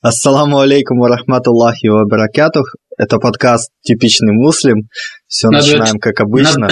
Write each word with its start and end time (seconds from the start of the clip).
Ассаламу 0.00 0.60
алейкум 0.60 1.00
ва 1.00 1.08
рахматуллахи 1.08 1.88
ва 1.88 2.04
баракатух. 2.04 2.74
Это 2.96 3.18
подкаст 3.18 3.70
«Типичный 3.82 4.32
муслим». 4.32 4.88
Все 5.26 5.48
На 5.48 5.58
начинаем 5.58 5.92
две- 5.92 6.00
как 6.00 6.20
обычно. 6.20 6.68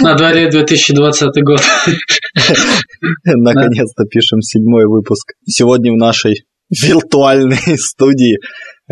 На 0.00 0.14
дворе 0.18 0.50
2020 0.50 1.42
год. 1.42 1.60
Наконец-то 3.24 4.04
пишем 4.04 4.42
седьмой 4.42 4.84
выпуск. 4.86 5.32
Сегодня 5.46 5.92
в 5.92 5.96
нашей 5.96 6.44
виртуальной 6.68 7.56
студии, 7.78 8.36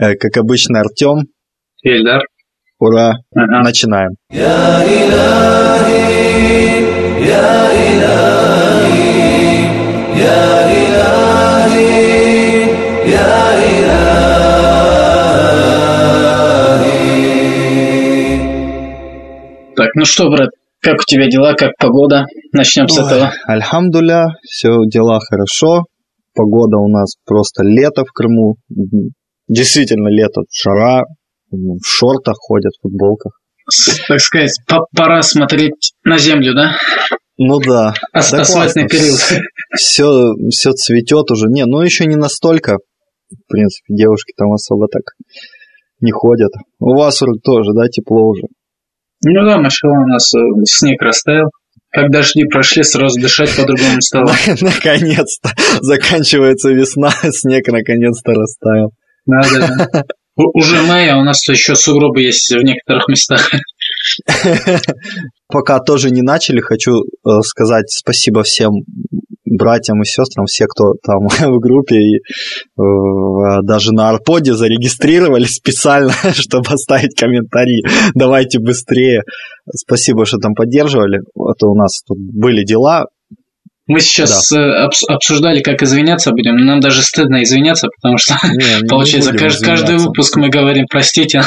э, 0.00 0.14
как 0.14 0.36
обычно, 0.38 0.80
Артем. 0.80 1.26
Ильдар. 1.82 2.22
Ура! 2.78 3.12
Так, 19.76 19.88
ну 19.96 20.04
что, 20.04 20.30
брат, 20.30 20.50
как 20.80 20.94
у 21.00 21.04
тебя 21.04 21.26
дела, 21.28 21.54
как 21.54 21.72
погода? 21.78 22.26
Начнем 22.52 22.88
с 22.88 22.96
Ой, 22.96 23.04
этого. 23.06 23.32
Альхамдуля, 23.46 24.26
все 24.44 24.70
дела 24.86 25.18
хорошо. 25.20 25.82
Погода 26.34 26.76
у 26.78 26.88
нас 26.88 27.14
просто 27.26 27.64
лето 27.64 28.04
в 28.04 28.12
Крыму. 28.12 28.56
Действительно 29.48 30.08
лето, 30.08 30.42
жара. 30.52 31.02
В 31.50 31.78
шортах 31.84 32.36
ходят, 32.38 32.72
в 32.78 32.82
футболках. 32.82 33.32
С- 33.68 34.04
Так 34.06 34.20
сказать, 34.20 34.50
по- 34.68 34.86
пора 34.96 35.22
смотреть 35.22 35.92
на 36.04 36.18
землю, 36.18 36.54
да? 36.54 36.76
Ну 37.36 37.58
да. 37.60 37.94
Ас- 38.12 38.30
Да 38.30 38.44
классно. 38.44 38.86
период. 38.88 39.18
Все, 39.76 40.32
все 40.50 40.72
цветет 40.72 41.30
уже. 41.30 41.46
Не, 41.48 41.64
ну 41.66 41.80
еще 41.80 42.06
не 42.06 42.16
настолько. 42.16 42.78
В 43.34 43.52
принципе, 43.52 43.94
девушки 43.94 44.32
там 44.36 44.52
особо 44.52 44.86
так 44.88 45.02
не 46.00 46.12
ходят. 46.12 46.52
У 46.78 46.94
вас 46.94 47.18
тоже, 47.42 47.72
да, 47.74 47.88
тепло 47.88 48.28
уже. 48.28 48.42
Ну 49.26 49.44
да, 49.44 49.58
машала 49.58 50.04
у 50.04 50.06
нас 50.06 50.34
э, 50.34 50.40
снег 50.64 51.00
растаял. 51.02 51.50
Как 51.90 52.10
дожди 52.10 52.44
прошли, 52.44 52.82
сразу 52.82 53.20
дышать 53.20 53.56
по-другому 53.56 54.00
стало. 54.00 54.32
Наконец-то. 54.60 55.50
Заканчивается 55.80 56.70
весна, 56.70 57.10
снег 57.30 57.68
наконец-то 57.68 58.32
растаял. 58.32 58.92
Да, 59.26 59.40
да, 59.52 59.88
да. 59.92 60.02
Уже 60.36 60.82
май, 60.82 61.08
а 61.10 61.18
у 61.18 61.22
нас 61.22 61.48
еще 61.48 61.76
сугробы 61.76 62.22
есть 62.22 62.50
в 62.50 62.62
некоторых 62.62 63.06
местах. 63.08 63.48
Пока 65.46 65.78
тоже 65.78 66.10
не 66.10 66.22
начали, 66.22 66.60
хочу 66.60 66.90
э, 66.90 67.40
сказать 67.42 67.88
спасибо 67.90 68.42
всем 68.42 68.72
братьям 69.44 70.00
и 70.02 70.04
сестрам, 70.04 70.46
все, 70.46 70.66
кто 70.66 70.94
там 71.02 71.26
в 71.54 71.58
группе 71.60 71.96
и 71.96 72.16
э, 72.16 73.60
даже 73.62 73.92
на 73.92 74.10
Арподе 74.10 74.54
зарегистрировались 74.54 75.56
специально, 75.56 76.12
чтобы 76.32 76.66
оставить 76.70 77.14
комментарии. 77.14 77.82
Давайте 78.14 78.58
быстрее. 78.58 79.22
Спасибо, 79.74 80.26
что 80.26 80.38
там 80.38 80.54
поддерживали. 80.54 81.20
Это 81.20 81.66
у 81.66 81.74
нас 81.74 82.02
тут 82.06 82.18
были 82.18 82.64
дела. 82.64 83.06
Мы 83.86 84.00
сейчас 84.00 84.50
э, 84.52 84.56
обс- 84.58 85.04
обсуждали, 85.12 85.60
как 85.60 85.82
извиняться 85.82 86.30
будем. 86.30 86.56
Нам 86.56 86.80
даже 86.80 87.02
стыдно 87.02 87.42
извиняться, 87.42 87.88
потому 88.00 88.16
что 88.16 88.34
Не, 88.44 88.80
не 88.82 88.88
Получается, 88.88 89.32
кажд- 89.32 89.60
каждый 89.62 89.84
извиняться. 89.96 90.06
выпуск 90.08 90.36
мы 90.38 90.48
говорим, 90.48 90.86
простите, 90.90 91.42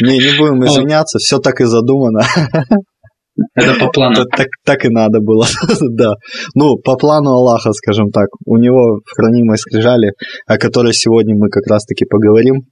Не, 0.00 0.16
не 0.18 0.38
будем 0.38 0.64
извиняться, 0.64 1.18
все 1.18 1.38
так 1.38 1.60
и 1.60 1.64
задумано. 1.64 2.22
Это 3.54 3.78
по 3.78 3.90
плану. 3.90 4.14
Так, 4.14 4.26
так, 4.36 4.46
так 4.64 4.84
и 4.84 4.88
надо 4.88 5.20
было, 5.20 5.46
да. 5.92 6.14
Ну, 6.54 6.76
по 6.76 6.96
плану 6.96 7.30
Аллаха, 7.30 7.72
скажем 7.72 8.10
так, 8.10 8.28
у 8.46 8.56
него 8.56 9.00
в 9.04 9.16
хранимой 9.16 9.58
скрижали, 9.58 10.12
о 10.46 10.58
которой 10.58 10.92
сегодня 10.92 11.34
мы 11.36 11.48
как 11.48 11.66
раз-таки 11.66 12.04
поговорим, 12.04 12.66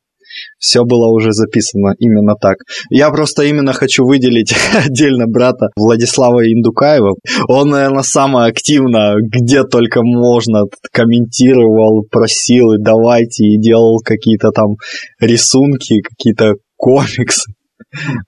все 0.58 0.84
было 0.84 1.06
уже 1.06 1.32
записано 1.32 1.94
именно 1.98 2.34
так. 2.40 2.58
Я 2.90 3.10
просто 3.10 3.44
именно 3.44 3.72
хочу 3.72 4.04
выделить 4.04 4.54
отдельно 4.74 5.26
брата 5.26 5.68
Владислава 5.76 6.40
Индукаева. 6.44 7.14
Он, 7.48 7.70
наверное, 7.70 8.02
самое 8.02 8.50
активно, 8.50 9.14
где 9.20 9.64
только 9.64 10.00
можно, 10.02 10.64
комментировал, 10.92 12.04
просил, 12.10 12.72
и 12.72 12.82
давайте, 12.82 13.44
и 13.44 13.60
делал 13.60 13.98
какие-то 14.04 14.50
там 14.50 14.76
рисунки, 15.20 16.00
какие-то 16.02 16.54
комиксы. 16.76 17.52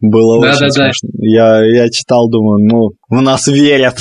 Было 0.01 0.39
очень 0.39 0.53
Да-да-да. 0.53 0.93
смешно. 0.93 1.09
Я, 1.19 1.65
я 1.65 1.91
читал, 1.91 2.29
думаю, 2.31 2.67
ну, 2.67 2.91
в 3.09 3.21
нас 3.21 3.47
верят. 3.47 3.97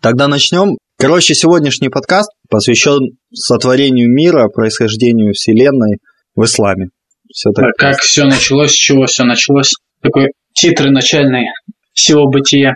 Тогда 0.00 0.28
начнем. 0.28 0.78
Короче, 0.98 1.34
сегодняшний 1.34 1.88
подкаст 1.88 2.30
посвящен 2.48 3.16
сотворению 3.32 4.08
мира, 4.10 4.48
происхождению 4.48 5.32
Вселенной 5.34 5.98
в 6.34 6.44
исламе. 6.44 6.88
Все 7.32 7.50
так. 7.52 7.66
А 7.66 7.72
Как 7.78 8.00
все 8.00 8.24
началось, 8.24 8.70
с 8.70 8.74
чего 8.74 9.06
все 9.06 9.24
началось. 9.24 9.72
Такой 10.02 10.28
титры 10.54 10.90
начальные 10.90 11.52
всего 11.92 12.28
бытия. 12.28 12.74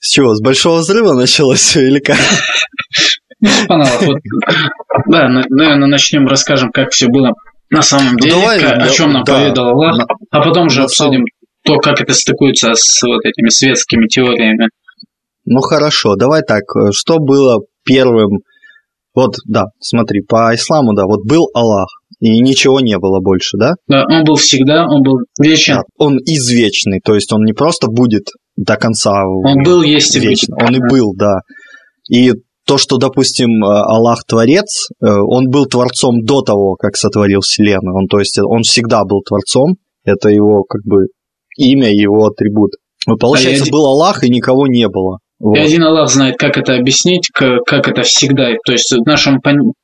С 0.00 0.10
чего? 0.10 0.34
С 0.34 0.42
большого 0.42 0.78
взрыва 0.78 1.14
началось 1.14 1.60
все 1.60 1.86
или 1.86 2.00
как? 2.00 2.18
Ну, 3.44 3.66
Паналов, 3.68 4.06
вот. 4.06 4.18
Да, 5.06 5.28
на- 5.28 5.44
наверное, 5.50 5.88
начнем, 5.88 6.26
расскажем, 6.26 6.70
как 6.72 6.90
все 6.92 7.08
было 7.08 7.32
на 7.70 7.82
самом 7.82 8.16
деле, 8.16 8.34
давай, 8.34 8.60
ка- 8.60 8.76
да, 8.78 8.84
о 8.84 8.88
чем 8.88 9.12
нам 9.12 9.24
да. 9.24 9.34
поведал 9.34 9.68
Аллах, 9.68 9.98
На- 9.98 10.06
а 10.30 10.42
потом 10.42 10.70
же 10.70 10.82
обсудим 10.82 11.24
то, 11.64 11.76
как 11.78 12.00
это 12.00 12.14
стыкуется 12.14 12.72
с 12.74 13.02
вот 13.02 13.24
этими 13.24 13.48
светскими 13.50 14.06
теориями. 14.06 14.68
Ну 15.46 15.60
хорошо, 15.60 16.14
давай 16.16 16.42
так. 16.42 16.62
э, 16.76 16.92
Что 16.92 17.18
было 17.18 17.60
первым? 17.84 18.38
Вот, 19.14 19.36
да, 19.46 19.64
смотри, 19.78 20.22
по 20.22 20.54
исламу, 20.54 20.94
да, 20.94 21.04
вот 21.04 21.20
был 21.26 21.48
Аллах, 21.54 21.88
и 22.20 22.40
ничего 22.40 22.80
не 22.80 22.98
было 22.98 23.20
больше, 23.20 23.56
да? 23.58 23.72
Да, 23.86 24.04
он 24.08 24.24
был 24.24 24.34
всегда, 24.36 24.86
он 24.86 25.02
был 25.02 25.18
вечен, 25.40 25.74
Да, 25.76 25.82
Он 25.98 26.16
извечный, 26.18 27.00
то 27.04 27.14
есть 27.14 27.32
он 27.32 27.44
не 27.44 27.52
просто 27.52 27.86
будет 27.88 28.24
до 28.56 28.76
конца 28.76 29.22
он 29.24 29.62
был, 29.62 29.82
есть 29.82 30.16
и 30.16 30.20
вечно, 30.20 30.56
он 30.60 30.74
и 30.74 30.80
был, 30.80 31.12
да. 31.14 31.40
И 32.10 32.32
то, 32.66 32.78
что, 32.78 32.96
допустим, 32.96 33.62
э, 33.64 33.66
Аллах 33.68 34.24
творец, 34.26 34.88
э, 35.02 35.06
он 35.06 35.48
был 35.50 35.66
творцом 35.66 36.22
до 36.24 36.40
того, 36.42 36.74
как 36.76 36.96
сотворил 36.96 37.40
Вселенную. 37.40 37.94
Он, 37.96 38.06
то 38.06 38.18
есть, 38.18 38.38
он 38.38 38.62
всегда 38.62 39.04
был 39.04 39.20
творцом, 39.22 39.74
это 40.04 40.28
его 40.28 40.62
как 40.64 40.82
бы 40.84 41.06
имя, 41.56 41.90
его 41.90 42.26
атрибут. 42.26 42.72
Ну, 43.06 43.16
Получается, 43.16 43.64
один- 43.64 43.72
был 43.72 43.86
Аллах, 43.86 44.24
и 44.24 44.30
никого 44.30 44.66
не 44.66 44.88
было. 44.88 45.18
Вот. 45.40 45.56
И 45.56 45.60
один 45.60 45.82
Аллах 45.82 46.08
знает, 46.08 46.36
как 46.38 46.56
это 46.56 46.74
объяснить, 46.74 47.28
как 47.32 47.88
это 47.88 48.02
всегда. 48.02 48.50
То 48.64 48.72
есть 48.72 48.94
нашему, 49.04 49.40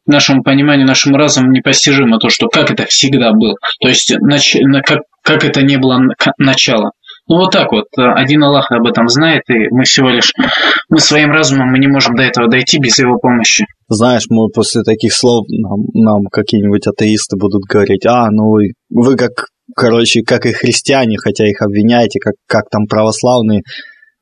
нашему 0.06 0.42
пониманию, 0.42 0.86
нашему 0.86 1.16
разуму 1.18 1.50
непостижимо 1.50 2.18
то, 2.18 2.30
что 2.30 2.46
как 2.48 2.70
это 2.70 2.86
всегда 2.86 3.32
было. 3.32 3.54
То 3.82 3.88
есть 3.88 4.10
нач- 4.12 4.60
на- 4.62 4.80
как, 4.80 5.00
как 5.22 5.44
это 5.44 5.62
не 5.62 5.76
было 5.76 5.94
н- 5.94 6.12
к- 6.16 6.32
начала. 6.38 6.92
Ну 7.30 7.36
вот 7.36 7.52
так 7.52 7.70
вот, 7.70 7.84
э, 7.96 8.02
один 8.02 8.42
Аллах 8.42 8.72
об 8.72 8.84
этом 8.88 9.06
знает, 9.06 9.42
и 9.50 9.68
мы 9.70 9.84
всего 9.84 10.08
лишь, 10.08 10.32
мы 10.88 10.98
своим 10.98 11.30
разумом 11.30 11.68
мы 11.70 11.78
не 11.78 11.86
можем 11.86 12.16
до 12.16 12.24
этого 12.24 12.50
дойти 12.50 12.80
без 12.80 12.98
его 12.98 13.20
помощи. 13.20 13.66
Знаешь, 13.88 14.24
мы 14.28 14.48
после 14.48 14.82
таких 14.82 15.14
слов 15.14 15.46
нам, 15.48 15.78
нам 15.94 16.24
какие-нибудь 16.32 16.88
атеисты 16.88 17.36
будут 17.36 17.62
говорить, 17.68 18.04
а, 18.04 18.26
ну 18.32 18.50
вы, 18.50 18.72
вы 18.88 19.14
как, 19.14 19.46
короче, 19.76 20.22
как 20.26 20.44
и 20.44 20.52
христиане, 20.52 21.18
хотя 21.18 21.48
их 21.48 21.62
обвиняете, 21.62 22.18
как, 22.18 22.34
как 22.48 22.64
там 22.68 22.86
православные, 22.88 23.62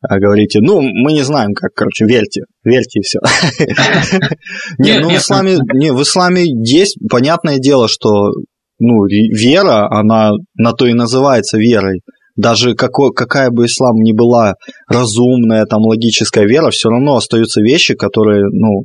а 0.07 0.19
говорите, 0.19 0.59
ну, 0.61 0.83
мы 0.83 1.15
не 1.15 1.23
знаем, 1.23 1.55
как, 1.55 1.73
короче, 1.75 2.05
верьте, 2.05 2.43
верьте 2.63 3.01
и 3.01 3.03
все. 3.03 3.21
Не, 4.79 5.01
ну 5.01 5.09
в 5.09 5.17
исламе, 5.17 5.57
не, 5.73 5.95
в 5.95 6.03
исламе 6.03 6.45
есть, 6.45 6.99
понятное 7.11 7.57
дело, 7.57 7.89
что, 7.89 8.33
ну, 8.79 9.07
вера, 9.07 9.89
она 9.91 10.33
на 10.57 10.73
то 10.73 10.87
и 10.87 10.93
называется 10.93 11.57
верой. 11.57 12.03
Даже 12.39 12.75
какой, 12.75 13.11
какая 13.13 13.51
бы 13.51 13.67
ислам 13.67 13.97
ни 13.97 14.13
была 14.13 14.55
разумная, 14.89 15.67
там, 15.67 15.83
логическая 15.83 16.45
вера, 16.47 16.71
все 16.71 16.89
равно 16.89 17.17
остаются 17.17 17.61
вещи, 17.61 17.95
которые, 17.95 18.45
ну, 18.51 18.85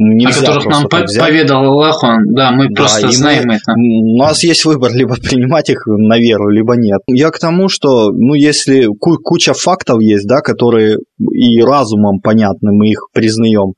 о 0.00 0.04
нельзя 0.04 0.40
которых 0.40 0.64
просто 0.64 0.80
нам 0.82 0.88
по- 0.90 1.02
взять. 1.04 1.22
поведал 1.26 1.64
Аллах, 1.64 2.02
он, 2.04 2.16
да, 2.34 2.50
мы 2.52 2.68
Да, 2.68 2.74
просто 2.74 3.00
и 3.02 3.04
мы- 3.06 3.12
знаем 3.12 3.50
это. 3.50 3.72
У 3.76 4.16
нас 4.18 4.42
есть 4.44 4.64
выбор, 4.64 4.90
либо 4.94 5.14
принимать 5.14 5.70
их 5.70 5.78
на 5.86 6.18
веру, 6.18 6.48
либо 6.50 6.74
нет. 6.76 7.00
Я 7.08 7.30
к 7.30 7.38
тому, 7.38 7.68
что, 7.68 8.10
ну, 8.12 8.34
если 8.34 8.86
ку- 8.86 9.18
куча 9.22 9.54
фактов 9.54 10.00
есть, 10.00 10.26
да, 10.28 10.40
которые 10.40 10.96
и 11.32 11.60
разумом 11.62 12.20
понятны, 12.20 12.72
мы 12.72 12.90
их 12.90 12.98
признаем. 13.14 13.74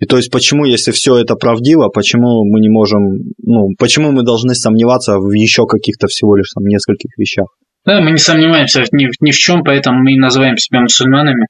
И 0.00 0.06
то 0.06 0.16
есть, 0.16 0.30
почему, 0.30 0.64
если 0.64 0.90
все 0.90 1.16
это 1.18 1.34
правдиво, 1.34 1.88
почему 1.88 2.44
мы 2.44 2.60
не 2.60 2.68
можем, 2.68 3.00
ну, 3.42 3.68
почему 3.78 4.10
мы 4.10 4.22
должны 4.22 4.54
сомневаться 4.54 5.18
в 5.18 5.30
еще 5.32 5.66
каких-то 5.66 6.08
всего 6.08 6.34
лишь 6.36 6.50
там 6.54 6.64
нескольких 6.64 7.10
вещах? 7.18 7.46
Да, 7.84 8.00
мы 8.00 8.12
не 8.12 8.18
сомневаемся 8.18 8.82
ни, 8.92 9.06
в- 9.06 9.20
ни 9.20 9.30
в 9.30 9.36
чем, 9.36 9.62
поэтому 9.62 10.02
мы 10.02 10.14
и 10.14 10.18
называем 10.18 10.56
себя 10.56 10.80
мусульманами. 10.80 11.46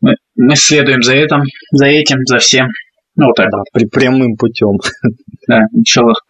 Мы, 0.00 0.16
мы 0.34 0.56
следуем 0.56 1.02
за 1.02 1.14
этим, 1.14 1.42
за 1.70 1.86
этим, 1.86 2.18
за 2.26 2.38
всем. 2.38 2.66
Ну, 3.14 3.26
вот 3.26 3.36
так. 3.36 3.46
Да, 3.50 3.58
при, 3.72 3.86
прямым 3.86 4.36
путем. 4.36 4.78
Да, 5.48 5.58
иншаллах. 5.72 6.22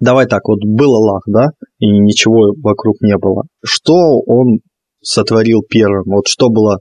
Давай 0.00 0.26
так, 0.26 0.40
вот 0.48 0.58
был 0.64 0.94
Аллах, 0.94 1.22
да, 1.26 1.48
и 1.78 1.86
ничего 1.86 2.52
вокруг 2.62 2.96
не 3.00 3.16
было. 3.16 3.44
Что 3.64 3.94
он 4.26 4.58
сотворил 5.02 5.60
первым? 5.68 6.04
Вот 6.06 6.26
что 6.26 6.48
было? 6.48 6.78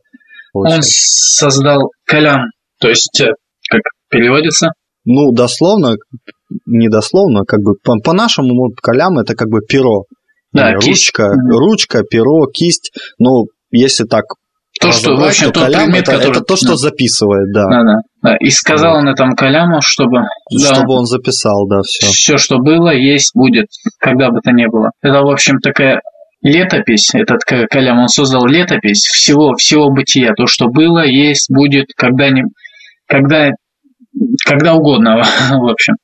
Он 0.53 0.68
создал 0.81 1.92
калям, 2.06 2.45
то 2.80 2.88
есть, 2.88 3.21
э, 3.21 3.27
как 3.69 3.81
переводится? 4.09 4.69
Ну, 5.06 5.31
дословно, 5.31 5.95
не 6.65 6.89
дословно, 6.89 7.43
как 7.45 7.59
бы 7.61 7.73
по-нашему, 7.83 8.69
по 8.69 8.81
калям 8.81 9.19
это 9.19 9.35
как 9.35 9.49
бы 9.49 9.59
перо. 9.61 10.03
Да, 10.51 10.73
ручка, 10.73 11.29
кисть. 11.29 11.49
ручка, 11.49 12.03
перо, 12.03 12.47
кисть. 12.47 12.91
Ну, 13.19 13.45
если 13.71 14.05
так 14.05 14.25
то, 14.79 14.91
что, 14.91 15.15
в 15.15 15.23
общем, 15.23 15.51
тот 15.51 15.63
калям, 15.63 15.85
предмет, 15.85 16.03
это, 16.03 16.11
который... 16.13 16.31
это 16.31 16.41
то, 16.41 16.55
что 16.55 16.69
да. 16.69 16.75
записывает, 16.77 17.51
да. 17.53 17.65
Да, 17.65 17.83
да. 17.83 17.95
да. 18.21 18.35
И 18.37 18.49
сказал 18.49 18.93
вот. 18.93 18.99
он 18.99 19.09
этому 19.09 19.35
каляму, 19.35 19.81
чтобы... 19.81 20.21
Чтобы 20.57 20.87
да, 20.87 20.93
он 20.93 21.05
записал, 21.05 21.67
да, 21.67 21.81
все. 21.83 22.07
Все, 22.07 22.37
что 22.37 22.59
было, 22.59 22.93
есть, 22.93 23.31
будет, 23.35 23.67
когда 23.99 24.29
бы 24.29 24.39
то 24.41 24.51
ни 24.51 24.67
было. 24.67 24.91
Это, 25.01 25.21
в 25.21 25.29
общем, 25.29 25.57
такая 25.59 26.01
летопись, 26.41 27.13
этот 27.13 27.41
калям, 27.43 27.99
он 27.99 28.07
создал 28.07 28.45
летопись 28.45 29.01
всего, 29.01 29.53
всего 29.55 29.91
бытия. 29.91 30.33
То, 30.37 30.47
что 30.47 30.67
было, 30.67 31.05
есть, 31.05 31.49
будет, 31.49 31.87
когда, 31.97 32.29
не, 32.29 32.43
когда, 33.05 33.49
когда 34.47 34.75
угодно, 34.75 35.17
в 35.49 35.69
общем. 35.69 35.95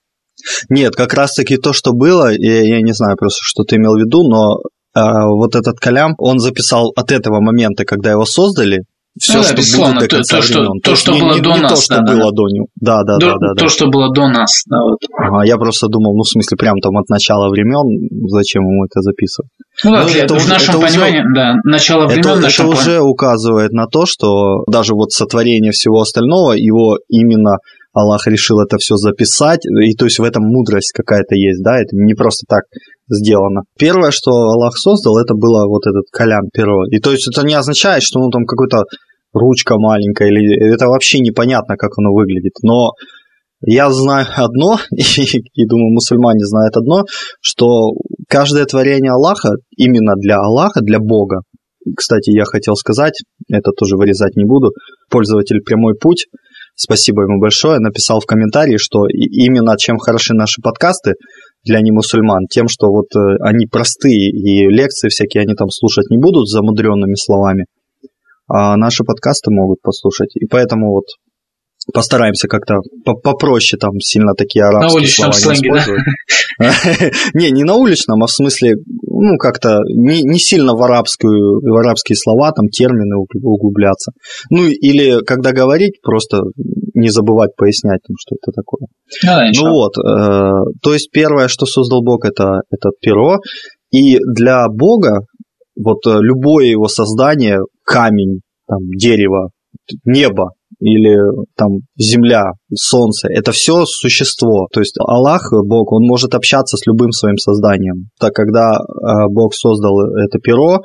Нет, 0.69 0.95
как 0.95 1.13
раз-таки 1.13 1.57
то, 1.57 1.73
что 1.73 1.93
было, 1.93 2.31
я, 2.31 2.61
я 2.61 2.81
не 2.81 2.93
знаю 2.93 3.17
просто, 3.17 3.39
что 3.41 3.63
ты 3.63 3.77
имел 3.77 3.93
в 3.93 3.99
виду, 3.99 4.23
но 4.29 4.59
а, 4.93 5.27
вот 5.27 5.55
этот 5.55 5.79
калям, 5.79 6.13
он 6.17 6.39
записал 6.39 6.91
от 6.95 7.11
этого 7.11 7.41
момента, 7.41 7.85
когда 7.85 8.11
его 8.11 8.25
создали, 8.25 8.83
все, 9.17 9.37
ну, 9.37 9.43
что 9.43 9.55
да, 9.55 9.77
было 9.77 9.99
до 10.01 10.07
конца 10.09 10.41
то, 10.41 10.47
времен. 10.47 10.79
То, 10.81 10.89
то, 10.89 10.95
что 10.97 11.13
не, 11.13 11.21
было 11.21 11.35
не, 11.35 11.41
до 11.41 11.53
не 11.53 11.61
нас. 11.61 11.71
то, 11.71 11.81
что 11.81 11.95
да, 11.95 12.01
было 12.01 12.23
да. 12.23 12.31
до 12.31 12.43
него. 12.51 12.65
Да, 12.75 13.03
да, 13.03 13.17
до, 13.17 13.25
да, 13.27 13.33
да. 13.39 13.47
То, 13.55 13.63
да. 13.63 13.69
что 13.69 13.87
было 13.87 14.13
до 14.13 14.27
нас. 14.27 14.63
Да, 14.67 14.77
вот. 14.83 14.97
ага, 15.17 15.45
я 15.45 15.55
просто 15.55 15.87
думал, 15.87 16.17
ну, 16.17 16.23
в 16.23 16.27
смысле, 16.27 16.57
прям 16.57 16.79
там 16.81 16.97
от 16.97 17.07
начала 17.07 17.49
времен, 17.49 18.09
зачем 18.27 18.63
ему 18.63 18.83
это 18.83 18.99
записывать? 18.99 19.49
Ну 19.85 19.91
да, 19.91 20.03
ну, 20.03 20.09
это 20.09 20.35
в 20.35 20.49
нашем 20.49 20.75
это 20.75 20.87
понимании, 20.87 21.21
уже, 21.21 21.33
да, 21.33 21.53
начало 21.63 22.07
времен 22.07 22.19
это, 22.19 22.41
нашем 22.41 22.71
это 22.71 22.77
уже 22.77 22.99
указывает 22.99 23.71
на 23.71 23.87
то, 23.87 24.05
что 24.05 24.65
даже 24.69 24.93
вот 24.93 25.11
сотворение 25.11 25.71
всего 25.71 26.01
остального, 26.01 26.51
его 26.51 26.97
именно 27.07 27.59
Аллах 27.95 28.27
решил 28.27 28.59
это 28.59 28.77
все 28.77 28.97
записать, 28.97 29.65
и 29.65 29.95
то 29.95 30.05
есть 30.05 30.19
в 30.19 30.23
этом 30.23 30.43
мудрость 30.43 30.91
какая-то 30.91 31.35
есть, 31.35 31.63
да, 31.63 31.79
это 31.79 31.95
не 31.95 32.13
просто 32.13 32.45
так 32.47 32.63
сделано. 33.09 33.61
Первое, 33.79 34.11
что 34.11 34.31
Аллах 34.31 34.77
создал, 34.77 35.17
это 35.17 35.33
было 35.33 35.65
вот 35.65 35.87
этот 35.87 36.03
калян 36.11 36.49
перо. 36.53 36.85
И 36.91 36.99
то 36.99 37.11
есть 37.11 37.27
это 37.27 37.45
не 37.45 37.53
означает, 37.53 38.03
что 38.03 38.19
ну 38.19 38.29
там 38.29 38.45
какой-то 38.45 38.83
ручка 39.33 39.77
маленькая, 39.77 40.27
или 40.27 40.73
это 40.73 40.87
вообще 40.87 41.19
непонятно, 41.19 41.77
как 41.77 41.91
оно 41.97 42.13
выглядит. 42.13 42.53
Но 42.63 42.91
я 43.61 43.89
знаю 43.89 44.27
одно, 44.35 44.77
и 44.91 45.65
думаю, 45.65 45.93
мусульмане 45.93 46.45
знают 46.45 46.75
одно, 46.75 47.05
что 47.39 47.93
каждое 48.27 48.65
творение 48.65 49.11
Аллаха 49.11 49.51
именно 49.77 50.15
для 50.15 50.37
Аллаха, 50.37 50.81
для 50.81 50.99
Бога, 50.99 51.41
кстати, 51.95 52.31
я 52.31 52.45
хотел 52.45 52.75
сказать, 52.75 53.21
это 53.49 53.71
тоже 53.71 53.95
вырезать 53.95 54.35
не 54.35 54.45
буду, 54.45 54.71
пользователь 55.09 55.61
«Прямой 55.61 55.93
путь», 55.95 56.25
спасибо 56.75 57.23
ему 57.23 57.39
большое, 57.39 57.79
написал 57.79 58.19
в 58.19 58.25
комментарии, 58.25 58.77
что 58.77 59.07
именно 59.07 59.77
чем 59.77 59.97
хороши 59.97 60.33
наши 60.33 60.61
подкасты 60.61 61.13
для 61.63 61.81
немусульман, 61.81 62.47
тем, 62.49 62.67
что 62.67 62.87
вот 62.87 63.07
э, 63.15 63.37
они 63.41 63.65
простые, 63.65 64.29
и 64.29 64.67
лекции 64.67 65.09
всякие 65.09 65.43
они 65.43 65.55
там 65.55 65.69
слушать 65.69 66.09
не 66.09 66.17
будут 66.17 66.47
замудренными 66.47 67.15
словами, 67.15 67.65
а 68.47 68.77
наши 68.77 69.03
подкасты 69.03 69.51
могут 69.51 69.81
послушать. 69.81 70.35
И 70.35 70.45
поэтому 70.45 70.91
вот 70.91 71.05
постараемся 71.93 72.47
как-то 72.47 72.75
попроще 73.23 73.79
там 73.79 73.99
сильно 73.99 74.33
такие 74.33 74.65
арабские 74.65 74.89
на 74.89 74.95
уличном 74.95 75.33
слова 75.33 75.55
сленге, 75.55 75.69
не 75.69 75.77
использовать. 75.77 76.03
Не, 77.33 77.51
не 77.51 77.63
на 77.63 77.75
уличном, 77.75 78.23
а 78.23 78.27
в 78.27 78.31
смысле, 78.31 78.75
ну, 79.01 79.37
как-то 79.37 79.79
не, 79.93 80.23
не 80.23 80.39
сильно 80.39 80.73
в 80.73 80.81
арабскую, 80.81 81.61
в 81.61 81.75
арабские 81.75 82.15
слова, 82.15 82.51
там, 82.53 82.67
термины 82.69 83.17
углубляться. 83.17 84.11
Ну, 84.49 84.65
или 84.67 85.23
когда 85.25 85.51
говорить, 85.51 86.01
просто 86.01 86.43
не 86.93 87.09
забывать 87.09 87.55
пояснять, 87.57 87.99
что 88.19 88.35
это 88.35 88.51
такое. 88.55 88.87
Ну, 89.23 89.65
ну 89.65 89.71
вот, 89.71 89.97
э, 89.97 90.77
то 90.81 90.93
есть 90.93 91.11
первое, 91.11 91.49
что 91.49 91.65
создал 91.65 92.01
Бог, 92.03 92.25
это, 92.25 92.61
это 92.71 92.89
перо. 93.01 93.39
И 93.91 94.17
для 94.19 94.67
Бога 94.69 95.25
вот 95.75 96.05
э, 96.07 96.19
любое 96.21 96.67
его 96.67 96.87
создание, 96.87 97.59
камень, 97.83 98.41
там, 98.67 98.79
дерево, 98.95 99.49
небо, 100.05 100.51
или 100.79 101.17
там 101.55 101.79
земля, 101.97 102.51
солнце, 102.73 103.27
это 103.29 103.51
все 103.51 103.85
существо. 103.85 104.67
То 104.73 104.79
есть 104.79 104.95
Аллах, 104.99 105.51
Бог, 105.65 105.91
он 105.91 106.05
может 106.05 106.35
общаться 106.35 106.77
с 106.77 106.85
любым 106.85 107.11
своим 107.11 107.37
созданием. 107.37 108.09
Так 108.19 108.33
когда 108.33 108.77
э, 108.77 109.27
Бог 109.29 109.53
создал 109.53 109.99
это 110.17 110.39
перо 110.39 110.79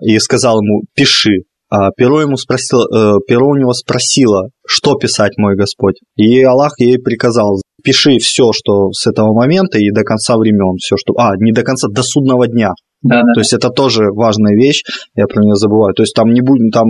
и 0.00 0.18
сказал 0.18 0.60
ему 0.60 0.82
«пиши», 0.94 1.42
а 1.68 1.90
перо 1.90 2.20
ему 2.20 2.36
спросило, 2.36 2.84
э, 2.84 3.18
перо 3.26 3.48
у 3.48 3.56
него 3.56 3.72
спросило, 3.72 4.50
что 4.66 4.94
писать, 4.94 5.32
мой 5.36 5.56
Господь. 5.56 5.96
И 6.14 6.42
Аллах 6.42 6.74
ей 6.78 6.98
приказал, 6.98 7.60
пиши 7.82 8.18
все, 8.18 8.52
что 8.52 8.92
с 8.92 9.06
этого 9.06 9.32
момента 9.32 9.78
и 9.78 9.90
до 9.90 10.02
конца 10.02 10.36
времен, 10.36 10.76
все, 10.78 10.96
что... 10.96 11.14
А, 11.18 11.32
не 11.38 11.52
до 11.52 11.62
конца, 11.62 11.88
до 11.88 12.02
судного 12.02 12.46
дня. 12.46 12.72
Да, 13.08 13.22
да. 13.22 13.32
То 13.34 13.40
есть 13.40 13.52
это 13.52 13.70
тоже 13.70 14.04
важная 14.12 14.54
вещь, 14.54 14.82
я 15.14 15.26
про 15.26 15.42
нее 15.42 15.54
забываю. 15.54 15.94
То 15.94 16.02
есть 16.02 16.14
там 16.14 16.32
не 16.32 16.40
будет, 16.40 16.72
там 16.72 16.86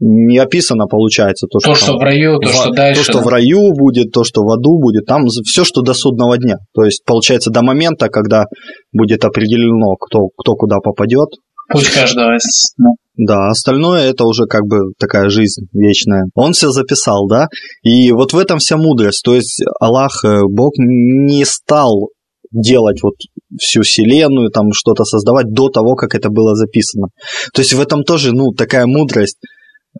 не 0.00 0.38
описано, 0.38 0.86
получается, 0.86 1.46
то, 1.46 1.60
что, 1.60 1.70
то, 1.70 1.76
что 1.76 1.86
там, 1.86 1.98
в 1.98 2.02
раю, 2.02 2.38
то, 2.38 2.48
в, 2.48 2.52
что 2.52 2.70
дальше. 2.72 3.00
То, 3.00 3.04
что 3.04 3.18
да. 3.18 3.24
в 3.24 3.28
раю 3.28 3.72
будет, 3.74 4.12
то, 4.12 4.24
что 4.24 4.42
в 4.42 4.50
аду 4.50 4.78
будет, 4.78 5.06
там 5.06 5.26
все, 5.26 5.64
что 5.64 5.82
до 5.82 5.94
судного 5.94 6.38
дня. 6.38 6.56
То 6.74 6.84
есть, 6.84 7.04
получается, 7.04 7.50
до 7.50 7.62
момента, 7.62 8.08
когда 8.08 8.46
будет 8.92 9.24
определено, 9.24 9.96
кто, 9.96 10.28
кто 10.36 10.54
куда 10.54 10.78
попадет. 10.78 11.28
Путь 11.70 11.88
каждого 11.90 12.34
из... 12.34 12.74
Да, 13.18 13.48
остальное 13.48 14.08
это 14.08 14.24
уже 14.24 14.46
как 14.46 14.62
бы 14.66 14.92
такая 14.98 15.28
жизнь 15.28 15.66
вечная. 15.72 16.26
Он 16.34 16.52
все 16.52 16.70
записал, 16.70 17.26
да? 17.28 17.48
И 17.82 18.12
вот 18.12 18.32
в 18.32 18.38
этом 18.38 18.58
вся 18.58 18.76
мудрость. 18.76 19.22
То 19.24 19.34
есть 19.34 19.62
Аллах, 19.80 20.24
э, 20.24 20.42
Бог 20.48 20.74
не 20.78 21.44
стал 21.44 22.10
делать 22.52 23.02
вот 23.02 23.14
всю 23.60 23.82
вселенную, 23.82 24.50
там 24.50 24.72
что-то 24.72 25.04
создавать 25.04 25.52
до 25.52 25.68
того, 25.68 25.94
как 25.94 26.14
это 26.14 26.28
было 26.28 26.54
записано. 26.54 27.08
То 27.54 27.62
есть 27.62 27.72
в 27.72 27.80
этом 27.80 28.04
тоже, 28.04 28.32
ну, 28.32 28.52
такая 28.52 28.86
мудрость. 28.86 29.38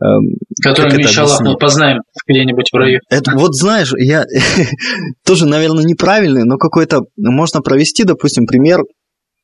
Эм, 0.00 0.36
Которую, 0.62 0.92
мы 1.40 1.56
познаем 1.56 2.00
где-нибудь 2.26 2.68
в 2.70 2.76
раю. 2.76 3.00
Это, 3.10 3.32
вот 3.36 3.54
знаешь, 3.54 3.92
я 3.96 4.24
тоже, 5.24 5.46
наверное, 5.46 5.84
неправильный, 5.84 6.44
но 6.44 6.56
какой-то 6.56 7.02
можно 7.16 7.60
провести, 7.60 8.04
допустим, 8.04 8.46
пример. 8.46 8.80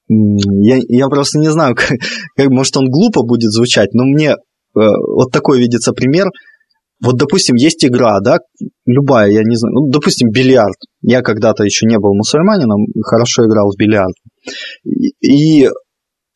Я, 0.09 0.79
я 0.87 1.09
просто 1.09 1.39
не 1.39 1.51
знаю, 1.51 1.75
как, 1.77 1.99
как, 2.37 2.49
может, 2.51 2.77
он 2.77 2.91
глупо 2.91 3.23
будет 3.23 3.51
звучать, 3.51 3.95
но 3.95 4.05
мне 4.05 4.33
э, 4.33 4.35
вот 4.75 5.31
такой 5.33 5.59
видится 5.59 5.93
пример– 5.93 6.29
вот, 7.03 7.17
допустим, 7.17 7.57
есть 7.57 7.85
игра, 7.85 8.21
да, 8.21 8.39
любая, 8.87 9.31
я 9.31 9.43
не 9.43 9.57
знаю, 9.57 9.75
ну, 9.75 9.91
допустим, 9.91 10.31
бильярд. 10.31 10.77
Я 11.03 11.23
когда-то 11.23 11.65
еще 11.65 11.87
не 11.87 11.99
был 11.99 12.15
мусульманином, 12.15 12.87
хорошо 13.03 13.47
играл 13.47 13.71
в 13.71 13.77
бильярд. 13.77 14.15
И, 15.21 15.67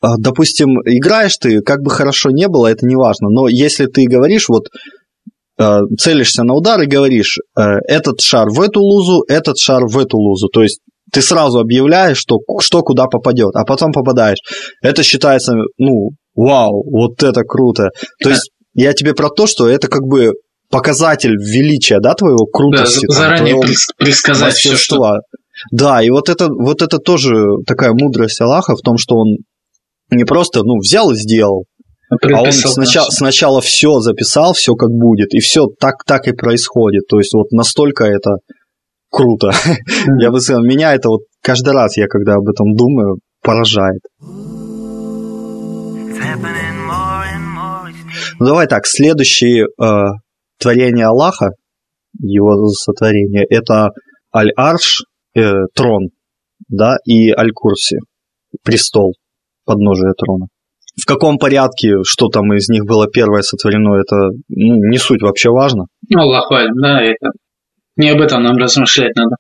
а, 0.01 0.17
допустим, 0.19 0.81
играешь 0.85 1.37
ты, 1.37 1.61
как 1.61 1.83
бы 1.83 1.91
хорошо 1.91 2.31
не 2.31 2.49
было, 2.49 2.67
это 2.67 2.87
не 2.87 2.97
важно, 2.97 3.29
но 3.31 3.49
если 3.49 3.87
ты 3.87 4.05
говоришь, 4.05 4.49
вот 4.49 4.69
а, 5.59 5.81
целишься 5.99 6.45
на 6.45 6.55
удар 6.55 6.81
и 6.83 6.87
говоришь, 6.87 7.39
э, 7.57 7.63
этот 7.89 8.21
шар 8.21 8.49
в 8.49 8.61
эту 8.61 8.81
лузу, 8.81 9.25
этот 9.29 9.59
шар 9.59 9.87
в 9.87 9.99
эту 9.99 10.17
лузу, 10.17 10.49
то 10.49 10.63
есть 10.63 10.81
ты 11.13 11.23
сразу 11.23 11.59
объявляешь, 11.59 12.19
что, 12.19 12.39
что 12.61 12.83
куда 12.83 13.07
попадет, 13.07 13.55
а 13.55 13.65
потом 13.65 13.93
попадаешь. 13.93 14.39
Это 14.83 15.03
считается, 15.03 15.55
ну, 15.79 16.11
вау, 16.35 16.85
вот 16.91 17.23
это 17.23 17.43
круто. 17.43 17.89
То 18.23 18.31
есть 18.31 18.51
я 18.75 18.93
тебе 18.93 19.15
про 19.15 19.31
то, 19.31 19.47
что 19.47 19.69
это 19.69 19.89
как 19.89 20.03
бы 20.03 20.35
показатель 20.71 21.37
величия, 21.37 22.01
да, 22.01 22.15
твоего 22.15 22.47
крутости. 22.47 23.07
Да, 23.07 23.15
заранее 23.15 23.55
твоего 23.55 23.73
предсказать 23.97 24.55
все, 24.55 24.77
что... 24.77 25.21
Да, 25.73 26.03
и 26.03 26.11
вот 26.11 26.29
это, 26.29 26.49
вот 26.49 26.83
это 26.83 26.99
тоже 26.99 27.35
такая 27.67 27.93
мудрость 27.93 28.41
Аллаха 28.41 28.77
в 28.77 28.81
том, 28.81 28.97
что 28.97 29.17
он 29.17 29.39
не 30.11 30.25
просто, 30.25 30.63
ну, 30.63 30.79
взял 30.79 31.11
и 31.11 31.17
сделал, 31.17 31.65
а 32.11 32.43
он 32.43 32.53
сначала, 32.53 33.11
сначала 33.11 33.61
все 33.61 34.01
записал, 34.01 34.55
все 34.55 34.75
как 34.75 34.91
будет, 34.91 35.35
и 35.35 35.41
все 35.41 35.67
так, 35.79 36.05
так 36.07 36.27
и 36.27 36.33
происходит. 36.33 37.07
То 37.09 37.19
есть 37.19 37.35
вот 37.35 37.51
настолько 37.51 38.05
это 38.05 38.37
круто. 39.11 39.51
Mm-hmm. 39.51 40.21
Я 40.21 40.31
бы 40.31 40.41
сказал, 40.41 40.63
меня 40.63 40.95
это 40.95 41.09
вот 41.09 41.23
каждый 41.43 41.75
раз, 41.75 41.97
я 41.97 42.07
когда 42.09 42.35
об 42.35 42.49
этом 42.49 42.75
думаю, 42.75 43.19
поражает. 43.43 44.01
Ну 48.41 48.47
давай 48.47 48.67
так, 48.67 48.87
следующий 48.87 49.63
э, 49.63 50.05
творение 50.59 51.07
Аллаха, 51.07 51.51
его 52.21 52.69
сотворение, 52.69 53.45
это 53.49 53.91
Аль-Арш, 54.35 55.05
э, 55.35 55.53
трон, 55.75 56.09
да, 56.69 56.97
и 57.05 57.31
Аль-Курси, 57.31 57.99
престол, 58.63 59.15
подножие 59.65 60.13
трона. 60.17 60.47
В 61.01 61.07
каком 61.07 61.39
порядке, 61.39 62.03
что 62.03 62.29
там 62.29 62.53
из 62.55 62.69
них 62.69 62.85
было 62.85 63.07
первое 63.07 63.43
сотворено, 63.43 63.95
это 64.01 64.17
ну, 64.49 64.75
не 64.91 64.99
суть 64.99 65.23
вообще 65.23 65.51
важно. 65.51 65.85
Ну, 66.09 66.21
Аллах 66.21 66.51
да, 66.51 67.03
это 67.03 67.31
не 67.97 68.11
об 68.11 68.21
этом 68.21 68.43
нам 68.43 68.57
размышлять 68.57 69.15
надо. 69.17 69.37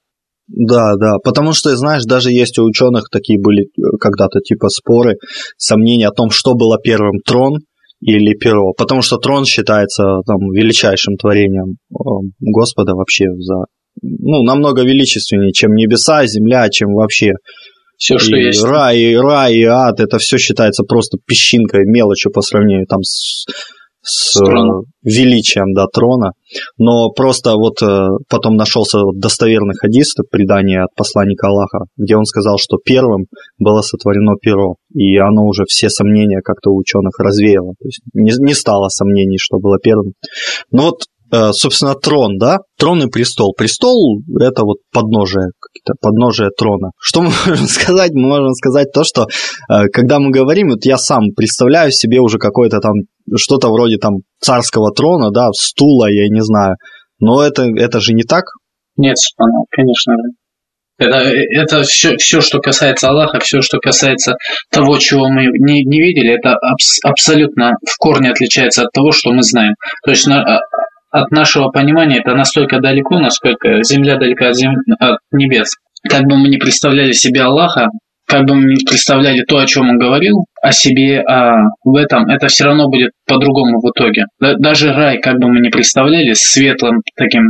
Да, 0.49 0.95
да, 0.97 1.19
потому 1.23 1.53
что, 1.53 1.77
знаешь, 1.77 2.05
даже 2.05 2.31
есть 2.31 2.59
у 2.59 2.65
ученых 2.65 3.11
такие 3.11 3.39
были 3.39 3.65
э, 3.65 3.97
когда-то 4.01 4.41
типа 4.41 4.69
споры, 4.69 5.17
сомнения 5.59 6.09
о 6.09 6.13
том, 6.13 6.31
что 6.31 6.55
было 6.55 6.79
первым, 6.83 7.21
трон 7.25 7.59
или 8.01 8.35
перо, 8.35 8.73
потому 8.73 9.03
что 9.03 9.17
трон 9.17 9.45
считается 9.45 10.05
там 10.27 10.39
величайшим 10.53 11.17
творением 11.17 11.77
э, 11.91 11.97
Господа 12.41 12.95
вообще 12.95 13.27
за 13.39 13.65
ну 14.01 14.43
намного 14.45 14.83
величественнее, 14.83 15.53
чем 15.53 15.75
небеса, 15.75 16.27
земля, 16.27 16.69
чем 16.69 16.95
вообще 16.95 17.33
все, 17.97 18.19
что 18.19 18.37
и 18.37 18.45
есть. 18.45 18.63
Рай, 18.63 18.99
и 18.99 19.17
рай, 19.17 19.55
и 19.55 19.65
ад, 19.65 19.99
это 19.99 20.19
все 20.19 20.39
считается 20.39 20.85
просто 20.85 21.19
песчинкой, 21.27 21.85
мелочью 21.85 22.31
по 22.31 22.43
сравнению 22.43 22.87
там 22.87 23.03
с, 23.03 23.45
с, 24.09 24.33
с 24.33 24.41
величием 25.03 25.75
да, 25.75 25.87
трона. 25.93 26.33
Но 26.79 27.11
просто 27.11 27.53
вот 27.53 27.83
э, 27.83 28.09
потом 28.29 28.57
нашелся 28.57 28.99
вот 29.01 29.19
достоверный 29.19 29.75
хадис, 29.75 30.15
предание 30.31 30.85
от 30.85 30.95
посланника 30.95 31.49
Аллаха, 31.49 31.81
где 31.97 32.17
он 32.17 32.25
сказал, 32.25 32.57
что 32.59 32.79
первым 32.83 33.27
было 33.59 33.83
сотворено 33.83 34.35
перо, 34.41 34.77
и 34.95 35.17
оно 35.19 35.47
уже 35.47 35.65
все 35.69 35.91
сомнения 35.91 36.41
как-то 36.43 36.71
у 36.71 36.79
ученых 36.79 37.19
развеяло. 37.19 37.75
То 37.81 37.87
есть 37.87 38.01
не, 38.15 38.33
не 38.45 38.55
стало 38.55 38.89
сомнений, 38.89 39.39
что 39.39 39.59
было 39.59 39.79
первым. 39.79 40.15
Но 40.71 40.87
вот 40.87 41.03
Э, 41.31 41.51
собственно, 41.53 41.95
трон, 41.95 42.39
да? 42.39 42.59
Трон 42.79 43.03
и 43.03 43.11
престол. 43.11 43.55
Престол– 43.57 44.23
это 44.41 44.65
вот 44.65 44.79
подножие, 44.93 45.51
подножие 46.01 46.51
трона. 46.57 46.91
Что 46.99 47.23
мы 47.23 47.31
можем 47.47 47.67
сказать? 47.67 48.13
Мы 48.15 48.29
можем 48.29 48.55
сказать 48.55 48.93
то, 48.93 49.05
что 49.05 49.27
э, 49.69 49.89
когда 49.93 50.19
мы 50.21 50.31
говорим, 50.31 50.71
вот 50.71 50.85
я 50.85 50.97
сам 50.97 51.33
представляю 51.37 51.93
себе 51.93 52.21
уже 52.21 52.39
какое-то 52.39 52.81
там, 52.81 52.95
что-то 53.37 53.69
вроде 53.69 53.99
там 53.99 54.19
царского 54.41 54.93
трона, 54.93 55.31
да, 55.31 55.51
стула, 55.53 56.11
я 56.11 56.29
не 56.29 56.43
знаю. 56.43 56.77
Но 57.21 57.43
это, 57.43 57.65
это 57.77 58.01
же 58.01 58.13
не 58.13 58.23
так. 58.23 58.45
Нет, 58.97 59.17
конечно 59.71 60.15
же. 60.15 60.35
Это, 60.99 61.17
это 61.17 61.83
все, 61.83 62.17
все, 62.17 62.41
что 62.41 62.59
касается 62.59 63.09
Аллаха, 63.09 63.39
все, 63.39 63.61
что 63.61 63.79
касается 63.79 64.35
того, 64.73 64.99
чего 64.99 65.29
мы 65.29 65.45
не, 65.45 65.85
не 65.85 66.03
видели, 66.03 66.35
это 66.35 66.55
абс, 66.55 66.99
абсолютно 67.05 67.75
в 67.87 67.97
корне 67.99 68.31
отличается 68.31 68.83
от 68.83 68.93
того, 68.93 69.13
что 69.13 69.31
мы 69.31 69.43
знаем. 69.43 69.75
То 70.05 70.11
есть 70.11 70.27
на, 70.27 70.61
от 71.11 71.31
нашего 71.31 71.71
понимания 71.71 72.19
это 72.19 72.35
настолько 72.35 72.81
далеко, 72.81 73.21
насколько 73.21 73.83
Земля 73.85 74.17
далека 74.17 74.49
от, 74.49 74.57
зем... 74.57 74.73
от 74.99 75.19
небес. 75.31 75.71
Как 76.09 76.23
бы 76.23 76.37
мы 76.37 76.49
не 76.49 76.59
представляли 76.59 77.13
себе 77.13 77.43
Аллаха, 77.43 77.89
как 78.29 78.45
бы 78.47 78.55
мы 78.55 78.75
не 78.75 78.85
представляли 78.85 79.43
то, 79.43 79.57
о 79.57 79.67
чем 79.67 79.89
он 79.89 79.99
говорил, 79.99 80.45
о 80.63 80.71
себе, 80.71 81.21
а 81.21 81.55
в 81.83 81.97
этом, 81.97 82.29
это 82.29 82.49
все 82.49 82.65
равно 82.65 82.89
будет 82.89 83.13
по-другому 83.27 83.81
в 83.81 83.91
итоге. 83.91 84.27
Даже 84.39 84.93
рай, 84.93 85.19
как 85.19 85.39
бы 85.39 85.49
мы 85.49 85.61
не 85.61 85.71
представляли, 85.71 86.35
светлым 86.35 87.01
таким 87.17 87.45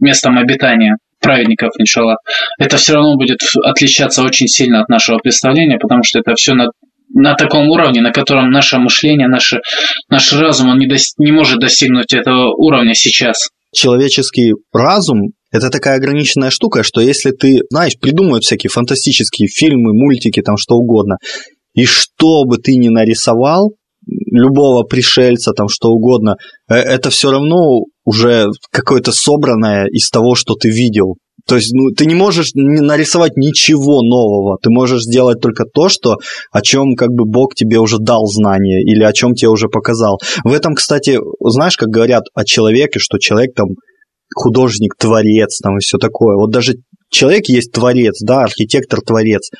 местом 0.00 0.38
обитания 0.38 0.96
праведников, 1.20 1.70
иншаллах, 1.78 2.18
это 2.58 2.78
все 2.78 2.94
равно 2.94 3.16
будет 3.16 3.38
отличаться 3.62 4.22
очень 4.22 4.48
сильно 4.48 4.80
от 4.80 4.88
нашего 4.88 5.18
представления, 5.18 5.78
потому 5.78 6.02
что 6.02 6.18
это 6.18 6.34
все 6.34 6.54
на 6.54 6.68
на 7.14 7.34
таком 7.34 7.68
уровне, 7.68 8.00
на 8.00 8.10
котором 8.10 8.50
наше 8.50 8.78
мышление, 8.78 9.28
наше, 9.28 9.60
наш 10.08 10.32
разум, 10.32 10.70
он 10.70 10.78
не, 10.78 10.86
дос, 10.86 11.12
не 11.18 11.30
может 11.30 11.60
достигнуть 11.60 12.14
этого 12.14 12.54
уровня 12.54 12.94
сейчас. 12.94 13.50
Человеческий 13.70 14.54
разум 14.72 15.32
это 15.52 15.70
такая 15.70 15.96
ограниченная 15.96 16.50
штука, 16.50 16.82
что 16.82 17.00
если 17.00 17.30
ты, 17.30 17.60
знаешь, 17.70 17.98
придумывают 17.98 18.44
всякие 18.44 18.70
фантастические 18.70 19.48
фильмы, 19.48 19.92
мультики, 19.92 20.42
там 20.42 20.56
что 20.56 20.76
угодно, 20.76 21.16
и 21.74 21.84
что 21.84 22.44
бы 22.44 22.56
ты 22.56 22.76
ни 22.76 22.88
нарисовал, 22.88 23.74
любого 24.06 24.82
пришельца, 24.84 25.52
там 25.52 25.68
что 25.68 25.90
угодно, 25.90 26.36
э, 26.68 26.74
это 26.74 27.10
все 27.10 27.30
равно 27.30 27.82
уже 28.04 28.46
какое-то 28.70 29.12
собранное 29.12 29.86
из 29.86 30.10
того, 30.10 30.34
что 30.34 30.54
ты 30.54 30.70
видел. 30.70 31.16
То 31.46 31.56
есть 31.56 31.72
ну, 31.72 31.90
ты 31.96 32.06
не 32.06 32.14
можешь 32.14 32.50
нарисовать 32.54 33.36
ничего 33.36 34.02
нового, 34.02 34.58
ты 34.62 34.70
можешь 34.70 35.02
сделать 35.02 35.40
только 35.40 35.64
то, 35.64 35.88
что, 35.88 36.16
о 36.52 36.62
чем 36.62 36.94
как 36.94 37.08
бы 37.08 37.24
Бог 37.24 37.54
тебе 37.54 37.78
уже 37.78 37.98
дал 37.98 38.26
знание 38.26 38.82
или 38.82 39.02
о 39.02 39.12
чем 39.12 39.34
тебе 39.34 39.48
уже 39.48 39.68
показал. 39.68 40.20
В 40.44 40.52
этом, 40.52 40.74
кстати, 40.74 41.18
знаешь, 41.40 41.76
как 41.76 41.88
говорят 41.88 42.24
о 42.34 42.44
человеке, 42.44 42.98
что 42.98 43.18
человек 43.18 43.54
там 43.54 43.68
художник, 44.34 44.94
творец 44.98 45.58
там 45.62 45.76
и 45.76 45.80
все 45.80 45.98
такое. 45.98 46.36
Вот 46.36 46.50
даже 46.50 46.74
человек 47.10 47.48
есть 47.48 47.72
творец, 47.72 48.20
да, 48.22 48.42
архитектор, 48.42 49.00
творец 49.00 49.50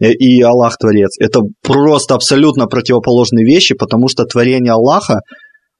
э, 0.00 0.10
и 0.12 0.40
Аллах 0.42 0.76
творец. 0.78 1.16
Это 1.18 1.40
просто 1.62 2.14
абсолютно 2.14 2.66
противоположные 2.66 3.44
вещи, 3.44 3.74
потому 3.74 4.08
что 4.08 4.24
творение 4.24 4.72
Аллаха 4.72 5.20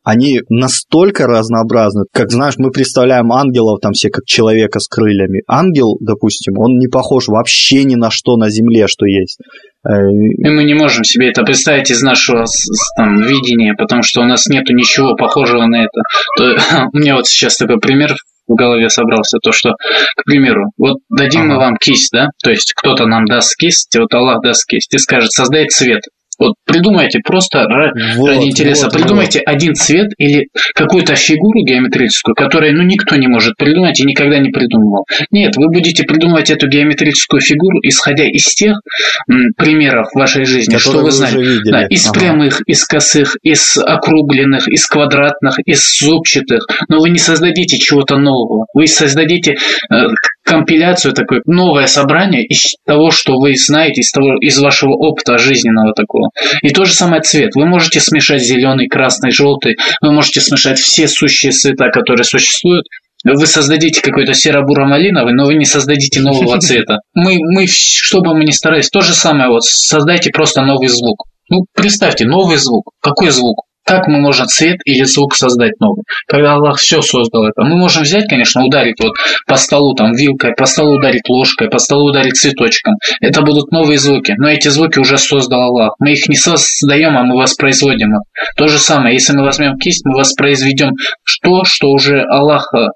они 0.07 0.40
настолько 0.49 1.26
разнообразны. 1.26 2.05
Как 2.12 2.31
знаешь, 2.31 2.55
мы 2.59 2.71
представляем 2.71 3.33
ангелов 3.33 3.81
там 3.83 3.93
все 3.93 4.09
как 4.09 4.25
человека 4.25 4.78
с 4.78 4.87
крыльями. 4.87 5.43
Ангел, 5.49 5.97
допустим, 6.00 6.59
он 6.59 6.78
не 6.78 6.87
похож 6.87 7.26
вообще 7.26 7.83
ни 7.83 7.97
на 7.97 8.09
что 8.11 8.37
на 8.37 8.49
земле, 8.49 8.87
что 8.87 9.05
есть. 9.05 9.38
Э, 9.88 10.11
И 10.11 10.49
мы 10.49 10.64
не 10.64 10.75
можем 10.75 11.05
себе 11.05 11.31
это 11.31 11.43
представить 11.43 11.90
из 11.90 12.02
нашего 12.02 12.45
там, 12.97 13.23
видения, 13.23 13.75
потому 13.75 14.02
что 14.02 14.23
у 14.23 14.25
нас 14.25 14.47
нету 14.47 14.73
ничего 14.73 15.14
похожего 15.14 15.66
на 15.66 15.85
это. 15.85 16.00
То, 16.37 16.57
у 16.93 16.97
меня 16.97 17.14
вот 17.14 17.26
сейчас 17.26 17.57
такой 17.57 17.78
пример 17.78 18.14
в 18.47 18.55
голове 18.55 18.88
собрался, 18.88 19.38
то 19.43 19.52
что, 19.52 19.73
к 20.16 20.25
примеру, 20.25 20.71
вот 20.78 20.99
дадим 21.09 21.43
ага. 21.43 21.49
мы 21.49 21.57
вам 21.59 21.76
кисть, 21.76 22.12
да, 22.12 22.28
то 22.43 22.50
есть 22.50 22.75
кто-то 22.76 23.07
нам 23.07 23.25
даст 23.25 23.57
кисть, 23.57 23.97
вот 23.99 24.14
Аллах 24.14 24.40
даст 24.40 24.64
кисть 24.69 24.95
и 24.95 24.99
скажет, 24.99 25.33
создай 25.33 25.66
цвет. 25.66 26.02
Вот 26.38 26.55
придумайте 26.64 27.21
просто 27.25 27.66
вот, 28.16 28.28
ради 28.28 28.45
интереса, 28.45 28.87
вот, 28.87 28.95
придумайте 28.95 29.43
вот. 29.45 29.52
один 29.55 29.75
цвет 29.75 30.09
или 30.19 30.49
какую-то 30.75 31.14
фигуру 31.14 31.64
геометрическую, 31.64 32.35
которую 32.35 32.76
ну, 32.76 32.83
никто 32.83 33.16
не 33.16 33.26
может 33.26 33.57
придумать 33.57 33.99
и 34.00 34.05
никогда 34.05 34.38
не 34.38 34.50
придумывал. 34.50 35.07
Нет, 35.31 35.57
вы 35.57 35.69
будете 35.69 36.05
придумывать 36.05 36.50
эту 36.50 36.69
геометрическую 36.69 37.40
фигуру, 37.40 37.78
исходя 37.83 38.25
из 38.25 38.45
тех 38.55 38.76
м, 39.31 39.52
примеров 39.57 40.09
вашей 40.14 40.45
жизни, 40.45 40.76
Которые 40.76 40.81
что 40.81 40.99
вы, 40.99 41.05
вы 41.05 41.11
знали. 41.11 41.59
Да, 41.64 41.87
из 41.87 42.07
ага. 42.07 42.21
прямых, 42.21 42.61
из 42.66 42.85
косых, 42.85 43.37
из 43.43 43.78
округленных, 43.78 44.69
из 44.69 44.87
квадратных, 44.87 45.59
из 45.64 45.83
зубчатых. 45.99 46.66
Но 46.88 47.00
вы 47.00 47.11
не 47.11 47.19
создадите 47.19 47.78
чего-то 47.78 48.16
нового. 48.16 48.66
Вы 48.75 48.87
создадите 48.87 49.57
э, 49.90 49.95
компиляцию, 50.47 51.12
такое 51.12 51.43
новое 51.45 51.87
собрание 51.87 52.45
из 52.45 52.76
того, 52.87 53.11
что 53.11 53.35
вы 53.35 53.55
знаете, 53.57 54.00
из, 54.00 54.11
того, 54.12 54.38
из 54.41 54.59
вашего 54.59 54.93
опыта 54.93 55.38
жизненного 55.38 55.93
такого. 55.93 56.31
И 56.62 56.71
то 56.71 56.85
же 56.85 56.95
самое 56.95 57.23
цвет. 57.23 57.55
Вы 57.55 57.67
можете 57.67 58.00
смешать 58.00 58.43
зеленый, 58.43 58.88
красный, 58.88 59.31
желтый, 59.31 59.76
вы 60.00 60.12
можете 60.12 60.41
смешать 60.41 60.79
все 60.79 61.09
сущие 61.09 61.53
цвета, 61.53 61.91
которые 61.91 62.25
существуют, 62.25 62.87
вы 63.25 63.47
создадите 63.47 64.00
какой-то 64.00 64.35
серо-буро-малиновый, 64.35 65.35
но 65.35 65.47
вы 65.47 65.55
не 65.55 65.65
создадите 65.65 66.21
нового 66.21 66.59
цвета. 66.61 66.99
Мы, 67.15 67.38
мы, 67.41 67.67
что 67.67 68.21
бы 68.21 68.37
мы 68.37 68.45
ни 68.45 68.53
старались, 68.53 68.88
то 68.88 69.00
же 69.00 69.15
самое, 69.15 69.50
вот 69.50 69.65
создайте 69.65 70.31
просто 70.31 70.62
новый 70.62 70.88
звук. 70.88 71.25
Ну, 71.49 71.65
представьте, 71.75 72.25
новый 72.25 72.57
звук. 72.57 72.91
Какой 73.00 73.31
звук? 73.31 73.66
Как 73.87 74.09
мы 74.09 74.21
можем 74.21 74.47
цвет 74.47 74.78
или 74.85 75.05
звук 75.05 75.37
создать 75.37 75.78
новый? 75.78 76.02
Когда 76.26 76.55
Аллах 76.55 76.78
все 76.78 77.02
создал 77.02 77.45
это, 77.45 77.62
мы 77.62 77.76
можем 77.76 78.02
взять, 78.02 78.28
конечно, 78.28 78.64
ударить 78.64 78.97
вот 79.00 79.12
по 79.47 79.55
столу 79.55 79.95
там 79.95 80.12
вилкой, 80.12 80.55
по 80.57 80.66
столу 80.66 80.97
ударить 80.99 81.28
ложкой, 81.28 81.69
по 81.69 81.78
столу 81.78 82.11
ударить 82.11 82.37
цветочком. 82.37 82.95
Это 83.21 83.43
будут 83.43 83.71
новые 83.71 83.99
звуки, 83.99 84.35
но 84.38 84.49
эти 84.49 84.69
звуки 84.69 84.99
уже 84.99 85.19
создал 85.19 85.61
Аллах. 85.62 85.95
Мы 86.00 86.12
их 86.12 86.28
не 86.28 86.35
создаем, 86.35 87.16
а 87.16 87.23
мы 87.23 87.37
воспроизводим 87.37 88.11
их. 88.11 88.23
То 88.57 88.66
же 88.66 88.78
самое, 88.78 89.14
если 89.14 89.35
мы 89.35 89.45
возьмем 89.45 89.78
кисть, 89.78 90.05
мы 90.05 90.16
воспроизведем 90.16 90.90
то, 91.43 91.62
что 91.64 91.90
уже 91.90 92.23
Аллах 92.23 92.69
э, 92.75 92.88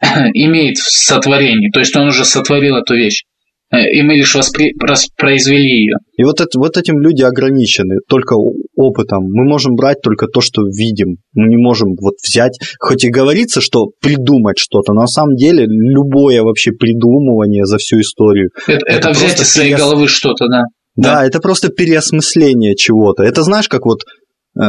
имеет 0.34 0.78
в 0.78 0.90
сотворении. 0.90 1.70
То 1.70 1.78
есть 1.78 1.96
он 1.96 2.08
уже 2.08 2.24
сотворил 2.24 2.76
эту 2.76 2.96
вещь. 2.96 3.22
Э, 3.72 3.76
и 3.90 4.02
мы 4.02 4.14
лишь 4.14 4.34
воспри... 4.34 4.74
воспроизвели 4.80 5.84
ее. 5.84 5.96
И 6.16 6.24
вот, 6.24 6.40
это, 6.40 6.58
вот 6.58 6.76
этим 6.76 7.00
люди 7.00 7.22
ограничены 7.22 7.96
только 8.08 8.34
опытом. 8.76 9.24
Мы 9.24 9.44
можем 9.44 9.74
брать 9.74 10.00
только 10.02 10.26
то, 10.26 10.40
что 10.40 10.62
видим. 10.62 11.16
Мы 11.34 11.48
не 11.48 11.56
можем 11.56 11.94
вот 12.00 12.14
взять, 12.22 12.58
хоть 12.78 13.04
и 13.04 13.10
говорится, 13.10 13.60
что 13.60 13.86
придумать 14.00 14.58
что-то, 14.58 14.92
но 14.92 15.02
на 15.02 15.06
самом 15.06 15.36
деле 15.36 15.66
любое 15.66 16.42
вообще 16.42 16.72
придумывание 16.72 17.64
за 17.64 17.78
всю 17.78 18.00
историю. 18.00 18.50
Это, 18.66 18.86
это, 18.86 19.08
это 19.08 19.10
взять 19.10 19.40
из 19.40 19.50
своей 19.50 19.74
переос... 19.74 19.80
головы 19.80 20.08
что-то, 20.08 20.46
да. 20.48 20.62
да. 20.96 21.14
Да, 21.14 21.26
это 21.26 21.40
просто 21.40 21.68
переосмысление 21.68 22.74
чего-то. 22.76 23.22
Это 23.22 23.42
знаешь, 23.42 23.68
как 23.68 23.86
вот, 23.86 24.00
э, 24.60 24.66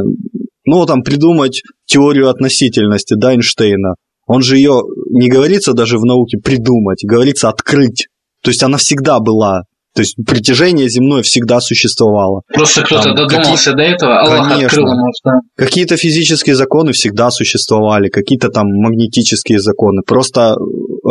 ну, 0.66 0.86
там, 0.86 1.04
придумать 1.04 1.62
теорию 1.86 2.30
относительности 2.30 3.16
да, 3.16 3.34
Эйнштейна. 3.34 3.96
Он 4.28 4.42
же 4.42 4.58
ее, 4.58 4.82
не 5.12 5.30
говорится 5.30 5.74
даже 5.74 6.00
в 6.00 6.06
науке 6.06 6.40
придумать, 6.44 7.04
говорится 7.04 7.50
открыть. 7.50 8.08
То 8.46 8.52
есть 8.52 8.62
она 8.62 8.78
всегда 8.78 9.20
была. 9.20 9.64
То 9.96 10.02
есть 10.02 10.16
притяжение 10.28 10.88
земное 10.88 11.24
всегда 11.24 11.60
существовало. 11.60 12.42
Просто 12.54 12.84
кто-то 12.84 13.06
Там, 13.06 13.16
додумался 13.16 13.72
какие... 13.72 13.88
до 13.88 13.96
этого, 13.96 14.20
Аллах 14.20 14.50
Конечно. 14.50 14.66
открыл 14.68 14.88
ему. 14.88 15.12
Да. 15.24 15.32
Какие-то 15.56 15.98
физические 15.98 16.56
законы 16.56 16.92
всегда 16.92 17.32
существовали, 17.32 18.10
какие-то 18.10 18.50
там 18.50 18.68
магнетические 18.68 19.60
законы. 19.60 20.02
Просто 20.06 20.54
э, 20.54 21.10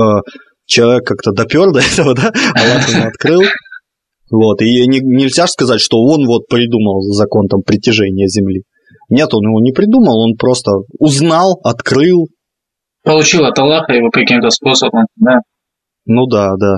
человек 0.66 1.06
как-то 1.06 1.32
допер 1.32 1.72
до 1.72 1.80
этого, 1.92 2.14
да? 2.14 2.30
Аллах 2.54 2.88
ему 2.88 3.04
открыл. 3.08 3.42
Вот, 4.30 4.62
и 4.62 4.86
не, 4.86 5.00
нельзя 5.00 5.48
сказать, 5.48 5.80
что 5.80 6.02
он 6.02 6.26
вот 6.26 6.46
придумал 6.46 7.00
закон 7.12 7.48
там 7.48 7.62
притяжения 7.62 8.28
Земли. 8.28 8.62
Нет, 9.08 9.34
он 9.34 9.42
его 9.42 9.60
не 9.60 9.72
придумал, 9.72 10.24
он 10.24 10.36
просто 10.36 10.70
узнал, 11.00 11.58
открыл. 11.64 12.28
Получил 13.02 13.44
от 13.44 13.58
Аллаха 13.58 13.92
его 13.92 14.10
каким-то 14.10 14.50
способом, 14.50 15.04
да? 15.16 15.38
Ну 16.06 16.26
да, 16.26 16.54
да. 16.58 16.76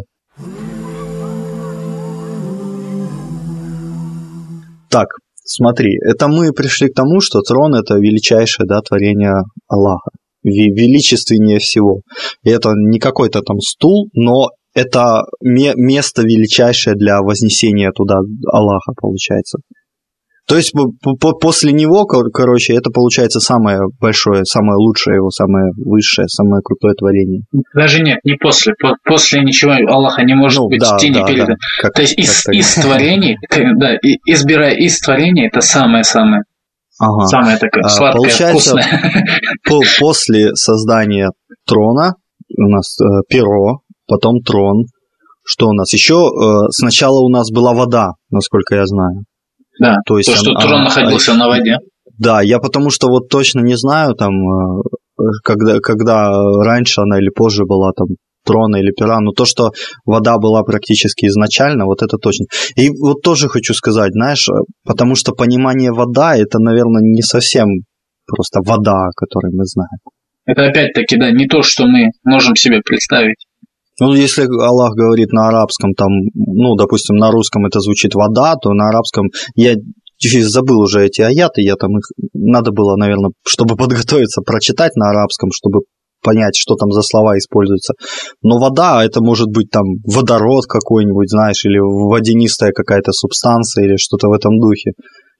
Так, 4.96 5.08
Смотри, 5.48 5.96
это 6.04 6.26
мы 6.26 6.52
пришли 6.52 6.88
к 6.88 6.94
тому, 6.94 7.20
что 7.20 7.40
трон 7.40 7.74
это 7.76 7.94
величайшее 7.94 8.66
да, 8.66 8.80
творение 8.80 9.44
Аллаха. 9.68 10.10
Величественнее 10.42 11.60
всего. 11.60 12.00
И 12.42 12.50
это 12.50 12.70
не 12.74 12.98
какой-то 12.98 13.42
там 13.42 13.60
стул, 13.60 14.08
но 14.12 14.50
это 14.74 15.22
место 15.40 16.22
величайшее 16.22 16.96
для 16.96 17.20
вознесения 17.20 17.92
туда 17.92 18.16
Аллаха, 18.52 18.92
получается. 19.00 19.58
То 20.48 20.56
есть 20.56 20.72
после 21.40 21.72
него, 21.72 22.04
короче, 22.04 22.74
это 22.74 22.90
получается 22.90 23.40
самое 23.40 23.80
большое, 24.00 24.44
самое 24.44 24.76
лучшее 24.76 25.16
его, 25.16 25.30
самое 25.30 25.72
высшее, 25.76 26.28
самое 26.28 26.62
крутое 26.62 26.94
творение. 26.94 27.42
Даже 27.74 28.00
нет, 28.00 28.18
не 28.24 28.34
после. 28.34 28.74
После 29.04 29.42
ничего 29.42 29.72
Аллаха 29.72 30.22
не 30.22 30.34
может 30.34 30.60
ну, 30.60 30.68
быть 30.68 30.80
да, 30.80 30.96
в 30.96 31.00
тени 31.00 31.14
да, 31.14 31.24
передан. 31.24 31.46
Да. 31.48 31.54
Как, 31.82 31.94
То 31.94 32.02
есть 32.02 32.16
из, 32.16 32.46
из 32.48 32.74
творений, 32.74 33.36
да, 33.76 33.96
избирая 34.24 34.76
из 34.76 35.00
творений, 35.00 35.48
это 35.48 35.60
самое-самое. 35.60 36.42
Ага. 36.98 37.26
Самое 37.26 37.58
такое 37.58 37.82
а, 37.82 37.88
сладкое, 37.88 38.22
Получается, 38.22 38.76
вкусное. 39.64 39.98
после 39.98 40.54
создания 40.54 41.30
трона 41.66 42.14
у 42.56 42.70
нас 42.70 42.96
э, 43.00 43.04
перо, 43.28 43.80
потом 44.06 44.40
трон. 44.40 44.84
Что 45.44 45.68
у 45.68 45.72
нас? 45.72 45.92
Еще 45.92 46.14
э, 46.14 46.70
сначала 46.70 47.20
у 47.20 47.28
нас 47.28 47.50
была 47.50 47.74
вода, 47.74 48.12
насколько 48.30 48.76
я 48.76 48.86
знаю. 48.86 49.24
Да, 49.78 49.96
то, 50.06 50.18
есть 50.18 50.30
то 50.30 50.36
что 50.36 50.54
трон 50.54 50.80
а, 50.80 50.84
находился 50.84 51.32
а, 51.32 51.36
на 51.36 51.48
воде. 51.48 51.78
Да, 52.18 52.40
я 52.42 52.58
потому 52.58 52.90
что 52.90 53.08
вот 53.08 53.28
точно 53.28 53.60
не 53.60 53.76
знаю, 53.76 54.14
там, 54.14 54.32
э, 54.32 54.82
когда, 55.44 55.80
когда 55.80 56.30
раньше 56.62 57.02
она 57.02 57.18
или 57.18 57.28
позже 57.28 57.64
была 57.64 57.92
там 57.92 58.08
трона 58.46 58.76
или 58.76 58.92
пера, 58.92 59.20
но 59.20 59.32
то, 59.32 59.44
что 59.44 59.72
вода 60.06 60.38
была 60.38 60.62
практически 60.62 61.26
изначально, 61.26 61.84
вот 61.84 62.02
это 62.02 62.16
точно. 62.16 62.46
И 62.76 62.88
вот 62.90 63.20
тоже 63.22 63.48
хочу 63.48 63.74
сказать, 63.74 64.12
знаешь, 64.12 64.48
потому 64.84 65.14
что 65.14 65.32
понимание 65.32 65.92
вода, 65.92 66.36
это, 66.36 66.58
наверное, 66.58 67.02
не 67.02 67.22
совсем 67.22 67.66
просто 68.26 68.60
вода, 68.64 69.08
которую 69.16 69.54
мы 69.54 69.64
знаем. 69.64 69.98
Это 70.46 70.66
опять-таки, 70.66 71.16
да, 71.18 71.32
не 71.32 71.46
то, 71.46 71.62
что 71.62 71.86
мы 71.86 72.10
можем 72.24 72.54
себе 72.54 72.80
представить. 72.80 73.44
Ну, 74.00 74.12
если 74.14 74.42
Аллах 74.42 74.94
говорит 74.94 75.32
на 75.32 75.48
арабском, 75.48 75.92
там, 75.94 76.08
ну, 76.34 76.74
допустим, 76.74 77.16
на 77.16 77.30
русском 77.30 77.66
это 77.66 77.80
звучит 77.80 78.14
вода, 78.14 78.54
то 78.56 78.72
на 78.72 78.88
арабском 78.88 79.30
я 79.54 79.74
забыл 80.18 80.80
уже 80.80 81.04
эти 81.06 81.22
аяты, 81.22 81.62
я 81.62 81.76
там 81.76 81.98
их, 81.98 82.04
надо 82.34 82.72
было, 82.72 82.96
наверное, 82.96 83.30
чтобы 83.46 83.76
подготовиться, 83.76 84.42
прочитать 84.42 84.96
на 84.96 85.10
арабском, 85.10 85.50
чтобы 85.52 85.80
понять, 86.22 86.56
что 86.56 86.74
там 86.74 86.90
за 86.90 87.02
слова 87.02 87.38
используются. 87.38 87.94
Но 88.42 88.58
вода, 88.58 89.04
это 89.04 89.22
может 89.22 89.48
быть 89.48 89.70
там 89.70 89.84
водород 90.04 90.64
какой-нибудь, 90.66 91.30
знаешь, 91.30 91.64
или 91.64 91.78
водянистая 91.78 92.72
какая-то 92.72 93.12
субстанция, 93.12 93.84
или 93.84 93.96
что-то 93.96 94.28
в 94.28 94.32
этом 94.32 94.58
духе. 94.58 94.92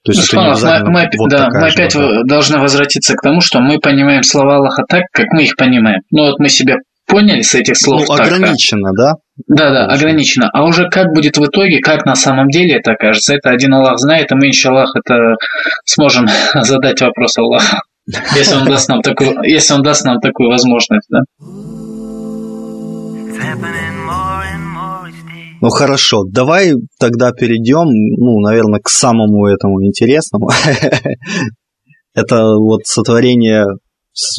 То 0.04 0.12
есть 0.12 0.32
ну, 0.32 0.40
это 0.40 0.84
мы, 0.84 0.92
мы, 0.92 1.10
вот 1.18 1.30
да, 1.30 1.48
мы 1.50 1.66
опять 1.66 1.94
вода. 1.96 2.22
должны 2.22 2.60
возвратиться 2.60 3.14
к 3.14 3.22
тому, 3.22 3.40
что 3.40 3.58
мы 3.58 3.80
понимаем 3.80 4.22
слова 4.22 4.56
Аллаха 4.56 4.84
так, 4.88 5.02
как 5.12 5.26
мы 5.32 5.42
их 5.42 5.56
понимаем. 5.56 6.02
Ну 6.12 6.26
вот 6.26 6.38
мы 6.38 6.48
себя 6.48 6.76
поняли 7.16 7.40
с 7.40 7.54
этих 7.54 7.78
слов. 7.78 8.02
Ну, 8.06 8.14
так, 8.14 8.26
ограничено, 8.26 8.90
да? 8.94 9.14
Да, 9.48 9.70
да, 9.70 9.86
ограничено. 9.86 10.50
А 10.52 10.66
уже 10.66 10.90
как 10.90 11.14
будет 11.14 11.38
в 11.38 11.44
итоге, 11.46 11.80
как 11.80 12.04
на 12.04 12.14
самом 12.14 12.48
деле 12.48 12.76
это 12.76 12.92
окажется, 12.92 13.34
это 13.34 13.50
один 13.50 13.72
Аллах 13.72 13.98
знает, 13.98 14.30
и 14.32 14.34
мы, 14.34 14.48
иншаллах, 14.48 14.94
это 14.94 15.36
сможем 15.86 16.26
задать 16.54 17.00
вопрос 17.00 17.38
Аллаху. 17.38 17.76
Если 18.36 18.54
он 18.54 18.66
даст 18.66 18.88
нам 18.90 19.00
такую, 19.00 19.42
если 19.42 19.74
он 19.74 19.82
даст 19.82 20.04
нам 20.04 20.20
такую 20.20 20.50
возможность, 20.50 21.08
да. 21.10 21.20
Ну 25.62 25.70
хорошо, 25.70 26.22
давай 26.30 26.72
тогда 27.00 27.32
перейдем, 27.32 27.86
ну, 27.88 28.40
наверное, 28.40 28.80
к 28.80 28.88
самому 28.90 29.46
этому 29.46 29.84
интересному. 29.84 30.50
Это 32.14 32.44
вот 32.56 32.82
сотворение 32.84 33.64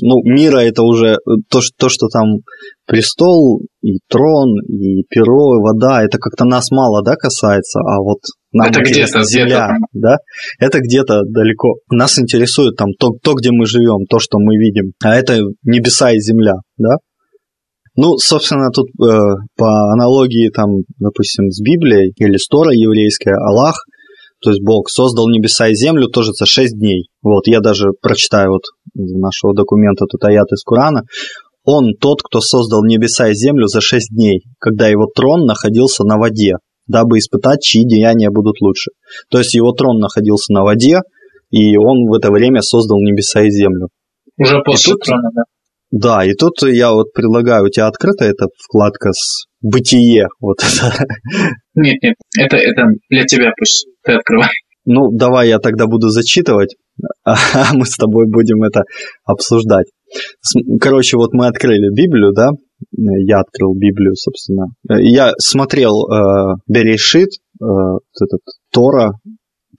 ну, 0.01 0.21
мира 0.23 0.59
это 0.59 0.83
уже 0.83 1.15
э, 1.15 1.17
то, 1.49 1.61
что, 1.61 1.73
то, 1.77 1.89
что 1.89 2.07
там 2.07 2.39
престол 2.85 3.61
и 3.81 3.99
трон 4.09 4.59
и 4.67 5.03
перо, 5.09 5.57
и 5.57 5.61
вода, 5.61 6.03
это 6.03 6.17
как-то 6.17 6.45
нас 6.45 6.71
мало, 6.71 7.03
да, 7.03 7.15
касается, 7.15 7.79
а 7.79 8.01
вот 8.01 8.19
нам 8.51 8.69
это 8.69 8.81
где-то 8.81 9.23
земля, 9.23 9.69
где 9.91 10.01
да, 10.01 10.17
это 10.59 10.79
где-то 10.79 11.21
далеко. 11.23 11.75
Нас 11.91 12.17
интересует 12.19 12.75
там 12.75 12.89
то, 12.99 13.11
то, 13.21 13.33
где 13.33 13.51
мы 13.51 13.65
живем, 13.65 14.05
то, 14.09 14.19
что 14.19 14.39
мы 14.39 14.57
видим, 14.57 14.93
а 15.03 15.15
это 15.15 15.39
небеса 15.63 16.11
и 16.11 16.19
земля, 16.19 16.55
да. 16.77 16.95
Ну, 17.95 18.17
собственно, 18.17 18.69
тут 18.71 18.89
э, 18.89 19.19
по 19.55 19.91
аналогии, 19.91 20.49
там, 20.49 20.69
допустим, 20.99 21.49
с 21.49 21.59
Библией 21.61 22.13
или 22.17 22.37
с 22.37 22.47
Торой 22.47 22.77
еврейской, 22.77 23.33
Аллах– 23.33 23.85
то 24.41 24.51
есть 24.51 24.61
Бог 24.63 24.89
создал 24.89 25.29
небеса 25.29 25.67
и 25.67 25.75
землю 25.75 26.07
тоже 26.07 26.31
за 26.33 26.45
6 26.45 26.77
дней. 26.77 27.09
Вот, 27.21 27.47
я 27.47 27.59
даже 27.59 27.91
прочитаю 28.01 28.51
вот 28.51 28.63
из 28.93 29.11
нашего 29.13 29.53
документа 29.53 30.05
тут 30.05 30.23
аят 30.23 30.51
из 30.51 30.63
Корана. 30.63 31.03
Он 31.63 31.93
тот, 31.99 32.21
кто 32.21 32.39
создал 32.39 32.85
небеса 32.85 33.29
и 33.29 33.33
землю 33.33 33.67
за 33.67 33.81
6 33.81 34.09
дней, 34.15 34.43
когда 34.59 34.87
его 34.87 35.07
трон 35.13 35.45
находился 35.45 36.03
на 36.03 36.17
воде, 36.17 36.53
дабы 36.87 37.17
испытать, 37.17 37.61
чьи 37.61 37.83
деяния 37.83 38.29
будут 38.29 38.61
лучше. 38.61 38.91
То 39.29 39.39
есть 39.39 39.53
его 39.53 39.71
трон 39.73 39.99
находился 39.99 40.53
на 40.53 40.63
воде, 40.63 41.01
и 41.49 41.77
он 41.77 42.07
в 42.07 42.13
это 42.13 42.31
время 42.31 42.61
создал 42.61 42.99
небеса 42.99 43.41
и 43.41 43.49
землю. 43.49 43.89
Уже 44.37 44.61
после 44.63 44.93
тут, 44.93 45.01
трона, 45.01 45.29
да? 45.35 45.41
Да, 45.89 46.25
и 46.25 46.33
тут 46.33 46.61
я 46.63 46.91
вот 46.91 47.13
предлагаю, 47.13 47.65
у 47.65 47.69
тебя 47.69 47.87
открыта 47.87 48.25
эта 48.25 48.47
вкладка 48.57 49.11
с 49.13 49.45
бытие. 49.61 50.27
Вот 50.39 50.57
это. 50.59 51.05
Нет, 51.75 51.97
нет, 52.01 52.15
это, 52.37 52.57
это 52.57 52.83
для 53.09 53.25
тебя 53.25 53.51
пусть 53.57 53.87
ты 54.03 54.13
открывай. 54.13 54.49
Ну, 54.85 55.11
давай 55.11 55.49
я 55.49 55.59
тогда 55.59 55.85
буду 55.85 56.07
зачитывать, 56.09 56.75
а 57.25 57.35
мы 57.73 57.85
с 57.85 57.97
тобой 57.97 58.25
будем 58.27 58.63
это 58.63 58.83
обсуждать. 59.25 59.87
Короче, 60.79 61.17
вот 61.17 61.33
мы 61.33 61.47
открыли 61.47 61.93
Библию, 61.93 62.31
да? 62.33 62.51
Я 62.95 63.41
открыл 63.41 63.73
Библию, 63.73 64.15
собственно. 64.15 64.67
Я 64.87 65.33
смотрел 65.39 66.07
э, 66.09 66.55
Берешит, 66.67 67.29
э, 67.61 67.65
этот 68.21 68.39
Тора, 68.71 69.11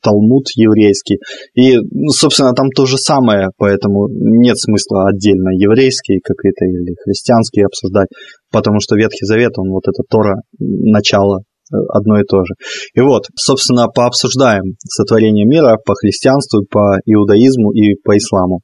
Талмуд 0.01 0.47
еврейский. 0.55 1.19
И, 1.55 1.77
ну, 1.77 2.09
собственно, 2.11 2.53
там 2.53 2.71
то 2.71 2.87
же 2.87 2.99
самое, 2.99 3.49
поэтому 3.57 4.09
нет 4.09 4.59
смысла 4.59 5.09
отдельно 5.09 5.51
еврейский 5.51 6.21
какие-то 6.21 6.65
или 6.65 6.95
христианский 7.05 7.63
обсуждать, 7.63 8.09
потому 8.51 8.81
что 8.81 8.97
Ветхий 8.97 9.25
Завет, 9.25 9.53
он 9.59 9.71
вот 9.71 9.85
это 9.87 10.03
Тора, 10.09 10.43
начало 10.59 11.41
э, 11.41 11.77
одно 11.91 12.21
и 12.21 12.25
то 12.25 12.45
же. 12.45 12.55
И 12.95 13.01
вот, 13.01 13.25
собственно, 13.37 13.89
пообсуждаем 13.89 14.77
сотворение 14.85 15.47
мира 15.47 15.77
по 15.85 15.95
христианству, 15.95 16.65
по 16.69 16.99
иудаизму 17.05 17.73
и 17.73 17.95
по 17.95 18.17
исламу. 18.17 18.61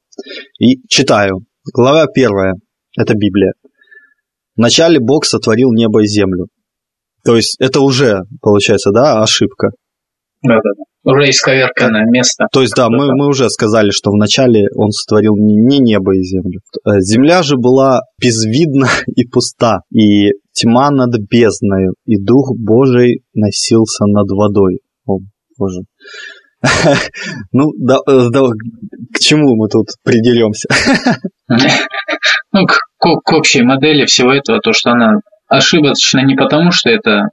И 0.58 0.80
читаю. 0.88 1.40
Глава 1.72 2.06
первая. 2.06 2.54
Это 2.96 3.14
Библия. 3.14 3.52
Вначале 4.56 5.00
Бог 5.00 5.24
сотворил 5.24 5.72
небо 5.72 6.02
и 6.02 6.06
землю. 6.06 6.46
То 7.24 7.36
есть 7.36 7.56
это 7.58 7.80
уже, 7.80 8.20
получается, 8.40 8.90
да, 8.92 9.22
ошибка. 9.22 9.70
Да, 10.42 10.56
да, 10.56 10.70
да 10.76 10.84
уже 11.04 11.30
исковерканное 11.30 12.04
место. 12.10 12.46
То 12.52 12.62
есть, 12.62 12.74
да, 12.74 12.88
мы, 12.88 13.14
мы 13.14 13.28
уже 13.28 13.48
сказали, 13.50 13.90
что 13.90 14.10
вначале 14.10 14.68
он 14.74 14.90
сотворил 14.90 15.36
не, 15.36 15.54
не 15.54 15.78
небо 15.78 16.14
и 16.16 16.22
землю. 16.22 16.60
Э, 16.86 17.00
земля 17.00 17.42
же 17.42 17.56
была 17.56 18.00
безвидна 18.20 18.88
и 19.06 19.26
пуста, 19.26 19.80
и 19.92 20.30
тьма 20.52 20.90
над 20.90 21.10
бездною, 21.30 21.94
и 22.06 22.16
Дух 22.16 22.52
Божий 22.56 23.22
носился 23.34 24.06
над 24.06 24.28
водой. 24.30 24.80
О, 25.06 25.18
Боже. 25.58 25.80
Ну, 27.52 27.72
да, 27.78 27.98
э, 28.08 28.28
да, 28.30 28.40
к 29.12 29.18
чему 29.20 29.54
мы 29.56 29.68
тут 29.68 29.88
придеремся? 30.02 30.68
Ну, 32.52 32.66
к, 32.66 32.78
к 33.24 33.32
общей 33.32 33.62
модели 33.62 34.06
всего 34.06 34.32
этого, 34.32 34.60
то, 34.60 34.72
что 34.72 34.92
она 34.92 35.16
ошибочна 35.48 36.24
не 36.24 36.36
потому, 36.36 36.70
что 36.70 36.88
это 36.88 37.24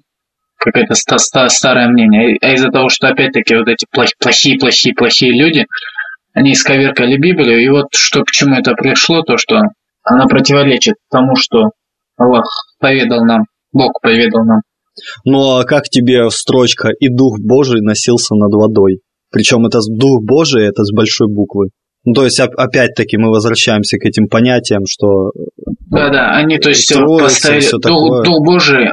какое-то 0.61 0.93
ста 0.93 1.17
ста 1.17 1.49
старое 1.49 1.89
мнение, 1.89 2.37
а 2.41 2.53
из-за 2.53 2.69
того, 2.69 2.89
что 2.89 3.07
опять-таки 3.07 3.55
вот 3.55 3.67
эти 3.67 3.85
плохие, 3.91 4.57
плохие, 4.59 4.93
плохие 4.93 5.33
люди, 5.33 5.65
они 6.33 6.53
исковеркали 6.53 7.17
Библию, 7.17 7.61
и 7.61 7.69
вот 7.69 7.87
что 7.93 8.23
к 8.23 8.31
чему 8.31 8.55
это 8.55 8.73
пришло, 8.73 9.23
то, 9.23 9.37
что 9.37 9.59
она 10.03 10.25
противоречит 10.27 10.95
тому, 11.09 11.35
что 11.35 11.71
Аллах 12.17 12.45
поведал 12.79 13.25
нам, 13.25 13.45
Бог 13.73 13.99
поведал 14.01 14.45
нам. 14.45 14.61
Ну 15.25 15.57
а 15.57 15.63
как 15.63 15.83
тебе 15.85 16.29
строчка 16.29 16.89
«И 16.99 17.09
Дух 17.09 17.39
Божий 17.39 17.81
носился 17.81 18.35
над 18.35 18.53
водой»? 18.53 18.99
Причем 19.31 19.65
это 19.65 19.79
Дух 19.89 20.21
Божий, 20.23 20.67
это 20.67 20.83
с 20.83 20.93
большой 20.93 21.27
буквы. 21.33 21.69
Ну, 22.03 22.13
то 22.13 22.25
есть, 22.25 22.39
опять-таки, 22.39 23.17
мы 23.17 23.29
возвращаемся 23.29 23.97
к 23.97 24.05
этим 24.05 24.27
понятиям, 24.27 24.81
что... 24.87 25.31
Да-да, 25.87 26.31
они, 26.31 26.57
то 26.57 26.69
есть, 26.69 26.91
поставили 26.91 27.69
Дух, 27.79 28.25
Дух 28.25 28.43
Божий 28.43 28.89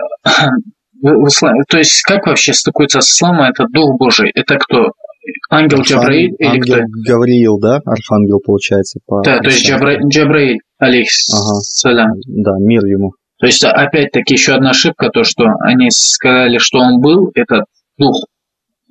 в 1.02 1.26
исламе. 1.28 1.62
То 1.68 1.78
есть 1.78 2.02
как 2.02 2.26
вообще 2.26 2.52
стыкуется 2.52 3.00
с 3.00 3.10
исламом 3.10 3.50
этот 3.50 3.70
Дух 3.72 3.98
Божий? 3.98 4.30
Это 4.34 4.56
кто? 4.56 4.92
Ангел 5.50 5.80
Архан, 5.80 5.98
Джабраиль 5.98 6.34
или 6.38 6.48
ангел 6.48 6.74
кто? 6.74 7.12
Гавриил, 7.12 7.58
да? 7.60 7.80
Архангел 7.84 8.40
получается. 8.44 8.98
По 9.06 9.22
да, 9.22 9.38
то 9.40 9.48
есть 9.48 9.66
Джабра... 9.66 9.98
Джабраиль, 10.08 10.58
алейхиссалям. 10.78 12.12
Ага. 12.12 12.20
Да, 12.26 12.52
мир 12.60 12.84
ему. 12.86 13.12
То 13.38 13.46
есть 13.46 13.62
опять-таки 13.64 14.34
еще 14.34 14.54
одна 14.54 14.70
ошибка, 14.70 15.10
то 15.10 15.24
что 15.24 15.44
они 15.60 15.90
сказали, 15.90 16.58
что 16.58 16.78
он 16.78 17.00
был, 17.00 17.30
этот 17.34 17.64
дух. 17.96 18.26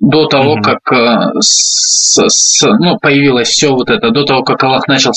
до 0.00 0.26
того, 0.26 0.52
угу. 0.52 0.62
как 0.62 0.78
э, 0.92 1.40
с, 1.40 2.22
с, 2.26 2.66
ну, 2.78 2.98
появилось 2.98 3.48
все 3.48 3.72
вот 3.72 3.90
это, 3.90 4.10
до 4.10 4.24
того, 4.24 4.42
как 4.42 4.62
Аллах 4.62 4.86
начал 4.86 5.12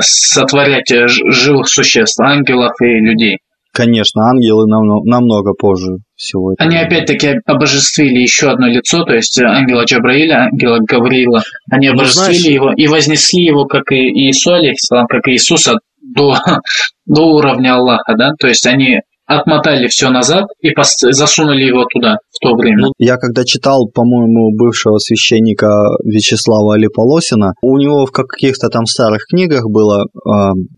сотворять 0.00 0.90
живых 0.90 1.68
существ, 1.68 2.20
ангелов 2.20 2.72
и 2.80 2.86
людей. 2.86 3.38
Конечно, 3.72 4.28
ангелы 4.28 4.66
намного, 4.68 5.08
намного 5.08 5.54
позже 5.54 5.98
всего 6.14 6.52
этого. 6.52 6.68
Они 6.68 6.76
опять-таки 6.76 7.36
обожествили 7.46 8.20
еще 8.20 8.50
одно 8.50 8.66
лицо, 8.66 9.04
то 9.04 9.14
есть 9.14 9.40
ангела 9.40 9.84
Джабраиля, 9.84 10.44
ангела 10.44 10.78
Гавриила. 10.80 11.42
Они 11.70 11.88
ну, 11.88 11.94
обожествили 11.94 12.34
знаешь... 12.34 12.54
его 12.54 12.72
и 12.76 12.86
вознесли 12.86 13.44
его, 13.44 13.64
как 13.64 13.90
и 13.90 14.10
алейхиссалам, 14.10 15.06
как 15.06 15.26
и 15.26 15.32
Иисуса, 15.32 15.78
до, 16.02 16.34
до 17.06 17.22
уровня 17.22 17.76
Аллаха, 17.76 18.14
да, 18.16 18.32
то 18.38 18.46
есть 18.46 18.66
они 18.66 19.00
отмотали 19.38 19.86
все 19.88 20.10
назад 20.10 20.46
и 20.60 20.70
засунули 21.10 21.62
его 21.62 21.84
туда 21.92 22.16
в 22.30 22.38
то 22.40 22.54
время. 22.54 22.86
Ну, 22.86 22.92
я 22.98 23.16
когда 23.16 23.44
читал, 23.44 23.90
по-моему, 23.92 24.56
бывшего 24.56 24.98
священника 24.98 25.68
Вячеслава 26.04 26.74
Алиполосина, 26.74 27.52
у 27.62 27.78
него 27.78 28.06
в 28.06 28.12
каких-то 28.12 28.68
там 28.68 28.86
старых 28.86 29.26
книгах 29.30 29.68
было 29.68 30.04
э, 30.04 30.30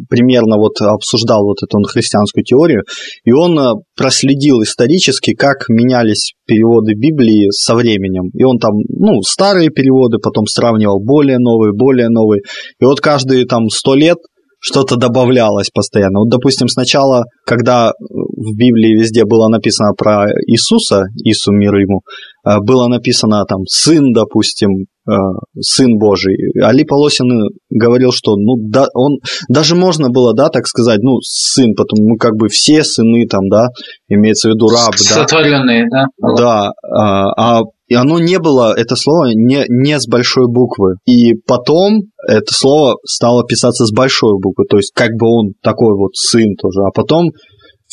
примерно 0.09 0.57
вот 0.59 0.81
обсуждал 0.81 1.45
вот 1.45 1.59
эту 1.62 1.83
христианскую 1.85 2.45
теорию, 2.45 2.83
и 3.25 3.33
он 3.33 3.59
э, 3.59 3.73
проследил 3.97 4.62
исторически, 4.62 5.35
как 5.35 5.69
менялись 5.69 6.35
переводы 6.47 6.95
Библии 6.95 7.51
со 7.51 7.75
временем. 7.75 8.31
И 8.35 8.45
он 8.45 8.59
там, 8.59 8.73
ну, 8.88 9.23
старые 9.23 9.71
переводы, 9.71 10.19
потом 10.19 10.47
сравнивал 10.47 11.01
более 11.01 11.38
новые, 11.38 11.73
более 11.73 12.09
новые. 12.09 12.43
И 12.81 12.85
вот 12.85 13.01
каждые 13.01 13.47
там 13.47 13.69
сто 13.69 13.95
лет 13.95 14.19
что-то 14.64 14.97
добавлялось 14.97 15.69
постоянно. 15.69 16.21
Вот, 16.21 16.31
допустим, 16.31 16.69
сначала, 16.69 17.25
когда 17.45 17.93
в 18.37 18.57
Библии 18.57 18.99
везде 18.99 19.25
было 19.25 19.49
написано 19.49 19.92
про 19.97 20.27
Иисуса, 20.47 21.05
Иису 21.25 21.53
мир 21.53 21.75
ему, 21.77 22.01
э, 22.47 22.59
было 22.61 22.88
написано 22.88 23.44
там 23.47 23.61
сын, 23.66 24.12
допустим, 24.12 24.87
э, 25.09 25.12
сын 25.61 25.99
Божий. 25.99 26.37
Али 26.62 26.85
Полосин 26.85 27.49
говорил, 27.70 28.12
что 28.12 28.37
ну 28.37 28.57
да, 28.59 28.87
он 28.94 29.18
даже 29.49 29.75
можно 29.75 30.09
было, 30.11 30.35
да, 30.35 30.49
так 30.49 30.66
сказать, 30.66 31.01
ну 31.03 31.20
сын, 31.20 31.75
потому 31.75 32.09
ну 32.09 32.16
как 32.16 32.37
бы 32.37 32.49
все 32.49 32.85
сыны 32.85 33.27
там, 33.27 33.49
да, 33.49 33.68
имеется 34.09 34.49
в 34.49 34.53
виду 34.53 34.68
раб, 34.68 34.92
да. 34.92 34.97
Сотворенные, 34.97 35.87
да. 35.90 36.07
Да, 36.37 36.73
а, 36.90 37.61
а 37.61 37.62
и 37.87 37.94
оно 37.94 38.18
не 38.18 38.38
было, 38.38 38.75
это 38.75 38.97
слово, 38.97 39.33
не, 39.35 39.66
не 39.68 40.01
с 40.01 40.09
большой 40.09 40.47
буквы. 40.49 40.94
И 41.05 41.35
потом 41.47 42.01
это 42.27 42.53
слово 42.53 42.97
стало 43.05 43.44
писаться 43.44 43.85
с 43.85 43.92
большой 43.92 44.38
буквы, 44.40 44.64
то 44.68 44.79
есть 44.79 44.92
как 44.94 45.11
бы 45.18 45.27
он 45.27 45.53
такой 45.62 45.94
вот 45.94 46.14
сын 46.14 46.57
тоже. 46.57 46.81
А 46.81 46.90
потом 46.90 47.31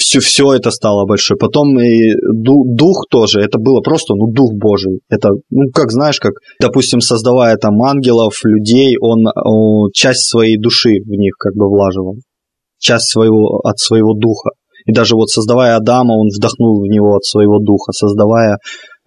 все, 0.02 0.20
все 0.20 0.54
это 0.54 0.72
стало 0.72 1.06
большое. 1.06 1.38
Потом 1.38 1.80
и 1.80 2.14
дух 2.34 3.06
тоже, 3.10 3.42
это 3.42 3.58
было 3.60 3.82
просто, 3.82 4.16
ну, 4.16 4.32
дух 4.32 4.54
Божий. 4.54 5.00
Это, 5.10 5.30
ну, 5.50 5.70
как 5.74 5.92
знаешь, 5.92 6.20
как, 6.20 6.34
допустим, 6.60 7.00
создавая 7.02 7.56
там 7.58 7.82
ангелов, 7.84 8.34
людей, 8.44 8.98
он, 9.00 9.26
часть 9.94 10.30
своей 10.30 10.58
души 10.58 10.96
в 11.06 11.10
них 11.10 11.36
как 11.38 11.54
бы 11.56 11.70
влаживал. 11.70 12.16
Часть 12.80 13.12
своего, 13.12 13.60
от 13.64 13.78
своего 13.80 14.14
духа. 14.14 14.52
И 14.86 14.92
даже 14.92 15.16
вот 15.16 15.30
создавая 15.30 15.76
Адама, 15.76 16.14
он 16.14 16.28
вдохнул 16.36 16.82
в 16.82 16.88
него 16.88 17.16
от 17.16 17.24
своего 17.24 17.60
духа. 17.60 17.92
Создавая 17.92 18.58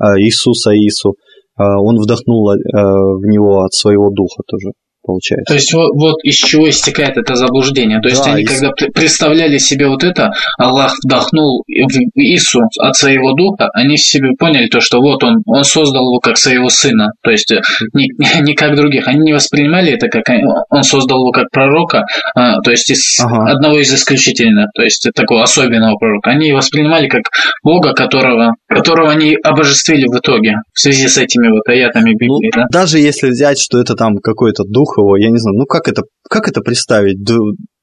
э, 0.01 0.05
Иисуса 0.21 0.71
Иису, 0.77 1.15
э, 1.59 1.63
он 1.63 1.97
вдохнул 1.97 2.53
э, 2.53 2.57
в 2.63 3.27
него 3.27 3.65
от 3.65 3.73
своего 3.73 4.11
духа 4.11 4.43
тоже 4.47 4.71
получается. 5.05 5.53
То 5.53 5.55
есть 5.55 5.73
вот, 5.73 5.91
вот 5.95 6.17
из 6.25 6.37
чего 6.37 6.69
истекает 6.69 7.17
это 7.17 7.35
заблуждение. 7.35 8.01
То 8.01 8.09
есть 8.09 8.25
да, 8.25 8.33
они, 8.33 8.43
из... 8.43 8.49
когда 8.49 8.71
представляли 8.71 9.59
себе 9.59 9.89
вот 9.89 10.05
это, 10.05 10.33
Аллах 10.59 10.95
вдохнул 11.05 11.65
в 11.67 11.91
Ису 12.17 12.61
от 12.79 12.97
своего 12.97 13.33
духа, 13.33 13.69
они 13.75 13.97
себе 13.97 14.31
поняли 14.39 14.69
то, 14.69 14.81
что 14.81 15.01
вот 15.01 15.23
он, 15.23 15.43
он 15.47 15.65
создал 15.65 16.03
его 16.03 16.21
как 16.21 16.37
своего 16.37 16.69
сына. 16.69 17.09
То 17.23 17.31
есть 17.31 17.53
э, 17.53 17.61
не, 17.93 18.09
не 18.41 18.55
как 18.55 18.77
других. 18.77 19.09
Они 19.09 19.21
не 19.21 19.33
воспринимали 19.33 19.93
это 19.93 20.09
как 20.09 20.25
он 20.71 20.83
создал 20.83 21.19
его 21.19 21.31
как 21.31 21.51
пророка, 21.51 22.05
а, 22.35 22.61
то 22.61 22.71
есть 22.71 22.91
из 22.91 23.21
ага. 23.21 23.51
одного 23.51 23.79
из 23.79 23.93
исключительных, 23.93 24.69
то 24.75 24.83
есть 24.83 25.09
такого 25.15 25.43
особенного 25.43 25.97
пророка. 25.97 26.31
Они 26.31 26.53
воспринимали 26.53 27.09
как 27.09 27.23
Бога, 27.63 27.93
которого, 27.93 28.55
которого 28.69 29.11
они 29.11 29.37
обожествили 29.43 30.07
в 30.07 30.19
итоге 30.19 30.55
в 30.73 30.81
связи 30.81 31.09
с 31.09 31.19
этими 31.19 31.51
вот 31.51 31.69
аятами 31.69 32.13
Библии. 32.13 32.51
Ну, 32.55 32.63
да? 32.63 32.67
Даже 32.71 32.99
если 32.99 33.29
взять, 33.29 33.59
что 33.59 33.81
это 33.81 33.95
там 33.95 34.17
какой-то 34.19 34.65
дух 34.65 34.94
его, 34.99 35.17
я 35.17 35.31
не 35.31 35.39
знаю, 35.39 35.57
ну 35.59 35.67
как 35.67 35.89
это, 35.89 36.03
как 36.29 36.49
это 36.49 36.61
представить? 36.61 37.19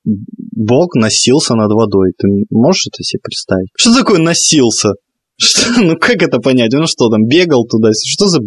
Бог 0.04 0.96
носился 0.96 1.56
над 1.56 1.72
водой. 1.72 2.12
Ты 2.18 2.28
можешь 2.50 2.88
это 2.88 3.04
себе 3.04 3.20
представить? 3.24 3.70
Что 3.78 3.94
такое 3.94 4.20
носился? 4.20 4.94
Что, 5.38 5.82
ну 5.82 5.96
как 5.98 6.22
это 6.22 6.40
понять? 6.40 6.74
Он 6.74 6.88
что 6.88 7.10
там, 7.10 7.26
бегал 7.26 7.66
туда? 7.66 7.92
Что 7.94 8.28
за... 8.28 8.40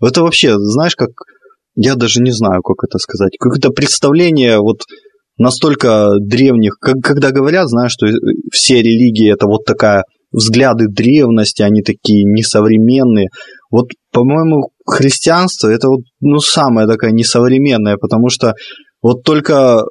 Это 0.00 0.22
вообще, 0.22 0.56
знаешь, 0.58 0.96
как... 0.96 1.10
Я 1.74 1.94
даже 1.94 2.20
не 2.20 2.32
знаю, 2.32 2.62
как 2.62 2.84
это 2.86 2.98
сказать. 2.98 3.32
Какое-то 3.38 3.70
представление 3.70 4.58
вот 4.58 4.82
настолько 5.38 6.10
древних, 6.20 6.76
как, 6.78 6.96
когда 7.02 7.30
говорят, 7.30 7.68
знаешь, 7.68 7.92
что 7.92 8.06
все 8.52 8.82
религии 8.82 9.32
это 9.32 9.46
вот 9.46 9.64
такая 9.64 10.04
взгляды 10.32 10.86
древности, 10.88 11.62
они 11.62 11.82
такие 11.82 12.24
несовременные. 12.24 13.28
Вот, 13.70 13.88
по-моему, 14.12 14.70
христианство 14.86 15.68
это 15.68 15.88
вот, 15.88 16.00
ну, 16.20 16.38
самое 16.38 16.86
такая 16.86 17.12
несовременное, 17.12 17.96
потому 17.96 18.28
что 18.28 18.54
вот 19.02 19.22
только 19.24 19.82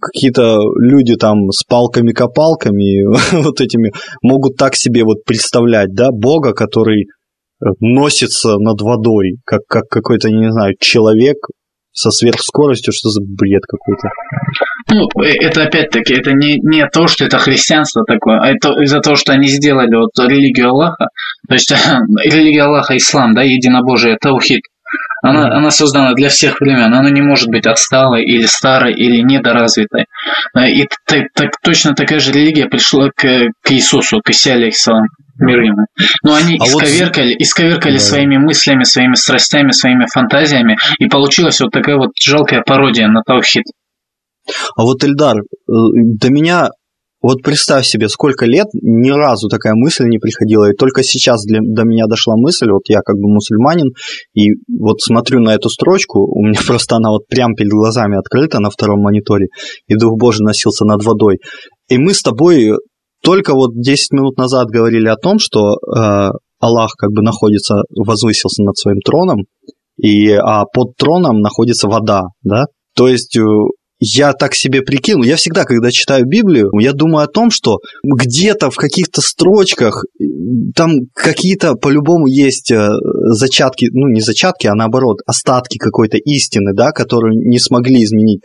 какие-то 0.00 0.58
люди 0.80 1.16
там 1.16 1.50
с 1.50 1.64
палками-копалками 1.64 3.42
вот 3.42 3.60
этими 3.60 3.92
могут 4.22 4.56
так 4.56 4.74
себе 4.76 5.04
вот 5.04 5.24
представлять, 5.24 5.92
да, 5.94 6.10
Бога, 6.10 6.52
который 6.52 7.06
носится 7.80 8.58
над 8.58 8.80
водой, 8.80 9.38
как, 9.44 9.62
как 9.68 9.84
какой-то, 9.88 10.30
не 10.30 10.50
знаю, 10.50 10.74
человек 10.80 11.36
со 11.92 12.10
сверхскоростью, 12.10 12.92
что 12.92 13.10
за 13.10 13.20
бред 13.22 13.62
какой-то. 13.68 14.08
Ну, 14.90 15.08
э, 15.22 15.34
это 15.40 15.64
опять-таки, 15.64 16.14
это 16.14 16.32
не, 16.32 16.58
не 16.62 16.86
то, 16.88 17.06
что 17.06 17.24
это 17.24 17.38
христианство 17.38 18.02
такое, 18.06 18.38
а 18.40 18.48
это 18.48 18.70
из-за 18.82 19.00
того, 19.00 19.16
что 19.16 19.32
они 19.32 19.48
сделали 19.48 19.94
вот 19.94 20.10
религию 20.18 20.70
Аллаха, 20.70 21.06
то 21.48 21.54
есть 21.54 21.70
религия 22.24 22.62
Аллаха, 22.62 22.96
ислам, 22.96 23.34
да, 23.34 23.42
единобожие, 23.42 24.16
таухид, 24.20 24.62
она, 25.22 25.46
mm-hmm. 25.46 25.52
она 25.52 25.70
создана 25.70 26.14
для 26.14 26.28
всех 26.28 26.60
времен, 26.60 26.92
она 26.92 27.08
не 27.10 27.22
может 27.22 27.48
быть 27.48 27.66
отсталой 27.66 28.24
или 28.24 28.44
старой 28.44 28.92
или 28.92 29.22
недоразвитой. 29.22 30.06
Э, 30.56 30.68
и 30.68 30.88
так, 31.06 31.26
так, 31.34 31.50
точно 31.62 31.94
такая 31.94 32.18
же 32.18 32.32
религия 32.32 32.66
пришла 32.66 33.08
к, 33.10 33.22
к 33.62 33.70
Иисусу, 33.70 34.20
к 34.24 34.30
Исе, 34.30 34.54
алейхиссалам 34.54 35.06
мир 35.42 35.60
ему. 35.60 35.86
Но 36.24 36.34
они 36.34 36.56
а 36.58 36.64
исковеркали, 36.64 37.34
вот... 37.34 37.40
исковеркали 37.40 37.94
да. 37.94 38.00
своими 38.00 38.38
мыслями, 38.38 38.84
своими 38.84 39.14
страстями, 39.14 39.72
своими 39.72 40.06
фантазиями, 40.12 40.76
и 40.98 41.06
получилась 41.08 41.60
вот 41.60 41.70
такая 41.70 41.96
вот 41.96 42.10
жалкая 42.22 42.62
пародия 42.64 43.08
на 43.08 43.22
Таухид. 43.22 43.64
А 44.76 44.82
вот, 44.82 45.04
Эльдар, 45.04 45.36
э, 45.38 45.42
до 45.68 46.30
меня 46.30 46.70
вот 47.22 47.42
представь 47.42 47.86
себе, 47.86 48.08
сколько 48.08 48.46
лет 48.46 48.66
ни 48.72 49.10
разу 49.10 49.48
такая 49.48 49.74
мысль 49.74 50.06
не 50.06 50.18
приходила, 50.18 50.70
и 50.70 50.76
только 50.76 51.04
сейчас 51.04 51.44
для, 51.44 51.60
до 51.62 51.84
меня 51.84 52.06
дошла 52.06 52.34
мысль, 52.36 52.68
вот 52.70 52.82
я 52.88 52.98
как 52.98 53.14
бы 53.16 53.32
мусульманин, 53.32 53.92
и 54.34 54.54
вот 54.76 55.00
смотрю 55.00 55.40
на 55.40 55.54
эту 55.54 55.68
строчку, 55.68 56.20
у 56.20 56.44
меня 56.44 56.60
просто 56.66 56.96
она 56.96 57.10
вот 57.10 57.28
прям 57.28 57.54
перед 57.54 57.70
глазами 57.70 58.18
открыта 58.18 58.58
на 58.58 58.70
втором 58.70 59.00
мониторе, 59.00 59.46
и 59.86 59.94
Дух 59.94 60.18
Божий 60.18 60.44
носился 60.44 60.84
над 60.84 61.04
водой. 61.04 61.38
И 61.88 61.96
мы 61.98 62.12
с 62.12 62.22
тобой 62.22 62.72
только 63.22 63.54
вот 63.54 63.70
10 63.74 64.12
минут 64.12 64.36
назад 64.36 64.68
говорили 64.68 65.08
о 65.08 65.16
том, 65.16 65.38
что 65.38 65.74
э, 65.74 66.30
Аллах 66.60 66.92
как 66.96 67.10
бы 67.10 67.22
находится, 67.22 67.76
возвысился 67.90 68.62
над 68.62 68.76
своим 68.76 69.00
троном, 69.00 69.44
и, 69.96 70.30
а 70.32 70.64
под 70.64 70.96
троном 70.96 71.40
находится 71.40 71.88
вода, 71.88 72.22
да? 72.42 72.64
То 72.94 73.08
есть 73.08 73.36
э, 73.36 73.42
я 74.04 74.32
так 74.32 74.54
себе 74.54 74.82
прикинул. 74.82 75.22
Я 75.22 75.36
всегда, 75.36 75.64
когда 75.64 75.90
читаю 75.92 76.26
Библию, 76.26 76.70
я 76.80 76.92
думаю 76.92 77.24
о 77.24 77.28
том, 77.28 77.50
что 77.50 77.78
где-то 78.02 78.70
в 78.70 78.76
каких-то 78.76 79.20
строчках 79.20 80.04
там 80.74 80.90
какие-то 81.14 81.74
по-любому 81.74 82.26
есть 82.26 82.72
э, 82.72 82.88
зачатки, 83.30 83.86
ну 83.92 84.08
не 84.08 84.20
зачатки, 84.20 84.66
а 84.66 84.74
наоборот, 84.74 85.18
остатки 85.26 85.78
какой-то 85.78 86.16
истины, 86.16 86.72
да, 86.74 86.90
которую 86.90 87.34
не 87.48 87.60
смогли 87.60 88.02
изменить. 88.02 88.42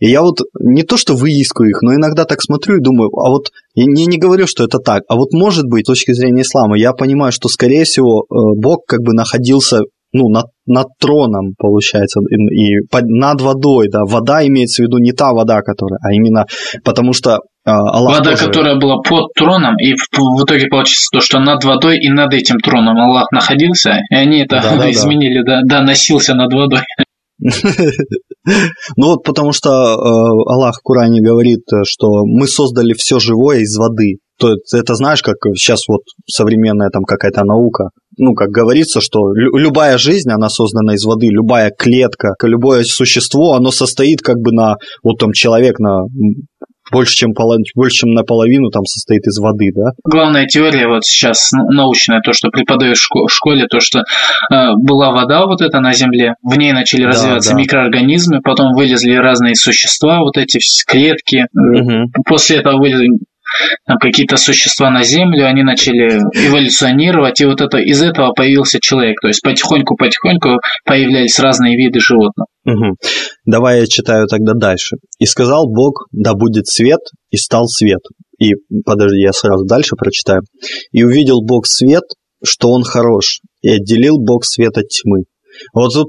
И 0.00 0.08
я 0.08 0.22
вот 0.22 0.40
не 0.60 0.82
то, 0.82 0.96
что 0.96 1.14
выискиваю 1.14 1.70
их, 1.70 1.82
но 1.82 1.94
иногда 1.94 2.24
так 2.24 2.40
смотрю 2.40 2.76
и 2.76 2.82
думаю, 2.82 3.10
а 3.16 3.30
вот 3.30 3.50
я 3.74 3.84
не, 3.84 4.06
не 4.06 4.18
говорю, 4.18 4.46
что 4.46 4.64
это 4.64 4.78
так, 4.78 5.02
а 5.08 5.16
вот 5.16 5.32
может 5.32 5.64
быть, 5.66 5.86
с 5.86 5.88
точки 5.88 6.12
зрения 6.12 6.42
ислама, 6.42 6.78
я 6.78 6.92
понимаю, 6.92 7.32
что, 7.32 7.48
скорее 7.48 7.84
всего, 7.84 8.22
э, 8.22 8.34
Бог 8.56 8.84
как 8.86 9.00
бы 9.00 9.12
находился 9.12 9.80
ну, 10.12 10.28
над, 10.30 10.46
над 10.66 10.86
троном, 10.98 11.54
получается, 11.58 12.20
и, 12.20 12.34
и 12.34 12.86
под, 12.90 13.04
над 13.08 13.40
водой, 13.40 13.88
да, 13.90 14.04
вода 14.06 14.46
имеется 14.46 14.82
в 14.82 14.86
виду 14.86 14.98
не 14.98 15.12
та 15.12 15.32
вода, 15.32 15.60
которая, 15.60 15.98
а 16.02 16.12
именно 16.12 16.46
потому 16.82 17.12
что 17.12 17.40
э, 17.66 17.70
Аллах 17.70 18.18
Вода, 18.18 18.30
тоже... 18.30 18.46
которая 18.46 18.76
была 18.78 19.02
под 19.02 19.32
троном, 19.34 19.76
и 19.78 19.94
в, 19.94 20.08
в 20.16 20.44
итоге 20.44 20.66
получится 20.68 21.08
то, 21.12 21.20
что 21.20 21.40
над 21.40 21.62
водой 21.64 21.98
и 21.98 22.08
над 22.08 22.32
этим 22.32 22.58
троном 22.58 22.96
Аллах 22.98 23.30
находился, 23.32 23.98
и 24.10 24.14
они 24.14 24.40
это 24.40 24.60
да, 24.62 24.76
да, 24.76 24.90
изменили, 24.90 25.42
да. 25.42 25.60
да, 25.62 25.80
да, 25.80 25.82
носился 25.82 26.34
над 26.34 26.52
водой. 26.52 26.80
Ну 28.96 29.06
вот 29.08 29.22
потому 29.24 29.52
что 29.52 29.68
э, 29.68 30.52
Аллах 30.52 30.78
в 30.80 30.82
Коране 30.82 31.20
говорит, 31.20 31.64
что 31.84 32.24
мы 32.24 32.48
создали 32.48 32.94
все 32.94 33.18
живое 33.18 33.58
из 33.60 33.76
воды. 33.76 34.18
то 34.38 34.54
это 34.74 34.94
знаешь, 34.94 35.22
как 35.22 35.36
сейчас 35.54 35.82
вот 35.88 36.00
современная 36.26 36.88
там 36.90 37.04
какая-то 37.04 37.44
наука, 37.44 37.90
ну, 38.18 38.34
как 38.34 38.48
говорится, 38.50 39.00
что 39.00 39.32
любая 39.32 39.96
жизнь, 39.96 40.30
она 40.30 40.48
создана 40.48 40.94
из 40.94 41.04
воды, 41.04 41.28
любая 41.28 41.70
клетка, 41.70 42.34
любое 42.42 42.82
существо, 42.84 43.54
оно 43.54 43.70
состоит 43.70 44.20
как 44.22 44.38
бы 44.38 44.52
на, 44.52 44.76
вот 45.04 45.18
там 45.18 45.32
человек 45.32 45.78
на 45.78 46.02
больше, 46.90 47.14
чем, 47.14 47.32
больше, 47.74 47.96
чем 47.96 48.10
наполовину 48.10 48.70
там 48.70 48.84
состоит 48.84 49.26
из 49.26 49.38
воды, 49.38 49.70
да? 49.74 49.92
Главная 50.04 50.46
теория 50.46 50.88
вот 50.88 51.04
сейчас 51.04 51.50
научная, 51.52 52.20
то, 52.20 52.32
что 52.32 52.48
преподают 52.50 52.96
в 52.96 53.28
школе, 53.28 53.66
то, 53.66 53.80
что 53.80 54.00
э, 54.00 54.72
была 54.76 55.12
вода 55.12 55.46
вот 55.46 55.60
эта 55.60 55.80
на 55.80 55.92
Земле, 55.92 56.34
в 56.42 56.56
ней 56.56 56.72
начали 56.72 57.02
да, 57.02 57.08
развиваться 57.08 57.50
да. 57.50 57.56
микроорганизмы, 57.56 58.40
потом 58.42 58.72
вылезли 58.74 59.14
разные 59.14 59.54
существа, 59.54 60.20
вот 60.20 60.36
эти 60.36 60.58
клетки, 60.86 61.46
угу. 61.54 62.10
после 62.26 62.58
этого 62.58 62.78
вылезли 62.78 63.08
какие-то 64.00 64.36
существа 64.36 64.90
на 64.90 65.02
Землю, 65.02 65.46
они 65.46 65.62
начали 65.62 66.20
эволюционировать, 66.34 67.40
и 67.40 67.46
вот 67.46 67.60
это, 67.60 67.78
из 67.78 68.02
этого 68.02 68.32
появился 68.32 68.78
человек. 68.80 69.20
То 69.20 69.28
есть 69.28 69.42
потихоньку-потихоньку 69.42 70.60
появлялись 70.84 71.38
разные 71.38 71.76
виды 71.76 72.00
животных. 72.00 72.46
Угу. 72.64 72.96
Давай 73.46 73.80
я 73.80 73.86
читаю 73.86 74.26
тогда 74.26 74.52
дальше. 74.54 74.96
«И 75.18 75.26
сказал 75.26 75.66
Бог, 75.68 76.06
да 76.12 76.34
будет 76.34 76.66
свет, 76.66 77.00
и 77.30 77.36
стал 77.36 77.66
свет». 77.66 78.00
И, 78.38 78.52
подожди, 78.84 79.20
я 79.20 79.32
сразу 79.32 79.64
дальше 79.64 79.96
прочитаю. 79.96 80.42
«И 80.92 81.02
увидел 81.02 81.42
Бог 81.42 81.66
свет, 81.66 82.04
что 82.44 82.70
он 82.70 82.82
хорош, 82.82 83.40
и 83.62 83.70
отделил 83.70 84.18
Бог 84.18 84.44
свет 84.44 84.76
от 84.76 84.88
тьмы». 84.88 85.24
Вот 85.72 85.92
тут 85.92 86.08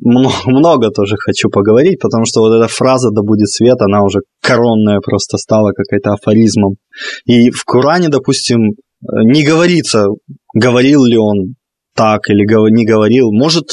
много 0.46 0.90
тоже 0.90 1.16
хочу 1.16 1.48
поговорить, 1.50 2.00
потому 2.00 2.24
что 2.24 2.40
вот 2.40 2.54
эта 2.54 2.68
фраза 2.68 3.10
«да 3.10 3.22
будет 3.22 3.48
свет», 3.48 3.80
она 3.80 4.04
уже 4.04 4.20
коронная 4.42 5.00
просто 5.00 5.38
стала 5.38 5.72
какая-то 5.72 6.12
афоризмом. 6.12 6.76
И 7.24 7.50
в 7.50 7.64
Коране, 7.64 8.08
допустим, 8.08 8.74
не 9.00 9.44
говорится, 9.44 10.06
говорил 10.54 11.04
ли 11.04 11.16
он 11.16 11.54
так 11.94 12.30
или 12.30 12.44
не 12.72 12.84
говорил. 12.84 13.32
Может, 13.32 13.70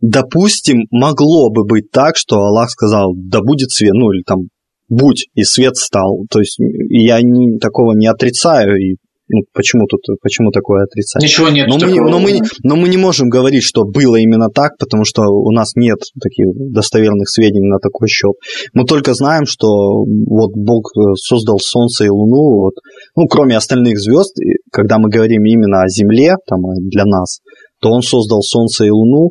допустим, 0.00 0.86
могло 0.90 1.50
бы 1.50 1.64
быть 1.64 1.90
так, 1.90 2.16
что 2.16 2.36
Аллах 2.36 2.70
сказал 2.70 3.12
«да 3.14 3.40
будет 3.40 3.70
свет», 3.70 3.94
ну 3.94 4.12
или 4.12 4.22
там 4.22 4.48
«будь», 4.88 5.28
и 5.34 5.44
свет 5.44 5.76
стал. 5.76 6.24
То 6.30 6.40
есть 6.40 6.58
я 6.58 7.20
не, 7.22 7.58
такого 7.58 7.94
не 7.94 8.06
отрицаю, 8.06 8.76
и 8.76 8.96
ну, 9.32 9.42
почему 9.52 9.86
тут, 9.86 10.00
почему 10.22 10.50
такое 10.50 10.84
отрицание? 10.84 11.26
Ничего 11.28 11.48
нет. 11.48 11.68
Но 11.68 11.78
мы, 11.78 12.10
но, 12.10 12.18
мы, 12.18 12.38
но 12.64 12.76
мы 12.76 12.88
не 12.88 12.96
можем 12.96 13.28
говорить, 13.28 13.62
что 13.62 13.84
было 13.84 14.16
именно 14.16 14.48
так, 14.48 14.76
потому 14.78 15.04
что 15.04 15.22
у 15.22 15.50
нас 15.52 15.76
нет 15.76 15.98
таких 16.20 16.46
достоверных 16.72 17.28
сведений 17.28 17.68
на 17.68 17.78
такой 17.78 18.08
счет. 18.08 18.34
Мы 18.74 18.84
только 18.84 19.14
знаем, 19.14 19.46
что 19.46 19.68
вот 20.04 20.50
Бог 20.54 20.90
э, 20.96 21.14
создал 21.14 21.58
Солнце 21.58 22.06
и 22.06 22.08
Луну, 22.08 22.60
вот, 22.60 22.74
ну, 23.16 23.26
кроме 23.26 23.56
остальных 23.56 23.98
звезд, 23.98 24.36
когда 24.72 24.98
мы 24.98 25.08
говорим 25.08 25.44
именно 25.44 25.82
о 25.82 25.88
Земле, 25.88 26.34
там, 26.46 26.62
для 26.90 27.04
нас, 27.04 27.40
то 27.80 27.90
Он 27.90 28.02
создал 28.02 28.42
Солнце 28.42 28.86
и 28.86 28.90
Луну, 28.90 29.30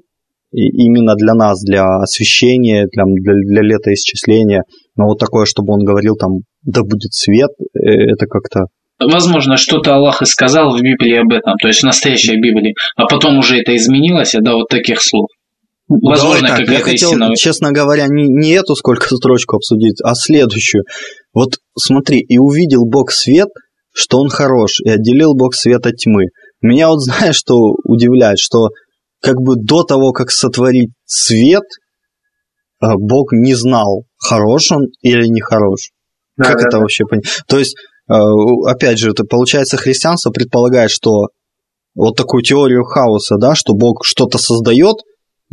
и 0.52 0.66
именно 0.86 1.16
для 1.16 1.34
нас, 1.34 1.62
для 1.62 1.86
освещения, 2.02 2.88
для, 2.92 3.04
для, 3.06 3.34
для 3.34 3.62
летоисчисления. 3.62 4.64
Но 4.96 5.06
вот 5.06 5.20
такое, 5.20 5.46
чтобы 5.46 5.74
он 5.74 5.84
говорил 5.84 6.16
там, 6.16 6.40
да 6.64 6.82
будет 6.82 7.14
свет, 7.14 7.52
э, 7.74 8.12
это 8.14 8.26
как-то 8.26 8.66
Возможно, 9.00 9.58
что-то 9.58 9.96
Аллах 9.96 10.22
и 10.22 10.26
сказал 10.26 10.76
в 10.76 10.82
Библии 10.82 11.16
об 11.16 11.32
этом, 11.32 11.56
то 11.58 11.68
есть 11.68 11.82
в 11.82 11.86
настоящей 11.86 12.36
Библии, 12.36 12.76
а 12.98 13.06
потом 13.06 13.38
уже 13.38 13.60
это 13.60 13.76
изменилось 13.76 14.34
до 14.34 14.56
вот 14.56 14.68
таких 14.68 15.02
слов. 15.02 15.28
Возможно, 15.88 16.50
Давай 16.50 16.66
так, 16.66 16.76
я 16.76 16.80
хотел, 16.82 17.10
истина... 17.10 17.36
честно 17.36 17.72
говоря, 17.72 18.06
не, 18.08 18.28
не 18.28 18.52
эту 18.52 18.76
сколько 18.76 19.08
строчку 19.16 19.56
обсудить, 19.56 20.00
а 20.04 20.14
следующую. 20.14 20.84
Вот 21.34 21.56
смотри, 21.76 22.20
и 22.20 22.38
увидел 22.38 22.86
Бог 22.86 23.12
свет, 23.12 23.48
что 23.92 24.20
он 24.20 24.30
хорош, 24.30 24.82
и 24.86 24.90
отделил 24.90 25.34
Бог 25.34 25.56
свет 25.56 25.88
от 25.88 25.96
тьмы. 25.96 26.26
Меня 26.62 26.90
вот 26.90 27.00
знаешь, 27.00 27.36
что 27.36 27.56
удивляет, 27.84 28.38
что 28.38 28.70
как 29.22 29.38
бы 29.38 29.56
до 29.56 29.84
того, 29.84 30.12
как 30.12 30.30
сотворить 30.30 30.92
свет, 31.06 31.64
э, 32.84 32.88
Бог 32.98 33.32
не 33.32 33.56
знал, 33.56 34.04
хорош 34.18 34.72
он 34.72 34.88
или 35.02 35.26
не 35.28 35.42
хорош. 35.42 35.90
Да, 36.38 36.46
как 36.46 36.58
да, 36.58 36.62
это 36.62 36.72
да. 36.72 36.80
вообще 36.80 37.06
понять? 37.06 37.26
То 37.48 37.58
есть 37.58 37.76
опять 38.14 38.98
же, 38.98 39.12
это 39.12 39.24
получается 39.24 39.78
христианство 39.78 40.32
предполагает, 40.32 40.92
что 40.92 41.28
вот 41.96 42.16
такую 42.16 42.44
теорию 42.44 42.84
хаоса, 42.84 43.38
да, 43.38 43.56
что 43.56 43.74
Бог 43.74 44.06
что-то 44.06 44.38
создает, 44.38 44.98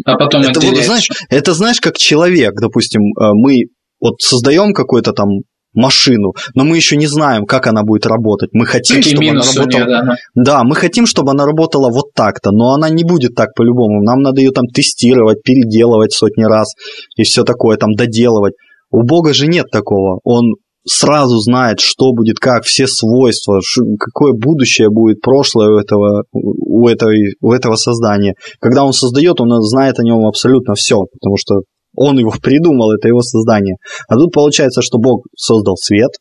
а 0.05 0.17
потом 0.17 0.43
это 0.43 0.61
вот, 0.61 0.77
знаешь, 0.77 1.09
это 1.31 1.55
знаешь, 1.55 1.81
как 1.81 1.97
человек, 1.97 2.55
допустим, 2.61 3.03
э, 3.03 3.33
мы 3.33 3.65
вот 4.01 4.21
создаем 4.21 4.75
какую-то 4.75 5.13
там 5.13 5.41
машину, 5.73 6.33
но 6.55 6.65
мы 6.65 6.77
еще 6.77 6.97
не 6.97 7.07
знаем, 7.07 7.45
как 7.45 7.67
она 7.67 7.83
будет 7.83 8.07
работать. 8.07 8.51
Мы 8.53 8.67
хотим, 8.67 8.97
Какие 8.97 9.15
чтобы 9.15 9.29
она 9.31 9.43
работала. 9.43 9.67
Нее, 9.67 9.87
да. 9.87 10.15
да, 10.35 10.65
мы 10.65 10.75
хотим, 10.75 11.07
чтобы 11.07 11.33
она 11.33 11.45
работала 11.45 11.91
вот 11.91 12.13
так-то, 12.15 12.51
но 12.51 12.73
она 12.73 12.89
не 12.89 13.05
будет 13.05 13.35
так 13.35 13.55
по-любому. 13.55 14.03
Нам 14.03 14.21
надо 14.21 14.41
ее 14.41 14.53
там 14.53 14.67
тестировать, 14.67 15.43
переделывать 15.43 16.13
сотни 16.13 16.45
раз 16.45 16.75
и 17.17 17.23
все 17.23 17.45
такое, 17.45 17.77
там 17.77 17.95
доделывать. 17.95 18.55
У 18.91 19.03
Бога 19.03 19.35
же 19.35 19.47
нет 19.47 19.67
такого. 19.71 20.21
Он 20.25 20.55
сразу 20.87 21.39
знает, 21.39 21.81
что 21.81 22.13
будет 22.13 22.39
как, 22.39 22.65
все 22.65 22.87
свойства, 22.87 23.61
какое 23.99 24.33
будущее 24.33 24.89
будет 24.89 25.21
прошлое 25.21 25.69
у 25.69 25.79
этого, 25.79 26.25
у, 26.33 26.89
этого, 26.89 27.13
у 27.41 27.53
этого 27.53 27.75
создания. 27.75 28.35
Когда 28.61 28.85
он 28.85 28.93
создает, 28.93 29.41
он 29.41 29.51
знает 29.63 29.99
о 29.99 30.05
нем 30.05 30.25
абсолютно 30.27 30.75
все, 30.75 31.05
потому 31.13 31.37
что 31.37 31.63
он 31.95 32.19
его 32.19 32.33
придумал, 32.43 32.93
это 32.93 33.09
его 33.09 33.21
создание. 33.21 33.77
А 34.09 34.15
тут 34.15 34.33
получается, 34.33 34.81
что 34.83 34.99
Бог 34.99 35.27
создал 35.37 35.77
свет, 35.77 36.13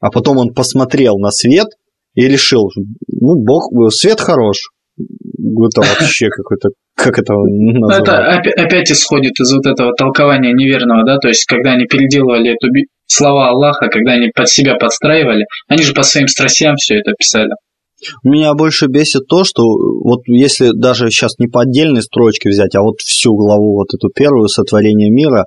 а 0.00 0.10
потом 0.10 0.38
он 0.38 0.52
посмотрел 0.52 1.18
на 1.18 1.30
свет 1.30 1.68
и 2.14 2.26
решил, 2.26 2.68
ну, 3.08 3.34
Бог, 3.36 3.70
свет 3.92 4.20
хорош. 4.20 4.70
Это 4.98 5.80
вообще 5.80 6.28
какой-то 6.36 6.70
как 6.96 7.18
это 7.18 7.34
называют? 7.34 8.08
Это 8.08 8.62
опять 8.62 8.90
исходит 8.90 9.38
из 9.38 9.52
вот 9.52 9.66
этого 9.66 9.92
толкования 9.92 10.52
неверного, 10.52 11.04
да, 11.04 11.18
то 11.18 11.28
есть 11.28 11.44
когда 11.44 11.72
они 11.72 11.84
переделывали 11.84 12.54
эту 12.54 12.68
слова 13.06 13.48
Аллаха, 13.48 13.88
когда 13.88 14.12
они 14.12 14.30
под 14.34 14.48
себя 14.48 14.76
подстраивали, 14.76 15.44
они 15.68 15.82
же 15.82 15.94
по 15.94 16.02
своим 16.02 16.28
страстям 16.28 16.76
все 16.76 16.96
это 16.96 17.12
писали. 17.12 17.50
Меня 18.22 18.52
больше 18.54 18.86
бесит 18.86 19.26
то, 19.26 19.44
что 19.44 19.62
вот 19.64 20.20
если 20.26 20.70
даже 20.74 21.10
сейчас 21.10 21.38
не 21.38 21.46
по 21.46 21.62
отдельной 21.62 22.02
строчке 22.02 22.50
взять, 22.50 22.74
а 22.74 22.82
вот 22.82 23.00
всю 23.00 23.34
главу, 23.34 23.74
вот 23.74 23.88
эту 23.94 24.10
первую 24.14 24.48
сотворение 24.48 25.10
мира, 25.10 25.46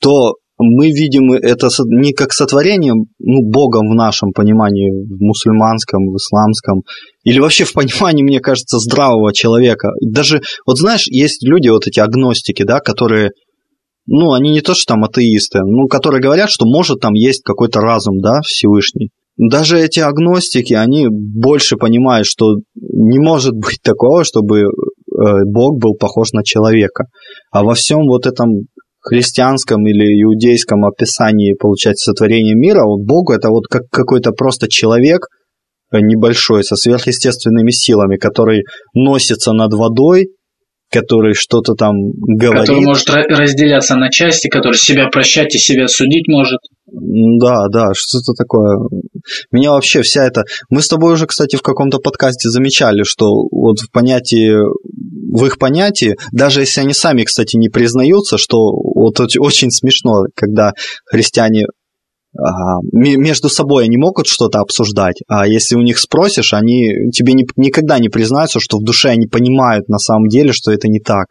то 0.00 0.34
мы 0.62 0.88
видим 0.88 1.32
это 1.32 1.68
не 1.86 2.12
как 2.12 2.32
сотворение 2.32 2.92
ну, 2.92 3.50
Богом 3.50 3.88
в 3.88 3.94
нашем 3.94 4.32
понимании, 4.32 4.90
в 4.90 5.18
мусульманском, 5.22 6.06
в 6.06 6.16
исламском, 6.16 6.82
или 7.24 7.40
вообще 7.40 7.64
в 7.64 7.72
понимании, 7.72 8.22
мне 8.22 8.40
кажется, 8.40 8.78
здравого 8.78 9.32
человека. 9.32 9.88
Даже, 10.02 10.42
вот 10.66 10.78
знаешь, 10.78 11.06
есть 11.06 11.42
люди, 11.42 11.68
вот 11.68 11.86
эти 11.86 11.98
агностики, 11.98 12.62
да, 12.62 12.80
которые 12.80 13.30
ну, 14.12 14.32
они 14.32 14.50
не 14.50 14.60
то, 14.60 14.74
что 14.74 14.94
там 14.94 15.04
атеисты, 15.04 15.60
ну, 15.60 15.86
которые 15.86 16.20
говорят, 16.20 16.50
что 16.50 16.66
может 16.66 16.98
там 16.98 17.14
есть 17.14 17.42
какой-то 17.44 17.78
разум, 17.78 18.18
да, 18.20 18.40
Всевышний. 18.44 19.10
Даже 19.36 19.78
эти 19.78 20.00
агностики, 20.00 20.74
они 20.74 21.06
больше 21.08 21.76
понимают, 21.76 22.26
что 22.26 22.56
не 22.74 23.20
может 23.20 23.54
быть 23.54 23.78
такого, 23.82 24.24
чтобы 24.24 24.62
э, 24.62 24.66
Бог 25.46 25.80
был 25.80 25.94
похож 25.94 26.32
на 26.32 26.42
человека. 26.42 27.04
А 27.52 27.62
во 27.62 27.74
всем 27.74 28.00
вот 28.08 28.26
этом 28.26 28.48
христианском 28.98 29.86
или 29.86 30.22
иудейском 30.24 30.84
описании, 30.84 31.54
получается, 31.54 32.10
сотворения 32.10 32.56
мира, 32.56 32.84
вот 32.84 33.06
Бог 33.06 33.30
это 33.30 33.48
вот 33.48 33.68
как 33.68 33.82
какой-то 33.92 34.32
просто 34.32 34.68
человек 34.68 35.26
небольшой, 35.92 36.64
со 36.64 36.74
сверхъестественными 36.74 37.70
силами, 37.70 38.16
который 38.16 38.64
носится 38.92 39.52
над 39.52 39.72
водой, 39.72 40.30
который 40.90 41.34
что-то 41.34 41.74
там 41.74 41.94
говорит. 42.12 42.66
Который 42.66 42.84
может 42.84 43.08
разделяться 43.08 43.96
на 43.96 44.10
части, 44.10 44.48
который 44.48 44.76
себя 44.76 45.08
прощать 45.08 45.54
и 45.54 45.58
себя 45.58 45.88
судить 45.88 46.26
может. 46.28 46.58
Да, 46.92 47.68
да, 47.72 47.92
что-то 47.94 48.32
такое. 48.32 48.78
Меня 49.52 49.72
вообще 49.72 50.02
вся 50.02 50.26
эта... 50.26 50.44
Мы 50.68 50.82
с 50.82 50.88
тобой 50.88 51.12
уже, 51.12 51.26
кстати, 51.26 51.56
в 51.56 51.62
каком-то 51.62 51.98
подкасте 51.98 52.48
замечали, 52.48 53.04
что 53.04 53.46
вот 53.50 53.78
в 53.78 53.90
понятии, 53.92 54.56
в 55.32 55.46
их 55.46 55.58
понятии, 55.58 56.16
даже 56.32 56.60
если 56.60 56.80
они 56.80 56.92
сами, 56.92 57.22
кстати, 57.22 57.56
не 57.56 57.68
признаются, 57.68 58.38
что 58.38 58.72
вот 58.72 59.20
очень 59.20 59.70
смешно, 59.70 60.24
когда 60.34 60.72
христиане 61.06 61.66
между 62.92 63.48
собой 63.48 63.84
они 63.84 63.96
могут 63.96 64.28
что-то 64.28 64.60
обсуждать, 64.60 65.16
а 65.26 65.48
если 65.48 65.74
у 65.74 65.82
них 65.82 65.98
спросишь, 65.98 66.54
они 66.54 67.10
тебе 67.10 67.32
не, 67.32 67.44
никогда 67.56 67.98
не 67.98 68.08
признаются, 68.08 68.60
что 68.60 68.78
в 68.78 68.84
душе 68.84 69.08
они 69.08 69.26
понимают 69.26 69.88
на 69.88 69.98
самом 69.98 70.28
деле, 70.28 70.52
что 70.52 70.70
это 70.70 70.88
не 70.88 71.00
так. 71.00 71.26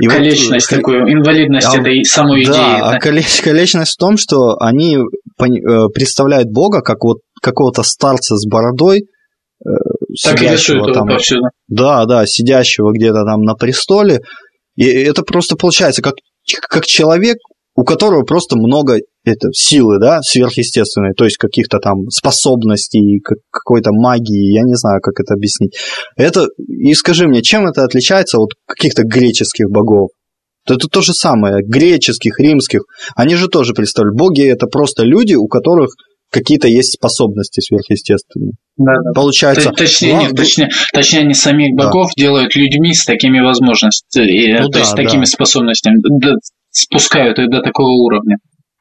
И 0.00 0.06
количность 0.06 0.70
вот, 0.70 0.76
такую, 0.76 1.12
инвалидность 1.12 1.74
а, 1.74 1.80
этой 1.80 2.04
самой 2.04 2.44
да, 2.44 2.52
идеи. 2.52 2.80
Да, 2.80 2.90
а 2.90 2.98
количность 2.98 3.94
в 3.94 3.98
том, 3.98 4.16
что 4.16 4.56
они 4.60 4.96
э, 4.96 5.88
представляют 5.92 6.48
Бога 6.50 6.82
как 6.82 7.02
вот 7.02 7.18
какого-то 7.42 7.82
старца 7.82 8.36
с 8.36 8.46
бородой, 8.46 9.00
э, 9.64 9.68
так 10.22 10.38
сидящего 10.38 10.92
там, 10.92 11.08
повсюду. 11.08 11.42
Да, 11.68 12.04
да, 12.04 12.26
сидящего 12.26 12.92
где-то 12.92 13.24
там 13.24 13.40
на 13.40 13.54
престоле. 13.54 14.20
И 14.76 14.84
это 14.84 15.22
просто 15.22 15.56
получается 15.56 16.02
как, 16.02 16.14
как 16.68 16.84
человек, 16.84 17.38
у 17.76 17.84
которого 17.84 18.22
просто 18.22 18.56
много 18.56 18.98
это 19.24 19.48
силы, 19.52 19.98
да, 19.98 20.20
сверхъестественные, 20.22 21.14
то 21.14 21.24
есть 21.24 21.38
каких-то 21.38 21.78
там 21.78 22.08
способностей, 22.08 23.20
какой-то 23.50 23.90
магии, 23.92 24.54
я 24.54 24.62
не 24.62 24.74
знаю, 24.74 25.00
как 25.02 25.18
это 25.18 25.34
объяснить. 25.34 25.76
Это, 26.16 26.46
и 26.58 26.94
скажи 26.94 27.26
мне, 27.26 27.42
чем 27.42 27.66
это 27.66 27.82
отличается 27.82 28.38
от 28.38 28.50
каких-то 28.66 29.02
греческих 29.02 29.68
богов? 29.70 30.10
Это 30.66 30.88
то 30.88 31.00
же 31.02 31.12
самое, 31.12 31.62
греческих, 31.62 32.38
римских. 32.38 32.82
Они 33.16 33.34
же 33.34 33.48
тоже 33.48 33.74
представляют, 33.74 34.16
боги 34.16 34.42
это 34.42 34.66
просто 34.66 35.02
люди, 35.02 35.34
у 35.34 35.46
которых 35.46 35.90
какие-то 36.30 36.68
есть 36.68 36.94
способности 36.94 37.60
сверхъестественные. 37.60 38.52
Да, 38.76 38.92
да. 39.04 39.12
Получается. 39.14 39.70
Точнее, 39.70 40.14
нет, 40.14 40.32
точнее, 40.34 40.68
точнее, 40.92 41.20
они 41.20 41.34
самих 41.34 41.76
богов 41.76 42.10
да. 42.16 42.22
делают 42.22 42.56
людьми 42.56 42.92
с 42.92 43.04
такими 43.04 43.40
возможностями, 43.40 44.58
ну, 44.58 44.66
то 44.66 44.72
да, 44.72 44.78
есть 44.80 44.90
с 44.90 44.94
такими 44.94 45.20
да. 45.20 45.26
способностями, 45.26 46.00
спускают 46.74 47.38
их 47.38 47.50
до 47.50 47.62
такого 47.62 47.88
уровня. 47.88 48.36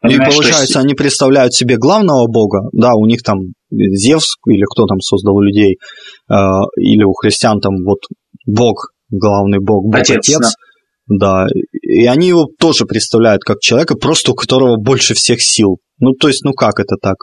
И 0.09 0.17
получается, 0.17 0.63
есть... 0.63 0.75
они 0.75 0.95
представляют 0.95 1.53
себе 1.53 1.77
главного 1.77 2.27
бога, 2.27 2.67
да, 2.73 2.93
у 2.93 3.05
них 3.05 3.23
там 3.23 3.37
Зевс 3.71 4.35
или 4.47 4.63
кто 4.69 4.85
там 4.85 4.99
создал 4.99 5.39
людей, 5.39 5.77
э, 6.29 6.35
или 6.75 7.03
у 7.03 7.13
христиан 7.13 7.61
там 7.61 7.75
вот 7.85 7.99
бог, 8.45 8.89
главный 9.09 9.59
бог, 9.59 9.85
бог 9.85 9.95
отец, 9.95 10.17
отец 10.17 10.55
да. 11.07 11.45
да, 11.45 11.47
и 11.81 12.05
они 12.05 12.27
его 12.27 12.47
тоже 12.59 12.85
представляют 12.85 13.43
как 13.43 13.59
человека, 13.61 13.95
просто 13.95 14.33
у 14.33 14.35
которого 14.35 14.75
больше 14.75 15.13
всех 15.13 15.41
сил. 15.41 15.77
Ну, 15.99 16.11
то 16.11 16.27
есть, 16.27 16.43
ну 16.43 16.51
как 16.51 16.79
это 16.79 16.97
так? 17.01 17.15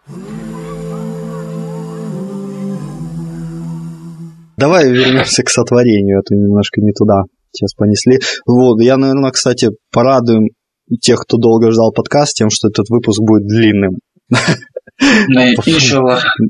Давай 4.57 4.91
вернемся 4.91 5.43
к 5.43 5.51
сотворению, 5.51 6.21
это 6.21 6.35
немножко 6.35 6.81
не 6.81 6.93
туда 6.93 7.25
сейчас 7.53 7.75
понесли. 7.75 8.19
Вот, 8.47 8.81
я, 8.81 8.97
наверное, 8.97 9.33
кстати, 9.33 9.69
порадуем 9.93 10.49
тех, 10.99 11.21
кто 11.21 11.37
долго 11.37 11.71
ждал 11.71 11.93
подкаст, 11.93 12.35
тем, 12.35 12.49
что 12.51 12.69
этот 12.69 12.89
выпуск 12.89 13.21
будет 13.21 13.47
длинным. 13.47 13.99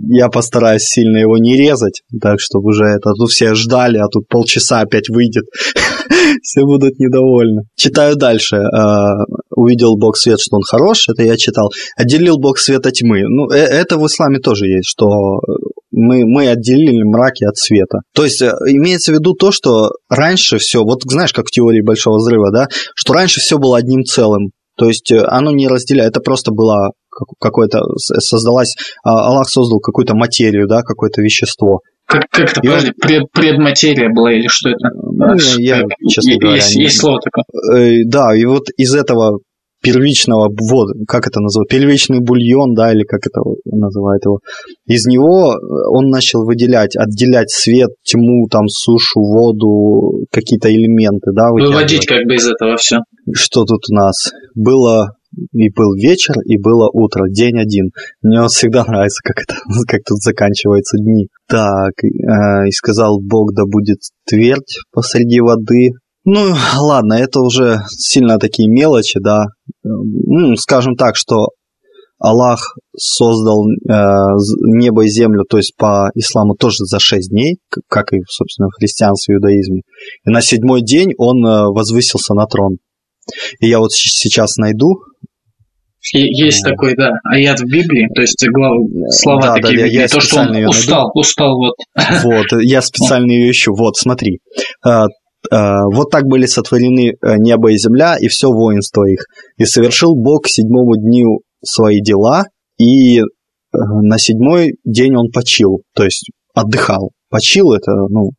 Я 0.08 0.28
постараюсь 0.28 0.82
сильно 0.82 1.18
его 1.18 1.38
не 1.38 1.56
резать, 1.56 2.02
так 2.20 2.40
чтобы 2.40 2.70
уже 2.70 2.84
это 2.84 3.12
тут 3.12 3.30
все 3.30 3.54
ждали, 3.54 3.98
а 3.98 4.08
тут 4.08 4.26
полчаса 4.28 4.80
опять 4.80 5.08
выйдет. 5.08 5.44
все 6.42 6.62
будут 6.62 6.98
недовольны. 6.98 7.62
Читаю 7.76 8.16
дальше. 8.16 8.56
А, 8.56 9.24
увидел 9.54 9.96
Бог 9.96 10.16
свет, 10.16 10.40
что 10.40 10.56
он 10.56 10.62
хорош, 10.62 11.08
это 11.08 11.22
я 11.22 11.36
читал. 11.36 11.70
Отделил 11.96 12.38
Бог 12.38 12.58
света 12.58 12.90
тьмы. 12.90 13.22
Ну, 13.26 13.50
э, 13.50 13.58
это 13.58 13.98
в 13.98 14.06
исламе 14.06 14.38
тоже 14.38 14.66
есть, 14.66 14.88
что 14.88 15.06
мы, 15.90 16.24
мы 16.24 16.48
отделили 16.48 17.02
мраки 17.02 17.44
от 17.44 17.56
света. 17.56 18.00
То 18.14 18.24
есть 18.24 18.42
э, 18.42 18.52
имеется 18.66 19.12
в 19.12 19.14
виду 19.14 19.34
то, 19.34 19.52
что 19.52 19.90
раньше 20.08 20.58
все, 20.58 20.82
вот 20.82 21.02
знаешь, 21.04 21.32
как 21.32 21.46
в 21.46 21.50
теории 21.50 21.82
Большого 21.82 22.16
Взрыва, 22.16 22.50
да, 22.52 22.68
что 22.94 23.12
раньше 23.12 23.40
все 23.40 23.58
было 23.58 23.76
одним 23.76 24.04
целым. 24.04 24.50
То 24.76 24.86
есть 24.86 25.10
э, 25.12 25.22
оно 25.22 25.50
не 25.50 25.68
разделяет, 25.68 26.12
это 26.12 26.20
просто 26.20 26.52
было 26.52 26.92
какое-то, 27.38 27.80
создалась, 27.96 28.74
а, 29.04 29.28
Аллах 29.28 29.48
создал 29.48 29.80
какую-то 29.80 30.14
материю, 30.14 30.66
да, 30.68 30.82
какое-то 30.82 31.22
вещество. 31.22 31.80
Как, 32.06 32.24
как 32.30 32.50
это, 32.50 32.60
подожди, 32.60 32.92
пред, 33.00 33.30
предматерия 33.32 34.08
была 34.12 34.32
или 34.32 34.48
что 34.48 34.70
это? 34.70 34.88
Ну, 34.94 35.36
я, 35.58 35.82
честно 36.08 36.38
говоря, 36.38 36.56
есть, 36.56 36.76
не... 36.76 36.82
есть 36.84 37.00
слово 37.00 37.20
такое. 37.20 37.44
Э, 37.76 37.98
да, 38.04 38.34
и 38.34 38.44
вот 38.46 38.64
из 38.76 38.94
этого 38.94 39.38
первичного, 39.82 40.48
вот, 40.50 40.88
как 41.08 41.26
это 41.26 41.40
называют, 41.40 41.70
первичный 41.70 42.20
бульон, 42.20 42.74
да, 42.74 42.92
или 42.92 43.04
как 43.04 43.20
это 43.26 43.40
называют 43.64 44.24
его, 44.24 44.40
из 44.86 45.06
него 45.06 45.54
он 45.90 46.10
начал 46.10 46.44
выделять, 46.44 46.96
отделять 46.96 47.50
свет, 47.50 47.90
тьму, 48.02 48.46
там, 48.50 48.68
сушу, 48.68 49.20
воду, 49.20 50.26
какие-то 50.30 50.68
элементы, 50.72 51.30
да, 51.32 51.50
Выводить 51.50 52.06
как 52.06 52.24
бы 52.26 52.34
из 52.34 52.46
этого 52.48 52.76
все. 52.76 52.98
Что 53.32 53.64
тут 53.64 53.82
у 53.90 53.94
нас? 53.94 54.32
Было 54.54 55.12
и 55.52 55.70
был 55.70 55.94
вечер, 55.94 56.34
и 56.44 56.58
было 56.58 56.88
утро, 56.92 57.28
день 57.28 57.58
один. 57.58 57.90
Мне 58.22 58.40
вот 58.40 58.50
всегда 58.50 58.84
нравится, 58.84 59.20
как 59.22 59.42
это, 59.42 59.54
как 59.88 60.00
тут 60.06 60.18
заканчиваются 60.18 60.98
дни. 60.98 61.28
Так, 61.48 61.92
э, 62.02 62.68
и 62.68 62.70
сказал 62.72 63.20
Бог, 63.20 63.54
да 63.54 63.64
будет 63.66 63.98
твердь 64.26 64.78
посреди 64.92 65.40
воды, 65.40 65.90
ну, 66.24 66.54
ладно, 66.78 67.14
это 67.14 67.40
уже 67.40 67.78
сильно 67.88 68.38
такие 68.38 68.68
мелочи, 68.68 69.18
да. 69.20 69.46
Ну, 69.82 70.54
скажем 70.56 70.94
так, 70.94 71.16
что 71.16 71.48
Аллах 72.18 72.76
создал 72.94 73.64
э, 73.66 73.72
небо 74.60 75.06
и 75.06 75.08
землю, 75.08 75.44
то 75.48 75.56
есть 75.56 75.74
по 75.76 76.10
исламу 76.14 76.54
тоже 76.54 76.84
за 76.84 76.98
шесть 76.98 77.30
дней, 77.30 77.56
как 77.88 78.12
и, 78.12 78.18
собственно, 78.28 78.68
в 78.68 78.78
христианстве 78.78 79.34
и 79.34 79.36
иудаизме. 79.36 79.80
И 80.26 80.30
на 80.30 80.42
седьмой 80.42 80.82
день 80.82 81.14
он 81.16 81.44
э, 81.44 81.64
возвысился 81.72 82.34
на 82.34 82.44
трон. 82.44 82.76
И 83.60 83.68
я 83.68 83.78
вот 83.78 83.92
сейчас 83.92 84.56
найду. 84.56 85.00
Есть 86.12 86.64
такой, 86.64 86.94
да, 86.96 87.10
аят 87.30 87.60
в 87.60 87.66
Библии, 87.66 88.08
то 88.14 88.22
есть 88.22 88.42
глав... 88.48 88.72
слова 89.10 89.42
да, 89.42 89.54
такие 89.54 89.78
да, 89.78 89.84
Библии, 89.84 90.00
я 90.00 90.08
то, 90.08 90.20
что 90.20 90.40
он 90.40 90.56
устал, 90.66 90.98
найду. 90.98 91.10
устал, 91.14 91.56
вот. 91.56 91.74
Вот, 92.24 92.62
я 92.62 92.80
специально 92.80 93.30
ее 93.30 93.50
ищу, 93.50 93.74
вот, 93.74 93.96
смотри. 93.96 94.38
Э, 94.86 95.04
Э, 95.50 95.84
вот 95.92 96.10
так 96.10 96.24
были 96.24 96.46
сотворены 96.46 97.12
э, 97.12 97.36
небо 97.38 97.72
и 97.72 97.78
земля 97.78 98.16
и 98.18 98.28
все 98.28 98.48
воинство 98.48 99.04
их. 99.04 99.24
И 99.56 99.64
совершил 99.64 100.14
Бог 100.14 100.44
к 100.44 100.48
седьмому 100.48 100.96
дню 100.96 101.40
свои 101.64 102.00
дела, 102.00 102.44
и 102.78 103.20
э, 103.20 103.22
на 103.72 104.18
седьмой 104.18 104.74
день 104.84 105.16
он 105.16 105.30
почил, 105.32 105.82
то 105.94 106.04
есть 106.04 106.30
отдыхал. 106.54 107.10
Почил 107.30 107.72
это, 107.72 107.92
ну, 108.10 108.30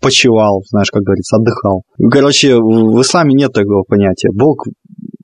почивал, 0.00 0.62
знаешь, 0.68 0.90
как 0.92 1.02
говорится, 1.02 1.36
отдыхал. 1.36 1.82
Короче, 2.10 2.56
в 2.56 3.00
исламе 3.00 3.34
нет 3.34 3.52
такого 3.52 3.82
понятия. 3.82 4.28
Бог, 4.32 4.66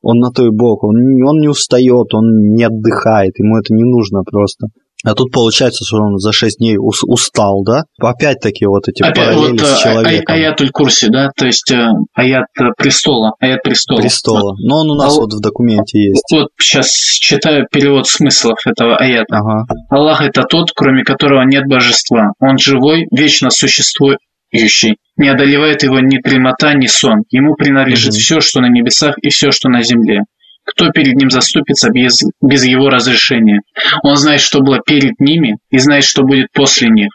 он 0.06 0.18
на 0.18 0.30
то 0.30 0.46
и 0.46 0.50
Бог, 0.50 0.84
он, 0.84 0.96
он 1.22 1.40
не 1.40 1.48
устает, 1.48 2.14
он 2.14 2.54
не 2.54 2.62
отдыхает, 2.62 3.38
ему 3.38 3.58
это 3.58 3.74
не 3.74 3.82
нужно 3.82 4.22
просто. 4.22 4.68
А 5.04 5.14
тут 5.14 5.30
получается, 5.30 5.84
что 5.84 5.98
он 5.98 6.18
за 6.18 6.32
6 6.32 6.58
дней 6.58 6.76
устал, 6.78 7.62
да? 7.64 7.82
Опять-таки 8.00 8.66
вот 8.66 8.88
эти 8.88 9.02
Опять, 9.02 9.16
параллели 9.16 9.58
вот, 9.58 9.60
с 9.60 9.78
э, 9.78 9.82
человеком. 9.82 10.34
А, 10.34 10.38
аят 10.38 10.62
курсе, 10.72 11.08
да? 11.10 11.30
То 11.36 11.46
есть 11.46 11.70
э, 11.70 11.88
аят 12.14 12.46
престола. 12.78 13.32
Аят 13.38 13.62
престола. 13.62 14.00
Престола. 14.00 14.50
Вот. 14.52 14.58
Но 14.60 14.80
он 14.80 14.90
у 14.90 14.94
нас 14.94 15.12
а 15.12 15.20
вот, 15.20 15.32
вот 15.32 15.38
в 15.38 15.40
документе 15.42 16.08
есть. 16.08 16.24
Вот 16.32 16.48
сейчас 16.58 16.88
читаю 16.88 17.66
перевод 17.70 18.06
смыслов 18.06 18.58
этого 18.66 18.96
аята. 18.96 19.36
Ага. 19.36 19.66
Аллах 19.90 20.22
это 20.22 20.42
тот, 20.42 20.70
кроме 20.74 21.04
которого 21.04 21.42
нет 21.44 21.64
божества. 21.68 22.32
Он 22.40 22.58
живой, 22.58 23.06
вечно 23.10 23.50
существующий. 23.50 24.96
Не 25.16 25.28
одолевает 25.28 25.82
его 25.82 25.98
ни 26.00 26.18
дремота, 26.18 26.74
ни 26.74 26.86
сон. 26.86 27.22
Ему 27.30 27.54
принадлежит 27.54 28.10
угу. 28.10 28.18
все, 28.18 28.40
что 28.40 28.60
на 28.60 28.68
небесах 28.68 29.16
и 29.22 29.28
все, 29.28 29.50
что 29.50 29.68
на 29.68 29.82
земле 29.82 30.22
кто 30.66 30.90
перед 30.90 31.14
ним 31.14 31.30
заступится 31.30 31.90
без, 31.90 32.20
без 32.42 32.64
его 32.64 32.90
разрешения. 32.90 33.60
Он 34.02 34.16
знает, 34.16 34.40
что 34.40 34.60
было 34.60 34.80
перед 34.84 35.20
ними, 35.20 35.58
и 35.70 35.78
знает, 35.78 36.02
что 36.02 36.24
будет 36.24 36.48
после 36.52 36.90
них. 36.90 37.10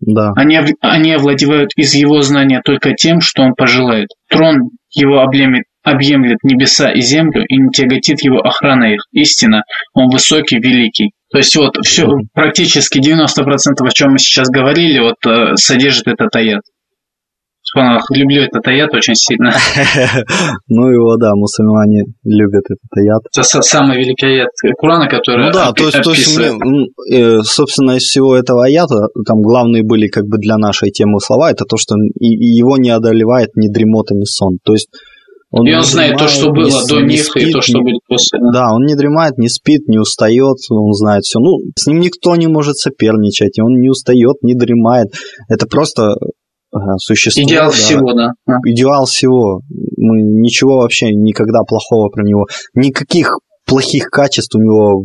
Да. 0.00 0.32
Они, 0.34 0.58
они 0.80 1.12
овладевают 1.12 1.70
из 1.76 1.94
его 1.94 2.20
знания 2.22 2.60
только 2.64 2.94
тем, 2.94 3.20
что 3.20 3.42
он 3.42 3.54
пожелает. 3.54 4.08
Трон 4.28 4.70
его 4.92 5.20
объемлет, 5.20 5.64
объемлет 5.82 6.38
небеса 6.42 6.90
и 6.90 7.00
землю 7.00 7.44
и 7.46 7.56
не 7.56 7.70
тяготит 7.70 8.22
его 8.22 8.40
охрана 8.40 8.94
их. 8.94 9.02
Истина, 9.12 9.62
он 9.94 10.08
высокий, 10.10 10.58
великий. 10.58 11.12
То 11.30 11.38
есть 11.38 11.54
вот 11.56 11.76
все, 11.84 12.08
практически 12.32 12.98
90% 12.98 13.86
о 13.86 13.90
чем 13.90 14.12
мы 14.12 14.18
сейчас 14.18 14.48
говорили, 14.48 14.98
вот 14.98 15.14
э, 15.26 15.54
содержит 15.56 16.08
этот 16.08 16.34
аят. 16.34 16.62
Субханаллах, 17.70 18.10
люблю 18.10 18.42
этот 18.42 18.66
аят 18.66 18.92
очень 18.94 19.14
сильно. 19.14 19.52
ну 20.68 20.88
его, 20.88 21.16
да, 21.16 21.34
мусульмане 21.34 22.04
любят 22.24 22.64
этот 22.68 22.90
аят. 22.96 23.22
Это 23.36 23.62
самый 23.62 23.98
великий 23.98 24.26
аят 24.26 24.48
Курана, 24.78 25.08
который 25.08 25.46
Ну 25.46 25.52
да, 25.52 25.72
то 25.72 25.84
есть, 25.84 26.02
то 26.02 26.10
есть 26.10 26.38
мы, 26.38 27.42
собственно, 27.44 27.92
из 27.92 28.02
всего 28.02 28.36
этого 28.36 28.64
аята, 28.64 29.08
там 29.26 29.42
главные 29.42 29.82
были 29.82 30.08
как 30.08 30.24
бы 30.24 30.38
для 30.38 30.56
нашей 30.56 30.90
темы 30.90 31.20
слова, 31.20 31.50
это 31.50 31.64
то, 31.64 31.76
что 31.76 31.94
его 32.18 32.76
не 32.76 32.90
одолевает 32.90 33.50
ни 33.56 33.68
дремота, 33.68 34.14
ни 34.14 34.24
сон. 34.24 34.58
То 34.64 34.72
есть 34.72 34.88
он 35.50 35.66
и 35.66 35.74
он 35.74 35.82
знает 35.82 36.16
то, 36.16 36.28
что 36.28 36.52
было 36.52 36.68
не, 36.68 36.88
до 36.88 37.00
них, 37.00 37.24
спит, 37.24 37.48
и 37.48 37.52
то, 37.52 37.60
что 37.60 37.80
будет 37.80 38.00
после. 38.06 38.38
Да, 38.52 38.72
он 38.72 38.84
не 38.84 38.94
дремает, 38.94 39.36
не 39.36 39.48
спит, 39.48 39.88
не 39.88 39.98
устает, 39.98 40.58
он 40.70 40.92
знает 40.92 41.24
все. 41.24 41.40
Ну, 41.40 41.58
с 41.76 41.88
ним 41.88 41.98
никто 41.98 42.36
не 42.36 42.46
может 42.46 42.76
соперничать, 42.76 43.58
и 43.58 43.62
он 43.62 43.80
не 43.80 43.88
устает, 43.88 44.42
не 44.42 44.54
дремает. 44.54 45.08
Это 45.48 45.66
просто 45.66 46.14
существо. 46.98 47.42
Идеал 47.42 47.70
да, 47.70 47.76
всего, 47.76 48.12
да. 48.14 48.32
Идеал 48.64 49.04
всего. 49.06 49.60
Мы 49.96 50.22
ничего 50.22 50.78
вообще, 50.78 51.10
никогда 51.12 51.60
плохого 51.66 52.08
про 52.08 52.22
него. 52.24 52.46
Никаких 52.74 53.38
плохих 53.66 54.10
качеств 54.10 54.54
у 54.56 54.58
него 54.58 55.04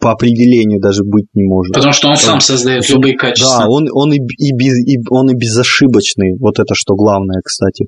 по 0.00 0.10
определению 0.10 0.80
даже 0.80 1.04
быть 1.04 1.26
не 1.34 1.44
может. 1.44 1.74
Потому 1.74 1.92
что 1.92 2.08
он 2.08 2.16
сам 2.16 2.40
создает 2.40 2.84
он, 2.90 2.96
любые 2.96 3.16
качества. 3.16 3.60
Да, 3.60 3.68
он, 3.68 3.86
он, 3.92 4.12
и, 4.12 4.16
и, 4.16 4.52
без, 4.52 4.76
и, 4.78 4.98
он 5.10 5.30
и 5.30 5.34
безошибочный. 5.34 6.36
Вот 6.40 6.58
это 6.58 6.74
что 6.74 6.94
главное, 6.94 7.40
кстати. 7.44 7.86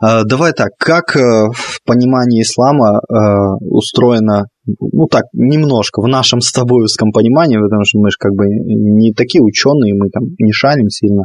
А, 0.00 0.24
давай 0.24 0.52
так, 0.52 0.70
как 0.78 1.16
э, 1.16 1.20
в 1.20 1.80
понимании 1.84 2.42
ислама 2.42 2.98
э, 2.98 3.14
устроено, 3.60 4.46
ну 4.66 5.06
так, 5.06 5.24
немножко, 5.34 6.00
в 6.00 6.08
нашем 6.08 6.40
с 6.40 6.50
тобой 6.50 6.86
понимании, 7.12 7.58
потому 7.58 7.84
что 7.84 7.98
мы 7.98 8.10
же 8.10 8.16
как 8.18 8.32
бы 8.32 8.46
не 8.46 9.12
такие 9.12 9.42
ученые, 9.42 9.94
мы 9.94 10.08
там 10.08 10.24
не 10.38 10.52
шалим 10.52 10.88
сильно, 10.88 11.24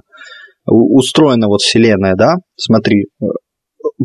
устроена 0.65 1.47
вот 1.47 1.61
Вселенная, 1.61 2.15
да, 2.15 2.35
смотри, 2.57 3.05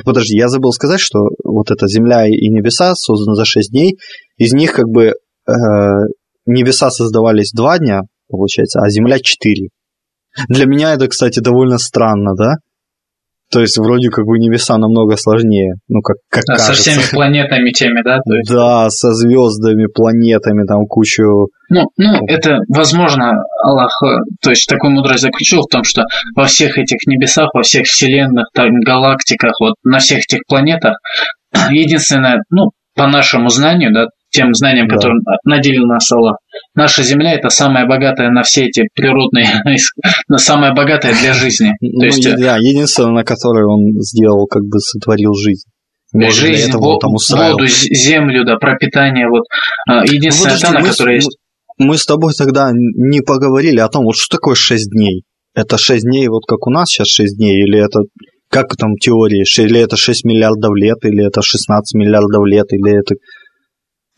подожди, 0.04 0.36
я 0.36 0.48
забыл 0.48 0.72
сказать, 0.72 1.00
что 1.00 1.28
вот 1.44 1.70
эта 1.70 1.86
Земля 1.86 2.26
и 2.26 2.48
небеса 2.48 2.94
созданы 2.94 3.34
за 3.34 3.44
6 3.44 3.70
дней, 3.70 3.98
из 4.36 4.52
них 4.52 4.72
как 4.72 4.88
бы 4.88 5.06
э, 5.06 5.52
небеса 6.46 6.90
создавались 6.90 7.52
2 7.52 7.78
дня, 7.78 8.00
получается, 8.28 8.80
а 8.80 8.90
Земля 8.90 9.18
4. 9.18 9.68
Для 10.48 10.66
меня 10.66 10.94
это, 10.94 11.08
кстати, 11.08 11.40
довольно 11.40 11.78
странно, 11.78 12.34
да? 12.36 12.54
То 13.52 13.60
есть 13.60 13.78
вроде 13.78 14.10
как 14.10 14.26
бы 14.26 14.38
небеса 14.38 14.78
намного 14.78 15.16
сложнее, 15.16 15.74
ну 15.88 16.02
как, 16.02 16.16
как 16.30 16.44
да, 16.46 16.54
кажется. 16.54 16.74
Со 16.74 16.90
всеми 16.90 17.02
планетами 17.10 17.70
теми, 17.70 18.02
да? 18.04 18.18
То 18.18 18.34
есть... 18.36 18.50
Да, 18.50 18.88
со 18.90 19.12
звездами, 19.12 19.86
планетами, 19.92 20.64
там 20.66 20.86
кучу... 20.86 21.48
Ну, 21.68 21.88
ну, 21.96 22.26
это, 22.26 22.58
возможно, 22.68 23.32
Аллах, 23.62 24.00
то 24.42 24.50
есть 24.50 24.68
такую 24.68 24.92
мудрость 24.92 25.22
заключил 25.22 25.62
в 25.62 25.68
том, 25.70 25.82
что 25.84 26.04
во 26.36 26.44
всех 26.44 26.78
этих 26.78 27.06
небесах, 27.06 27.50
во 27.52 27.62
всех 27.62 27.86
вселенных, 27.86 28.46
там, 28.54 28.68
галактиках, 28.80 29.58
вот 29.60 29.74
на 29.84 29.98
всех 29.98 30.20
этих 30.20 30.40
планетах, 30.46 30.98
единственное, 31.70 32.42
ну, 32.50 32.70
по 32.94 33.06
нашему 33.06 33.48
знанию, 33.48 33.92
да, 33.92 34.06
тем 34.30 34.54
знанием, 34.54 34.88
да. 34.88 34.96
которым 34.96 35.18
наделил 35.44 35.86
нас 35.86 36.10
Аллах. 36.12 36.36
Наша 36.74 37.02
Земля 37.02 37.34
это 37.34 37.48
самая 37.48 37.86
богатая 37.86 38.30
на 38.30 38.42
все 38.42 38.66
эти 38.66 38.84
природные, 38.94 39.46
самая 40.36 40.74
богатая 40.74 41.14
для 41.20 41.32
жизни. 41.34 41.72
Ну, 41.80 42.00
То 42.00 42.06
есть, 42.06 42.26
э, 42.26 42.36
да, 42.36 42.56
единственное, 42.56 43.12
на 43.12 43.24
которой 43.24 43.64
он 43.64 44.00
сделал, 44.00 44.46
как 44.46 44.62
бы 44.62 44.78
сотворил 44.78 45.34
жизнь. 45.34 45.68
Может, 46.12 46.40
жизнь, 46.40 46.72
во, 46.72 46.98
там 46.98 47.12
воду, 47.12 47.66
землю, 47.66 48.44
да, 48.44 48.56
пропитание, 48.56 49.28
вот. 49.28 49.44
А, 49.88 50.04
единственная 50.04 50.54
ну, 50.54 50.60
та, 50.60 50.72
на 50.72 50.82
которой 50.82 51.16
есть. 51.16 51.38
Мы 51.78 51.96
с 51.96 52.04
тобой 52.04 52.32
тогда 52.36 52.70
не 52.72 53.20
поговорили 53.20 53.78
о 53.78 53.88
том, 53.88 54.04
вот 54.04 54.16
что 54.16 54.36
такое 54.36 54.54
6 54.54 54.90
дней. 54.90 55.22
Это 55.54 55.78
6 55.78 56.02
дней, 56.02 56.28
вот 56.28 56.42
как 56.46 56.66
у 56.66 56.70
нас 56.70 56.88
сейчас 56.88 57.08
6 57.08 57.36
дней, 57.36 57.62
или 57.62 57.78
это 57.78 58.00
как 58.50 58.76
там 58.76 58.96
теории, 58.96 59.44
или 59.58 59.80
это 59.80 59.96
6 59.96 60.24
миллиардов 60.24 60.74
лет, 60.74 60.98
или 61.04 61.26
это 61.26 61.40
16 61.42 61.94
миллиардов 61.94 62.44
лет, 62.44 62.66
или 62.72 62.98
это 62.98 63.14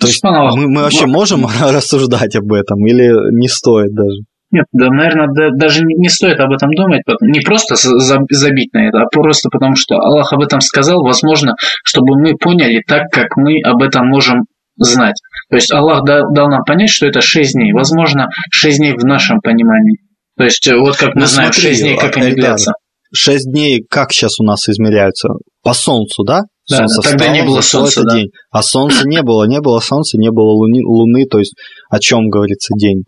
то 0.03 0.07
есть 0.09 0.23
мы, 0.23 0.69
мы 0.69 0.83
вообще 0.83 1.07
можем 1.07 1.47
рассуждать 1.61 2.37
об 2.37 2.53
этом 2.53 2.85
или 2.87 3.11
не 3.39 3.49
стоит 3.49 3.95
даже? 3.95 4.19
Нет, 4.51 4.67
да, 4.73 4.89
наверное, 4.89 5.29
да, 5.35 5.49
даже 5.57 5.81
не 5.83 6.11
стоит 6.11 6.39
об 6.39 6.53
этом 6.53 6.69
думать, 6.75 7.01
не 7.23 7.41
просто 7.41 7.75
забить 7.75 8.75
на 8.75 8.87
это, 8.87 8.99
а 8.99 9.07
просто 9.11 9.49
потому, 9.51 9.77
что 9.77 9.95
Аллах 9.97 10.31
об 10.35 10.43
этом 10.43 10.61
сказал, 10.61 11.03
возможно, 11.03 11.55
чтобы 11.85 12.21
мы 12.21 12.37
поняли 12.37 12.83
так, 12.87 13.05
как 13.11 13.29
мы 13.37 13.63
об 13.65 13.83
этом 13.83 14.09
можем 14.09 14.45
знать. 14.77 15.17
То 15.49 15.57
есть 15.57 15.73
Аллах 15.73 16.05
дал 16.05 16.49
нам 16.49 16.65
понять, 16.65 16.91
что 16.91 17.07
это 17.07 17.21
6 17.21 17.55
дней. 17.55 17.73
Возможно, 17.73 18.29
6 18.51 18.79
дней 18.79 18.93
в 18.93 19.05
нашем 19.05 19.41
понимании. 19.41 19.99
То 20.37 20.45
есть 20.45 20.67
э, 20.67 20.77
вот 20.77 20.97
как 20.97 21.15
мы 21.15 21.23
ну, 21.23 21.27
знаем 21.27 21.53
смотри, 21.53 21.71
6 21.71 21.83
дней, 21.83 21.97
как 21.97 22.17
они 22.17 22.33
длятся. 22.33 22.73
6 23.15 23.53
дней 23.53 23.85
как 23.89 24.13
сейчас 24.13 24.41
у 24.41 24.45
нас 24.45 24.69
измеряются? 24.69 25.29
По 25.63 25.75
солнцу, 25.75 26.25
да? 26.25 26.41
Да, 26.69 26.87
солнце 26.89 27.03
тогда 27.03 27.25
встало, 27.25 27.35
не 27.35 27.43
было 27.43 27.61
солнца, 27.61 28.03
да. 28.05 28.15
день. 28.15 28.31
А 28.51 28.63
солнца 28.63 29.09
не 29.09 29.23
было, 29.23 29.45
не 29.45 29.61
было 29.61 29.81
солнца, 29.81 30.19
не 30.19 30.31
было 30.31 30.53
луны, 30.53 30.81
луны, 30.85 31.27
то 31.27 31.39
есть 31.39 31.55
о 31.91 31.99
чем 31.99 32.29
говорится 32.29 32.75
день. 32.77 33.05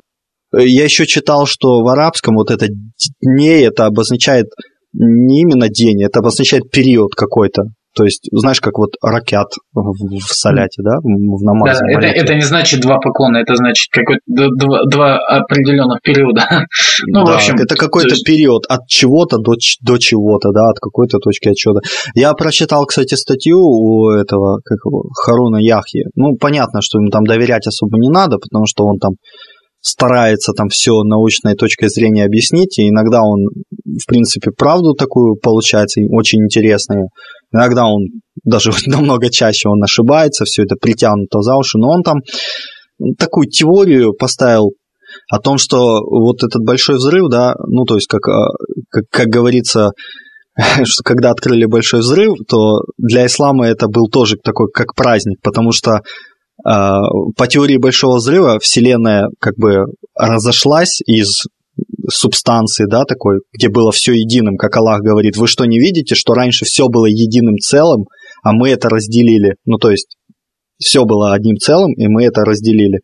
Я 0.52 0.84
еще 0.84 1.06
читал, 1.06 1.46
что 1.46 1.82
в 1.82 1.88
арабском 1.88 2.36
вот 2.36 2.50
это 2.50 2.66
дней, 3.20 3.66
это 3.66 3.86
обозначает 3.86 4.46
не 4.92 5.42
именно 5.42 5.68
день, 5.68 6.02
это 6.02 6.20
обозначает 6.20 6.70
период 6.70 7.14
какой-то. 7.14 7.64
То 7.94 8.04
есть, 8.04 8.28
знаешь, 8.32 8.60
как 8.60 8.78
вот 8.78 8.90
ракет 9.02 9.48
в, 9.72 10.18
в 10.18 10.34
соляте, 10.34 10.82
да, 10.82 10.98
в 11.02 11.42
намазе. 11.44 11.80
Да, 11.80 11.92
это, 11.92 12.06
это 12.06 12.34
не 12.34 12.42
значит 12.42 12.80
два 12.80 12.98
поклона, 12.98 13.38
это 13.38 13.54
значит 13.54 13.90
какой-то 13.92 14.20
два, 14.26 14.80
два 14.90 15.18
определенных 15.18 16.02
периода. 16.02 16.42
ну, 17.06 17.24
да, 17.24 17.32
в 17.32 17.34
общем, 17.36 17.54
это 17.54 17.76
какой-то 17.76 18.10
есть... 18.10 18.26
период 18.26 18.64
от 18.68 18.86
чего-то 18.88 19.38
до, 19.38 19.52
до 19.82 19.98
чего-то, 19.98 20.50
да, 20.50 20.70
от 20.70 20.78
какой-то 20.80 21.18
точки 21.18 21.48
отчета. 21.48 21.80
Я 22.14 22.32
прочитал, 22.34 22.84
кстати, 22.86 23.14
статью 23.14 23.60
у 23.60 24.10
этого, 24.10 24.60
как 24.64 24.78
его, 24.84 25.04
Харуна 25.14 25.58
Яхи. 25.58 26.04
Ну, 26.16 26.36
понятно, 26.36 26.80
что 26.82 26.98
ему 26.98 27.10
там 27.10 27.24
доверять 27.24 27.66
особо 27.66 27.98
не 27.98 28.10
надо, 28.10 28.38
потому 28.38 28.66
что 28.66 28.84
он 28.84 28.98
там 28.98 29.12
старается 29.84 30.52
там 30.52 30.68
все 30.70 31.02
научной 31.02 31.54
точкой 31.54 31.90
зрения 31.90 32.24
объяснить, 32.24 32.78
и 32.78 32.88
иногда 32.88 33.22
он, 33.22 33.48
в 33.84 34.06
принципе, 34.08 34.50
правду 34.50 34.94
такую 34.94 35.36
получается, 35.36 36.00
очень 36.10 36.42
интересную. 36.42 37.08
Иногда 37.54 37.86
он 37.86 38.08
даже 38.42 38.72
намного 38.86 39.30
чаще 39.30 39.68
он 39.68 39.82
ошибается, 39.82 40.44
все 40.44 40.64
это 40.64 40.74
притянуто 40.76 41.40
за 41.40 41.56
уши, 41.56 41.78
но 41.78 41.90
он 41.90 42.02
там 42.02 42.18
такую 43.18 43.48
теорию 43.48 44.12
поставил 44.12 44.72
о 45.30 45.38
том, 45.38 45.58
что 45.58 46.00
вот 46.02 46.42
этот 46.42 46.62
большой 46.62 46.96
взрыв, 46.96 47.28
да, 47.30 47.54
ну 47.68 47.84
то 47.84 47.94
есть 47.94 48.08
как, 48.08 48.28
а, 48.28 48.48
как, 48.90 49.04
как 49.10 49.26
говорится, 49.28 49.92
что 50.82 51.04
когда 51.04 51.30
открыли 51.30 51.66
большой 51.66 52.00
взрыв, 52.00 52.36
то 52.48 52.80
для 52.98 53.26
ислама 53.26 53.68
это 53.68 53.86
был 53.86 54.08
тоже 54.08 54.36
такой 54.42 54.68
как 54.72 54.94
праздник, 54.94 55.38
потому 55.40 55.70
что 55.70 56.00
а, 56.64 57.00
по 57.36 57.46
теории 57.46 57.78
Большого 57.78 58.16
Взрыва 58.16 58.58
Вселенная 58.60 59.28
как 59.40 59.54
бы 59.56 59.86
разошлась 60.16 61.00
из 61.06 61.44
субстанции, 62.08 62.86
да, 62.88 63.04
такой, 63.04 63.40
где 63.52 63.68
было 63.68 63.92
все 63.92 64.12
единым, 64.12 64.56
как 64.56 64.76
Аллах 64.76 65.00
говорит. 65.00 65.36
Вы 65.36 65.46
что, 65.46 65.64
не 65.64 65.78
видите, 65.78 66.14
что 66.14 66.34
раньше 66.34 66.64
все 66.64 66.88
было 66.88 67.06
единым 67.06 67.56
целым, 67.58 68.06
а 68.42 68.52
мы 68.52 68.70
это 68.70 68.88
разделили? 68.88 69.56
Ну, 69.64 69.78
то 69.78 69.90
есть, 69.90 70.16
все 70.78 71.04
было 71.04 71.32
одним 71.32 71.56
целым, 71.56 71.92
и 71.94 72.06
мы 72.08 72.24
это 72.24 72.42
разделили. 72.42 73.00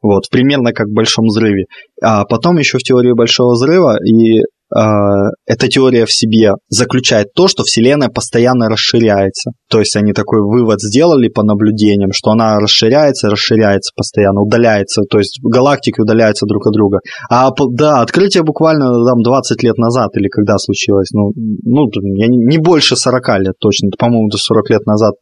Вот, 0.00 0.24
примерно 0.30 0.72
как 0.72 0.88
в 0.88 0.94
Большом 0.94 1.26
Взрыве. 1.26 1.66
А 2.02 2.24
потом 2.24 2.58
еще 2.58 2.78
в 2.78 2.82
теории 2.82 3.12
Большого 3.12 3.52
Взрыва 3.52 3.98
и 4.04 4.40
эта 4.74 5.68
теория 5.68 6.06
в 6.06 6.12
себе 6.12 6.52
заключает 6.68 7.32
то, 7.34 7.48
что 7.48 7.62
Вселенная 7.62 8.08
постоянно 8.08 8.68
расширяется. 8.68 9.52
То 9.68 9.80
есть 9.80 9.96
они 9.96 10.12
такой 10.12 10.40
вывод 10.40 10.80
сделали 10.80 11.28
по 11.28 11.42
наблюдениям, 11.42 12.10
что 12.12 12.30
она 12.30 12.58
расширяется, 12.58 13.28
расширяется 13.28 13.92
постоянно, 13.94 14.40
удаляется, 14.40 15.02
то 15.10 15.18
есть 15.18 15.38
галактики 15.42 16.00
удаляются 16.00 16.46
друг 16.46 16.66
от 16.66 16.72
друга. 16.72 17.00
А 17.30 17.50
да, 17.72 18.00
открытие 18.00 18.42
буквально 18.44 18.86
там 19.04 19.22
20 19.22 19.62
лет 19.62 19.76
назад 19.76 20.10
или 20.16 20.28
когда 20.28 20.58
случилось, 20.58 21.10
ну, 21.12 21.32
ну 21.36 21.86
не 21.92 22.58
больше 22.58 22.96
40 22.96 23.40
лет 23.40 23.54
точно, 23.58 23.90
по-моему, 23.98 24.28
до 24.28 24.38
40 24.38 24.70
лет 24.70 24.86
назад 24.86 25.14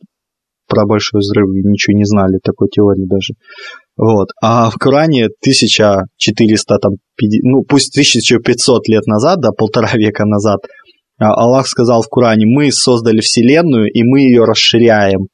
про 0.71 0.87
большой 0.87 1.19
взрыв 1.19 1.49
ничего 1.51 1.97
не 1.97 2.05
знали, 2.05 2.39
такой 2.43 2.69
теории 2.69 3.05
даже. 3.05 3.35
Вот. 4.01 4.29
А 4.41 4.71
в 4.71 4.77
Коране 4.77 5.27
1400, 5.27 6.79
там, 6.79 6.93
ну 7.43 7.63
пусть 7.69 7.95
1500 7.95 8.89
лет 8.89 9.07
назад, 9.07 9.41
да, 9.41 9.51
полтора 9.51 9.91
века 9.93 10.25
назад, 10.25 10.61
а, 11.19 11.35
Аллах 11.35 11.67
сказал 11.67 12.01
в 12.01 12.09
Коране, 12.09 12.47
мы 12.47 12.73
создали 12.73 13.21
Вселенную, 13.21 13.93
и 13.93 14.03
мы 14.03 14.21
ее 14.21 14.45
расширяем. 14.45 15.27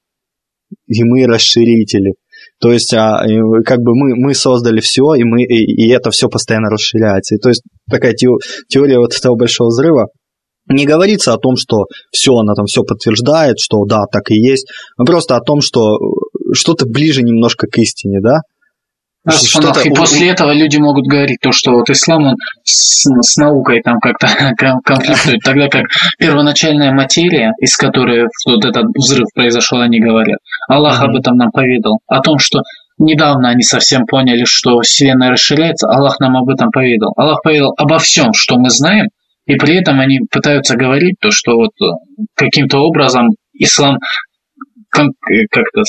И 0.89 1.05
мы 1.05 1.27
расширители. 1.29 2.15
То 2.61 2.73
есть, 2.73 2.93
а, 2.93 3.25
как 3.65 3.79
бы 3.79 3.95
мы, 3.95 4.17
мы 4.17 4.35
создали 4.35 4.81
все, 4.81 5.15
и, 5.15 5.23
мы, 5.23 5.45
и, 5.45 5.85
и 5.85 5.89
это 5.91 6.11
все 6.11 6.29
постоянно 6.29 6.69
расширяется. 6.69 7.37
И, 7.37 7.39
то 7.39 7.51
есть, 7.51 7.63
такая 7.89 8.15
теория 8.15 8.99
вот 8.99 9.15
этого 9.15 9.37
большого 9.37 9.69
взрыва, 9.69 10.09
не 10.69 10.87
говорится 10.87 11.35
о 11.35 11.39
том, 11.39 11.55
что 11.55 11.85
все, 12.11 12.33
она 12.33 12.55
там 12.55 12.65
все 12.67 12.83
подтверждает, 12.83 13.61
что 13.61 13.85
да, 13.85 14.07
так 14.11 14.33
и 14.33 14.35
есть, 14.35 14.67
но 14.99 15.05
просто 15.05 15.37
о 15.37 15.41
том, 15.41 15.61
что 15.61 15.99
что-то 16.53 16.85
ближе 16.87 17.23
немножко 17.23 17.69
к 17.69 17.79
истине, 17.79 18.19
да, 18.21 18.41
что 19.31 19.73
и 19.85 19.91
после 19.91 20.31
этого 20.31 20.53
люди 20.53 20.77
могут 20.77 21.07
говорить 21.07 21.39
то, 21.41 21.53
что 21.53 21.73
вот 21.73 21.91
ислам 21.91 22.25
он 22.25 22.35
с, 22.65 23.05
с 23.05 23.37
наукой 23.37 23.83
там 23.83 23.99
как-то 23.99 24.29
конфликтует, 24.85 25.41
тогда 25.45 25.69
как 25.69 25.87
первоначальная 26.19 26.93
материя, 26.93 27.53
из 27.61 27.77
которой 27.77 28.27
вот 28.47 28.65
этот 28.65 28.85
взрыв 28.95 29.27
произошел, 29.35 29.81
они 29.81 30.01
говорят. 30.01 30.39
Аллах 30.69 31.03
об 31.03 31.17
этом 31.17 31.37
нам 31.37 31.51
поведал, 31.51 31.99
о 32.07 32.21
том, 32.21 32.39
что 32.39 32.61
недавно 32.99 33.51
они 33.51 33.63
совсем 33.63 34.07
поняли, 34.07 34.45
что 34.45 34.81
Вселенная 34.81 35.31
расширяется, 35.31 35.89
Аллах 35.89 36.21
нам 36.21 36.37
об 36.37 36.49
этом 36.49 36.71
поведал. 36.71 37.13
Аллах 37.17 37.43
поведал 37.43 37.75
обо 37.77 37.99
всем, 37.99 38.33
что 38.33 38.57
мы 38.59 38.71
знаем, 38.71 39.09
и 39.47 39.55
при 39.57 39.77
этом 39.77 40.01
они 40.01 40.21
пытаются 40.31 40.77
говорить 40.77 41.17
то, 41.21 41.31
что 41.31 41.57
вот 41.57 41.73
каким-то 42.35 42.79
образом 42.79 43.29
ислам 43.55 43.99
как, 44.91 45.09
как-то 45.51 45.83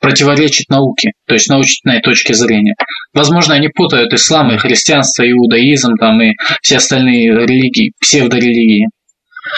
противоречит 0.00 0.68
науке, 0.68 1.10
то 1.26 1.34
есть 1.34 1.48
научной 1.48 2.00
точке 2.00 2.34
зрения. 2.34 2.74
Возможно, 3.12 3.54
они 3.54 3.68
путают 3.68 4.12
ислам 4.12 4.52
и 4.52 4.58
христианство, 4.58 5.28
иудаизм 5.28 5.94
там, 5.98 6.20
и 6.22 6.32
все 6.62 6.76
остальные 6.76 7.30
религии, 7.30 7.92
псевдорелигии. 8.00 8.88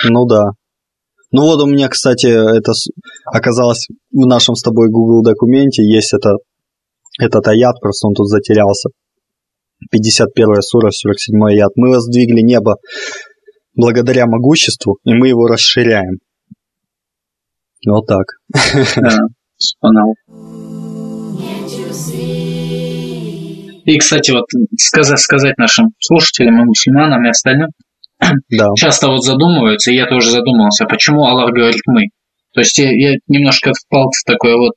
Ну 0.05 0.27
да. 0.27 0.51
Ну 1.33 1.43
вот 1.43 1.63
у 1.63 1.67
меня, 1.67 1.89
кстати, 1.89 2.27
это 2.27 2.73
оказалось 3.27 3.87
в 4.11 4.27
нашем 4.27 4.55
с 4.55 4.63
тобой 4.63 4.89
Google 4.89 5.23
документе, 5.23 5.83
есть 5.85 6.13
это, 6.13 6.37
этот 7.21 7.47
аят, 7.47 7.81
просто 7.81 8.09
он 8.09 8.15
тут 8.15 8.29
затерялся. 8.29 8.89
51 9.91 10.61
сура, 10.63 10.91
47 10.91 11.43
аят. 11.49 11.71
Мы 11.77 11.91
воздвигли 11.91 12.43
небо 12.43 12.77
благодаря 13.75 14.27
могуществу, 14.27 14.99
и 15.05 15.15
мы 15.15 15.29
его 15.29 15.47
расширяем. 15.47 16.19
Вот 17.87 18.07
так. 18.07 18.27
Да 18.97 19.19
фанал. 19.81 20.15
И, 23.85 23.99
кстати, 23.99 24.31
вот 24.31 24.45
сказать, 24.79 25.19
сказать 25.19 25.59
нашим 25.59 25.89
слушателям 25.99 26.61
и 26.61 26.65
мусульманам 26.65 27.25
и 27.25 27.31
остальным, 27.31 27.69
да. 28.51 28.67
часто 28.77 29.09
вот 29.09 29.25
задумываются, 29.25 29.91
и 29.91 29.97
я 29.97 30.07
тоже 30.07 30.31
задумался, 30.31 30.85
почему 30.85 31.25
Аллах 31.25 31.51
говорит 31.53 31.81
«мы». 31.87 32.09
То 32.53 32.61
есть 32.61 32.79
я, 32.79 32.91
я 32.91 33.17
немножко 33.29 33.73
впал 33.73 34.11
в 34.11 34.25
такое 34.27 34.57
вот 34.57 34.75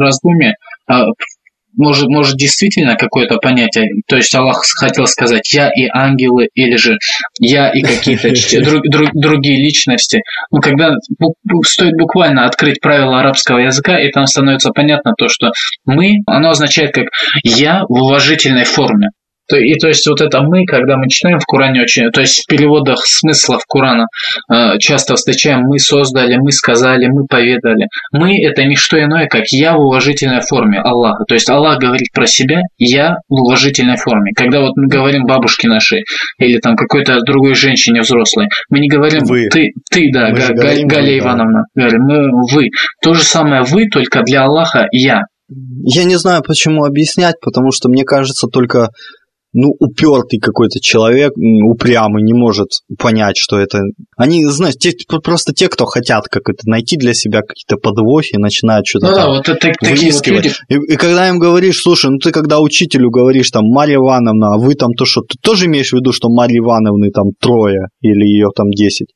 раздумье, 0.00 0.54
а 0.86 1.04
может, 1.76 2.08
может 2.08 2.36
действительно 2.36 2.96
какое-то 2.96 3.36
понятие, 3.36 3.88
то 4.06 4.16
есть 4.16 4.34
Аллах 4.34 4.62
хотел 4.78 5.06
сказать 5.06 5.52
«я 5.52 5.68
и 5.68 5.86
ангелы» 5.92 6.48
или 6.54 6.76
же 6.76 6.98
«я 7.40 7.70
и 7.70 7.82
какие-то 7.82 8.28
друг, 8.62 8.82
друг, 8.90 9.10
другие 9.14 9.56
личности». 9.56 10.22
Но 10.50 10.60
когда 10.60 10.94
стоит 11.64 11.94
буквально 11.96 12.46
открыть 12.46 12.80
правила 12.80 13.20
арабского 13.20 13.58
языка, 13.58 13.98
и 14.00 14.10
там 14.10 14.26
становится 14.26 14.70
понятно 14.70 15.12
то, 15.16 15.28
что 15.28 15.52
«мы», 15.84 16.14
оно 16.26 16.50
означает 16.50 16.92
как 16.92 17.06
«я» 17.44 17.84
в 17.88 17.92
уважительной 17.92 18.64
форме. 18.64 19.08
То, 19.50 19.56
и 19.56 19.74
то 19.74 19.88
есть 19.88 20.06
вот 20.06 20.20
это 20.20 20.42
мы, 20.42 20.64
когда 20.64 20.96
мы 20.96 21.08
читаем 21.08 21.40
в 21.40 21.44
Коране 21.44 21.82
очень, 21.82 22.10
то 22.10 22.20
есть 22.20 22.44
в 22.44 22.46
переводах 22.46 23.00
смыслов 23.04 23.62
Корана 23.68 24.06
э, 24.50 24.78
часто 24.78 25.16
встречаем 25.16 25.62
мы 25.62 25.78
создали, 25.80 26.36
мы 26.36 26.52
сказали, 26.52 27.08
мы 27.08 27.26
поведали. 27.26 27.88
Мы 28.12 28.40
это 28.46 28.62
не 28.64 28.76
что 28.76 29.02
иное, 29.02 29.26
как 29.26 29.44
я 29.50 29.74
в 29.74 29.80
уважительной 29.80 30.40
форме 30.40 30.78
Аллаха. 30.78 31.24
То 31.26 31.34
есть 31.34 31.50
Аллах 31.50 31.80
говорит 31.80 32.12
про 32.14 32.26
себя, 32.26 32.60
я 32.78 33.16
в 33.28 33.34
уважительной 33.34 33.96
форме. 33.96 34.32
Когда 34.36 34.60
вот 34.60 34.76
мы 34.76 34.86
говорим 34.86 35.24
бабушке 35.24 35.68
нашей 35.68 36.04
или 36.38 36.58
там 36.58 36.76
какой-то 36.76 37.20
другой 37.26 37.54
женщине 37.54 38.02
взрослой, 38.02 38.46
мы 38.68 38.78
не 38.78 38.88
говорим 38.88 39.24
вы, 39.24 39.48
ты, 39.48 39.72
ты 39.90 40.10
да, 40.12 40.30
Га, 40.30 40.48
Га, 40.54 40.74
Галя 40.84 41.18
Ивановна, 41.18 41.64
говорим 41.74 42.02
мы 42.02 42.30
вы. 42.52 42.68
То 43.02 43.14
же 43.14 43.22
самое 43.22 43.62
вы, 43.62 43.88
только 43.88 44.22
для 44.22 44.44
Аллаха 44.44 44.86
я. 44.92 45.22
Я 45.48 46.04
не 46.04 46.16
знаю, 46.16 46.42
почему 46.46 46.84
объяснять, 46.84 47.34
потому 47.40 47.72
что 47.72 47.88
мне 47.88 48.04
кажется, 48.04 48.46
только 48.46 48.90
ну, 49.52 49.74
упертый 49.78 50.38
какой-то 50.38 50.80
человек, 50.80 51.32
упрямый, 51.36 52.22
не 52.22 52.32
может 52.32 52.68
понять, 52.98 53.36
что 53.36 53.58
это... 53.58 53.80
Они, 54.16 54.44
знаешь, 54.46 54.76
те, 54.76 54.92
просто 55.22 55.52
те, 55.52 55.68
кто 55.68 55.86
хотят 55.86 56.28
как 56.28 56.48
это 56.48 56.68
найти 56.68 56.96
для 56.96 57.14
себя 57.14 57.40
какие-то 57.40 57.76
подвохи, 57.76 58.36
начинают 58.36 58.86
что-то 58.86 59.08
ну, 59.08 59.14
да, 59.14 59.28
вот 59.28 59.48
это, 59.48 59.72
такие 59.80 60.12
вот 60.12 60.26
люди... 60.26 60.52
и, 60.68 60.74
и 60.92 60.96
когда 60.96 61.28
им 61.28 61.38
говоришь, 61.38 61.80
слушай, 61.80 62.10
ну 62.10 62.18
ты 62.18 62.30
когда 62.30 62.60
учителю 62.60 63.10
говоришь, 63.10 63.50
там, 63.50 63.64
Марья 63.66 63.96
Ивановна, 63.96 64.54
а 64.54 64.58
вы 64.58 64.74
там 64.74 64.92
то 64.92 65.04
что, 65.04 65.22
ты 65.22 65.36
тоже 65.40 65.66
имеешь 65.66 65.90
в 65.90 65.94
виду, 65.94 66.12
что 66.12 66.28
Марьи 66.28 66.58
Ивановны 66.58 67.10
там 67.10 67.32
трое 67.38 67.88
или 68.00 68.24
ее 68.24 68.48
там 68.54 68.70
десять? 68.70 69.08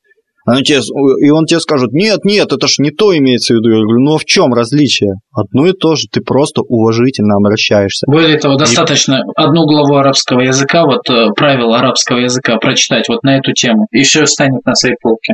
Она 0.45 0.61
тебе, 0.61 0.79
и 1.25 1.29
он 1.31 1.45
тебе 1.45 1.59
скажет, 1.59 1.91
нет, 1.91 2.23
нет, 2.23 2.53
это 2.53 2.67
ж 2.67 2.75
не 2.77 2.91
то 2.91 3.17
имеется 3.17 3.53
в 3.53 3.57
виду. 3.57 3.69
Я 3.69 3.81
говорю, 3.81 4.01
ну 4.01 4.15
а 4.15 4.17
в 4.19 4.25
чем 4.25 4.53
различие? 4.53 5.13
Одно 5.33 5.65
и 5.65 5.73
то 5.73 5.95
же, 5.95 6.03
ты 6.11 6.21
просто 6.21 6.61
уважительно 6.61 7.35
обращаешься. 7.35 8.05
Более 8.07 8.37
того, 8.37 8.55
достаточно 8.55 9.15
и... 9.15 9.19
одну 9.35 9.65
главу 9.65 9.95
арабского 9.95 10.41
языка, 10.41 10.85
вот 10.85 11.09
э, 11.09 11.29
правила 11.35 11.79
арабского 11.79 12.19
языка 12.19 12.57
прочитать 12.57 13.09
вот 13.09 13.23
на 13.23 13.37
эту 13.37 13.53
тему, 13.53 13.87
и 13.91 14.03
все 14.03 14.25
станет 14.27 14.63
на 14.65 14.75
своей 14.75 14.95
полке. 15.01 15.33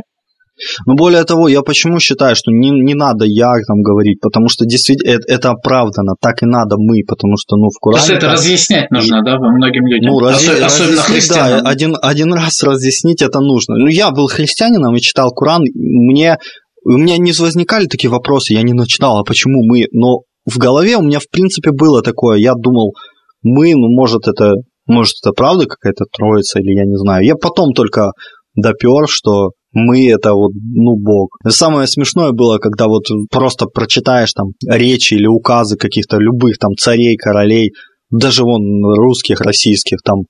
Но 0.86 0.94
более 0.94 1.24
того, 1.24 1.48
я 1.48 1.62
почему 1.62 1.98
считаю, 1.98 2.36
что 2.36 2.50
не, 2.50 2.70
не 2.70 2.94
надо 2.94 3.24
я 3.24 3.50
там 3.66 3.80
говорить, 3.82 4.20
потому 4.20 4.48
что 4.48 4.64
действительно 4.64 5.12
это, 5.12 5.32
это 5.32 5.50
оправдано, 5.50 6.12
так 6.20 6.42
и 6.42 6.46
надо 6.46 6.76
мы, 6.78 7.02
потому 7.06 7.34
что 7.36 7.56
ну 7.56 7.68
в 7.68 7.78
Коране... 7.80 7.98
Просто 7.98 8.14
это 8.14 8.32
разъяснять 8.32 8.90
нужно, 8.90 9.22
да, 9.24 9.38
многим 9.38 9.86
людям, 9.86 10.12
ну, 10.12 10.18
раз, 10.20 10.42
Осо- 10.42 10.64
особенно 10.64 11.02
христианам. 11.02 11.64
Да, 11.64 11.70
один, 11.70 11.96
один 12.00 12.32
раз 12.34 12.62
разъяснить 12.62 13.22
это 13.22 13.40
нужно. 13.40 13.76
Ну 13.76 13.86
я 13.86 14.10
был 14.10 14.26
христианином 14.28 14.94
и 14.94 15.00
читал 15.00 15.30
Коран, 15.32 15.62
мне, 15.74 16.38
у 16.84 16.98
меня 16.98 17.16
не 17.16 17.32
возникали 17.32 17.86
такие 17.86 18.10
вопросы, 18.10 18.52
я 18.52 18.62
не 18.62 18.74
начинал, 18.74 19.18
а 19.18 19.24
почему 19.24 19.64
мы, 19.64 19.86
но 19.92 20.20
в 20.44 20.58
голове 20.58 20.96
у 20.96 21.02
меня 21.02 21.18
в 21.18 21.28
принципе 21.30 21.70
было 21.70 22.02
такое, 22.02 22.38
я 22.38 22.54
думал, 22.54 22.94
мы, 23.42 23.74
ну 23.74 23.88
может 23.88 24.28
это, 24.28 24.54
может 24.86 25.14
это 25.22 25.32
правда 25.32 25.66
какая-то 25.66 26.04
троица 26.12 26.60
или 26.60 26.74
я 26.74 26.84
не 26.84 26.96
знаю. 26.96 27.24
Я 27.24 27.34
потом 27.36 27.72
только 27.72 28.12
допер, 28.54 29.08
что 29.08 29.50
мы 29.72 30.10
это 30.10 30.34
вот, 30.34 30.52
ну, 30.54 30.96
Бог. 30.96 31.36
Самое 31.48 31.86
смешное 31.86 32.32
было, 32.32 32.58
когда 32.58 32.86
вот 32.86 33.04
просто 33.30 33.66
прочитаешь 33.66 34.32
там 34.32 34.48
речи 34.68 35.14
или 35.14 35.26
указы 35.26 35.76
каких-то 35.76 36.18
любых 36.18 36.58
там 36.58 36.72
царей, 36.78 37.16
королей, 37.16 37.72
даже 38.10 38.44
вон 38.44 38.62
русских, 38.96 39.40
российских, 39.40 39.98
там 40.04 40.22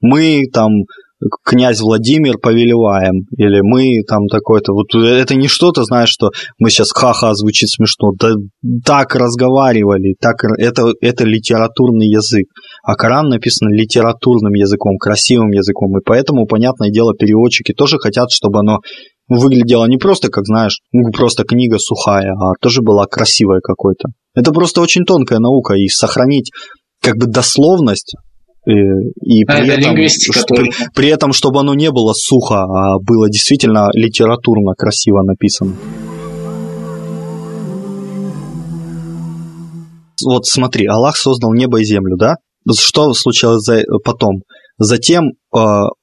мы 0.00 0.44
там 0.52 0.70
князь 1.44 1.80
Владимир 1.80 2.38
повелеваем, 2.38 3.26
или 3.36 3.60
мы 3.62 4.02
там 4.06 4.26
такой-то. 4.28 4.72
Вот 4.72 4.94
это 4.94 5.34
не 5.34 5.48
что-то, 5.48 5.84
знаешь, 5.84 6.10
что 6.10 6.30
мы 6.58 6.70
сейчас 6.70 6.90
ха-ха 6.92 7.34
звучит 7.34 7.68
смешно. 7.68 8.12
Да 8.18 8.30
так 8.84 9.14
разговаривали, 9.14 10.14
так 10.20 10.36
это, 10.58 10.92
это 11.00 11.24
литературный 11.24 12.08
язык. 12.08 12.46
А 12.82 12.94
Коран 12.94 13.28
написан 13.28 13.68
литературным 13.70 14.52
языком, 14.52 14.96
красивым 14.98 15.50
языком. 15.50 15.98
И 15.98 16.02
поэтому, 16.04 16.46
понятное 16.46 16.90
дело, 16.90 17.14
переводчики 17.14 17.72
тоже 17.72 17.98
хотят, 17.98 18.30
чтобы 18.30 18.60
оно 18.60 18.78
выглядело 19.28 19.86
не 19.86 19.98
просто, 19.98 20.28
как 20.28 20.46
знаешь, 20.46 20.80
ну, 20.92 21.10
просто 21.12 21.44
книга 21.44 21.78
сухая, 21.78 22.32
а 22.32 22.52
тоже 22.60 22.80
была 22.82 23.06
красивая 23.06 23.60
какой-то. 23.60 24.08
Это 24.34 24.52
просто 24.52 24.80
очень 24.80 25.04
тонкая 25.04 25.38
наука, 25.38 25.74
и 25.74 25.88
сохранить 25.88 26.50
как 27.02 27.16
бы 27.16 27.26
дословность 27.26 28.14
и 28.66 29.44
а, 29.44 29.56
при, 29.56 29.68
этом, 29.68 29.94
при, 29.94 30.70
при 30.94 31.08
этом, 31.08 31.32
чтобы 31.32 31.60
оно 31.60 31.74
не 31.74 31.90
было 31.90 32.12
сухо, 32.12 32.62
а 32.62 32.98
было 32.98 33.28
действительно 33.28 33.88
литературно 33.94 34.74
красиво 34.76 35.22
написано. 35.22 35.74
Вот 40.26 40.46
смотри, 40.46 40.86
Аллах 40.86 41.16
создал 41.16 41.54
небо 41.54 41.80
и 41.80 41.84
землю, 41.84 42.16
да? 42.16 42.34
Что 42.76 43.14
случилось 43.14 43.66
потом? 44.04 44.42
Затем 44.76 45.28
э, 45.28 45.58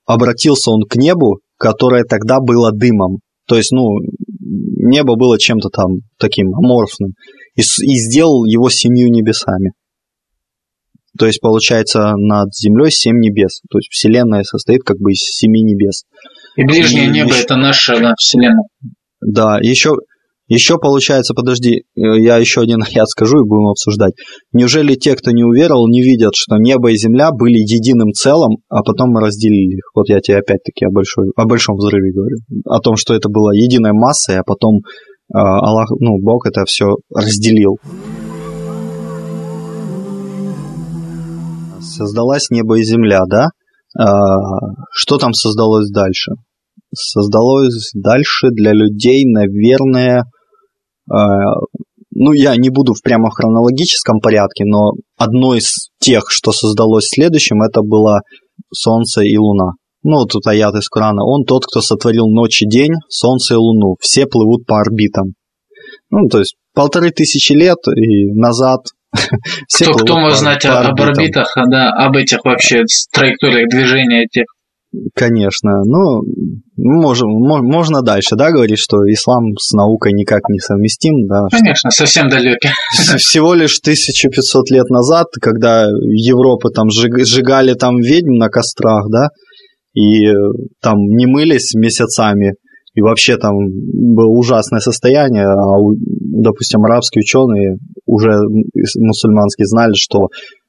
обратился 0.06 0.72
он 0.72 0.84
к 0.84 0.96
небу, 0.96 1.40
которое 1.58 2.04
тогда 2.04 2.40
было 2.40 2.72
дымом. 2.72 3.20
То 3.48 3.56
есть, 3.56 3.72
ну, 3.72 4.00
небо 4.40 5.16
было 5.16 5.38
чем-то 5.38 5.70
там 5.70 6.00
таким 6.18 6.54
аморфным. 6.56 7.12
И, 7.56 7.62
и 7.62 8.00
сделал 8.00 8.46
его 8.46 8.70
семью 8.70 9.10
небесами. 9.10 9.72
То 11.18 11.26
есть, 11.26 11.40
получается, 11.40 12.14
над 12.18 12.54
Землей 12.54 12.92
семь 12.92 13.20
небес. 13.20 13.62
То 13.70 13.78
есть, 13.78 13.90
Вселенная 13.90 14.44
состоит 14.44 14.82
как 14.84 14.98
бы 14.98 15.12
из 15.12 15.20
семи 15.20 15.62
небес. 15.62 16.04
И 16.56 16.64
ближнее 16.64 17.06
и 17.06 17.10
небо 17.10 17.30
еще...– 17.30 17.42
это 17.44 17.56
наша 17.56 18.00
да, 18.00 18.14
Вселенная. 18.18 18.68
Да, 19.22 19.60
еще, 19.62 19.96
еще 20.48 20.78
получается, 20.78 21.34
подожди, 21.34 21.84
я 21.96 22.38
еще 22.38 22.62
один 22.62 22.82
аят 22.84 23.08
скажу 23.10 23.42
и 23.42 23.48
будем 23.48 23.68
обсуждать. 23.68 24.14
Неужели 24.52 24.96
те, 24.96 25.16
кто 25.16 25.32
не 25.32 25.44
уверовал, 25.44 25.88
не 25.88 26.02
видят, 26.02 26.34
что 26.36 26.58
небо 26.58 26.92
и 26.92 26.98
земля 26.98 27.32
были 27.32 27.58
единым 27.58 28.12
целым, 28.12 28.58
а 28.70 28.84
потом 28.84 29.12
мы 29.12 29.22
разделили 29.22 29.78
их? 29.78 29.90
Вот 29.96 30.10
я 30.10 30.20
тебе 30.20 30.38
опять-таки 30.38 30.86
о, 30.86 30.92
большой, 30.92 31.32
о 31.36 31.46
большом 31.46 31.78
взрыве 31.78 32.12
говорю. 32.12 32.38
О 32.66 32.80
том, 32.80 32.96
что 32.96 33.14
это 33.14 33.30
было 33.30 33.52
единой 33.52 33.94
массой, 33.94 34.38
а 34.38 34.44
потом 34.44 34.78
э, 34.78 34.82
Аллах, 35.34 35.90
ну, 36.00 36.18
Бог 36.20 36.46
это 36.46 36.66
все 36.66 36.98
разделил. 37.14 37.78
Создалась 41.96 42.50
небо 42.50 42.80
и 42.80 42.84
земля, 42.84 43.22
да? 43.28 43.48
А, 43.98 44.38
что 44.92 45.18
там 45.18 45.34
создалось 45.34 45.90
дальше? 45.90 46.34
Создалось 46.94 47.92
дальше 47.94 48.50
для 48.52 48.72
людей, 48.72 49.26
наверное, 49.26 50.26
а, 51.12 51.18
ну, 52.18 52.32
я 52.32 52.56
не 52.56 52.70
буду 52.70 52.94
в 52.94 53.02
прямо 53.02 53.30
хронологическом 53.30 54.20
порядке, 54.20 54.64
но 54.66 54.94
одно 55.18 55.56
из 55.56 55.90
тех, 56.00 56.26
что 56.30 56.52
создалось 56.52 57.08
следующим, 57.10 57.62
это 57.62 57.82
было 57.82 58.22
Солнце 58.74 59.22
и 59.22 59.38
Луна. 59.38 59.74
Ну, 60.04 60.26
тут 60.26 60.48
аят 60.48 60.76
из 60.76 60.88
Корана. 60.88 61.26
Он 61.26 61.44
тот, 61.44 61.66
кто 61.66 61.82
сотворил 61.82 62.28
ночь 62.28 62.62
и 62.62 62.68
день, 62.68 62.94
Солнце 63.10 63.56
и 63.56 63.58
Луну. 63.58 63.96
Все 64.00 64.28
плывут 64.28 64.66
по 64.66 64.80
орбитам. 64.80 65.34
Ну, 66.10 66.28
то 66.30 66.40
есть 66.40 66.56
полторы 66.74 67.10
тысячи 67.12 67.54
лет 67.54 67.80
и 67.88 68.32
назад 68.34 68.82
кто, 69.82 69.94
кто 69.94 70.18
может 70.20 70.40
знать 70.40 70.66
об 70.66 71.00
орбитах, 71.00 71.54
да, 71.70 71.92
об 71.92 72.16
этих 72.16 72.44
вообще 72.44 72.84
траекториях 73.12 73.70
движения 73.70 74.24
этих? 74.24 74.46
Конечно. 75.14 75.72
Ну, 75.84 76.22
можем, 76.78 77.30
можно 77.30 78.02
дальше, 78.02 78.36
да, 78.36 78.52
говорить, 78.52 78.80
что 78.80 78.98
ислам 79.08 79.54
с 79.58 79.74
наукой 79.74 80.14
никак 80.14 80.42
не 80.50 80.60
совместим, 80.60 81.28
да. 81.28 81.48
Конечно, 81.52 81.92
совсем 81.92 82.30
далекий. 82.30 82.70
Всего 83.18 83.54
лишь 83.54 83.80
1500 83.80 84.70
лет 84.72 84.90
назад, 84.90 85.28
когда 85.42 85.88
Европа 85.88 86.70
там 86.70 86.90
сжигали 86.90 87.74
там 87.74 88.00
ведьм 88.00 88.38
на 88.38 88.48
кострах, 88.50 89.06
да, 89.12 89.30
и 89.94 90.32
там 90.82 90.98
не 90.98 91.26
мылись 91.26 91.74
месяцами, 91.76 92.54
и 92.96 93.02
вообще 93.02 93.38
там 93.38 93.54
было 93.58 94.28
ужасное 94.28 94.80
состояние, 94.80 95.46
а, 95.46 95.78
допустим, 96.42 96.84
арабские 96.86 97.22
ученые 97.22 97.78
уже 98.06 98.32
мусульманские 98.98 99.68
знали, 99.68 99.94
что 99.96 100.28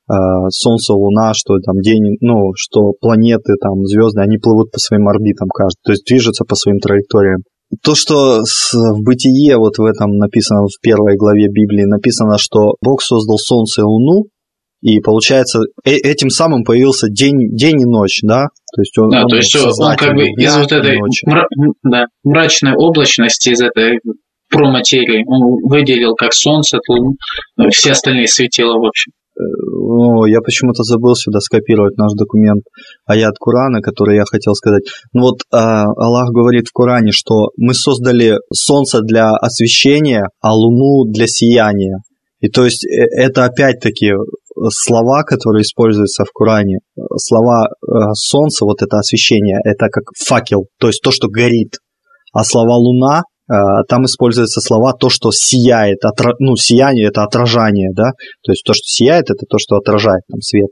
э, 0.08 0.14
Солнце, 0.50 0.92
Луна, 0.92 1.32
что 1.34 1.58
там 1.64 1.80
день, 1.80 2.16
ну, 2.20 2.50
что 2.56 2.92
планеты, 3.00 3.54
там, 3.60 3.84
звезды, 3.84 4.20
они 4.20 4.38
плывут 4.38 4.72
по 4.72 4.78
своим 4.78 5.08
орбитам 5.08 5.48
каждый, 5.48 5.80
то 5.84 5.92
есть 5.92 6.04
движутся 6.04 6.44
по 6.44 6.56
своим 6.56 6.78
траекториям. 6.78 7.42
То, 7.82 7.94
что 7.94 8.42
в 8.42 9.02
бытие 9.02 9.56
вот 9.56 9.78
в 9.78 9.84
этом 9.84 10.18
написано 10.18 10.66
в 10.66 10.80
первой 10.80 11.16
главе 11.16 11.48
Библии, 11.48 11.84
написано, 11.84 12.38
что 12.38 12.74
Бог 12.80 13.02
создал 13.02 13.38
Солнце 13.38 13.82
и 13.82 13.84
Луну, 13.84 14.26
И 14.82 15.00
получается, 15.00 15.60
э 15.84 15.96
этим 15.96 16.30
самым 16.30 16.64
появился 16.64 17.08
день, 17.08 17.54
день 17.56 17.80
и 17.80 17.84
ночь, 17.84 18.20
да? 18.22 18.44
То 18.74 18.82
есть 18.82 18.98
он, 18.98 19.10
да, 19.10 19.22
он, 19.22 19.28
то 19.28 19.36
есть 19.36 19.56
он 19.56 19.96
как 19.96 20.14
бы 20.14 20.24
из 20.24 20.56
вот 20.56 20.70
этой 20.70 20.98
мра- 20.98 21.46
да, 21.82 22.04
мрачной 22.24 22.74
облачности, 22.76 23.50
из 23.50 23.62
этой 23.62 24.00
проматерии, 24.48 25.24
он 25.26 25.68
выделил 25.68 26.14
как 26.14 26.32
солнце, 26.32 26.78
то 26.86 27.68
все 27.70 27.92
остальные 27.92 28.28
светила, 28.28 28.78
в 28.78 28.86
общем. 28.86 29.12
О, 29.38 30.26
я 30.26 30.40
почему-то 30.40 30.82
забыл 30.82 31.14
сюда 31.14 31.40
скопировать 31.40 31.96
наш 31.98 32.12
документ 32.14 32.62
аят 33.04 33.34
Курана, 33.38 33.82
который 33.82 34.16
я 34.16 34.24
хотел 34.24 34.54
сказать. 34.54 34.84
Ну 35.12 35.22
вот 35.22 35.40
а, 35.52 35.84
Аллах 35.84 36.30
говорит 36.30 36.68
в 36.68 36.72
Коране, 36.72 37.12
что 37.12 37.50
мы 37.58 37.74
создали 37.74 38.38
солнце 38.52 39.00
для 39.02 39.30
освещения, 39.32 40.28
а 40.40 40.54
луну 40.54 41.10
для 41.10 41.26
сияния. 41.26 41.98
И 42.40 42.48
то 42.48 42.64
есть 42.64 42.86
э, 42.86 43.04
это 43.14 43.44
опять-таки 43.44 44.12
слова, 44.68 45.22
которые 45.22 45.62
используются 45.62 46.24
в 46.24 46.32
Коране. 46.32 46.80
Слова 47.16 47.68
э, 47.68 48.12
солнца, 48.14 48.64
вот 48.64 48.82
это 48.82 48.98
освещение, 48.98 49.58
это 49.64 49.88
как 49.88 50.04
факел, 50.18 50.66
то 50.78 50.88
есть 50.88 51.00
то, 51.02 51.10
что 51.10 51.28
горит. 51.28 51.78
А 52.32 52.44
слова 52.44 52.76
луна 52.76 53.22
Э, 53.48 53.84
там 53.88 54.04
используются 54.04 54.60
слова 54.60 54.92
то, 54.92 55.08
что 55.08 55.30
сияет, 55.30 56.04
отра... 56.04 56.34
ну, 56.40 56.56
сияние 56.56 57.08
это 57.08 57.22
отражание, 57.22 57.90
да, 57.94 58.10
то 58.42 58.50
есть 58.50 58.64
то, 58.64 58.72
что 58.72 58.82
сияет, 58.84 59.30
это 59.30 59.46
то, 59.48 59.58
что 59.58 59.76
отражает 59.76 60.22
там 60.28 60.40
свет. 60.40 60.70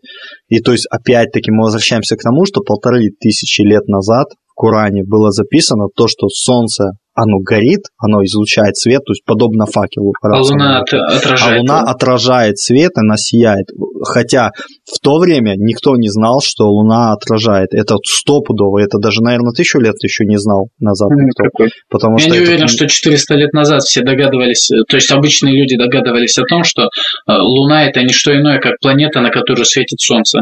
И 0.48 0.58
то 0.60 0.72
есть 0.72 0.86
опять-таки 0.90 1.52
мы 1.52 1.64
возвращаемся 1.64 2.16
к 2.16 2.22
тому, 2.22 2.44
что 2.44 2.62
полторы 2.62 3.10
тысячи 3.20 3.62
лет 3.62 3.86
назад 3.86 4.26
Коране 4.54 5.02
было 5.04 5.30
записано 5.30 5.86
то, 5.94 6.06
что 6.08 6.28
солнце 6.28 6.92
оно 7.14 7.38
горит, 7.38 7.82
оно 7.96 8.24
излучает 8.24 8.76
свет, 8.76 9.02
то 9.06 9.12
есть 9.12 9.24
подобно 9.24 9.66
факелу. 9.66 10.12
А 10.20 10.40
луна 10.40 10.80
отражает. 10.80 11.42
А 11.42 11.58
луна 11.58 11.80
отражает 11.80 12.58
свет, 12.58 12.90
она 12.96 13.14
сияет. 13.16 13.66
Хотя 14.02 14.50
в 14.84 14.98
то 15.00 15.18
время 15.18 15.54
никто 15.56 15.94
не 15.96 16.08
знал, 16.08 16.40
что 16.42 16.66
луна 16.66 17.12
отражает. 17.12 17.68
Это 17.72 17.96
стопудово, 18.04 18.80
это 18.80 18.98
даже, 18.98 19.22
наверное, 19.22 19.52
тысячу 19.52 19.78
лет 19.78 19.94
еще 20.02 20.24
не 20.24 20.38
знал 20.38 20.68
назад 20.80 21.10
никто. 21.10 21.44
Какой? 21.44 21.68
Потому 21.88 22.14
Я 22.14 22.18
что 22.18 22.30
не 22.30 22.38
это... 22.38 22.48
уверен, 22.48 22.68
что 22.68 22.88
400 22.88 23.34
лет 23.34 23.52
назад 23.52 23.82
все 23.82 24.02
догадывались, 24.02 24.68
то 24.88 24.96
есть 24.96 25.10
обычные 25.12 25.54
люди 25.54 25.76
догадывались 25.76 26.36
о 26.38 26.44
том, 26.44 26.64
что 26.64 26.82
э, 26.82 26.88
луна 27.28 27.84
это 27.84 28.00
не 28.02 28.12
что 28.12 28.32
иное, 28.36 28.58
как 28.58 28.74
планета, 28.80 29.20
на 29.20 29.30
которую 29.30 29.64
светит 29.64 30.00
солнце 30.00 30.40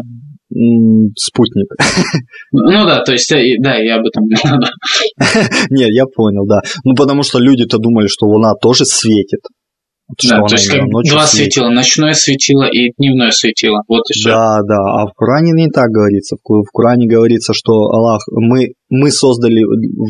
спутник. 1.16 1.68
Ну 2.52 2.86
да, 2.86 3.02
то 3.02 3.12
есть, 3.12 3.30
э, 3.32 3.56
да, 3.60 3.76
я 3.76 3.96
об 3.96 4.06
этом 4.06 4.24
Нет, 5.70 5.90
я 5.90 6.04
понял, 6.06 6.46
да. 6.46 6.60
Ну, 6.84 6.94
потому 6.94 7.22
что 7.22 7.38
люди-то 7.38 7.78
думали, 7.78 8.06
что 8.06 8.26
Луна 8.26 8.54
тоже 8.60 8.84
светит. 8.84 9.40
Да, 10.28 10.42
то 10.42 10.54
есть 10.54 10.68
как 10.68 10.82
два 11.08 11.26
светила, 11.26 11.70
ночное 11.70 12.12
светило 12.12 12.64
и 12.64 12.92
дневное 12.98 13.30
светило. 13.30 13.82
Вот 13.88 14.02
все. 14.10 14.28
Да, 14.28 14.60
да, 14.62 14.76
а 14.76 15.06
в 15.06 15.14
Коране 15.14 15.52
не 15.52 15.70
так 15.70 15.88
говорится. 15.88 16.36
В 16.36 16.70
Коране 16.72 17.06
говорится, 17.06 17.54
что 17.54 17.72
Аллах, 17.72 18.20
мы, 18.30 18.72
мы 18.90 19.10
создали 19.10 19.62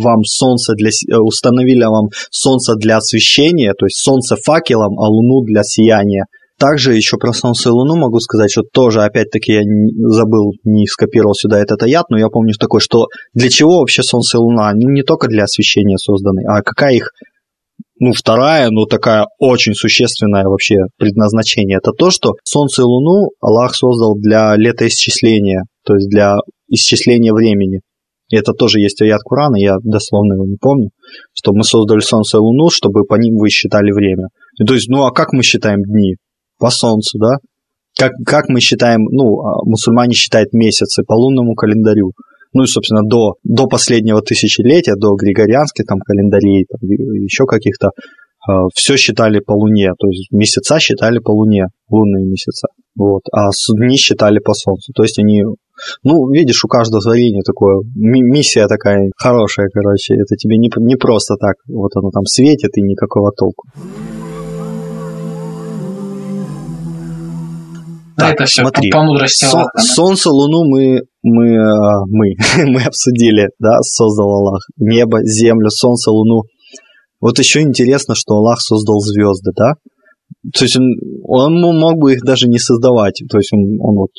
вам 0.02 0.24
солнце 0.24 0.74
для, 0.74 0.88
э, 0.88 1.18
установили 1.18 1.84
вам 1.84 2.08
солнце 2.30 2.74
для 2.74 2.96
освещения, 2.96 3.74
то 3.78 3.86
есть 3.86 3.98
солнце 3.98 4.36
факелом, 4.44 4.98
а 4.98 5.08
луну 5.08 5.44
для 5.44 5.62
сияния. 5.62 6.24
Также 6.62 6.94
еще 6.94 7.16
про 7.16 7.32
Солнце 7.32 7.70
и 7.70 7.72
Луну 7.72 7.96
могу 7.96 8.20
сказать, 8.20 8.52
что 8.52 8.62
тоже, 8.62 9.02
опять-таки, 9.02 9.54
я 9.54 9.62
забыл, 10.10 10.52
не 10.62 10.86
скопировал 10.86 11.34
сюда 11.34 11.58
этот 11.58 11.82
аят, 11.82 12.08
но 12.08 12.16
я 12.16 12.28
помню 12.28 12.54
такое, 12.54 12.80
что 12.80 13.08
для 13.34 13.48
чего 13.48 13.80
вообще 13.80 14.04
Солнце 14.04 14.36
и 14.36 14.40
Луна? 14.40 14.68
Они 14.68 14.86
не 14.86 15.02
только 15.02 15.26
для 15.26 15.42
освещения 15.42 15.98
созданы, 15.98 16.42
а 16.46 16.62
какая 16.62 16.94
их 16.94 17.10
ну, 17.98 18.12
вторая, 18.12 18.70
но 18.70 18.86
такая 18.86 19.26
очень 19.40 19.74
существенное 19.74 20.44
вообще 20.44 20.76
предназначение, 20.98 21.78
это 21.78 21.90
то, 21.90 22.12
что 22.12 22.34
Солнце 22.44 22.82
и 22.82 22.84
Луну 22.84 23.30
Аллах 23.40 23.74
создал 23.74 24.14
для 24.14 24.54
летоисчисления, 24.54 25.64
то 25.84 25.94
есть 25.96 26.08
для 26.10 26.36
исчисления 26.68 27.32
времени. 27.32 27.80
И 28.30 28.36
это 28.36 28.52
тоже 28.52 28.78
есть 28.78 29.02
аят 29.02 29.22
Курана, 29.24 29.56
я 29.56 29.78
дословно 29.82 30.34
его 30.34 30.46
не 30.46 30.58
помню, 30.60 30.90
что 31.34 31.52
мы 31.54 31.64
создали 31.64 31.98
Солнце 31.98 32.36
и 32.36 32.40
Луну, 32.40 32.70
чтобы 32.70 33.02
по 33.02 33.16
ним 33.16 33.34
вы 33.38 33.48
считали 33.48 33.90
время. 33.90 34.28
То 34.64 34.74
есть, 34.74 34.88
ну 34.88 35.06
а 35.06 35.10
как 35.10 35.32
мы 35.32 35.42
считаем 35.42 35.82
дни? 35.82 36.14
По 36.62 36.70
солнцу, 36.70 37.18
да? 37.18 37.32
Как, 37.98 38.12
как 38.24 38.48
мы 38.48 38.60
считаем, 38.60 39.02
ну, 39.10 39.40
а, 39.40 39.64
мусульмане 39.64 40.14
считают 40.14 40.52
месяцы 40.52 41.02
по 41.02 41.14
лунному 41.14 41.54
календарю. 41.54 42.12
Ну 42.54 42.62
и, 42.62 42.66
собственно, 42.66 43.02
до, 43.02 43.34
до 43.42 43.66
последнего 43.66 44.22
тысячелетия, 44.22 44.94
до 44.94 45.14
григорианских 45.16 45.84
там 45.86 45.98
календарей, 45.98 46.66
там, 46.70 46.88
еще 46.88 47.46
каких-то, 47.46 47.88
э, 47.88 48.52
все 48.74 48.96
считали 48.96 49.40
по 49.40 49.52
луне. 49.52 49.90
То 49.98 50.06
есть 50.06 50.30
месяца 50.30 50.78
считали 50.78 51.18
по 51.18 51.32
луне, 51.32 51.66
лунные 51.90 52.26
месяца. 52.26 52.68
Вот. 52.96 53.22
А 53.32 53.50
дни 53.76 53.96
считали 53.96 54.38
по 54.38 54.54
солнцу. 54.54 54.92
То 54.94 55.02
есть 55.02 55.18
они 55.18 55.42
ну, 56.04 56.30
видишь, 56.30 56.64
у 56.64 56.68
каждого 56.68 57.02
творения 57.02 57.42
такое, 57.44 57.82
миссия 57.96 58.68
такая 58.68 59.10
хорошая, 59.16 59.68
короче, 59.72 60.14
это 60.14 60.36
тебе 60.36 60.56
не, 60.56 60.70
не 60.76 60.96
просто 60.96 61.34
так, 61.36 61.56
вот 61.66 61.90
оно 61.96 62.10
там 62.10 62.24
светит 62.24 62.76
и 62.76 62.82
никакого 62.82 63.32
толку. 63.32 63.66
Так, 68.22 68.34
это 68.34 68.44
все 68.44 68.62
смотри, 68.62 68.90
по, 68.90 69.02
мудрости 69.02 69.44
Сол, 69.44 69.64
Солнце, 69.76 70.30
Луну 70.30 70.64
мы, 70.68 71.02
мы, 71.22 71.56
а, 71.56 72.04
мы, 72.06 72.34
мы 72.66 72.82
обсудили, 72.82 73.48
да, 73.58 73.80
создал 73.82 74.28
Аллах. 74.28 74.66
Небо, 74.76 75.18
землю, 75.24 75.70
Солнце, 75.70 76.10
Луну. 76.10 76.42
Вот 77.20 77.38
еще 77.38 77.60
интересно, 77.60 78.14
что 78.14 78.34
Аллах 78.34 78.60
создал 78.60 79.00
звезды, 79.00 79.52
да? 79.54 79.74
То 80.54 80.64
есть 80.64 80.76
он, 80.76 80.84
он 81.26 81.78
мог 81.78 81.98
бы 81.98 82.14
их 82.14 82.22
даже 82.22 82.48
не 82.48 82.58
создавать. 82.58 83.22
То 83.30 83.38
есть 83.38 83.52
он, 83.52 83.78
он 83.80 83.96
вот 83.96 84.10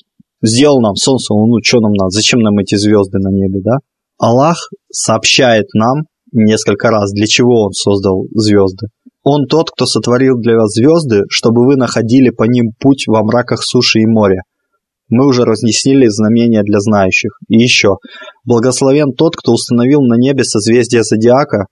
сделал 0.41 0.81
нам 0.81 0.95
Солнце, 0.95 1.33
Луну, 1.33 1.57
что 1.63 1.79
нам 1.79 1.93
надо? 1.93 2.09
Зачем 2.09 2.39
нам 2.39 2.57
эти 2.59 2.75
звезды 2.75 3.19
на 3.19 3.29
небе, 3.29 3.59
да? 3.63 3.77
Аллах 4.17 4.57
сообщает 4.91 5.65
нам 5.73 6.03
несколько 6.31 6.89
раз, 6.89 7.11
для 7.11 7.27
чего 7.27 7.65
он 7.65 7.71
создал 7.71 8.25
звезды. 8.33 8.87
Он 9.23 9.47
тот, 9.47 9.71
кто 9.71 9.85
сотворил 9.85 10.37
для 10.37 10.55
вас 10.55 10.73
звезды, 10.73 11.23
чтобы 11.29 11.65
вы 11.65 11.77
находили 11.77 12.29
по 12.29 12.43
ним 12.43 12.71
путь 12.79 13.05
во 13.07 13.23
мраках 13.23 13.63
суши 13.63 13.99
и 13.99 14.05
моря. 14.05 14.41
Мы 15.09 15.27
уже 15.27 15.43
разъяснили 15.43 16.07
знамения 16.07 16.63
для 16.63 16.79
знающих. 16.79 17.31
И 17.47 17.57
еще. 17.57 17.97
Благословен 18.45 19.13
тот, 19.13 19.35
кто 19.35 19.53
установил 19.53 20.01
на 20.01 20.15
небе 20.15 20.43
созвездие 20.43 21.03
зодиака 21.03 21.67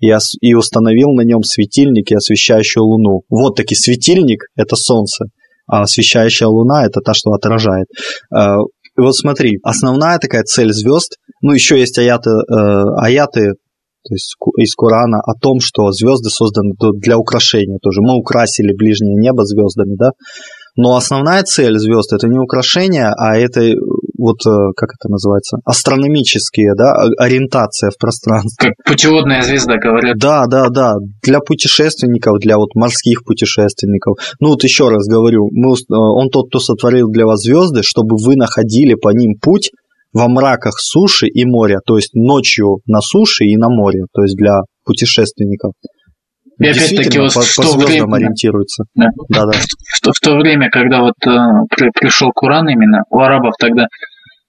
и, 0.00 0.10
ос- 0.12 0.36
и 0.40 0.54
установил 0.54 1.10
на 1.10 1.22
нем 1.22 1.42
светильники, 1.42 2.14
освещающую 2.14 2.82
луну. 2.82 3.22
Вот 3.28 3.56
таки 3.56 3.74
светильник– 3.74 4.44
это 4.56 4.76
солнце, 4.76 5.26
а 5.66 5.82
освещающая 5.82 6.46
луна– 6.46 6.86
это 6.86 7.00
та, 7.00 7.14
что 7.14 7.32
отражает. 7.32 7.86
Э, 8.34 8.56
вот 8.96 9.14
смотри, 9.14 9.58
основная 9.62 10.18
такая 10.18 10.44
цель 10.44 10.72
звезд, 10.72 11.16
ну 11.42 11.52
еще 11.52 11.78
есть 11.78 11.98
аяты, 11.98 12.30
э, 12.30 12.54
аяты 13.02 13.54
то 14.04 14.14
есть 14.14 14.36
из 14.58 14.74
Корана 14.74 15.20
о 15.20 15.34
том, 15.34 15.58
что 15.60 15.90
звезды 15.90 16.28
созданы 16.28 16.74
для 17.00 17.18
украшения 17.18 17.78
тоже. 17.82 18.00
Мы 18.02 18.16
украсили 18.16 18.72
ближнее 18.72 19.16
небо 19.16 19.44
звездами, 19.44 19.96
да. 19.96 20.10
Но 20.76 20.96
основная 20.96 21.42
цель 21.44 21.78
звезд 21.78 22.12
это 22.12 22.26
не 22.26 22.38
украшение, 22.38 23.10
а 23.16 23.36
это 23.36 23.60
вот 24.18 24.38
э, 24.46 24.72
как 24.76 24.90
это 24.90 25.08
называется, 25.08 25.58
астрономические, 25.64 26.74
да, 26.76 26.94
ориентация 27.18 27.90
в 27.90 27.98
пространстве. 27.98 28.70
Как 28.70 28.86
путеводная 28.86 29.42
звезда, 29.42 29.76
говорят. 29.76 30.16
Да, 30.18 30.46
да, 30.46 30.68
да, 30.68 30.94
для 31.22 31.40
путешественников, 31.40 32.38
для 32.40 32.56
вот 32.56 32.74
морских 32.74 33.24
путешественников. 33.24 34.16
Ну 34.40 34.48
вот 34.50 34.64
еще 34.64 34.88
раз 34.88 35.06
говорю, 35.06 35.48
мы, 35.52 35.74
э, 35.74 35.76
он 35.88 36.28
тот, 36.30 36.48
кто 36.48 36.58
сотворил 36.58 37.08
для 37.08 37.26
вас 37.26 37.40
звезды, 37.40 37.82
чтобы 37.82 38.16
вы 38.16 38.36
находили 38.36 38.94
по 38.94 39.10
ним 39.10 39.34
путь 39.40 39.70
во 40.14 40.28
мраках 40.28 40.74
суши 40.78 41.26
и 41.26 41.44
моря, 41.44 41.80
то 41.84 41.96
есть 41.96 42.14
ночью 42.14 42.78
на 42.86 43.00
суше 43.00 43.44
и 43.44 43.56
на 43.56 43.68
море, 43.68 44.04
то 44.14 44.22
есть 44.22 44.36
для 44.36 44.60
путешественников. 44.84 45.72
И 46.60 46.66
опять-таки 46.68 47.18
вот 47.18 47.34
по, 47.34 47.40
в 47.40 47.54
то 47.56 47.76
время 47.76 48.14
ориентируются. 48.14 48.84
Да, 48.94 49.08
да, 49.28 49.46
да. 49.46 49.52
В, 49.58 50.06
в, 50.06 50.12
в 50.12 50.20
то 50.20 50.36
время, 50.36 50.70
когда 50.70 51.00
вот 51.00 51.14
э, 51.26 51.30
при, 51.68 51.90
пришел 51.90 52.30
Куран 52.32 52.68
именно, 52.68 53.02
у 53.10 53.18
арабов 53.18 53.54
тогда 53.58 53.88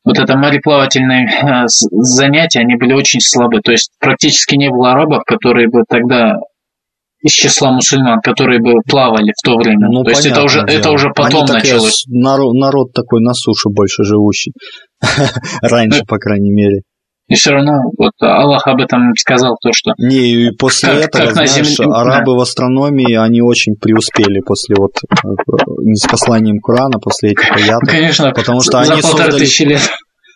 вот 0.04 0.20
это 0.20 0.38
мореплавательные 0.38 1.26
э, 1.26 1.64
занятия, 1.68 2.60
они 2.60 2.76
были 2.76 2.94
очень 2.94 3.20
слабы. 3.20 3.62
То 3.62 3.72
есть 3.72 3.90
практически 4.00 4.56
не 4.56 4.70
было 4.70 4.92
арабов, 4.92 5.24
которые 5.26 5.68
бы 5.68 5.82
тогда 5.90 6.36
из 7.26 7.32
числа 7.32 7.72
мусульман, 7.72 8.20
которые 8.22 8.60
бы 8.60 8.74
плавали 8.88 9.32
в 9.36 9.44
то 9.44 9.58
время. 9.58 9.88
Ну, 9.90 10.04
То 10.04 10.12
есть 10.12 10.28
это 10.28 10.44
уже, 10.44 10.62
это 10.62 10.92
уже 10.92 11.10
потом 11.10 11.46
Они 11.50 11.54
началось. 11.54 12.04
Народ, 12.08 12.54
народ 12.54 12.94
такой 12.94 13.22
на 13.22 13.34
суше 13.34 13.70
больше 13.70 14.04
живущий. 14.04 14.54
Раньше, 15.62 16.04
по 16.08 16.18
крайней 16.18 16.52
мере. 16.52 16.82
И 17.28 17.34
все 17.34 17.50
равно, 17.50 17.72
вот 17.98 18.12
Аллах 18.22 18.68
об 18.68 18.80
этом 18.80 19.12
сказал 19.18 19.58
то, 19.60 19.72
что... 19.74 19.94
Не, 19.98 20.32
и 20.32 20.52
после 20.52 20.90
как, 20.90 21.06
этого, 21.06 21.24
как 21.24 21.48
знаешь, 21.48 21.76
земле... 21.76 21.92
арабы 21.92 22.34
да. 22.34 22.38
в 22.38 22.40
астрономии, 22.42 23.16
они 23.16 23.42
очень 23.42 23.74
преуспели 23.82 24.42
после 24.46 24.76
вот 24.78 24.92
не 25.82 25.96
с 25.96 26.06
посланием 26.06 26.60
Корана, 26.60 27.00
после 27.00 27.32
этих 27.32 27.52
аятов. 27.52 27.90
Конечно, 27.90 28.32
потому 28.32 28.62
что 28.62 28.80
они 28.80 29.02
создали, 29.02 29.68
лет. 29.70 29.82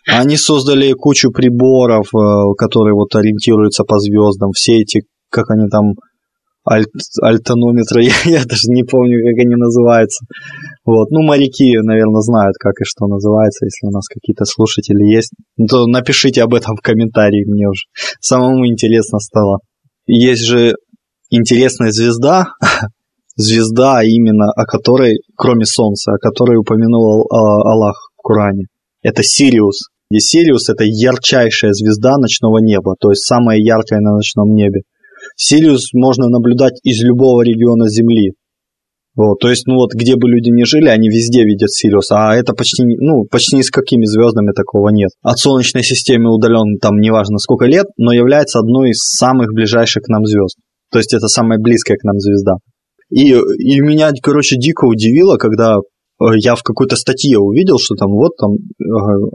они 0.08 0.36
создали 0.36 0.92
кучу 0.94 1.30
приборов, 1.30 2.08
э, 2.12 2.54
которые 2.58 2.94
вот 2.94 3.14
ориентируются 3.14 3.84
по 3.84 4.00
звездам, 4.00 4.50
все 4.50 4.80
эти, 4.80 5.02
как 5.30 5.50
они 5.50 5.68
там, 5.68 5.92
альт, 6.68 6.88
альтонометры, 7.22 8.02
я, 8.04 8.14
я 8.24 8.44
даже 8.44 8.68
не 8.68 8.84
помню, 8.84 9.18
как 9.24 9.44
они 9.44 9.56
называются. 9.56 10.24
Вот, 10.84 11.10
ну, 11.10 11.22
моряки, 11.22 11.76
наверное, 11.78 12.20
знают, 12.20 12.56
как 12.58 12.74
и 12.80 12.84
что 12.84 13.06
называется, 13.06 13.66
если 13.66 13.86
у 13.86 13.90
нас 13.90 14.06
какие-то 14.08 14.44
слушатели 14.44 15.04
есть. 15.04 15.32
То 15.68 15.86
напишите 15.86 16.42
об 16.42 16.54
этом 16.54 16.76
в 16.76 16.80
комментарии, 16.80 17.44
мне 17.46 17.68
уже 17.68 17.84
самому 18.20 18.66
интересно 18.66 19.18
стало. 19.18 19.58
Есть 20.06 20.44
же 20.44 20.74
интересная 21.30 21.90
звезда, 21.90 22.46
звезда 23.36 24.02
именно, 24.02 24.50
о 24.50 24.64
которой, 24.66 25.20
кроме 25.36 25.64
Солнца, 25.64 26.12
о 26.12 26.18
которой 26.18 26.56
упомянул 26.56 27.26
а, 27.30 27.72
Аллах 27.72 27.96
в 28.16 28.22
Коране. 28.22 28.66
Это 29.02 29.22
Сириус. 29.22 29.88
И 30.10 30.18
Сириус– 30.18 30.68
это 30.68 30.82
ярчайшая 30.84 31.72
звезда 31.72 32.18
ночного 32.18 32.58
неба, 32.58 32.96
то 32.98 33.10
есть 33.10 33.24
самая 33.24 33.58
яркая 33.58 34.00
на 34.00 34.14
ночном 34.14 34.54
небе. 34.54 34.82
Сириус 35.42 35.94
можно 35.94 36.28
наблюдать 36.28 36.80
из 36.82 37.02
любого 37.02 37.40
региона 37.40 37.88
Земли. 37.88 38.34
Вот, 39.16 39.38
то 39.40 39.48
есть, 39.48 39.66
ну 39.66 39.76
вот, 39.76 39.94
где 39.94 40.16
бы 40.16 40.28
люди 40.28 40.50
ни 40.50 40.64
жили, 40.64 40.88
они 40.88 41.08
везде 41.08 41.44
видят 41.44 41.70
Сириус, 41.70 42.10
а 42.12 42.36
это 42.36 42.52
почти, 42.52 42.84
ну, 42.84 43.24
почти 43.24 43.56
ни 43.56 43.62
с 43.62 43.70
какими 43.70 44.04
звездами 44.04 44.52
такого 44.52 44.90
нет. 44.90 45.08
От 45.22 45.38
Солнечной 45.38 45.82
системы 45.82 46.30
удален 46.30 46.76
там 46.78 46.98
неважно 46.98 47.38
сколько 47.38 47.64
лет, 47.64 47.86
но 47.96 48.12
является 48.12 48.58
одной 48.58 48.90
из 48.90 48.98
самых 48.98 49.54
ближайших 49.54 50.02
к 50.02 50.08
нам 50.08 50.26
звезд. 50.26 50.56
То 50.92 50.98
есть 50.98 51.14
это 51.14 51.26
самая 51.28 51.58
близкая 51.58 51.96
к 51.96 52.04
нам 52.04 52.18
звезда. 52.18 52.56
И, 53.08 53.30
и 53.30 53.80
меня, 53.80 54.10
короче, 54.22 54.56
дико 54.56 54.84
удивило, 54.84 55.38
когда 55.38 55.78
э, 55.78 56.24
я 56.36 56.54
в 56.54 56.62
какой-то 56.62 56.96
статье 56.96 57.38
увидел, 57.38 57.78
что 57.78 57.94
там 57.94 58.10
вот 58.10 58.36
там 58.36 58.52
э, 58.52 58.84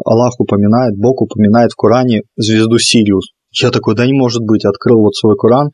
Аллах 0.05 0.39
упоминает, 0.39 0.97
Бог 0.97 1.23
упоминает 1.23 1.71
в 1.71 1.75
Коране 1.75 2.21
звезду 2.37 2.77
Сириус. 2.77 3.31
Я 3.61 3.71
такой, 3.71 3.95
да 3.95 4.05
не 4.05 4.13
может 4.13 4.41
быть, 4.43 4.65
открыл 4.65 5.01
вот 5.01 5.15
свой 5.15 5.35
Коран 5.35 5.71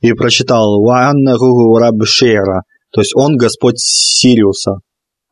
и 0.00 0.12
прочитал 0.12 0.80
«وأنه 0.82 1.36
رب 1.78 2.04
الشعرى», 2.04 2.62
то 2.90 3.00
есть 3.00 3.14
он 3.14 3.36
Господь 3.36 3.78
Сириуса, 3.78 4.76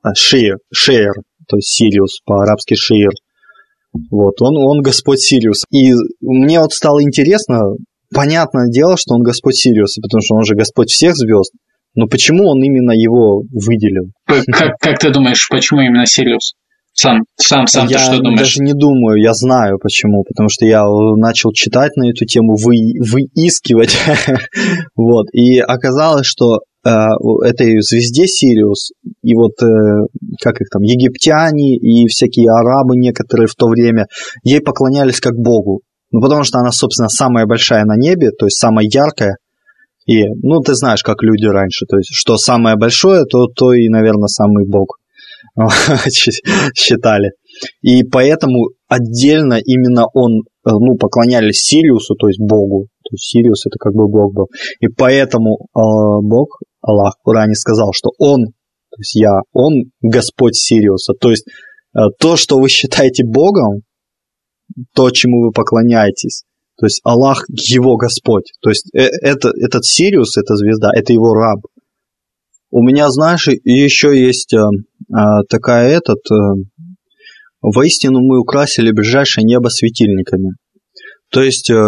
а, 0.02 0.14
Шир, 0.14 0.58
Шер, 0.72 1.12
то 1.48 1.56
есть 1.56 1.68
Сириус, 1.68 2.20
по-арабски 2.24 2.74
Шир. 2.74 3.10
Вот, 4.10 4.34
он, 4.42 4.56
он 4.58 4.82
Господь 4.82 5.20
Сириус. 5.20 5.64
И 5.70 5.94
мне 6.20 6.60
вот 6.60 6.72
стало 6.72 7.02
интересно, 7.02 7.62
понятное 8.14 8.68
дело, 8.68 8.96
что 8.98 9.14
он 9.14 9.22
Господь 9.22 9.56
Сириуса, 9.56 10.02
потому 10.02 10.20
что 10.22 10.34
он 10.34 10.44
же 10.44 10.54
Господь 10.54 10.90
всех 10.90 11.16
звезд. 11.16 11.52
Но 11.94 12.06
почему 12.06 12.46
он 12.50 12.62
именно 12.62 12.92
его 12.92 13.42
выделил? 13.50 14.10
Как, 14.26 14.76
как 14.78 14.98
ты 14.98 15.10
думаешь, 15.10 15.48
почему 15.48 15.80
именно 15.80 16.04
Сириус? 16.04 16.54
Сам, 16.98 17.18
сам, 17.36 17.66
сам 17.66 17.88
я 17.88 17.98
ты 17.98 18.04
что 18.04 18.16
думаешь? 18.16 18.38
даже 18.38 18.62
не 18.62 18.72
думаю, 18.72 19.20
я 19.20 19.34
знаю 19.34 19.78
почему, 19.78 20.24
потому 20.24 20.48
что 20.48 20.64
я 20.64 20.82
начал 21.16 21.52
читать 21.52 21.94
на 21.96 22.08
эту 22.08 22.24
тему, 22.24 22.54
вы, 22.56 22.76
выискивать, 22.98 23.98
вот, 24.96 25.26
и 25.34 25.58
оказалось, 25.58 26.24
что 26.24 26.60
э, 26.86 26.90
этой 27.44 27.82
звезде 27.82 28.26
Сириус, 28.26 28.92
и 29.22 29.34
вот, 29.34 29.52
э, 29.62 30.06
как 30.42 30.62
их 30.62 30.68
там, 30.70 30.80
египтяне 30.80 31.76
и 31.76 32.06
всякие 32.06 32.48
арабы 32.50 32.96
некоторые 32.96 33.46
в 33.46 33.54
то 33.54 33.68
время, 33.68 34.06
ей 34.42 34.62
поклонялись 34.62 35.20
как 35.20 35.34
богу, 35.34 35.82
ну, 36.12 36.22
потому 36.22 36.44
что 36.44 36.60
она, 36.60 36.72
собственно, 36.72 37.10
самая 37.10 37.44
большая 37.44 37.84
на 37.84 37.96
небе, 37.96 38.30
то 38.30 38.46
есть 38.46 38.58
самая 38.58 38.86
яркая, 38.90 39.36
и, 40.06 40.22
ну, 40.42 40.60
ты 40.60 40.72
знаешь, 40.72 41.02
как 41.02 41.22
люди 41.22 41.44
раньше, 41.44 41.84
то 41.84 41.98
есть, 41.98 42.08
что 42.10 42.38
самое 42.38 42.76
большое, 42.76 43.26
то, 43.26 43.48
то 43.48 43.74
и, 43.74 43.86
наверное, 43.90 44.28
самый 44.28 44.66
бог. 44.66 44.96
считали. 46.74 47.32
И 47.82 48.02
поэтому 48.04 48.70
отдельно 48.88 49.58
именно 49.64 50.06
он, 50.12 50.40
э, 50.40 50.70
ну, 50.70 50.96
поклонялись 50.96 51.62
Сириусу, 51.62 52.14
то 52.14 52.28
есть 52.28 52.40
Богу. 52.40 52.88
То 53.02 53.14
есть 53.14 53.24
Сириус 53.24 53.66
это 53.66 53.78
как 53.78 53.94
бы 53.94 54.08
Бог 54.08 54.34
был. 54.34 54.46
И 54.80 54.88
поэтому 54.88 55.56
э, 55.56 55.80
Бог, 56.22 56.60
Аллах 56.82 57.16
в 57.18 57.22
Коране 57.24 57.54
сказал, 57.54 57.92
что 57.92 58.10
он, 58.18 58.46
то 58.46 58.98
есть 58.98 59.14
я, 59.14 59.40
он 59.52 59.90
Господь 60.00 60.56
Сириуса. 60.56 61.14
То 61.18 61.30
есть 61.30 61.46
э, 61.94 62.00
то, 62.18 62.36
что 62.36 62.58
вы 62.58 62.68
считаете 62.68 63.24
Богом, 63.24 63.82
то, 64.94 65.10
чему 65.10 65.44
вы 65.44 65.52
поклоняетесь, 65.52 66.42
то 66.78 66.86
есть 66.86 67.00
Аллах 67.04 67.44
его 67.48 67.96
Господь. 67.96 68.52
То 68.60 68.70
есть 68.70 68.90
э, 68.94 69.08
это, 69.22 69.50
этот 69.56 69.84
Сириус, 69.84 70.36
эта 70.36 70.56
звезда, 70.56 70.90
это 70.94 71.12
его 71.12 71.32
раб. 71.32 71.60
У 72.70 72.82
меня, 72.82 73.10
знаешь, 73.10 73.48
еще 73.64 74.18
есть 74.18 74.52
э, 74.52 74.60
такая 75.48 75.96
этот... 75.96 76.18
Э, 76.30 76.36
воистину 77.62 78.20
мы 78.20 78.40
украсили 78.40 78.92
ближайшее 78.92 79.44
небо 79.44 79.68
светильниками. 79.68 80.50
То 81.30 81.42
есть, 81.42 81.70
э, 81.70 81.84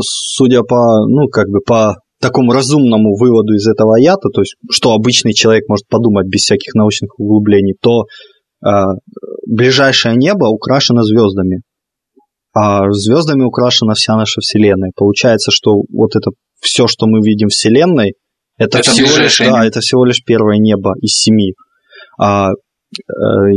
судя 0.00 0.62
по, 0.62 1.06
ну, 1.06 1.28
как 1.28 1.48
бы 1.48 1.60
по 1.60 1.96
такому 2.20 2.52
разумному 2.52 3.16
выводу 3.16 3.54
из 3.54 3.66
этого 3.66 3.96
аята, 3.96 4.28
то 4.28 4.40
есть, 4.40 4.56
что 4.70 4.92
обычный 4.92 5.32
человек 5.32 5.68
может 5.68 5.86
подумать 5.88 6.26
без 6.26 6.42
всяких 6.42 6.74
научных 6.74 7.18
углублений, 7.18 7.74
то 7.80 8.04
э, 8.64 8.68
ближайшее 9.46 10.16
небо 10.16 10.46
украшено 10.46 11.02
звездами. 11.02 11.62
А 12.54 12.90
звездами 12.90 13.44
украшена 13.44 13.94
вся 13.94 14.16
наша 14.16 14.40
Вселенная. 14.40 14.90
Получается, 14.96 15.50
что 15.52 15.82
вот 15.92 16.16
это 16.16 16.30
все, 16.60 16.88
что 16.88 17.06
мы 17.06 17.20
видим 17.20 17.48
в 17.48 17.52
Вселенной– 17.52 18.14
это, 18.58 18.78
это 18.78 18.90
всего 18.90 19.16
лишь, 19.16 19.38
да, 19.38 19.64
это 19.64 19.80
всего 19.80 20.04
лишь 20.04 20.22
первое 20.24 20.58
небо 20.58 20.94
из 21.00 21.12
семи. 21.12 21.54
А, 22.18 22.50
э, 22.50 22.52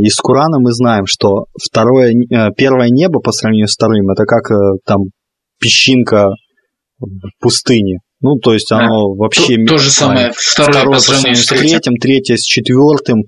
из 0.02 0.16
Курана 0.16 0.58
мы 0.60 0.72
знаем, 0.72 1.04
что 1.06 1.46
второе, 1.60 2.12
э, 2.12 2.50
первое 2.56 2.88
небо 2.90 3.20
по 3.20 3.32
сравнению 3.32 3.68
с 3.68 3.74
вторым, 3.74 4.10
это 4.10 4.24
как 4.24 4.50
э, 4.50 4.78
там 4.84 5.00
песчинка 5.58 6.28
в 6.98 7.30
пустыне. 7.40 7.98
Ну, 8.20 8.36
то 8.36 8.54
есть 8.54 8.70
оно 8.70 9.12
а, 9.12 9.16
вообще... 9.16 9.56
То, 9.56 9.74
то 9.74 9.78
же 9.78 9.90
самое, 9.90 10.32
второе, 10.36 10.72
второе 10.72 10.94
по 10.94 11.00
сравнению 11.00 11.42
с 11.42 11.46
третьим, 11.46 11.96
третье 11.96 12.36
с 12.36 12.44
четвертым, 12.44 13.24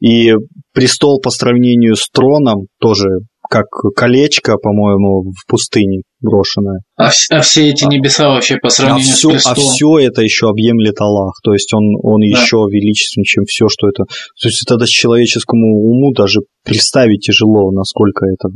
и 0.00 0.32
престол 0.72 1.20
по 1.20 1.30
сравнению 1.30 1.96
с 1.96 2.08
троном 2.08 2.66
тоже 2.80 3.08
как 3.48 3.66
колечко, 3.96 4.56
по-моему, 4.56 5.30
в 5.30 5.50
пустыне 5.50 6.02
брошенное. 6.20 6.80
А, 6.96 7.10
а 7.30 7.40
все 7.40 7.68
эти 7.70 7.84
небеса 7.84 8.28
вообще 8.28 8.56
по 8.56 8.68
сравнению 8.68 9.12
а 9.12 9.16
все, 9.16 9.28
с 9.28 9.32
престолом? 9.32 9.58
А 9.58 9.72
все 9.72 9.98
это 9.98 10.22
еще 10.22 10.48
объемлет 10.48 11.00
Аллах, 11.00 11.34
то 11.42 11.52
есть 11.52 11.72
он, 11.72 11.94
он 12.02 12.20
да. 12.20 12.26
еще 12.26 12.56
величественнее, 12.70 13.24
чем 13.24 13.44
все, 13.44 13.68
что 13.68 13.88
это... 13.88 14.04
То 14.04 14.48
есть 14.48 14.62
это 14.66 14.76
даже 14.76 14.90
человеческому 14.90 15.80
уму 15.80 16.12
даже 16.12 16.40
представить 16.64 17.20
тяжело, 17.20 17.70
насколько 17.70 18.26
это... 18.26 18.48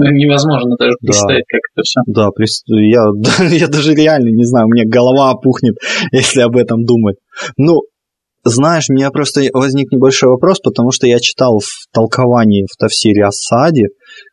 Ну, 0.00 0.10
невозможно 0.12 0.76
даже 0.78 0.92
представить, 1.00 1.44
да. 1.50 1.58
как 1.58 1.60
это 1.74 1.82
все. 1.82 2.00
Да, 2.06 2.28
я, 2.68 3.56
я 3.56 3.68
даже 3.68 3.94
реально 3.94 4.30
не 4.30 4.44
знаю, 4.44 4.66
у 4.66 4.70
меня 4.70 4.84
голова 4.86 5.30
опухнет, 5.30 5.74
если 6.12 6.40
об 6.40 6.56
этом 6.56 6.84
думать. 6.84 7.16
Ну, 7.56 7.80
знаешь, 8.44 8.86
у 8.88 8.94
меня 8.94 9.10
просто 9.10 9.42
возник 9.52 9.90
небольшой 9.92 10.30
вопрос, 10.30 10.60
потому 10.60 10.90
что 10.90 11.06
я 11.06 11.18
читал 11.18 11.58
в 11.58 11.92
толковании 11.92 12.66
в 12.70 12.76
Тавсире 12.78 13.24
Асади, 13.24 13.84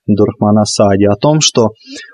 Дурахмана 0.07 0.61
Асади, 0.61 1.05
о 1.05 1.15
том, 1.15 1.41
что 1.41 1.69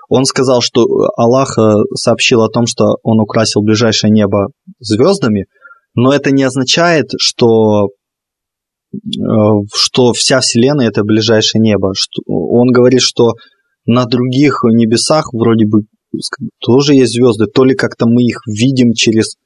он 0.08 0.24
сказал, 0.24 0.60
что 0.60 0.84
Аллах 1.16 1.58
э, 1.58 1.74
сообщил 1.94 2.42
о 2.42 2.48
том, 2.48 2.66
что 2.66 2.96
он 3.02 3.20
украсил 3.20 3.62
ближайшее 3.62 4.10
небо 4.10 4.48
звездами, 4.80 5.46
но 5.94 6.12
это 6.12 6.30
не 6.30 6.42
означает, 6.42 7.06
что 7.18 7.88
э, 8.94 8.98
что 9.74 10.12
вся 10.12 10.40
Вселенная 10.40 10.88
это 10.88 11.02
ближайшее 11.02 11.60
небо. 11.60 11.92
Он 12.26 12.68
говорит, 12.72 13.02
что 13.02 13.32
на 13.84 14.06
других 14.06 14.60
небесах 14.64 15.32
вроде 15.32 15.66
бы 15.66 15.82
тоже 16.60 16.94
есть 16.94 17.12
звезды, 17.12 17.46
то 17.46 17.64
ли 17.64 17.74
как-то 17.74 18.06
мы 18.06 18.22
их 18.22 18.40
видим 18.46 18.92
через 18.92 19.36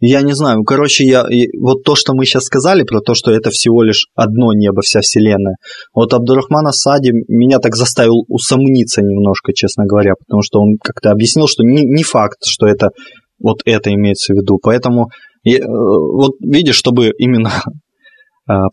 я 0.00 0.22
не 0.22 0.34
знаю, 0.34 0.62
короче, 0.64 1.04
я, 1.04 1.26
вот 1.58 1.82
то, 1.82 1.94
что 1.94 2.14
мы 2.14 2.24
сейчас 2.26 2.44
сказали 2.44 2.82
про 2.82 3.00
то, 3.00 3.14
что 3.14 3.30
это 3.32 3.50
всего 3.50 3.82
лишь 3.82 4.06
одно 4.14 4.52
небо, 4.52 4.82
вся 4.82 5.00
Вселенная, 5.00 5.56
вот 5.94 6.12
Абдурахман 6.12 6.66
Асади 6.66 7.12
меня 7.28 7.58
так 7.58 7.74
заставил 7.76 8.24
усомниться 8.28 9.02
немножко, 9.02 9.52
честно 9.54 9.84
говоря, 9.86 10.12
потому 10.18 10.42
что 10.42 10.60
он 10.60 10.76
как-то 10.82 11.10
объяснил, 11.10 11.46
что 11.48 11.62
не, 11.62 11.82
не 11.82 12.02
факт, 12.02 12.44
что 12.44 12.66
это 12.66 12.90
вот 13.38 13.58
это 13.64 13.92
имеется 13.92 14.32
в 14.32 14.36
виду. 14.36 14.58
Поэтому, 14.62 15.08
я, 15.44 15.58
э, 15.58 15.62
вот 15.66 16.32
видишь, 16.40 16.76
чтобы 16.76 17.12
именно 17.18 17.50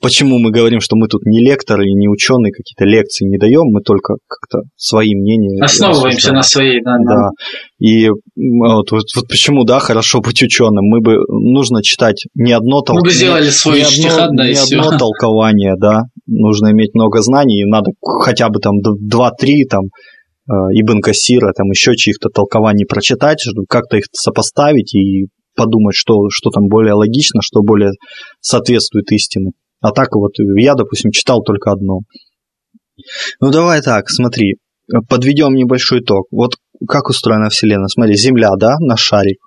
почему 0.01 0.37
мы 0.37 0.51
говорим, 0.51 0.79
что 0.81 0.95
мы 0.95 1.07
тут 1.07 1.25
не 1.25 1.43
лекторы 1.43 1.85
и 1.85 1.93
не 1.93 2.07
ученые, 2.07 2.51
какие-то 2.51 2.85
лекции 2.85 3.25
не 3.25 3.37
даем, 3.37 3.63
мы 3.71 3.81
только 3.81 4.15
как-то 4.27 4.67
свои 4.75 5.15
мнения. 5.15 5.63
Основываемся 5.63 6.31
на 6.31 6.43
своей, 6.43 6.81
да. 6.83 6.97
Да. 6.99 7.29
И 7.79 8.09
вот, 8.09 8.91
вот, 8.91 9.03
вот 9.15 9.27
почему, 9.27 9.63
да, 9.63 9.79
хорошо 9.79 10.21
быть 10.21 10.41
ученым. 10.43 10.85
Мы 10.85 11.01
бы 11.01 11.17
нужно 11.27 11.81
читать 11.81 12.23
не 12.35 12.51
одно 12.51 12.81
толкование. 12.81 13.01
Мы 13.01 13.09
бы 13.09 13.15
сделали 13.15 13.49
свой 13.49 13.79
не 13.79 13.85
штихат, 13.85 14.29
одно, 14.29 14.43
да, 14.43 14.53
все. 14.53 14.79
одно 14.79 14.97
толкование, 14.97 15.73
да. 15.79 16.01
Нужно 16.27 16.71
иметь 16.71 16.93
много 16.93 17.21
знаний, 17.21 17.61
и 17.61 17.65
надо 17.65 17.91
хотя 18.01 18.49
бы 18.49 18.59
там 18.59 18.75
два-три 18.81 19.65
там 19.65 19.85
а, 20.47 20.53
Ибн 20.71 21.01
Кассира, 21.01 21.51
там 21.53 21.69
еще 21.69 21.95
чьих-то 21.95 22.29
толкований 22.29 22.85
прочитать, 22.85 23.39
чтобы 23.41 23.65
как-то 23.67 23.97
их 23.97 24.05
сопоставить 24.11 24.93
и 24.93 25.27
подумать, 25.55 25.95
что, 25.95 26.29
что 26.29 26.49
там 26.49 26.67
более 26.67 26.93
логично, 26.93 27.41
что 27.41 27.61
более 27.61 27.91
соответствует 28.41 29.11
истине. 29.11 29.51
А 29.83 29.91
так 29.91 30.15
вот 30.15 30.31
я, 30.39 30.75
допустим, 30.75 31.11
читал 31.11 31.43
только 31.43 31.69
одно. 31.71 31.99
Ну 33.41 33.51
давай 33.51 33.81
так, 33.81 34.09
смотри, 34.09 34.55
подведем 35.09 35.55
небольшой 35.55 35.99
итог. 35.99 36.27
Вот 36.31 36.55
как 36.87 37.09
устроена 37.09 37.49
Вселенная? 37.49 37.89
Смотри, 37.89 38.15
Земля, 38.15 38.51
да, 38.57 38.77
наш 38.79 39.01
шарик. 39.01 39.39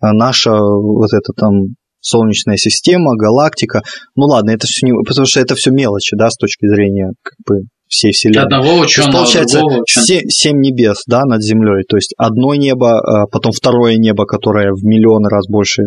А 0.00 0.14
наша 0.14 0.52
вот 0.52 1.12
эта 1.12 1.34
там 1.34 1.76
Солнечная 2.00 2.56
система, 2.56 3.14
галактика. 3.14 3.82
Ну 4.16 4.24
ладно, 4.24 4.52
это 4.52 4.66
все 4.66 4.86
не... 4.86 4.94
Потому 5.06 5.26
что 5.26 5.40
это 5.40 5.54
все 5.54 5.70
мелочи, 5.70 6.16
да, 6.16 6.30
с 6.30 6.36
точки 6.36 6.66
зрения 6.66 7.12
как 7.22 7.34
бы 7.46 7.66
всей 7.92 8.12
Вселенной. 8.12 8.44
Одного 8.44 8.80
ученого, 8.80 9.18
получается, 9.18 9.58
другого 9.58 9.82
ученого. 9.82 10.06
Семь, 10.06 10.28
семь 10.28 10.60
небес, 10.60 11.02
да, 11.06 11.24
над 11.24 11.42
Землей. 11.42 11.84
То 11.86 11.96
есть 11.96 12.14
одно 12.16 12.54
небо, 12.54 12.98
а 12.98 13.26
потом 13.26 13.52
второе 13.52 13.96
небо, 13.96 14.24
которое 14.24 14.72
в 14.72 14.82
миллион 14.82 15.26
раз 15.26 15.46
больше 15.46 15.82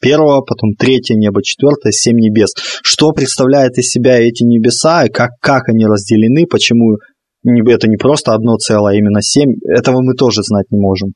первого, 0.00 0.40
потом 0.40 0.74
третье 0.78 1.14
небо, 1.14 1.42
четвертое, 1.42 1.92
семь 1.92 2.16
небес. 2.16 2.54
Что 2.82 3.12
представляет 3.12 3.76
из 3.78 3.90
себя 3.90 4.18
эти 4.18 4.42
небеса, 4.44 5.06
как, 5.12 5.32
как 5.40 5.68
они 5.68 5.84
разделены, 5.84 6.46
почему 6.46 6.96
это 7.44 7.88
не 7.88 7.98
просто 7.98 8.32
одно 8.32 8.56
целое, 8.56 8.94
а 8.94 8.96
именно 8.96 9.20
семь, 9.20 9.56
этого 9.68 10.00
мы 10.00 10.14
тоже 10.14 10.42
знать 10.42 10.66
не 10.70 10.78
можем. 10.78 11.12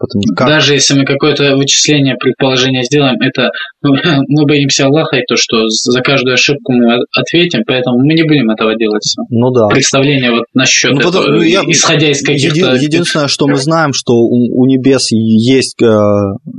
Потому 0.00 0.22
как... 0.34 0.48
Даже 0.48 0.72
если 0.72 0.98
мы 0.98 1.04
какое-то 1.04 1.56
вычисление, 1.56 2.16
предположение 2.16 2.82
сделаем, 2.84 3.16
это 3.20 3.50
мы 3.82 4.46
боимся 4.46 4.86
Аллаха 4.86 5.16
и 5.16 5.24
то, 5.28 5.36
что 5.36 5.68
за 5.68 6.00
каждую 6.00 6.34
ошибку 6.34 6.72
мы 6.72 7.00
ответим, 7.14 7.64
поэтому 7.66 7.98
мы 7.98 8.14
не 8.14 8.22
будем 8.22 8.48
этого 8.48 8.74
делать. 8.76 9.14
Ну 9.28 9.50
да. 9.50 9.68
Представление 9.68 10.30
вот 10.30 10.44
насчет 10.54 10.92
ну, 10.92 11.00
этого, 11.00 11.26
ну, 11.26 11.42
я, 11.42 11.60
исходя 11.66 12.10
из 12.10 12.22
каких-то... 12.22 12.74
Еди, 12.74 12.84
единственное, 12.86 13.28
что 13.28 13.46
мы 13.46 13.56
знаем, 13.56 13.92
что 13.92 14.14
у, 14.14 14.62
у 14.62 14.66
небес 14.66 15.08
есть, 15.10 15.82
э, 15.82 15.98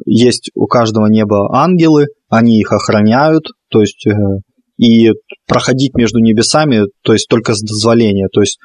есть 0.06 0.52
у 0.54 0.68
каждого 0.68 1.08
неба 1.08 1.50
ангелы, 1.52 2.08
они 2.30 2.60
их 2.60 2.72
охраняют, 2.72 3.46
то 3.72 3.82
есть 3.82 4.06
э, 4.06 4.12
и 4.78 5.10
проходить 5.48 5.96
между 5.96 6.20
небесами, 6.20 6.84
то 7.04 7.14
есть 7.14 7.28
только 7.28 7.56
с 7.56 7.62
дозволения, 7.62 8.28
то 8.32 8.42
есть 8.42 8.60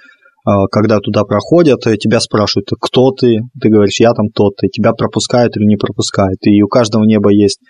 когда 0.71 1.01
туда 1.01 1.25
проходят, 1.25 1.81
тебя 1.99 2.21
спрашивают, 2.21 2.69
кто 2.81 3.11
ты, 3.11 3.41
ты 3.61 3.69
говоришь, 3.69 4.01
я 4.01 4.13
там 4.13 4.29
тот, 4.35 4.55
и 4.63 4.69
тебя 4.69 4.93
пропускают 4.93 5.57
или 5.57 5.65
не 5.65 5.77
пропускают. 5.77 6.39
И 6.43 6.63
у 6.63 6.69
каждого 6.69 7.05
неба 7.05 7.31
есть 7.33 7.61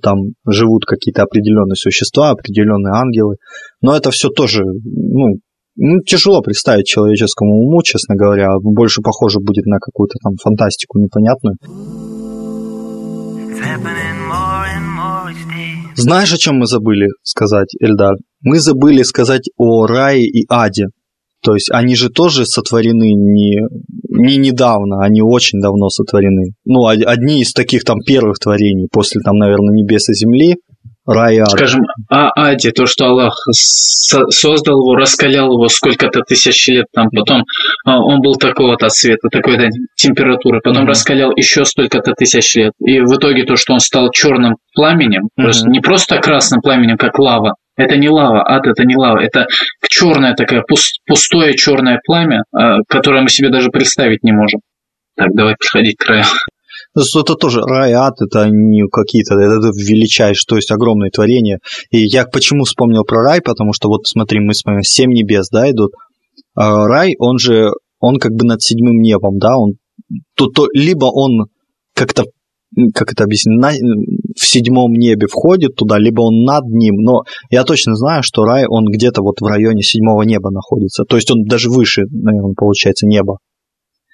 там 0.00 0.32
живут 0.48 0.86
какие-то 0.86 1.22
определенные 1.22 1.76
существа, 1.76 2.30
определенные 2.30 2.94
ангелы. 2.94 3.36
Но 3.82 3.94
это 3.94 4.10
все 4.10 4.28
тоже, 4.30 4.64
ну, 4.64 5.36
ну, 5.76 6.00
тяжело 6.00 6.40
представить 6.40 6.86
человеческому 6.86 7.66
уму, 7.66 7.82
честно 7.82 8.14
говоря. 8.14 8.48
Больше 8.62 9.02
похоже 9.02 9.38
будет 9.40 9.66
на 9.66 9.78
какую-то 9.78 10.14
там 10.22 10.34
фантастику 10.42 10.98
непонятную. 10.98 11.56
Знаешь, 15.94 16.32
о 16.32 16.38
чем 16.38 16.58
мы 16.58 16.66
забыли 16.66 17.08
сказать, 17.22 17.74
Эльдар? 17.80 18.16
Мы 18.40 18.60
забыли 18.60 19.02
сказать 19.02 19.48
о 19.56 19.86
рае 19.86 20.24
и 20.24 20.46
аде. 20.48 20.86
То 21.42 21.54
есть 21.54 21.70
они 21.72 21.96
же 21.96 22.08
тоже 22.08 22.46
сотворены 22.46 23.12
не, 23.14 23.60
не 24.08 24.36
недавно, 24.36 25.04
они 25.04 25.22
очень 25.22 25.60
давно 25.60 25.88
сотворены. 25.88 26.52
Ну, 26.64 26.86
одни 26.86 27.40
из 27.40 27.52
таких 27.52 27.84
там 27.84 27.98
первых 28.06 28.38
творений, 28.38 28.88
после 28.90 29.20
там, 29.22 29.36
наверное, 29.36 29.74
небес 29.74 30.08
и 30.08 30.14
земли, 30.14 30.56
рай 31.06 31.36
и 31.36 31.38
ад. 31.38 31.50
Скажем, 31.50 31.82
а 32.10 32.30
Аде, 32.36 32.70
то, 32.70 32.86
что 32.86 33.06
Аллах 33.06 33.34
создал 33.50 34.80
его, 34.80 34.94
раскалял 34.94 35.46
его 35.52 35.68
сколько-то 35.68 36.20
тысяч 36.20 36.68
лет, 36.68 36.86
там, 36.94 37.08
потом 37.10 37.42
а, 37.84 38.00
он 38.00 38.20
был 38.20 38.36
такого-то 38.36 38.88
цвета, 38.88 39.28
такой-то 39.30 39.68
температуры, 39.96 40.60
потом 40.62 40.84
mm-hmm. 40.84 40.88
раскалял 40.88 41.32
еще 41.34 41.64
столько-то 41.64 42.12
тысяч 42.12 42.54
лет. 42.54 42.72
И 42.80 43.00
в 43.00 43.16
итоге 43.16 43.44
то, 43.44 43.56
что 43.56 43.72
он 43.72 43.80
стал 43.80 44.10
черным 44.10 44.56
пламенем, 44.74 45.24
mm-hmm. 45.24 45.42
просто, 45.42 45.68
не 45.68 45.80
просто 45.80 46.18
красным 46.18 46.60
пламенем, 46.60 46.96
как 46.96 47.18
лава, 47.18 47.54
это 47.82 47.96
не 47.96 48.08
лава, 48.08 48.42
ад 48.46 48.66
это 48.66 48.84
не 48.84 48.96
лава, 48.96 49.18
это 49.20 49.46
черное 49.88 50.34
такое 50.34 50.62
пустое 51.06 51.54
черное 51.54 52.00
пламя, 52.04 52.42
а, 52.52 52.78
которое 52.88 53.22
мы 53.22 53.28
себе 53.28 53.50
даже 53.50 53.70
представить 53.70 54.22
не 54.22 54.32
можем. 54.32 54.60
Так, 55.16 55.28
давай 55.34 55.56
подходить 55.56 55.96
к 55.96 56.04
краю. 56.04 56.24
Это 56.94 57.34
тоже 57.36 57.60
рай, 57.60 57.92
ад, 57.92 58.14
это 58.20 58.48
не 58.50 58.86
какие-то, 58.90 59.34
это 59.34 59.68
величайшее, 59.68 60.44
то 60.46 60.56
есть 60.56 60.70
огромное 60.70 61.10
творение. 61.10 61.58
И 61.90 61.98
я 61.98 62.24
почему 62.26 62.64
вспомнил 62.64 63.04
про 63.04 63.22
рай, 63.22 63.40
потому 63.40 63.72
что 63.72 63.88
вот 63.88 64.06
смотри, 64.06 64.40
мы 64.40 64.54
с 64.54 64.64
вами 64.64 64.82
семь 64.82 65.10
небес, 65.12 65.48
да, 65.50 65.70
идут. 65.70 65.92
А 66.54 66.86
рай, 66.86 67.14
он 67.18 67.38
же, 67.38 67.70
он 67.98 68.18
как 68.18 68.32
бы 68.32 68.44
над 68.44 68.60
седьмым 68.60 69.00
небом, 69.00 69.38
да, 69.38 69.56
он 69.56 69.74
то, 70.36 70.48
то 70.48 70.66
либо 70.74 71.06
он 71.06 71.46
как-то 71.94 72.24
как 72.94 73.12
это 73.12 73.24
объяснить, 73.24 73.60
на, 73.60 73.72
в 74.42 74.48
седьмом 74.48 74.92
небе 74.92 75.26
входит 75.26 75.76
туда, 75.76 75.98
либо 75.98 76.22
он 76.22 76.44
над 76.44 76.64
ним, 76.66 76.96
но 76.96 77.22
я 77.50 77.64
точно 77.64 77.94
знаю, 77.94 78.22
что 78.22 78.44
рай, 78.44 78.66
он 78.68 78.84
где-то 78.86 79.22
вот 79.22 79.40
в 79.40 79.46
районе 79.46 79.82
седьмого 79.82 80.22
неба 80.22 80.50
находится, 80.50 81.04
то 81.04 81.16
есть 81.16 81.30
он 81.30 81.44
даже 81.44 81.70
выше, 81.70 82.02
наверное, 82.10 82.54
получается, 82.56 83.06
неба. 83.06 83.38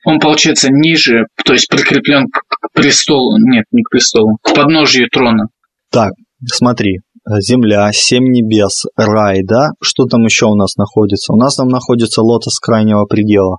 Он, 0.04 0.20
получается, 0.20 0.68
ниже, 0.70 1.26
то 1.44 1.52
есть 1.52 1.68
прикреплен 1.68 2.26
к 2.26 2.72
престолу, 2.72 3.36
нет, 3.38 3.64
не 3.72 3.82
к 3.82 3.90
престолу, 3.90 4.36
к 4.42 4.54
подножию 4.54 5.08
трона. 5.10 5.48
Так, 5.90 6.12
смотри, 6.44 7.00
Земля, 7.40 7.90
семь 7.92 8.24
небес, 8.24 8.84
рай, 8.96 9.42
да? 9.42 9.70
Что 9.82 10.04
там 10.06 10.24
еще 10.24 10.46
у 10.46 10.54
нас 10.54 10.76
находится? 10.76 11.32
У 11.32 11.36
нас 11.36 11.56
там 11.56 11.68
находится 11.68 12.22
лотос 12.22 12.58
крайнего 12.58 13.04
предела, 13.04 13.58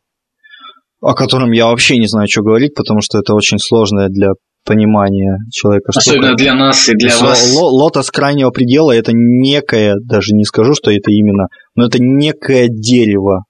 о 1.02 1.14
котором 1.14 1.52
я 1.52 1.68
вообще 1.68 1.98
не 1.98 2.08
знаю, 2.08 2.28
что 2.28 2.42
говорить, 2.42 2.74
потому 2.74 3.02
что 3.02 3.20
это 3.20 3.36
очень 3.36 3.60
сложное 3.60 4.10
для 4.10 4.30
понимания 4.70 5.40
человека. 5.52 5.92
Особенно 5.96 6.36
для 6.36 6.54
нас 6.54 6.88
и 6.88 6.94
для 6.94 7.18
вас. 7.18 7.56
Лотос 7.60 8.12
крайнего 8.12 8.52
предела 8.52 8.92
это 8.92 9.12
некое, 9.14 9.96
даже 10.00 10.36
не 10.36 10.46
скажу, 10.46 10.76
что 10.76 10.92
это 10.92 11.10
именно, 11.10 11.48
но 11.74 11.88
это 11.88 11.98
некое 12.00 12.68
дерево. 12.70 13.46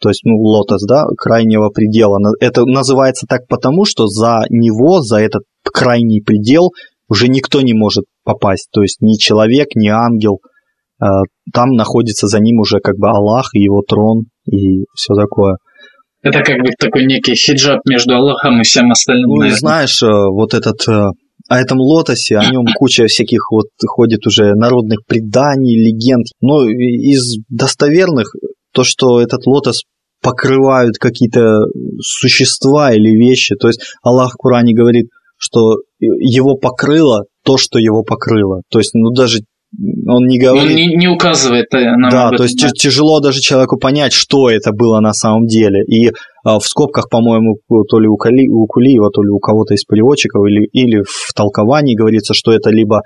То 0.00 0.08
есть, 0.08 0.22
ну, 0.24 0.34
лотос, 0.36 0.84
да, 0.86 1.04
крайнего 1.16 1.70
предела. 1.70 2.18
Это 2.40 2.64
называется 2.64 3.26
так 3.28 3.46
потому, 3.48 3.84
что 3.84 4.06
за 4.08 4.42
него, 4.50 5.00
за 5.00 5.18
этот 5.18 5.44
крайний 5.62 6.20
предел 6.20 6.70
уже 7.08 7.28
никто 7.28 7.60
не 7.62 7.72
может 7.72 8.04
попасть. 8.24 8.68
То 8.72 8.82
есть 8.82 9.00
ни 9.00 9.16
человек, 9.16 9.68
ни 9.76 9.88
ангел. 9.88 10.40
А, 11.00 11.22
там 11.54 11.70
находится 11.70 12.26
за 12.26 12.40
ним 12.40 12.58
уже 12.58 12.80
как 12.80 12.96
бы 12.96 13.08
Аллах 13.08 13.50
и 13.54 13.60
его 13.60 13.82
трон 13.86 14.24
и 14.44 14.84
все 14.94 15.14
такое. 15.14 15.56
Это 16.26 16.42
как 16.42 16.58
бы 16.58 16.70
такой 16.78 17.06
некий 17.06 17.34
хиджаб 17.34 17.80
между 17.88 18.14
Аллахом 18.14 18.60
и 18.60 18.64
всем 18.64 18.90
остальным. 18.90 19.28
Ну, 19.28 19.36
наверное. 19.36 19.58
знаешь, 19.58 20.02
э, 20.02 20.06
вот 20.06 20.54
этот 20.54 20.88
э, 20.88 21.10
о 21.48 21.58
этом 21.58 21.78
лотосе, 21.78 22.38
о 22.38 22.50
нем 22.50 22.66
куча 22.76 23.06
всяких 23.06 23.50
вот 23.50 23.68
ходит 23.86 24.26
уже 24.26 24.54
народных 24.54 25.00
преданий, 25.06 25.76
легенд. 25.76 26.26
Но 26.40 26.68
из 26.68 27.36
достоверных 27.48 28.34
то, 28.72 28.82
что 28.82 29.20
этот 29.20 29.46
лотос 29.46 29.84
покрывают 30.20 30.96
какие-то 30.98 31.60
существа 32.00 32.92
или 32.92 33.10
вещи. 33.10 33.54
То 33.54 33.68
есть 33.68 33.80
Аллах 34.02 34.32
в 34.32 34.36
Коране 34.36 34.74
говорит, 34.74 35.06
что 35.38 35.76
его 35.98 36.56
покрыло 36.56 37.24
то, 37.44 37.56
что 37.56 37.78
его 37.78 38.02
покрыло. 38.02 38.62
То 38.70 38.78
есть, 38.80 38.94
ну 38.94 39.10
даже 39.10 39.40
он 39.78 40.26
не 40.26 40.38
говорит... 40.38 40.70
Он 40.70 40.74
не, 40.74 40.96
не 40.96 41.08
указывает 41.08 41.66
э, 41.74 41.96
нам 41.96 42.10
Да, 42.10 42.30
то 42.30 42.44
есть 42.44 42.56
тяжело 42.76 43.20
даже 43.20 43.40
человеку 43.40 43.78
понять, 43.78 44.12
что 44.12 44.50
это 44.50 44.72
было 44.72 45.00
на 45.00 45.12
самом 45.12 45.46
деле. 45.46 45.84
И 45.84 46.12
а, 46.44 46.58
в 46.58 46.64
скобках, 46.64 47.08
по-моему, 47.10 47.56
то 47.88 47.98
ли 47.98 48.08
у, 48.08 48.16
Кали, 48.16 48.48
у 48.48 48.66
Кулиева, 48.66 49.10
то 49.10 49.22
ли 49.22 49.30
у 49.30 49.38
кого-то 49.38 49.74
из 49.74 49.84
переводчиков, 49.84 50.46
или, 50.46 50.66
или 50.72 51.02
в 51.02 51.32
толковании 51.34 51.96
говорится, 51.96 52.34
что 52.34 52.52
это 52.52 52.70
либо 52.70 53.02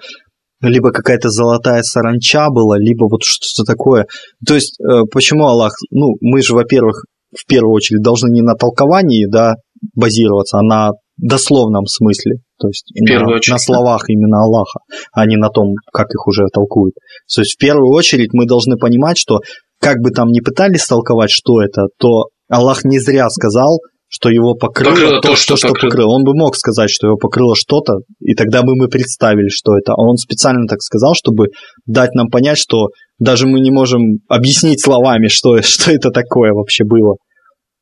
либо 0.62 0.92
какая-то 0.92 1.30
золотая 1.30 1.80
саранча 1.82 2.48
была, 2.50 2.78
либо 2.78 3.04
вот 3.10 3.22
что-то 3.24 3.66
такое. 3.66 4.04
То 4.46 4.54
есть, 4.54 4.78
э, 4.78 5.04
почему 5.10 5.46
Аллах, 5.46 5.72
ну, 5.90 6.16
мы 6.20 6.42
же, 6.42 6.54
во-первых, 6.54 7.04
в 7.34 7.46
первую 7.46 7.72
очередь 7.72 8.02
должны 8.02 8.30
не 8.30 8.42
на 8.42 8.54
толковании, 8.54 9.26
да, 9.26 9.54
базироваться, 9.94 10.58
а 10.58 10.62
на 10.62 10.90
дословном 11.20 11.86
смысле, 11.86 12.36
то 12.58 12.68
есть 12.68 12.86
на, 12.94 13.24
на 13.24 13.58
словах 13.58 14.08
именно 14.08 14.42
Аллаха, 14.42 14.80
а 15.12 15.26
не 15.26 15.36
на 15.36 15.48
том, 15.48 15.74
как 15.92 16.08
их 16.10 16.26
уже 16.26 16.46
толкуют. 16.52 16.94
То 17.34 17.42
есть 17.42 17.54
в 17.54 17.58
первую 17.58 17.92
очередь 17.92 18.30
мы 18.32 18.46
должны 18.46 18.76
понимать, 18.76 19.18
что 19.18 19.40
как 19.80 19.98
бы 19.98 20.10
там 20.10 20.28
ни 20.28 20.40
пытались 20.40 20.86
толковать, 20.86 21.30
что 21.30 21.62
это, 21.62 21.86
то 21.98 22.28
Аллах 22.48 22.84
не 22.84 22.98
зря 22.98 23.28
сказал, 23.30 23.78
что 24.12 24.28
его 24.28 24.54
покрыло, 24.54 24.90
покрыло 24.90 25.20
то, 25.20 25.28
то, 25.28 25.36
что, 25.36 25.56
что 25.56 25.68
покрыло. 25.68 25.90
покрыло. 25.90 26.14
Он 26.14 26.24
бы 26.24 26.34
мог 26.34 26.56
сказать, 26.56 26.90
что 26.90 27.06
его 27.06 27.16
покрыло 27.16 27.54
что-то, 27.54 28.00
и 28.18 28.34
тогда 28.34 28.62
бы 28.62 28.74
мы 28.74 28.88
представили, 28.88 29.48
что 29.48 29.78
это. 29.78 29.92
А 29.92 30.02
он 30.02 30.16
специально 30.16 30.66
так 30.66 30.82
сказал, 30.82 31.14
чтобы 31.14 31.46
дать 31.86 32.14
нам 32.14 32.28
понять, 32.28 32.58
что 32.58 32.88
даже 33.20 33.46
мы 33.46 33.60
не 33.60 33.70
можем 33.70 34.18
объяснить 34.28 34.82
словами, 34.82 35.28
что, 35.28 35.62
что 35.62 35.92
это 35.92 36.10
такое 36.10 36.52
вообще 36.52 36.84
было. 36.84 37.16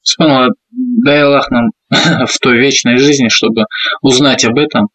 Вспомнила, 0.02 0.48
дай 1.04 1.22
Аллах 1.22 1.50
нам 1.50 1.70
в 1.90 2.38
той 2.40 2.58
вечной 2.58 2.98
жизни, 2.98 3.28
чтобы 3.28 3.62
узнать 4.02 4.44
об 4.44 4.58
этом. 4.58 4.88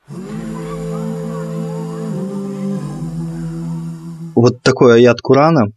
Вот 4.35 4.61
такой 4.63 4.95
аят 4.95 5.21
Курана, 5.21 5.67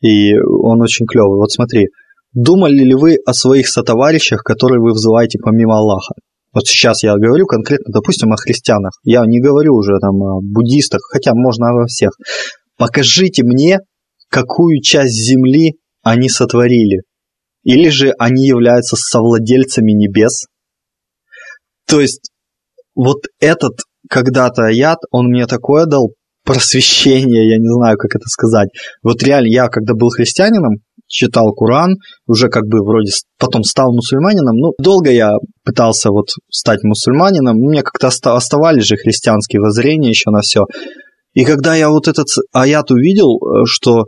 и 0.00 0.34
он 0.38 0.80
очень 0.80 1.06
клевый. 1.06 1.38
Вот 1.38 1.50
смотри, 1.50 1.88
думали 2.32 2.84
ли 2.84 2.94
вы 2.94 3.16
о 3.26 3.32
своих 3.32 3.68
сотоварищах, 3.68 4.42
которые 4.42 4.80
вы 4.80 4.92
взываете 4.92 5.38
помимо 5.42 5.76
Аллаха? 5.78 6.14
Вот 6.52 6.66
сейчас 6.66 7.02
я 7.02 7.16
говорю 7.16 7.46
конкретно, 7.46 7.92
допустим, 7.92 8.32
о 8.32 8.36
христианах. 8.36 8.92
Я 9.02 9.24
не 9.26 9.40
говорю 9.40 9.74
уже 9.74 9.98
там 10.00 10.22
о 10.22 10.40
буддистах, 10.40 11.00
хотя 11.10 11.32
можно 11.34 11.70
обо 11.70 11.86
всех. 11.86 12.12
Покажите 12.78 13.42
мне, 13.42 13.80
какую 14.30 14.80
часть 14.80 15.14
земли 15.14 15.74
они 16.02 16.28
сотворили 16.28 17.02
или 17.64 17.88
же 17.88 18.12
они 18.18 18.46
являются 18.46 18.96
совладельцами 18.96 19.92
небес. 19.92 20.46
То 21.86 22.00
есть 22.00 22.30
вот 22.94 23.24
этот 23.40 23.80
когда-то 24.08 24.66
аят, 24.66 24.98
он 25.10 25.28
мне 25.28 25.46
такое 25.46 25.86
дал 25.86 26.12
просвещение, 26.44 27.48
я 27.48 27.58
не 27.58 27.68
знаю, 27.68 27.96
как 27.96 28.14
это 28.14 28.26
сказать. 28.26 28.68
Вот 29.02 29.22
реально, 29.22 29.48
я 29.48 29.68
когда 29.68 29.94
был 29.94 30.10
христианином, 30.10 30.82
читал 31.06 31.52
Куран, 31.52 31.96
уже 32.26 32.48
как 32.48 32.64
бы 32.66 32.84
вроде 32.84 33.12
потом 33.38 33.62
стал 33.62 33.92
мусульманином. 33.92 34.56
Ну, 34.56 34.72
долго 34.78 35.10
я 35.10 35.32
пытался 35.64 36.10
вот 36.10 36.28
стать 36.50 36.82
мусульманином, 36.82 37.56
у 37.56 37.70
меня 37.70 37.82
как-то 37.82 38.34
оставались 38.34 38.84
же 38.84 38.96
христианские 38.96 39.60
воззрения 39.60 40.10
еще 40.10 40.30
на 40.30 40.40
все. 40.40 40.64
И 41.32 41.44
когда 41.44 41.74
я 41.74 41.90
вот 41.90 42.08
этот 42.08 42.26
аят 42.52 42.90
увидел, 42.90 43.36
э, 43.36 43.64
что 43.66 44.04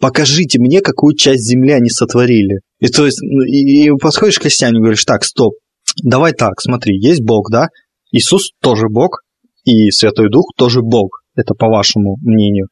покажите 0.00 0.58
мне, 0.58 0.80
какую 0.80 1.14
часть 1.14 1.48
земли 1.48 1.72
они 1.72 1.90
сотворили. 1.90 2.60
И 2.80 2.88
то 2.88 3.06
есть, 3.06 3.18
ну, 3.22 3.42
и, 3.42 3.86
и 3.86 3.90
подходишь 4.00 4.38
к 4.38 4.42
христианину 4.42 4.78
и 4.78 4.82
говоришь, 4.82 5.04
так, 5.04 5.24
стоп, 5.24 5.54
давай 6.02 6.32
так, 6.32 6.60
смотри, 6.60 6.98
есть 6.98 7.22
Бог, 7.22 7.50
да? 7.50 7.68
Иисус 8.10 8.50
тоже 8.60 8.88
Бог, 8.88 9.20
и 9.64 9.90
Святой 9.90 10.30
Дух 10.30 10.46
тоже 10.56 10.80
Бог. 10.82 11.22
Это 11.36 11.54
по 11.54 11.68
вашему 11.68 12.16
мнению. 12.22 12.68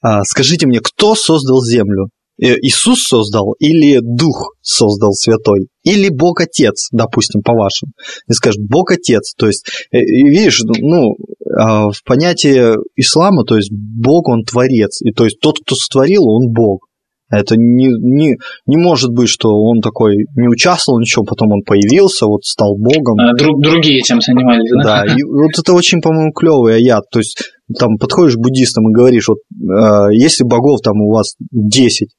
А, 0.00 0.24
скажите 0.24 0.66
мне, 0.66 0.80
кто 0.80 1.14
создал 1.14 1.62
землю? 1.62 2.08
Э, 2.40 2.54
Иисус 2.60 3.02
создал 3.02 3.54
или 3.58 4.00
Дух 4.02 4.54
создал 4.60 5.12
Святой? 5.12 5.68
Или 5.84 6.08
Бог 6.08 6.40
Отец, 6.40 6.88
допустим, 6.92 7.42
по-вашему? 7.42 7.92
И 8.28 8.32
скажет, 8.32 8.60
Бог 8.62 8.92
Отец. 8.92 9.34
То 9.36 9.46
есть, 9.46 9.66
э, 9.92 9.98
видишь, 9.98 10.62
ну, 10.64 11.14
а, 11.58 11.90
в 11.90 12.02
понятии 12.04 12.76
ислама, 12.96 13.44
то 13.44 13.56
есть 13.56 13.70
Бог, 13.72 14.28
Он 14.28 14.42
Творец. 14.44 15.00
И 15.02 15.12
то 15.12 15.24
есть 15.24 15.38
тот, 15.40 15.58
кто 15.60 15.74
сотворил, 15.74 16.26
Он 16.28 16.52
Бог. 16.52 16.86
Это 17.28 17.56
не, 17.56 17.88
не, 17.88 18.36
не 18.66 18.76
может 18.76 19.10
быть, 19.10 19.28
что 19.28 19.48
он 19.48 19.80
такой 19.80 20.26
не 20.36 20.46
участвовал 20.46 21.00
ничего, 21.00 21.24
потом 21.24 21.50
он 21.50 21.62
появился, 21.62 22.26
вот 22.26 22.44
стал 22.44 22.76
богом. 22.76 23.18
А 23.18 23.34
друг, 23.34 23.60
другие 23.60 23.98
этим 23.98 24.20
занимались, 24.20 24.70
да? 24.84 25.04
Да, 25.04 25.12
и 25.12 25.22
вот 25.24 25.50
это 25.58 25.72
очень, 25.72 26.00
по-моему, 26.00 26.32
клевый 26.32 26.76
аят. 26.76 27.04
То 27.10 27.18
есть 27.18 27.36
там 27.76 27.98
подходишь 27.98 28.36
к 28.36 28.38
буддистам 28.38 28.88
и 28.88 28.92
говоришь, 28.92 29.26
вот 29.26 29.38
э, 29.38 30.14
если 30.14 30.44
богов 30.44 30.80
там 30.82 31.00
у 31.00 31.12
вас 31.12 31.34
10, 31.50 32.08
э, 32.08 32.15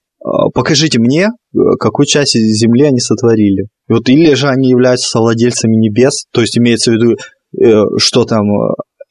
покажите 0.53 0.99
мне, 0.99 1.27
э, 1.27 1.57
какую 1.79 2.05
часть 2.05 2.35
земли 2.35 2.83
они 2.83 2.99
сотворили. 2.99 3.67
Вот 3.87 4.09
или 4.09 4.33
же 4.33 4.47
они 4.47 4.69
являются 4.69 5.09
совладельцами 5.09 5.75
небес, 5.75 6.25
то 6.31 6.41
есть 6.41 6.57
имеется 6.57 6.91
в 6.91 6.95
виду, 6.95 7.15
э, 7.59 7.83
что 7.97 8.25
там 8.25 8.45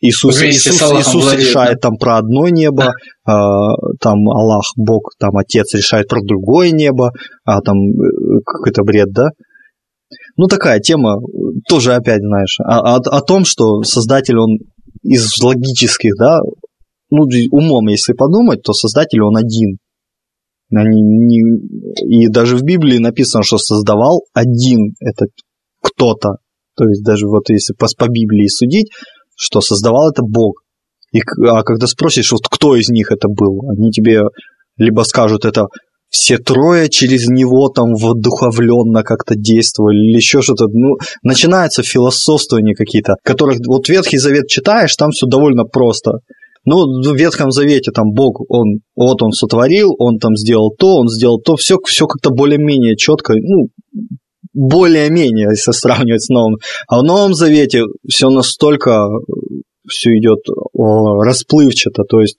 Иисус, 0.00 0.42
Иисус, 0.42 0.82
Иисус 0.82 1.32
решает 1.34 1.80
там 1.80 1.96
про 1.96 2.18
одно 2.18 2.48
небо, 2.48 2.88
э, 2.88 3.32
там 4.00 4.28
Аллах, 4.28 4.64
Бог, 4.76 5.12
там 5.18 5.36
Отец 5.36 5.74
решает 5.74 6.08
про 6.08 6.20
другое 6.22 6.70
небо, 6.70 7.12
а 7.44 7.60
там 7.62 7.76
э, 7.78 8.40
какой-то 8.44 8.82
бред, 8.82 9.10
да? 9.12 9.30
Ну, 10.36 10.46
такая 10.48 10.80
тема, 10.80 11.16
тоже 11.68 11.94
опять, 11.94 12.20
знаешь, 12.20 12.58
о, 12.60 12.96
о, 12.96 12.96
о 12.96 13.20
том, 13.22 13.44
что 13.44 13.82
Создатель, 13.82 14.38
он 14.38 14.58
из 15.02 15.42
логических, 15.42 16.12
да, 16.18 16.40
ну, 17.10 17.26
умом, 17.50 17.86
если 17.88 18.12
подумать, 18.12 18.62
то 18.62 18.72
Создатель, 18.72 19.22
он 19.22 19.36
один. 19.36 19.78
Они 20.74 21.00
не... 21.00 22.24
И 22.24 22.28
даже 22.28 22.56
в 22.56 22.62
Библии 22.62 22.98
написано, 22.98 23.44
что 23.44 23.58
создавал 23.58 24.22
один 24.34 24.94
этот 25.00 25.30
кто-то. 25.82 26.36
То 26.76 26.84
есть 26.84 27.04
даже 27.04 27.26
вот 27.28 27.48
если 27.48 27.72
по, 27.74 27.86
по 27.96 28.08
Библии 28.08 28.48
судить, 28.48 28.90
что 29.36 29.60
создавал 29.60 30.10
это 30.10 30.22
Бог. 30.22 30.62
И, 31.12 31.20
а 31.48 31.62
когда 31.62 31.86
спросишь, 31.86 32.32
вот 32.32 32.42
кто 32.50 32.76
из 32.76 32.88
них 32.88 33.10
это 33.10 33.28
был, 33.28 33.62
они 33.70 33.90
тебе 33.90 34.22
либо 34.76 35.02
скажут, 35.02 35.44
это 35.44 35.66
все 36.08 36.38
трое 36.38 36.88
через 36.88 37.28
него 37.28 37.68
там 37.68 37.94
вдуховленно 37.94 39.02
как-то 39.02 39.34
действовали 39.34 39.96
или 39.96 40.16
еще 40.16 40.40
что-то. 40.42 40.66
Ну, 40.68 40.96
начинается 41.22 41.82
философствование 41.82 42.74
какие-то, 42.74 43.14
которых 43.22 43.58
вот 43.66 43.88
Ветхий 43.88 44.18
Завет 44.18 44.46
читаешь, 44.48 44.94
там 44.96 45.10
все 45.10 45.26
довольно 45.26 45.64
просто. 45.64 46.18
Ну, 46.66 46.84
в 46.84 47.16
Ветхом 47.16 47.52
Завете 47.52 47.92
там 47.92 48.10
Бог, 48.12 48.42
он, 48.48 48.80
вот 48.96 49.22
он 49.22 49.30
сотворил, 49.30 49.94
он 49.98 50.18
там 50.18 50.36
сделал 50.36 50.74
то, 50.76 50.96
он 50.96 51.08
сделал 51.08 51.40
то, 51.40 51.54
все, 51.54 51.78
все 51.86 52.06
как-то 52.06 52.30
более-менее 52.30 52.96
четко, 52.96 53.34
ну, 53.36 53.68
более-менее, 54.52 55.48
если 55.50 55.70
сравнивать 55.70 56.24
с 56.24 56.28
Новым. 56.28 56.56
А 56.88 56.98
в 56.98 57.04
Новом 57.04 57.34
Завете 57.34 57.84
все 58.08 58.30
настолько 58.30 59.06
все 59.88 60.10
идет 60.18 60.40
расплывчато, 60.74 62.02
то 62.02 62.20
есть 62.20 62.36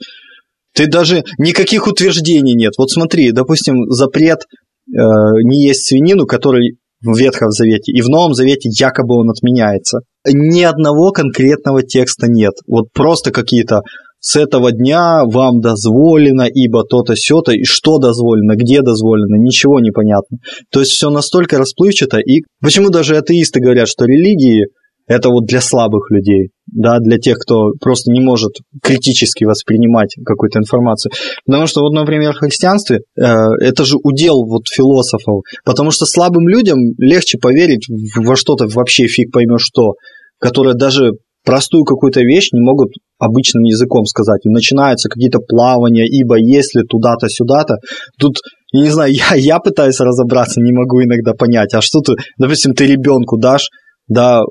ты 0.74 0.88
даже 0.88 1.24
никаких 1.38 1.88
утверждений 1.88 2.54
нет. 2.54 2.74
Вот 2.78 2.92
смотри, 2.92 3.32
допустим, 3.32 3.90
запрет 3.90 4.40
э, 4.42 4.92
не 4.94 5.66
есть 5.66 5.88
свинину, 5.88 6.28
который 6.28 6.78
в 7.02 7.18
Ветхом 7.18 7.52
Завете, 7.52 7.92
и 7.92 8.02
в 8.02 8.10
Новом 8.10 8.34
Завете 8.34 8.70
якобы 8.70 9.16
он 9.16 9.30
отменяется. 9.30 10.00
Ни 10.26 10.64
одного 10.64 11.12
конкретного 11.12 11.84
текста 11.84 12.28
нет. 12.28 12.54
Вот 12.68 12.92
просто 12.94 13.32
какие-то 13.32 13.82
с 14.20 14.36
этого 14.36 14.72
дня 14.72 15.24
вам 15.26 15.62
дозволено, 15.62 16.48
ибо 16.52 16.84
то-то, 16.84 17.16
сё-то, 17.16 17.52
и 17.52 17.64
что 17.64 17.98
дозволено, 17.98 18.56
где 18.56 18.82
дозволено, 18.82 19.36
ничего 19.36 19.80
не 19.80 19.92
понятно. 19.92 20.38
То 20.72 20.80
есть 20.80 20.92
все 20.92 21.10
настолько 21.10 21.58
расплывчато, 21.58 22.20
и 22.20 22.44
почему 22.62 22.90
даже 22.90 23.18
атеисты 23.18 23.60
говорят, 23.60 23.88
что 23.88 24.06
религии 24.06 24.66
это 25.08 25.30
вот 25.30 25.46
для 25.46 25.62
слабых 25.62 26.12
людей, 26.12 26.50
да, 26.66 27.00
для 27.00 27.18
тех, 27.18 27.38
кто 27.40 27.72
просто 27.80 28.12
не 28.12 28.20
может 28.20 28.52
критически 28.84 29.46
воспринимать 29.46 30.14
какую-то 30.26 30.60
информацию. 30.60 31.12
Потому 31.46 31.66
что 31.66 31.82
вот, 31.82 31.94
например, 31.94 32.34
в 32.34 32.40
христианстве 32.40 33.00
э, 33.18 33.24
это 33.62 33.86
же 33.86 33.96
удел 34.04 34.46
вот 34.46 34.64
философов, 34.68 35.44
потому 35.64 35.92
что 35.92 36.06
слабым 36.06 36.50
людям 36.50 36.78
легче 36.98 37.38
поверить 37.38 37.88
во 38.18 38.36
что-то 38.36 38.68
вообще 38.68 39.08
фиг 39.08 39.32
поймешь 39.32 39.64
что, 39.64 39.94
которое 40.40 40.76
даже 40.76 41.14
простую 41.48 41.86
какую-то 41.86 42.20
вещь 42.20 42.50
не 42.52 42.60
могут 42.60 42.90
обычным 43.20 43.64
языком 43.64 44.04
сказать. 44.04 44.42
И 44.44 44.50
начинаются 44.50 45.08
какие-то 45.08 45.40
плавания, 45.40 46.06
ибо 46.06 46.36
если 46.38 46.82
туда-то, 46.82 47.30
сюда-то. 47.30 47.76
Тут, 48.20 48.40
я 48.74 48.82
не 48.82 48.90
знаю, 48.90 49.14
я, 49.32 49.36
я 49.36 49.60
пытаюсь 49.60 50.00
разобраться, 50.02 50.60
не 50.60 50.74
могу 50.74 51.02
иногда 51.02 51.32
понять. 51.32 51.74
А 51.74 51.82
что 51.82 52.02
ты, 52.02 52.16
допустим, 52.38 52.74
ты 52.74 52.86
ребенку 52.86 53.38
дашь, 53.38 53.70
да, 54.10 54.42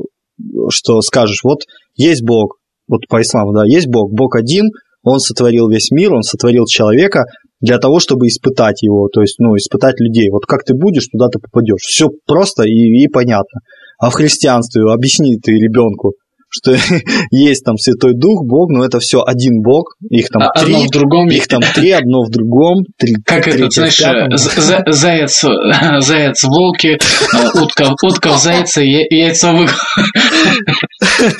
что 0.70 1.02
скажешь, 1.02 1.40
вот 1.44 1.64
есть 1.96 2.22
Бог, 2.24 2.56
вот 2.88 3.02
по 3.10 3.20
исламу, 3.20 3.52
да, 3.52 3.64
есть 3.66 3.88
Бог, 3.88 4.10
Бог 4.12 4.34
один, 4.34 4.70
он 5.02 5.20
сотворил 5.20 5.68
весь 5.68 5.90
мир, 5.90 6.14
он 6.14 6.22
сотворил 6.22 6.64
человека 6.64 7.24
для 7.60 7.78
того, 7.78 8.00
чтобы 8.00 8.26
испытать 8.26 8.82
его, 8.82 9.08
то 9.08 9.20
есть, 9.20 9.38
ну, 9.38 9.54
испытать 9.56 10.00
людей. 10.00 10.30
Вот 10.30 10.46
как 10.46 10.64
ты 10.64 10.74
будешь, 10.74 11.08
туда 11.08 11.28
ты 11.28 11.38
попадешь. 11.40 11.82
Все 11.82 12.08
просто 12.26 12.64
и, 12.64 13.04
и 13.04 13.08
понятно. 13.08 13.60
А 13.98 14.10
в 14.10 14.14
христианстве 14.14 14.82
объясни 14.90 15.36
ты 15.38 15.52
ребенку, 15.52 16.14
что 16.48 16.76
есть 17.30 17.64
там 17.64 17.76
Святой 17.76 18.14
Дух, 18.14 18.44
Бог, 18.46 18.70
но 18.70 18.84
это 18.84 18.98
все 18.98 19.22
один 19.22 19.62
Бог, 19.62 19.96
их 20.10 20.28
там 20.28 20.42
а, 20.42 20.58
три, 20.58 20.74
одно 20.74 20.86
в 20.86 20.90
другом, 20.90 21.28
их 21.28 21.48
там 21.48 21.60
три, 21.74 21.90
одно 21.90 22.22
в 22.22 22.30
другом, 22.30 22.84
три, 22.98 23.16
как 23.24 23.44
три, 23.44 23.54
это, 23.54 23.70
знаешь, 23.70 23.98
за, 23.98 24.82
заяц, 24.86 25.42
заяц 26.06 26.42
в 26.42 26.48
волке, 26.48 26.98
э, 26.98 27.60
утка, 27.60 27.94
утка 28.02 28.32
в 28.32 28.38
зайце, 28.38 28.82
яйца 28.84 29.52
в 29.52 29.68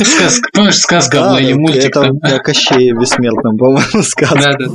Сказка, 0.05 0.49
помнишь, 0.53 0.79
сказка 0.79 1.21
была 1.21 1.41
или 1.41 1.53
мультик? 1.53 1.97
Это 1.97 2.11
о 2.23 2.39
Кощее 2.39 2.93
бессмертном, 2.99 3.57
по-моему, 3.57 4.03
сказка. 4.03 4.35
Да, 4.35 4.53
да. 4.59 4.67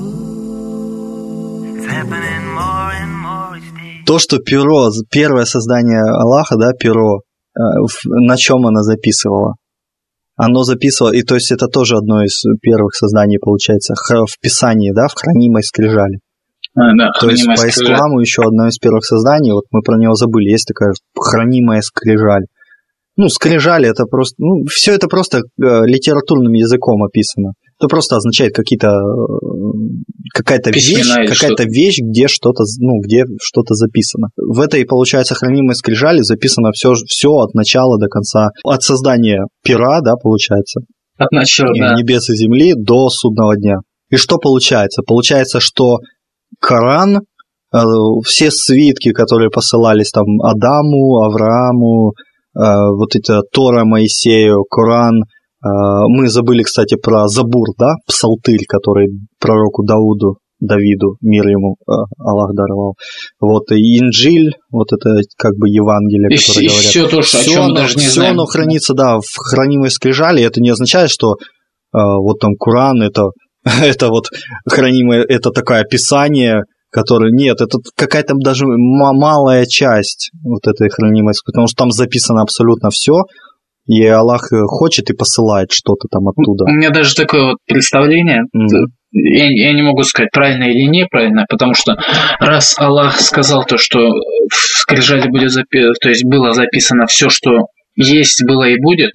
То, 4.06 4.20
что 4.20 4.40
перо, 4.40 4.90
первое 5.10 5.46
создание 5.46 6.02
Аллаха, 6.02 6.56
да, 6.58 6.72
перо, 6.74 7.22
э, 7.56 7.62
на 8.06 8.38
чем 8.38 8.66
она 8.66 8.84
записывала? 8.84 9.56
Оно 10.44 10.64
записывало, 10.64 11.14
и 11.14 11.22
то 11.22 11.36
есть 11.36 11.52
это 11.52 11.68
тоже 11.68 11.98
одно 11.98 12.24
из 12.24 12.44
первых 12.62 12.96
созданий, 12.96 13.38
получается, 13.38 13.94
в 13.94 14.40
Писании, 14.42 14.92
да, 14.92 15.08
в 15.08 15.14
хранимой 15.14 15.62
скрижали. 15.62 16.20
А, 16.74 16.96
да, 16.98 17.12
то 17.20 17.30
есть 17.30 17.46
по 17.46 17.70
исламу 17.70 18.20
еще 18.22 18.42
одно 18.42 18.68
из 18.68 18.80
первых 18.80 19.06
созданий, 19.06 19.52
вот 19.52 19.66
мы 19.70 19.84
про 19.84 20.00
него 20.00 20.16
забыли, 20.16 20.50
есть 20.50 20.68
такая 20.68 20.94
хранимая 21.16 21.82
скрижаль. 21.82 22.46
Ну, 23.18 23.30
скрижали 23.30 23.88
это 23.88 24.06
просто, 24.06 24.34
ну, 24.40 24.66
все 24.68 24.94
это 24.94 25.08
просто 25.08 25.40
э, 25.40 25.42
литературным 25.60 26.54
языком 26.54 27.04
описано. 27.04 27.52
Это 27.82 27.88
просто 27.88 28.18
означает 28.18 28.54
какие-то 28.54 28.90
э, 28.90 28.92
какая-то 30.36 30.70
вещь, 30.70 31.02
какая-то 31.28 31.64
вещь, 31.64 31.98
где 32.00 32.28
что-то, 32.28 32.64
ну, 32.78 33.00
где 33.04 33.26
что-то 33.42 33.74
записано. 33.74 34.28
В 34.38 34.60
этой, 34.60 34.86
получается, 34.86 35.34
хранимой 35.34 35.74
скрижали 35.74 36.22
записано 36.22 36.70
все, 36.74 36.94
все 37.08 37.32
от 37.32 37.56
начала 37.56 37.98
до 37.98 38.08
конца, 38.08 38.50
от 38.64 38.84
создания 38.84 39.48
пера, 39.64 40.02
да, 40.02 40.14
получается. 40.16 40.82
От 41.18 41.32
начала, 41.32 41.74
да. 41.76 41.96
Небес 41.96 42.30
и 42.30 42.36
земли 42.36 42.76
до 42.76 43.10
судного 43.10 43.58
дня. 43.58 43.78
И 44.12 44.18
что 44.18 44.38
получается? 44.38 45.02
Получается, 45.02 45.60
что 45.60 45.98
Коран, 46.60 47.22
э, 47.74 47.80
все 48.24 48.52
свитки, 48.52 49.12
которые 49.12 49.50
посылались 49.50 50.12
там 50.12 50.40
Адаму, 50.44 51.24
Аврааму, 51.24 52.12
э, 52.12 52.60
вот 52.96 53.16
это 53.16 53.42
Тора 53.52 53.86
Моисею, 53.86 54.66
Коран– 54.70 55.24
мы 55.64 56.28
забыли, 56.30 56.64
кстати, 56.64 56.96
про 56.96 57.28
Забур, 57.28 57.68
да, 57.78 57.94
псалтырь, 58.08 58.66
который 58.68 59.10
пророку 59.40 59.84
Дауду 59.84 60.38
Давиду, 60.62 61.16
мир 61.22 61.48
ему 61.48 61.76
э, 61.88 61.92
Аллах 62.20 62.54
даровал. 62.56 62.94
Вот 63.40 63.72
и 63.72 63.98
Инджиль, 64.00 64.52
вот 64.72 64.94
это 64.94 65.20
как 65.38 65.54
бы 65.58 65.68
Евангелие, 65.68 66.30
И, 66.30 66.38
которое 66.38 66.66
и 66.66 66.68
говорят. 66.68 66.86
все 66.86 67.08
то, 67.08 67.22
что, 67.24 67.40
о 67.40 67.44
чем 67.44 67.64
оно, 67.64 67.76
даже 67.76 67.96
не 67.96 68.02
всё 68.04 68.12
знаем. 68.12 68.34
оно 68.34 68.46
хранится, 68.46 68.94
да, 68.94 69.18
в 69.18 69.38
хранимой 69.38 69.90
скрижали. 69.90 70.44
Это 70.44 70.62
не 70.62 70.70
означает, 70.70 71.10
что 71.10 71.34
э, 71.34 71.38
вот 71.94 72.38
там 72.40 72.54
Куран 72.60 73.02
это, 73.02 73.30
это 73.82 74.10
вот 74.10 74.26
хранимое, 74.70 75.24
это 75.28 75.50
такое 75.50 75.82
описание, 75.82 76.62
которое... 76.92 77.32
Нет, 77.32 77.60
это 77.60 77.80
какая-то 77.96 78.36
даже 78.40 78.66
ма- 78.68 79.14
малая 79.14 79.66
часть 79.66 80.30
вот 80.44 80.68
этой 80.68 80.90
хранимой, 80.90 81.34
потому 81.44 81.66
что 81.68 81.76
там 81.76 81.92
записано 81.92 82.42
абсолютно 82.44 82.90
все, 82.92 83.14
и 83.92 84.06
Аллах 84.08 84.54
э, 84.54 84.56
хочет 84.68 85.10
и 85.10 85.14
посылает 85.14 85.72
что-то 85.74 86.08
там 86.10 86.28
оттуда. 86.30 86.64
У 86.64 86.72
меня 86.72 86.92
даже 86.92 87.14
такое 87.14 87.44
вот 87.52 87.58
представление, 87.68 88.44
Мгм. 88.54 88.94
я, 89.12 89.50
я 89.50 89.74
не 89.74 89.82
могу 89.82 90.04
сказать, 90.04 90.30
правильно 90.32 90.64
или 90.64 90.88
неправильно, 90.90 91.46
потому 91.50 91.74
что 91.74 91.98
раз 92.40 92.76
Аллах 92.80 93.20
сказал 93.20 93.66
то, 93.66 93.78
что 93.78 94.00
в 94.00 94.56
скрижали 94.56 95.28
будет 95.30 95.50
запи- 95.52 95.92
то 96.02 96.08
есть 96.08 96.24
было 96.24 96.54
записано 96.54 97.06
все, 97.08 97.30
что 97.30 97.52
есть, 97.96 98.44
было 98.46 98.64
и 98.64 98.78
будет, 98.80 99.12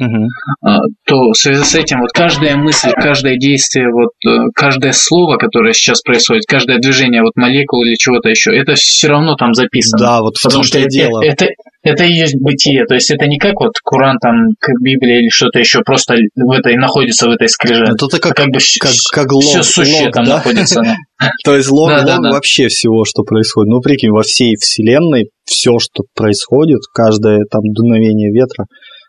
а, 0.63 0.79
то 1.07 1.33
в 1.33 1.37
связи 1.37 1.63
с 1.63 1.75
этим 1.75 2.01
вот 2.01 2.13
каждая 2.13 2.57
мысль, 2.57 2.91
каждое 2.93 3.37
действие, 3.37 3.89
вот 3.91 4.11
э, 4.27 4.49
каждое 4.55 4.93
слово, 4.93 5.37
которое 5.37 5.73
сейчас 5.73 6.03
происходит, 6.03 6.45
каждое 6.47 6.79
движение 6.79 7.23
вот 7.23 7.33
молекул 7.37 7.83
или 7.85 7.95
чего-то 7.95 8.29
еще, 8.29 8.57
это 8.57 8.75
все 8.75 9.09
равно 9.09 9.35
там 9.37 9.55
записано. 9.55 9.99
Да, 9.99 10.21
вот 10.21 10.35
Потому 10.43 10.65
что 10.65 10.79
это, 10.79 10.89
дело. 10.89 11.23
это, 11.25 11.47
это 11.83 12.05
и 12.05 12.13
есть 12.13 12.37
бытие. 12.41 12.85
То 12.87 12.95
есть 12.95 13.11
это 13.11 13.27
не 13.27 13.39
как 13.39 13.55
вот 13.61 13.73
Куран, 13.83 14.19
там, 14.19 14.35
как 14.59 14.77
Библия 14.81 15.21
или 15.21 15.29
что-то 15.29 15.59
еще, 15.59 15.81
просто 15.81 16.17
в 16.35 16.51
этой 16.51 16.77
находится 16.77 17.29
в 17.29 17.33
этой 17.33 17.49
скрижали. 17.49 17.91
Вот 17.91 18.03
это 18.13 18.17
А 18.17 18.21
как, 18.21 18.37
как 18.37 18.47
бы 18.49 18.59
как, 18.81 18.93
как 19.13 19.33
лог, 19.33 19.43
все 19.43 19.63
сущее 19.63 20.07
лог, 20.07 20.15
там 20.15 20.25
да? 20.25 20.37
находится. 20.37 20.83
да. 21.21 21.31
То 21.45 21.57
есть 21.57 21.71
лог, 21.71 21.89
Да, 21.91 22.03
да, 22.05 22.15
лог 22.17 22.23
да. 22.25 22.31
вообще 22.33 22.69
всего, 22.69 23.05
что 23.05 23.23
происходит. 23.23 23.71
Ну, 23.71 23.81
прикинь, 23.81 24.11
во 24.11 24.23
всей 24.23 24.57
вселенной 24.57 25.31
все, 25.45 25.79
что 25.79 26.05
происходит, 26.15 26.81
каждое 26.93 27.45
там 27.51 27.63
дуновение 27.65 28.31
ветра, 28.33 28.67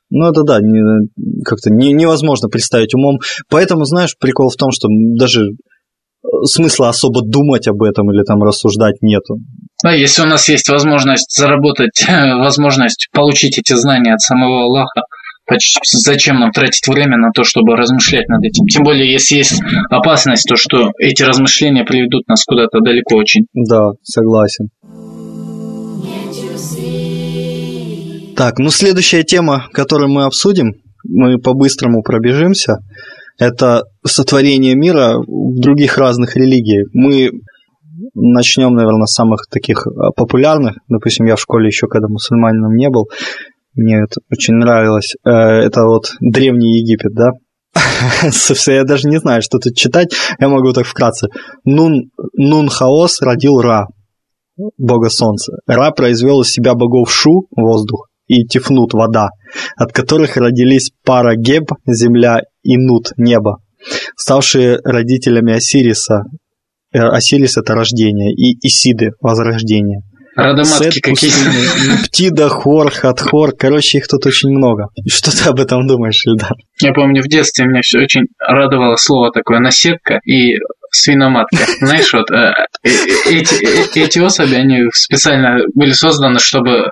ну, 0.09 0.29
это 0.29 0.43
да, 0.43 0.59
не- 0.61 1.09
как-то 1.43 1.69
не- 1.69 1.91
невозможно 1.91 2.47
представить 2.49 2.93
умом. 2.93 3.19
Поэтому, 3.49 3.83
знаешь, 3.85 4.15
прикол 4.17 4.49
в 4.49 4.55
том, 4.55 4.71
что 4.71 4.87
даже 4.89 5.41
э, 5.43 6.27
смысла 6.45 6.89
особо 6.89 7.21
думать 7.23 7.67
об 7.67 7.83
этом 7.83 8.11
или 8.13 8.23
там 8.23 8.41
рассуждать 8.43 9.01
нету. 9.01 9.37
Да, 9.83 9.91
если 9.93 10.21
у 10.23 10.25
нас 10.25 10.47
есть 10.49 10.69
возможность 10.69 11.35
заработать, 11.37 12.03
возможность 12.07 13.09
получить 13.11 13.59
эти 13.59 13.73
знания 13.73 14.13
от 14.13 14.21
самого 14.21 14.63
Аллаха, 14.63 15.01
зачем 15.83 16.39
нам 16.39 16.51
тратить 16.51 16.87
время 16.87 17.17
на 17.17 17.31
то, 17.31 17.43
чтобы 17.43 17.75
размышлять 17.75 18.27
над 18.27 18.43
этим? 18.43 18.65
Тем 18.65 18.83
более, 18.83 19.11
если 19.11 19.37
есть 19.37 19.61
опасность, 19.89 20.47
то 20.47 20.55
что 20.55 20.91
эти 20.99 21.23
размышления 21.23 21.85
приведут 21.85 22.27
нас 22.27 22.43
куда-то 22.45 22.79
далеко 22.81 23.15
очень. 23.15 23.45
Да, 23.53 23.91
согласен. 24.03 24.69
Так, 28.35 28.59
ну 28.59 28.69
следующая 28.69 29.23
тема, 29.23 29.67
которую 29.71 30.11
мы 30.11 30.25
обсудим, 30.25 30.73
мы 31.03 31.39
по-быстрому 31.39 32.03
пробежимся, 32.03 32.77
это 33.39 33.83
сотворение 34.05 34.75
мира 34.75 35.15
в 35.17 35.59
других 35.59 35.97
разных 35.97 36.35
религиях. 36.35 36.87
Мы 36.93 37.31
начнем, 38.13 38.73
наверное, 38.73 39.05
с 39.05 39.13
самых 39.13 39.47
таких 39.49 39.85
а, 39.87 40.11
популярных. 40.11 40.75
Допустим, 40.87 41.25
я 41.25 41.35
в 41.35 41.41
школе 41.41 41.67
еще 41.67 41.87
когда 41.87 42.07
мусульманином 42.07 42.75
не 42.75 42.89
был, 42.89 43.09
мне 43.77 44.03
это 44.03 44.19
очень 44.31 44.55
нравилось. 44.55 45.15
Э, 45.25 45.29
Это 45.29 45.83
вот 45.83 46.11
Древний 46.19 46.79
Египет, 46.79 47.13
да? 47.13 47.31
Собственно, 48.31 48.75
я 48.75 48.83
даже 48.83 49.07
не 49.07 49.17
знаю, 49.17 49.41
что 49.41 49.59
тут 49.59 49.75
читать. 49.75 50.13
Я 50.39 50.49
могу 50.49 50.73
так 50.73 50.85
вкратце. 50.85 51.27
Нун, 51.63 52.09
Нун 52.33 52.69
Хаос 52.69 53.21
родил 53.21 53.61
Ра, 53.61 53.87
бога 54.77 55.09
солнца. 55.09 55.53
Ра 55.67 55.91
произвел 55.91 56.41
из 56.41 56.49
себя 56.49 56.73
богов 56.73 57.11
Шу, 57.11 57.47
воздух, 57.55 58.07
и 58.27 58.45
Тифнут, 58.45 58.93
вода, 58.93 59.29
от 59.77 59.93
которых 59.93 60.37
родились 60.37 60.91
пара 61.05 61.35
Геб, 61.35 61.71
земля, 61.85 62.41
и 62.63 62.77
Нут, 62.77 63.11
небо, 63.17 63.57
ставшие 64.15 64.79
родителями 64.83 65.53
Осириса. 65.53 66.23
Э, 66.91 66.99
Осирис– 66.99 67.57
это 67.57 67.73
рождение, 67.73 68.33
и 68.33 68.57
Исиды– 68.65 69.11
возрождение. 69.21 70.01
Радоматки 70.37 70.91
Сет, 70.91 71.03
какие 71.03 71.31
Пусейн, 71.31 71.97
Птида, 72.05 72.49
Хор, 72.49 72.91
Хатхор. 72.91 73.53
Короче, 73.57 73.97
их 73.97 74.07
тут 74.07 74.25
очень 74.27 74.49
много. 74.49 74.89
Что 75.09 75.31
ты 75.31 75.49
об 75.49 75.59
этом 75.59 75.87
думаешь, 75.87 76.23
Ильдар? 76.25 76.53
Я 76.79 76.93
помню, 76.93 77.23
в 77.23 77.27
детстве 77.27 77.65
меня 77.65 77.81
все 77.81 77.99
очень 77.99 78.27
радовало 78.39 78.95
слово 78.97 79.31
такое 79.31 79.59
наседка 79.59 80.19
и 80.25 80.57
свиноматка. 80.91 81.57
Знаешь, 81.79 82.13
вот 82.13 82.29
э, 82.29 82.53
э, 82.83 82.89
эти, 83.29 83.55
э, 83.65 84.03
эти 84.05 84.19
особи, 84.19 84.53
они 84.53 84.83
специально 84.93 85.59
были 85.73 85.91
созданы, 85.91 86.37
чтобы 86.39 86.91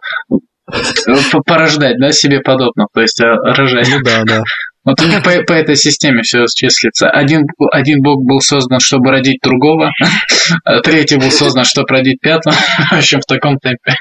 порождать, 1.45 1.99
да, 1.99 2.11
себе 2.11 2.39
подобных, 2.41 2.87
то 2.93 3.01
есть 3.01 3.21
рожать. 3.21 3.87
Ну 3.91 3.99
да, 4.03 4.23
да. 4.25 4.43
Вот 4.85 4.97
по, 4.97 5.43
по 5.47 5.53
этой 5.53 5.75
системе 5.75 6.21
все 6.21 6.45
числится. 6.53 7.09
Один, 7.09 7.41
один 7.71 8.01
бог 8.03 8.23
был 8.23 8.39
создан, 8.39 8.79
чтобы 8.79 9.09
родить 9.09 9.39
другого, 9.43 9.89
а 10.63 10.81
третий 10.81 11.17
был 11.17 11.31
создан, 11.31 11.63
чтобы 11.63 11.87
родить 11.89 12.21
пятого. 12.21 12.53
В 12.91 12.93
общем, 12.93 13.19
в 13.19 13.25
таком 13.25 13.57
темпе. 13.57 13.95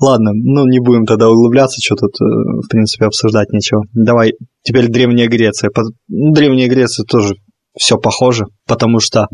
Ладно, 0.00 0.32
ну 0.34 0.66
не 0.66 0.80
будем 0.80 1.04
тогда 1.04 1.28
углубляться, 1.28 1.80
что 1.80 1.94
тут, 1.94 2.10
э, 2.20 2.24
в 2.64 2.68
принципе, 2.68 3.06
обсуждать 3.06 3.50
нечего. 3.50 3.82
Давай, 3.92 4.32
теперь 4.62 4.88
Древняя 4.88 5.28
Греция. 5.28 5.70
Ну, 6.08 6.32
Древняя 6.32 6.68
Греция 6.68 7.04
тоже 7.04 7.34
все 7.78 7.96
похоже, 7.98 8.46
потому 8.66 8.98
что 8.98 9.28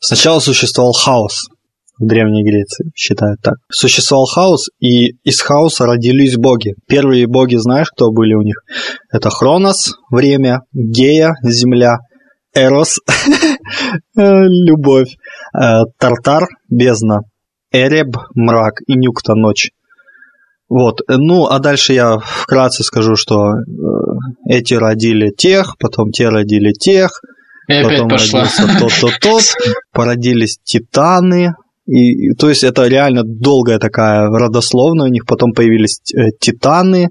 сначала 0.00 0.40
существовал 0.40 0.92
хаос 0.92 1.46
в 1.98 2.06
Древней 2.06 2.42
Греции, 2.42 2.90
считают 2.94 3.40
так. 3.42 3.54
Существовал 3.70 4.26
хаос, 4.26 4.68
и 4.80 5.12
из 5.24 5.40
хаоса 5.40 5.86
родились 5.86 6.36
боги. 6.36 6.74
Первые 6.86 7.26
боги, 7.26 7.56
знаешь, 7.56 7.90
кто 7.90 8.10
были 8.10 8.34
у 8.34 8.42
них? 8.42 8.56
Это 9.10 9.30
Хронос, 9.30 9.94
время, 10.10 10.60
Гея, 10.72 11.34
земля, 11.42 11.98
Эрос, 12.54 12.98
любовь, 14.16 15.16
э, 15.54 15.82
Тартар, 15.98 16.48
бездна, 16.70 17.20
Эреб, 17.72 18.16
мрак 18.34 18.80
и 18.86 18.94
Нюкта, 18.94 19.34
ночь. 19.34 19.70
Вот, 20.68 21.00
ну, 21.08 21.46
а 21.46 21.58
дальше 21.60 21.92
я 21.92 22.18
вкратце 22.18 22.82
скажу, 22.82 23.14
что 23.14 23.36
э, 23.36 23.62
эти 24.48 24.74
родили 24.74 25.30
тех, 25.30 25.76
потом 25.78 26.10
те 26.10 26.28
родили 26.28 26.72
тех, 26.72 27.20
И 27.68 27.82
потом 27.82 28.08
родился 28.08 28.66
тот, 28.80 28.92
тот, 29.00 29.12
тот, 29.20 29.42
породились 29.92 30.58
титаны, 30.64 31.54
и, 31.86 32.32
то 32.34 32.48
есть 32.48 32.64
это 32.64 32.86
реально 32.88 33.22
долгая 33.24 33.78
такая 33.78 34.28
родословная, 34.28 35.06
у 35.06 35.12
них 35.12 35.24
потом 35.24 35.52
появились 35.52 36.00
э, 36.14 36.30
титаны, 36.40 37.10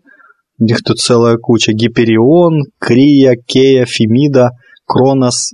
у 0.60 0.64
них 0.64 0.84
тут 0.84 1.00
целая 1.00 1.38
куча, 1.38 1.72
Гиперион, 1.74 2.64
Крия, 2.80 3.36
Кея, 3.36 3.86
Фемида, 3.86 4.52
Кронос, 4.86 5.54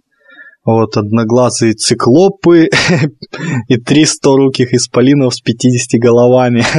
вот, 0.63 0.95
одноглазые 0.95 1.74
циклопы 1.74 2.69
и 3.67 3.78
три 3.78 4.05
руких 4.24 4.74
исполинов 4.74 5.36
с 5.36 5.41
50 5.41 5.99
головами. 5.99 6.63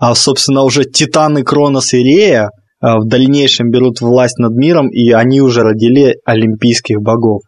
А, 0.00 0.14
собственно, 0.14 0.62
уже 0.62 0.84
Титаны, 0.84 1.42
Кронос 1.42 1.92
и 1.92 1.96
Рея 1.96 2.50
а, 2.80 3.00
в 3.00 3.08
дальнейшем 3.08 3.68
берут 3.70 4.00
власть 4.00 4.38
над 4.38 4.52
миром, 4.54 4.88
и 4.90 5.10
они 5.10 5.40
уже 5.40 5.62
родили 5.62 6.18
олимпийских 6.24 7.00
богов. 7.00 7.42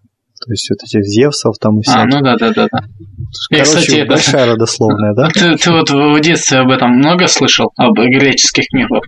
То 0.51 0.55
есть 0.55 0.69
вот 0.71 0.83
этих 0.83 1.05
Зевсов 1.05 1.55
там 1.61 1.77
и 1.79 1.83
А, 1.87 1.91
всяких. 1.93 2.11
ну 2.13 2.21
да, 2.25 2.35
да, 2.37 2.51
да, 2.53 2.67
да. 2.73 2.81
Короче, 3.51 3.63
кстати, 3.63 3.99
это- 4.01 4.09
большая 4.09 4.47
родословная, 4.53 5.15
да? 5.15 5.29
Ты, 5.33 5.57
ты 5.57 5.71
вот 5.71 5.89
в 5.91 6.21
детстве 6.21 6.59
об 6.59 6.71
этом 6.73 6.91
много 6.97 7.29
слышал? 7.29 7.71
Об 7.77 7.93
греческих 7.95 8.65
мифах? 8.73 9.05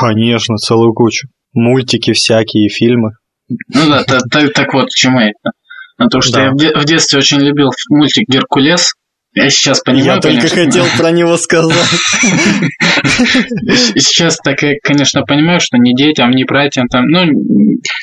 Конечно, 0.00 0.56
целую 0.56 0.94
кучу. 0.94 1.28
Мультики 1.52 2.14
всякие, 2.14 2.70
фильмы. 2.70 3.10
Ну 3.50 3.86
да, 3.90 4.02
та- 4.04 4.20
та- 4.30 4.48
так 4.48 4.72
вот, 4.72 4.86
к 4.86 4.94
чему 4.94 5.20
это. 5.20 5.50
На 5.98 6.06
то, 6.08 6.22
что 6.22 6.38
Да. 6.38 6.44
я 6.44 6.52
в 6.80 6.84
детстве 6.86 7.18
очень 7.18 7.38
любил 7.40 7.68
мультик 7.90 8.24
Геркулес. 8.30 8.94
Я 9.38 9.50
сейчас 9.50 9.80
понимаю, 9.80 10.16
Я 10.16 10.20
только 10.20 10.48
конечно. 10.48 10.64
хотел 10.64 10.84
про 10.98 11.10
него 11.10 11.36
сказать. 11.36 11.76
Сейчас 13.96 14.36
так 14.38 14.62
я, 14.62 14.74
конечно, 14.82 15.22
понимаю, 15.22 15.60
что 15.60 15.76
ни 15.78 15.94
детям, 15.94 16.30
ни 16.30 16.44
братьям 16.44 16.88
там, 16.88 17.06
ну, 17.06 17.24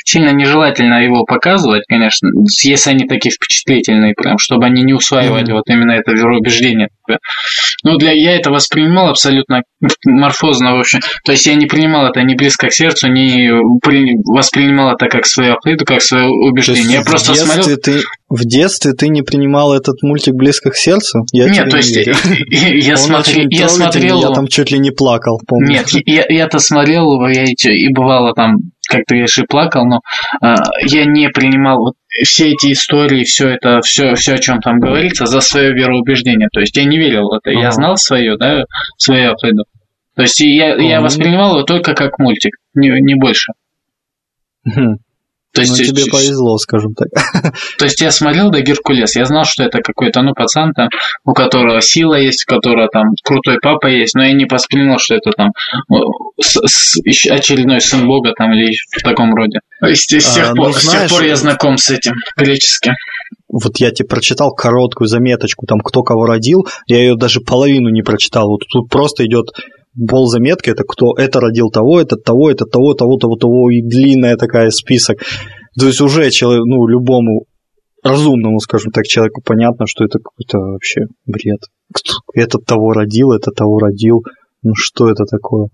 сильно 0.05 0.31
нежелательно 0.31 1.03
его 1.03 1.25
показывать, 1.25 1.83
конечно, 1.87 2.29
если 2.63 2.91
они 2.91 3.05
такие 3.07 3.31
впечатлительные, 3.31 4.13
прям, 4.15 4.37
чтобы 4.37 4.65
они 4.65 4.83
не 4.83 4.93
усваивали 4.93 5.51
вот 5.51 5.63
именно 5.67 5.91
это 5.91 6.11
вероубеждение. 6.11 6.89
Ну, 7.83 7.97
для 7.97 8.11
я 8.13 8.35
это 8.35 8.51
воспринимал 8.51 9.09
абсолютно 9.09 9.63
морфозно, 10.05 10.75
в 10.75 10.79
общем. 10.79 11.01
То 11.23 11.33
есть 11.33 11.45
я 11.45 11.55
не 11.55 11.65
принимал 11.65 12.07
это 12.07 12.21
ни 12.21 12.35
близко 12.35 12.67
к 12.67 12.73
сердцу, 12.73 13.09
не 13.09 13.51
при- 13.83 14.15
воспринимал 14.25 14.95
это 14.95 15.07
как 15.07 15.25
свою 15.25 15.53
акиду, 15.53 15.85
как 15.85 16.01
свое 16.01 16.27
убеждение. 16.27 16.97
Я 16.99 17.01
просто 17.03 17.35
смотрел. 17.35 17.77
ты 17.77 18.01
В 18.27 18.43
детстве 18.43 18.93
ты 18.93 19.07
не 19.09 19.21
принимал 19.21 19.73
этот 19.73 20.01
мультик 20.01 20.33
близко 20.33 20.71
к 20.71 20.75
сердцу? 20.75 21.25
Я 21.31 21.47
Нет, 21.47 21.69
то 21.69 21.77
есть 21.77 21.95
я, 21.95 22.97
смотри, 22.97 23.45
я 23.51 23.69
смотрел... 23.69 24.19
Я 24.19 24.31
там 24.31 24.47
чуть 24.47 24.71
ли 24.71 24.79
не 24.79 24.89
плакал, 24.89 25.39
помню. 25.47 25.73
Нет, 25.73 25.89
я, 26.05 26.25
я-то 26.27 26.57
смотрел 26.57 27.03
его, 27.13 27.29
я 27.29 27.43
и 27.43 27.93
бывало 27.93 28.33
там, 28.33 28.55
как 28.89 29.01
ты 29.05 29.15
говоришь, 29.15 29.37
и 29.37 29.45
плакал, 29.45 29.85
но 29.85 30.01
э, 30.41 30.55
я 30.87 31.05
не 31.05 31.29
принимал 31.29 31.77
вот 31.77 31.93
все 32.23 32.49
эти 32.49 32.71
истории, 32.71 33.23
все 33.23 33.49
это, 33.49 33.81
все, 33.81 34.15
все, 34.15 34.33
о 34.33 34.37
чем 34.39 34.59
там 34.59 34.79
говорится, 34.79 35.27
за 35.27 35.39
свое 35.41 35.73
вероубеждение. 35.73 36.47
То 36.51 36.61
есть 36.61 36.75
я 36.75 36.85
не 36.85 36.97
верил 36.97 37.29
в 37.29 37.33
это. 37.33 37.51
Я 37.51 37.71
знал 37.71 37.95
свое, 37.95 38.37
да, 38.37 38.63
свое 38.97 39.35
пойду. 39.39 39.65
То 40.15 40.23
есть 40.23 40.39
я, 40.39 40.75
я 40.75 41.01
воспринимал 41.01 41.57
его 41.57 41.63
только 41.63 41.93
как 41.93 42.17
мультик, 42.17 42.53
не, 42.73 42.89
не 43.01 43.15
больше. 43.15 43.51
То 45.55 45.61
есть, 45.61 45.79
ну, 45.79 45.85
тебе 45.85 46.11
повезло, 46.11 46.57
скажем 46.57 46.93
так. 46.93 47.07
То 47.79 47.85
есть 47.85 48.01
я 48.01 48.11
смотрел 48.11 48.49
до 48.49 48.61
Геркулес, 48.61 49.15
я 49.15 49.25
знал, 49.25 49.45
что 49.45 49.63
это 49.63 49.79
какой-то, 49.81 50.21
ну, 50.21 50.33
пацан 50.33 50.73
там, 50.73 50.89
у 51.23 51.33
которого 51.33 51.79
сила 51.81 52.15
есть, 52.15 52.45
у 52.47 52.53
которого 52.53 52.89
там 52.91 53.05
крутой 53.23 53.57
папа 53.61 53.87
есть, 53.87 54.15
но 54.15 54.23
я 54.23 54.33
не 54.33 54.45
воспринял, 54.45 54.97
что 54.99 55.15
это 55.15 55.31
там 55.31 55.51
с, 56.41 56.59
с, 56.65 56.97
очередной 57.29 57.79
сын 57.79 58.05
бога 58.05 58.33
там 58.37 58.53
или 58.53 58.75
в 58.91 59.01
таком 59.01 59.33
роде. 59.33 59.59
То 59.79 59.87
есть 59.87 60.03
с 60.03 60.07
тех, 60.07 60.51
а, 60.51 60.55
пор, 60.55 60.67
ну, 60.67 60.73
знаешь, 60.73 60.83
с 60.83 60.91
тех 60.91 61.09
пор 61.09 61.23
я 61.23 61.35
знаком 61.35 61.77
с 61.77 61.89
этим 61.89 62.13
греческим. 62.37 62.93
Вот 63.47 63.77
я 63.77 63.91
тебе 63.91 64.07
прочитал 64.07 64.51
короткую 64.51 65.07
заметочку, 65.07 65.65
там, 65.65 65.79
кто 65.79 66.03
кого 66.03 66.25
родил, 66.25 66.67
я 66.87 66.97
ее 66.97 67.15
даже 67.15 67.39
половину 67.39 67.89
не 67.89 68.01
прочитал. 68.01 68.49
Вот 68.49 68.61
тут 68.69 68.89
просто 68.89 69.25
идет 69.25 69.45
пол 70.09 70.27
заметки, 70.27 70.69
это 70.69 70.83
кто 70.83 71.13
это 71.17 71.39
родил 71.39 71.69
того, 71.69 72.01
это 72.01 72.15
того, 72.15 72.51
это 72.51 72.65
того, 72.65 72.93
того, 72.93 73.17
того, 73.17 73.35
того, 73.35 73.71
и 73.71 73.81
длинная 73.81 74.37
такая 74.37 74.69
список. 74.69 75.19
То 75.79 75.87
есть 75.87 76.01
уже 76.01 76.29
человек, 76.31 76.63
ну, 76.65 76.87
любому 76.87 77.45
разумному, 78.03 78.59
скажем 78.59 78.91
так, 78.91 79.05
человеку 79.05 79.41
понятно, 79.43 79.87
что 79.87 80.05
это 80.05 80.19
какой-то 80.19 80.59
вообще 80.59 81.07
бред. 81.25 81.61
Кто, 81.93 82.13
этот 82.33 82.65
того 82.65 82.93
родил, 82.93 83.31
это 83.31 83.51
того 83.51 83.79
родил. 83.79 84.23
Ну 84.63 84.73
что 84.75 85.09
это 85.09 85.25
такое? 85.25 85.69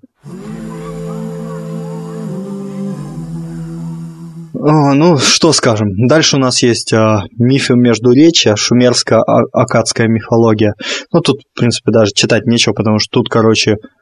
О, 4.54 4.94
ну, 4.94 5.18
что 5.18 5.54
скажем. 5.54 6.08
Дальше 6.08 6.36
у 6.36 6.40
нас 6.40 6.62
есть 6.62 6.94
а, 6.94 7.24
мифы 7.40 7.74
междуречия, 7.76 8.56
шумерско-акадская 8.56 10.08
мифология. 10.08 10.76
Ну, 11.12 11.22
тут, 11.22 11.42
в 11.42 11.60
принципе, 11.60 11.92
даже 11.92 12.12
читать 12.14 12.46
нечего, 12.46 12.74
потому 12.74 13.00
что 13.00 13.10
тут, 13.20 13.30
короче, 13.30 13.72
а, 13.72 14.01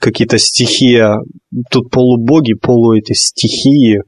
какие-то 0.00 0.38
стихии, 0.38 1.04
тут 1.70 1.90
полубоги, 1.90 2.54
полу 2.54 2.94
эти 2.94 3.12
стихии, 3.12 4.02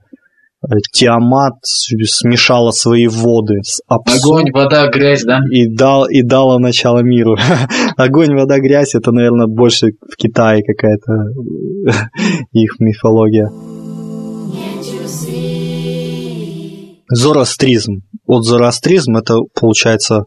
Тиамат 0.92 1.54
смешала 1.62 2.70
свои 2.70 3.06
воды 3.06 3.60
с 3.62 3.80
Апсу. 3.88 4.18
Огонь, 4.18 4.52
вода, 4.52 4.88
грязь, 4.88 5.24
да? 5.24 5.40
И, 5.50 5.66
дал, 5.66 6.06
и 6.06 6.22
дала 6.22 6.58
начало 6.58 7.00
миру. 7.02 7.36
Огонь, 7.96 8.34
вода, 8.34 8.58
грязь 8.58 8.94
это, 8.94 9.10
наверное, 9.10 9.46
больше 9.46 9.92
в 10.02 10.16
Китае 10.16 10.62
какая-то 10.62 11.12
их 12.52 12.72
мифология. 12.78 13.48
Зороастризм. 17.08 18.02
Вот 18.26 18.44
зороастризм 18.44 19.16
это, 19.16 19.36
получается, 19.58 20.24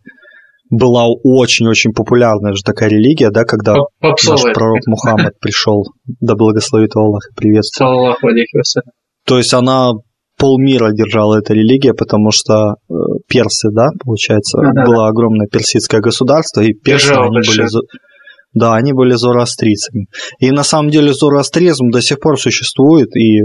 была 0.77 1.05
очень-очень 1.07 1.93
популярная 1.93 2.53
же 2.53 2.63
такая 2.63 2.89
религия, 2.89 3.29
да, 3.29 3.43
когда 3.43 3.75
Попсовая. 3.99 4.43
наш 4.43 4.53
пророк 4.53 4.79
Мухаммад 4.87 5.39
пришел, 5.39 5.85
да 6.19 6.35
благословит 6.35 6.95
Аллах 6.95 7.29
и 7.31 7.35
приветствует. 7.35 7.89
То 9.25 9.37
есть 9.37 9.53
она 9.53 9.91
полмира 10.37 10.91
держала 10.91 11.37
эта 11.37 11.53
религия, 11.53 11.93
потому 11.93 12.31
что 12.31 12.75
э, 12.89 12.93
персы, 13.27 13.69
да, 13.71 13.89
получается, 14.03 14.57
да, 14.61 14.83
было 14.83 15.07
огромное 15.07 15.47
персидское 15.47 16.01
государство, 16.01 16.61
и 16.61 16.73
персы, 16.73 17.07
Держава 17.07 17.25
они 17.27 17.35
большая. 17.35 17.55
были 17.57 17.67
да, 18.53 18.75
они 18.75 18.93
были 18.93 19.13
зороастрийцами. 19.13 20.07
И 20.39 20.51
на 20.51 20.63
самом 20.63 20.89
деле 20.89 21.13
зороастризм 21.13 21.89
до 21.89 22.01
сих 22.01 22.19
пор 22.19 22.39
существует, 22.39 23.15
и, 23.15 23.41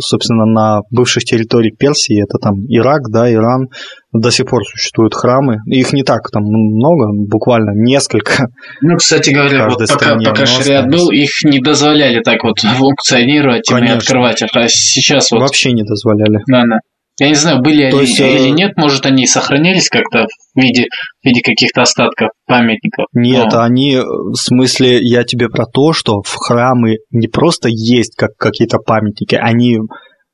собственно, 0.00 0.46
на 0.46 0.80
бывших 0.90 1.24
территориях 1.24 1.76
Персии, 1.78 2.22
это 2.22 2.38
там 2.38 2.64
Ирак, 2.68 3.02
да, 3.10 3.32
Иран, 3.32 3.68
до 4.12 4.30
сих 4.30 4.46
пор 4.46 4.64
существуют 4.64 5.14
храмы. 5.14 5.58
Их 5.66 5.92
не 5.92 6.02
так 6.02 6.30
там 6.30 6.42
много, 6.44 7.12
буквально 7.28 7.72
несколько. 7.74 8.48
Ну, 8.80 8.96
кстати 8.96 9.30
говоря, 9.30 9.68
вот 9.68 9.86
пока, 9.86 10.16
пока 10.16 10.46
шариат 10.46 10.90
был, 10.90 11.10
их 11.10 11.30
не 11.44 11.60
дозволяли 11.60 12.20
так 12.22 12.42
вот 12.44 12.60
функционировать 12.60 13.70
и 13.70 13.74
открывать. 13.74 14.42
А 14.42 14.68
сейчас 14.68 15.30
вот... 15.30 15.40
Вообще 15.40 15.72
не 15.72 15.82
дозволяли. 15.82 16.40
Да, 16.46 16.64
да. 16.64 16.78
Я 17.20 17.28
не 17.28 17.34
знаю, 17.34 17.62
были 17.62 17.90
То 17.90 17.98
они 17.98 18.06
есть, 18.06 18.20
или 18.20 18.48
э, 18.48 18.50
нет, 18.50 18.76
может, 18.76 19.04
они 19.06 19.26
сохранились 19.26 19.88
как-то 19.88 20.26
в 20.54 20.60
виде, 20.60 20.84
в 21.22 21.26
виде 21.26 21.40
каких-то 21.42 21.82
остатков 21.82 22.28
памятников. 22.46 23.06
Нет, 23.12 23.48
но... 23.52 23.62
они, 23.62 23.94
э, 23.96 24.02
в 24.02 24.36
смысле, 24.36 25.00
я 25.00 25.24
тебе 25.24 25.48
про 25.48 25.66
то, 25.66 25.92
что 25.92 26.22
в 26.22 26.34
храмы 26.36 26.98
не 27.10 27.26
просто 27.26 27.68
есть 27.70 28.14
как 28.16 28.36
какие-то 28.36 28.78
памятники, 28.78 29.34
они 29.34 29.78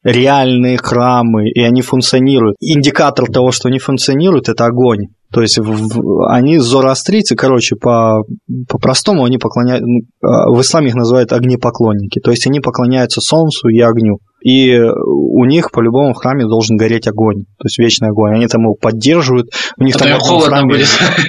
реальные 0.04 0.76
храмы, 0.76 1.48
и 1.48 1.60
они 1.62 1.80
функционируют. 1.80 2.56
Индикатор 2.60 3.26
того, 3.26 3.50
что 3.50 3.68
они 3.68 3.78
функционируют, 3.78 4.50
это 4.50 4.66
огонь. 4.66 5.06
То 5.32 5.40
есть 5.40 5.58
в, 5.58 6.28
они 6.28 6.58
зороастрийцы, 6.58 7.34
короче, 7.34 7.74
по, 7.74 8.22
по-простому 8.68 9.24
они 9.24 9.38
поклоняются, 9.38 9.86
а, 10.22 10.50
в 10.50 10.60
исламе 10.60 10.88
их 10.88 10.94
называют 10.94 11.32
огнепоклонники. 11.32 12.20
То 12.20 12.30
есть 12.30 12.46
они 12.46 12.60
поклоняются 12.60 13.20
солнцу 13.20 13.68
и 13.68 13.80
огню. 13.80 14.18
И 14.44 14.78
у 14.78 15.44
них 15.46 15.70
по-любому 15.72 16.12
в 16.12 16.18
храме 16.18 16.44
должен 16.44 16.76
гореть 16.76 17.08
огонь, 17.08 17.44
то 17.58 17.64
есть 17.64 17.78
вечный 17.78 18.08
огонь. 18.08 18.34
Они 18.34 18.46
там 18.46 18.62
его 18.62 18.74
поддерживают. 18.74 19.48
У 19.78 19.84
них 19.84 19.96
а 19.96 20.00
там 20.00 20.12
одном 20.12 20.40
храме, 20.40 20.68
будет. 20.68 20.88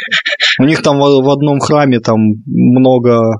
У 0.59 0.63
них 0.63 0.81
там 0.81 0.99
в 0.99 1.29
одном 1.29 1.59
храме 1.59 2.01
там 2.01 2.17
много 2.45 3.39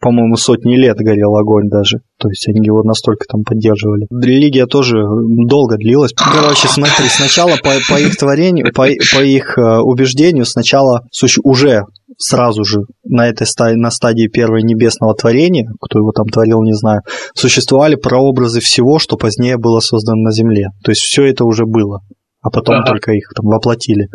по-моему, 0.00 0.36
сотни 0.36 0.76
лет 0.76 0.96
горел 0.98 1.36
огонь 1.36 1.68
даже. 1.68 2.00
То 2.18 2.28
есть 2.28 2.46
они 2.48 2.60
его 2.64 2.82
настолько 2.82 3.24
там 3.26 3.44
поддерживали. 3.44 4.06
Религия 4.10 4.66
тоже 4.66 4.98
долго 5.46 5.76
длилась. 5.76 6.12
Короче, 6.12 6.68
смотри, 6.68 7.08
сначала 7.08 7.52
по, 7.62 7.70
по 7.88 7.98
их 7.98 8.16
творению, 8.16 8.72
по, 8.74 8.84
по 8.84 9.22
их 9.22 9.56
э, 9.56 9.78
убеждению, 9.78 10.44
сначала 10.44 11.02
уже 11.42 11.84
сразу 12.18 12.64
же 12.64 12.80
на 13.04 13.28
этой 13.28 13.46
стадии, 13.46 13.76
на 13.76 13.90
стадии 13.90 14.28
первого 14.28 14.58
небесного 14.58 15.14
творения, 15.14 15.70
кто 15.80 15.98
его 15.98 16.12
там 16.12 16.26
творил, 16.26 16.62
не 16.62 16.74
знаю, 16.74 17.00
существовали 17.34 17.94
прообразы 17.94 18.60
всего, 18.60 18.98
что 18.98 19.16
позднее 19.16 19.56
было 19.56 19.80
создано 19.80 20.20
на 20.22 20.32
Земле. 20.32 20.68
То 20.84 20.90
есть 20.90 21.00
все 21.00 21.24
это 21.24 21.44
уже 21.44 21.64
было, 21.64 22.00
а 22.42 22.50
потом 22.50 22.76
ага. 22.76 22.86
только 22.86 23.12
их 23.12 23.30
там 23.34 23.46
воплотили. 23.46 24.08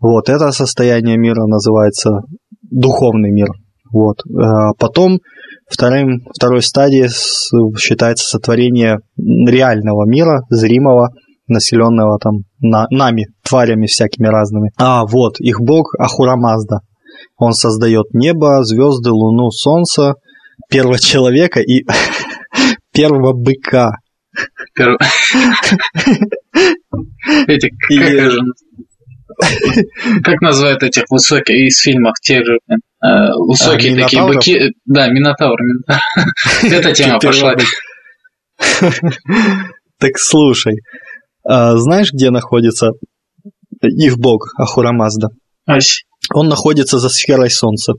Вот, 0.00 0.28
это 0.28 0.52
состояние 0.52 1.16
мира 1.16 1.46
называется 1.46 2.22
духовный 2.70 3.30
мир. 3.30 3.48
Вот. 3.92 4.18
А 4.36 4.72
потом 4.78 5.18
вторым, 5.68 6.20
второй 6.34 6.62
стадией 6.62 7.08
считается 7.78 8.26
сотворение 8.26 8.98
реального 9.16 10.08
мира, 10.08 10.42
зримого, 10.50 11.10
населенного 11.46 12.18
там 12.18 12.44
на, 12.60 12.86
нами, 12.90 13.26
тварями 13.44 13.86
всякими 13.86 14.26
разными. 14.26 14.70
А, 14.78 15.04
вот, 15.06 15.40
их 15.40 15.60
бог 15.60 15.94
Ахурамазда. 15.98 16.80
Он 17.36 17.52
создает 17.52 18.06
небо, 18.14 18.64
звезды, 18.64 19.10
луну, 19.10 19.50
солнце, 19.50 20.14
первого 20.70 20.98
человека 20.98 21.60
и 21.60 21.84
первого 22.92 23.32
быка. 23.32 23.92
Эти, 27.46 27.70
как 30.22 30.40
называют 30.40 30.82
этих 30.82 31.04
высоких 31.10 31.54
из 31.54 31.78
фильмов 31.78 32.14
тех 32.22 32.44
же 32.44 32.58
Э, 33.02 33.32
высокие 33.36 33.94
а, 33.96 34.02
такие 34.04 34.24
быки. 34.24 34.60
Да, 34.84 35.08
Минотавр. 35.08 35.58
Эта 36.62 36.92
тема 36.92 37.18
пошла. 37.18 37.56
Так 39.98 40.18
слушай, 40.18 40.74
а 41.44 41.76
знаешь, 41.76 42.12
где 42.12 42.30
находится 42.30 42.90
их 43.82 44.18
бог 44.18 44.54
Ахурамазда? 44.56 45.28
Он 46.32 46.48
находится 46.48 46.98
за 46.98 47.08
сферой 47.08 47.50
Солнца. 47.50 47.94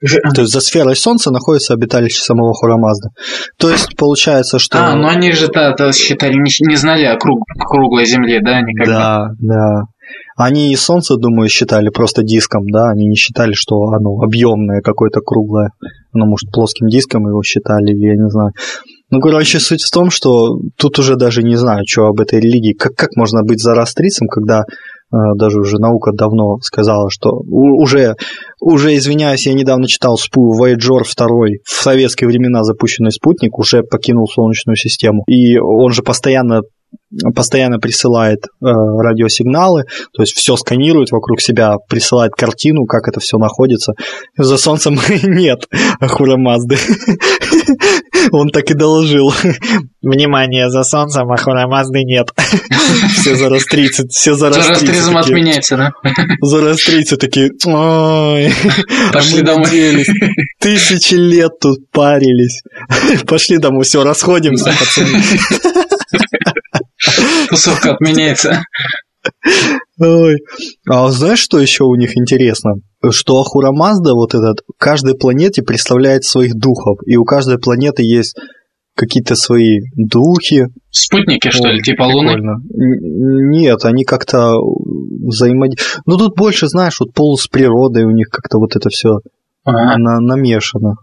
То 0.00 0.42
есть 0.42 0.52
за 0.52 0.60
сферой 0.60 0.94
Солнца 0.94 1.30
находится 1.32 1.74
обиталище 1.74 2.20
самого 2.20 2.52
Хурамазда. 2.52 3.08
То 3.58 3.70
есть 3.70 3.96
получается, 3.96 4.58
что... 4.58 4.78
А, 4.78 4.94
ну 4.94 5.08
они 5.08 5.32
же 5.32 5.48
да, 5.48 5.74
да, 5.74 5.92
считали, 5.92 6.34
не, 6.34 6.50
не 6.68 6.76
знали 6.76 7.04
о 7.04 7.16
круг, 7.16 7.40
круглой 7.58 8.04
Земле, 8.04 8.40
да, 8.42 8.60
никогда? 8.60 8.98
Да, 8.98 9.28
да. 9.40 9.82
Они 10.36 10.72
и 10.72 10.76
Солнце, 10.76 11.16
думаю, 11.16 11.48
считали 11.48 11.90
просто 11.90 12.22
диском, 12.22 12.66
да, 12.66 12.90
они 12.90 13.06
не 13.06 13.14
считали, 13.14 13.52
что 13.52 13.76
оно 13.90 14.20
объемное 14.20 14.80
какое-то 14.80 15.20
круглое. 15.20 15.70
Оно, 16.12 16.26
может, 16.26 16.50
плоским 16.50 16.88
диском 16.88 17.28
его 17.28 17.42
считали, 17.42 17.92
или 17.92 18.06
я 18.06 18.14
не 18.14 18.28
знаю. 18.28 18.50
Ну, 19.10 19.20
короче, 19.20 19.60
суть 19.60 19.82
в 19.82 19.90
том, 19.92 20.10
что 20.10 20.58
тут 20.76 20.98
уже 20.98 21.14
даже 21.14 21.42
не 21.42 21.56
знаю, 21.56 21.84
что 21.86 22.06
об 22.06 22.20
этой 22.20 22.40
религии. 22.40 22.72
Как, 22.72 22.94
как 22.96 23.10
можно 23.16 23.42
быть 23.42 23.60
зарастрицем, 23.60 24.26
когда 24.26 24.62
э, 24.62 25.16
даже 25.36 25.60
уже 25.60 25.78
наука 25.78 26.10
давно 26.12 26.58
сказала, 26.62 27.10
что 27.10 27.30
у, 27.30 27.80
уже 27.80 28.16
уже, 28.64 28.96
извиняюсь, 28.96 29.46
я 29.46 29.52
недавно 29.52 29.86
читал 29.86 30.16
спу 30.16 30.58
Voyager 30.58 31.02
2, 31.04 31.26
в 31.64 31.82
советские 31.82 32.28
времена 32.28 32.62
запущенный 32.64 33.12
спутник, 33.12 33.58
уже 33.58 33.82
покинул 33.82 34.26
Солнечную 34.26 34.76
систему. 34.76 35.22
И 35.26 35.58
он 35.58 35.92
же 35.92 36.02
постоянно 36.02 36.62
постоянно 37.34 37.78
присылает 37.78 38.44
э, 38.44 38.66
радиосигналы, 38.66 39.84
то 40.12 40.22
есть 40.22 40.34
все 40.36 40.56
сканирует 40.56 41.10
вокруг 41.10 41.40
себя, 41.40 41.76
присылает 41.88 42.32
картину, 42.32 42.86
как 42.86 43.08
это 43.08 43.20
все 43.20 43.38
находится. 43.38 43.92
За 44.36 44.56
Солнцем 44.56 44.98
нет 45.22 45.66
Ахура 46.00 46.36
Мазды. 46.36 46.76
Он 48.32 48.48
так 48.48 48.70
и 48.70 48.74
доложил. 48.74 49.32
Внимание, 50.02 50.70
за 50.70 50.82
Солнцем 50.82 51.30
Ахура 51.30 51.66
Мазды 51.66 52.04
нет. 52.04 52.28
Все 53.14 53.36
за 53.36 53.48
раз 53.48 53.64
30, 53.64 54.10
все 54.10 54.34
за 54.34 54.48
раз 54.48 54.66
30. 54.66 54.80
За 54.80 55.12
раз 55.12 55.24
30 55.24 55.30
отменяется, 55.30 55.76
да? 55.76 55.92
За 56.40 56.60
раз 56.60 56.84
30 56.84 57.18
такие, 57.18 57.50
ой, 57.66 58.52
Пошли 59.12 59.42
домой. 59.42 59.66
Тысячи 60.60 61.14
лет 61.14 61.52
тут 61.60 61.90
парились. 61.90 62.62
Пошли 63.26 63.58
домой, 63.58 63.84
все, 63.84 64.02
расходимся, 64.02 64.72
пацаны. 64.78 65.22
Тусовка 67.48 67.92
отменяется. 67.92 68.62
Ой. 70.00 70.36
А 70.88 71.10
знаешь, 71.10 71.40
что 71.40 71.58
еще 71.58 71.84
у 71.84 71.94
них 71.94 72.16
интересно? 72.16 72.72
Что 73.10 73.40
Ахура 73.40 73.70
Мазда, 73.72 74.14
вот 74.14 74.34
этот, 74.34 74.60
каждой 74.78 75.14
планете 75.14 75.62
представляет 75.62 76.24
своих 76.24 76.54
духов, 76.54 76.98
и 77.06 77.16
у 77.16 77.24
каждой 77.24 77.58
планеты 77.58 78.02
есть 78.02 78.36
какие-то 78.94 79.34
свои 79.34 79.80
духи. 79.96 80.66
Спутники, 80.90 81.50
что 81.50 81.68
ли, 81.68 81.82
типа 81.82 82.04
Луны? 82.04 82.36
Нет, 82.70 83.84
они 83.84 84.04
как-то 84.04 84.56
взаимодействуют. 84.60 86.02
Ну, 86.06 86.16
тут 86.16 86.36
больше, 86.36 86.68
знаешь, 86.68 87.00
вот 87.00 87.12
пол 87.12 87.36
с 87.36 87.46
природой 87.46 88.04
у 88.04 88.10
них 88.10 88.28
как-то 88.28 88.58
вот 88.58 88.76
это 88.76 88.88
все 88.90 89.18
ага. 89.64 89.98
на 89.98 90.20
намешано. 90.20 90.94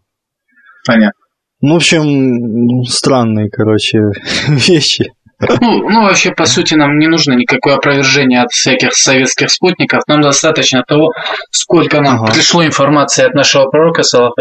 Понятно. 0.85 1.19
Ну, 1.61 1.73
в 1.73 1.77
общем, 1.77 2.83
странные, 2.85 3.49
короче, 3.49 3.99
вещи. 4.47 5.11
Ну, 5.59 5.89
ну, 5.89 6.03
вообще, 6.03 6.31
по 6.31 6.45
сути, 6.45 6.75
нам 6.75 6.97
не 6.99 7.07
нужно 7.07 7.33
никакое 7.33 7.75
опровержение 7.75 8.41
от 8.41 8.51
всяких 8.51 8.93
советских 8.93 9.49
спутников. 9.49 10.01
Нам 10.07 10.21
достаточно 10.21 10.83
того, 10.83 11.09
сколько 11.49 11.99
нам 11.99 12.23
ага. 12.23 12.33
пришло 12.33 12.63
информации 12.63 13.25
от 13.25 13.33
нашего 13.33 13.65
пророка, 13.65 14.03
саллаху 14.03 14.35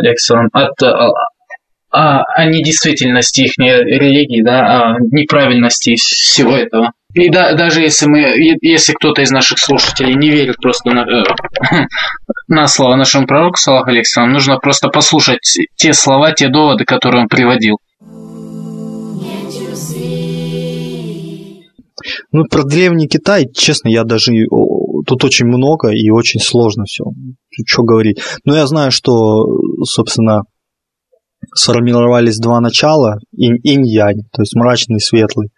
от 0.52 0.82
а, 1.92 2.22
о, 2.22 2.46
недействительности 2.46 3.42
их 3.42 3.52
религии, 3.58 4.42
да, 4.42 4.92
о 4.92 4.96
неправильности 5.10 5.94
всего 5.96 6.56
этого. 6.56 6.92
И 7.14 7.28
да, 7.28 7.54
даже 7.54 7.82
если 7.82 8.06
мы, 8.06 8.20
если 8.62 8.92
кто-то 8.92 9.22
из 9.22 9.32
наших 9.32 9.58
слушателей 9.58 10.14
не 10.14 10.30
верит 10.30 10.56
просто 10.62 10.90
на, 10.90 11.00
э, 11.00 11.24
на 12.48 12.68
слово 12.68 12.94
нашему 12.94 13.26
пророку, 13.26 13.56
саллаху 13.56 13.90
алейкум, 13.90 14.30
нужно 14.30 14.58
просто 14.58 14.88
послушать 14.88 15.58
те 15.76 15.92
слова, 15.92 16.30
те 16.32 16.48
доводы, 16.48 16.84
которые 16.84 17.22
он 17.22 17.28
приводил. 17.28 17.78
Ну, 22.32 22.44
про 22.50 22.62
древний 22.62 23.08
Китай, 23.08 23.46
честно, 23.52 23.88
я 23.88 24.04
даже... 24.04 24.32
Тут 25.06 25.24
очень 25.24 25.46
много 25.46 25.90
и 25.90 26.10
очень 26.10 26.40
сложно 26.40 26.84
все. 26.84 27.04
Что 27.66 27.82
говорить. 27.82 28.20
Но 28.44 28.54
я 28.54 28.66
знаю, 28.66 28.90
что, 28.92 29.44
собственно, 29.84 30.42
сформировались 31.54 32.38
два 32.38 32.60
начала, 32.60 33.18
инь-янь, 33.32 34.22
то 34.32 34.42
есть 34.42 34.54
мрачный 34.54 34.96
и 34.96 35.00
светлый. 35.00 35.50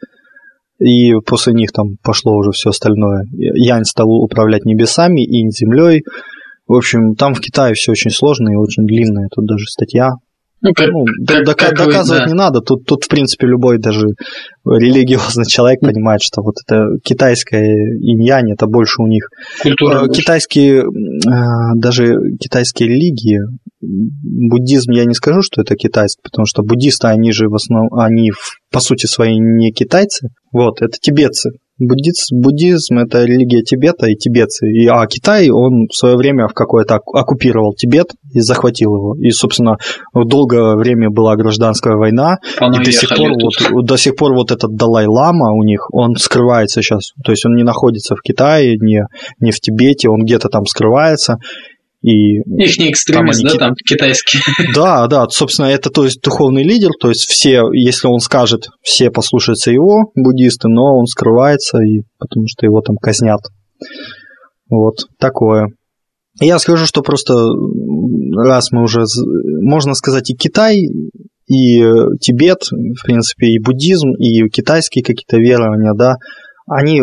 И 0.79 1.13
после 1.27 1.53
них 1.53 1.71
там 1.73 1.97
пошло 2.03 2.37
уже 2.37 2.51
все 2.51 2.71
остальное. 2.71 3.27
Янь 3.33 3.85
стал 3.85 4.11
управлять 4.11 4.65
небесами, 4.65 5.25
инь 5.25 5.51
землей. 5.51 6.03
В 6.67 6.75
общем, 6.75 7.15
там 7.15 7.35
в 7.35 7.41
Китае 7.41 7.75
все 7.75 7.93
очень 7.93 8.11
сложно 8.11 8.51
и 8.51 8.57
очень 8.57 8.85
длинная. 8.85 9.29
Тут 9.31 9.47
даже 9.47 9.67
статья 9.67 10.11
ну, 10.63 10.73
как, 10.75 10.89
ну, 10.91 11.05
как, 11.27 11.45
как 11.45 11.77
доказывать 11.77 12.23
вы, 12.23 12.27
да. 12.27 12.33
не 12.33 12.35
надо. 12.35 12.61
Тут, 12.61 12.85
тут, 12.87 13.05
в 13.05 13.09
принципе, 13.09 13.49
любой 13.49 13.79
даже 13.79 14.07
религиозный 14.65 15.45
человек 15.45 15.81
понимает, 15.81 16.23
что 16.23 16.41
вот 16.41 16.55
это 16.65 16.85
китайское 17.03 17.75
инь-янь, 18.01 18.53
это 18.53 18.67
больше 18.67 19.03
у 19.03 19.07
них. 19.09 19.29
Культура. 19.61 20.05
Э, 20.05 20.09
китайские, 20.09 20.83
э, 20.83 20.85
даже 21.77 22.15
китайские 22.41 22.91
религии, 22.91 23.41
буддизм 23.81 24.93
я 24.93 25.05
не 25.05 25.15
скажу, 25.15 25.43
что 25.43 25.63
это 25.63 25.75
китайский, 25.75 26.23
потому 26.23 26.47
что 26.47 26.63
буддисты, 26.63 27.09
они 27.09 27.33
же 27.33 27.49
в 27.49 27.55
основном, 27.55 27.93
они 27.95 28.31
по 28.71 28.79
сути 28.79 29.07
своей 29.07 29.39
не 29.39 29.73
китайцы, 29.73 30.29
вот, 30.53 30.81
это 30.81 30.97
тибетцы. 31.01 31.51
Буддизм, 31.85 32.41
буддизм– 32.41 32.99
это 33.01 33.25
религия 33.25 33.63
Тибета 33.63 34.07
и 34.07 34.15
тибетцы. 34.15 34.71
И, 34.71 34.87
а 34.87 35.05
Китай, 35.07 35.51
он 35.51 35.89
в 35.91 35.97
свое 35.97 36.17
время 36.17 36.47
в 36.47 36.55
какое-то 36.55 37.01
оккупировал 37.13 37.75
Тибет 37.75 38.13
и 38.33 38.41
захватил 38.41 38.95
его. 38.95 39.17
И, 39.17 39.31
собственно, 39.31 39.79
долгое 40.15 40.77
время 40.77 41.11
была 41.11 41.35
гражданская 41.35 41.97
война. 41.97 42.37
и 42.61 42.85
до 42.85 42.93
сих, 42.93 43.09
пор, 43.09 43.31
вот, 43.73 43.85
до 43.85 43.97
сих 43.97 44.15
пор 44.15 44.33
вот 44.35 44.53
этот 44.53 44.77
Далай-Лама 44.77 45.53
у 45.53 45.65
них, 45.65 45.89
он 45.93 46.15
скрывается 46.15 46.83
сейчас. 46.83 47.13
То 47.25 47.33
есть 47.33 47.45
он 47.45 47.57
не 47.57 47.65
находится 47.65 48.15
в 48.15 48.21
Китае, 48.21 48.77
не, 48.81 49.03
не 49.41 49.51
в 49.51 49.59
Тибете, 49.59 50.09
он 50.09 50.23
где-то 50.25 50.49
там 50.49 50.67
скрывается. 50.67 51.39
И 52.03 52.39
Их 52.41 52.79
не 52.79 52.91
экстремист, 52.91 53.43
там 53.43 53.53
да, 53.53 53.59
там 53.59 53.75
китайский. 53.75 54.39
Да, 54.75 55.07
да, 55.07 55.29
собственно, 55.29 55.67
это 55.67 55.89
то 55.89 56.05
есть 56.05 56.21
духовный 56.21 56.65
лидер, 56.65 56.91
то 57.01 57.09
есть 57.09 57.31
все, 57.31 57.63
если 57.73 58.09
он 58.09 58.19
скажет, 58.19 58.69
все 58.83 59.11
послушаются 59.11 59.71
его, 59.71 60.11
буддисты, 60.17 60.69
но 60.69 60.99
он 60.99 61.07
скрывается, 61.07 61.79
и, 61.79 62.03
потому 62.19 62.47
что 62.49 62.67
его 62.67 62.81
там 62.81 62.97
казнят. 62.97 63.41
Вот, 64.69 64.97
такое. 65.19 65.69
Я 66.41 66.59
скажу, 66.59 66.87
что 66.87 67.03
просто 67.03 67.35
раз 68.37 68.73
мы 68.73 68.83
уже, 68.83 69.05
можно 69.61 69.95
сказать, 69.95 70.31
и 70.31 70.35
Китай, 70.35 70.81
и 71.47 71.83
Тибет, 72.21 72.63
в 72.73 73.05
принципе, 73.05 73.49
и 73.49 73.61
буддизм, 73.61 74.13
и 74.19 74.49
китайские 74.49 75.05
какие-то 75.05 75.37
верования, 75.37 75.93
да, 75.95 76.17
они 76.67 77.03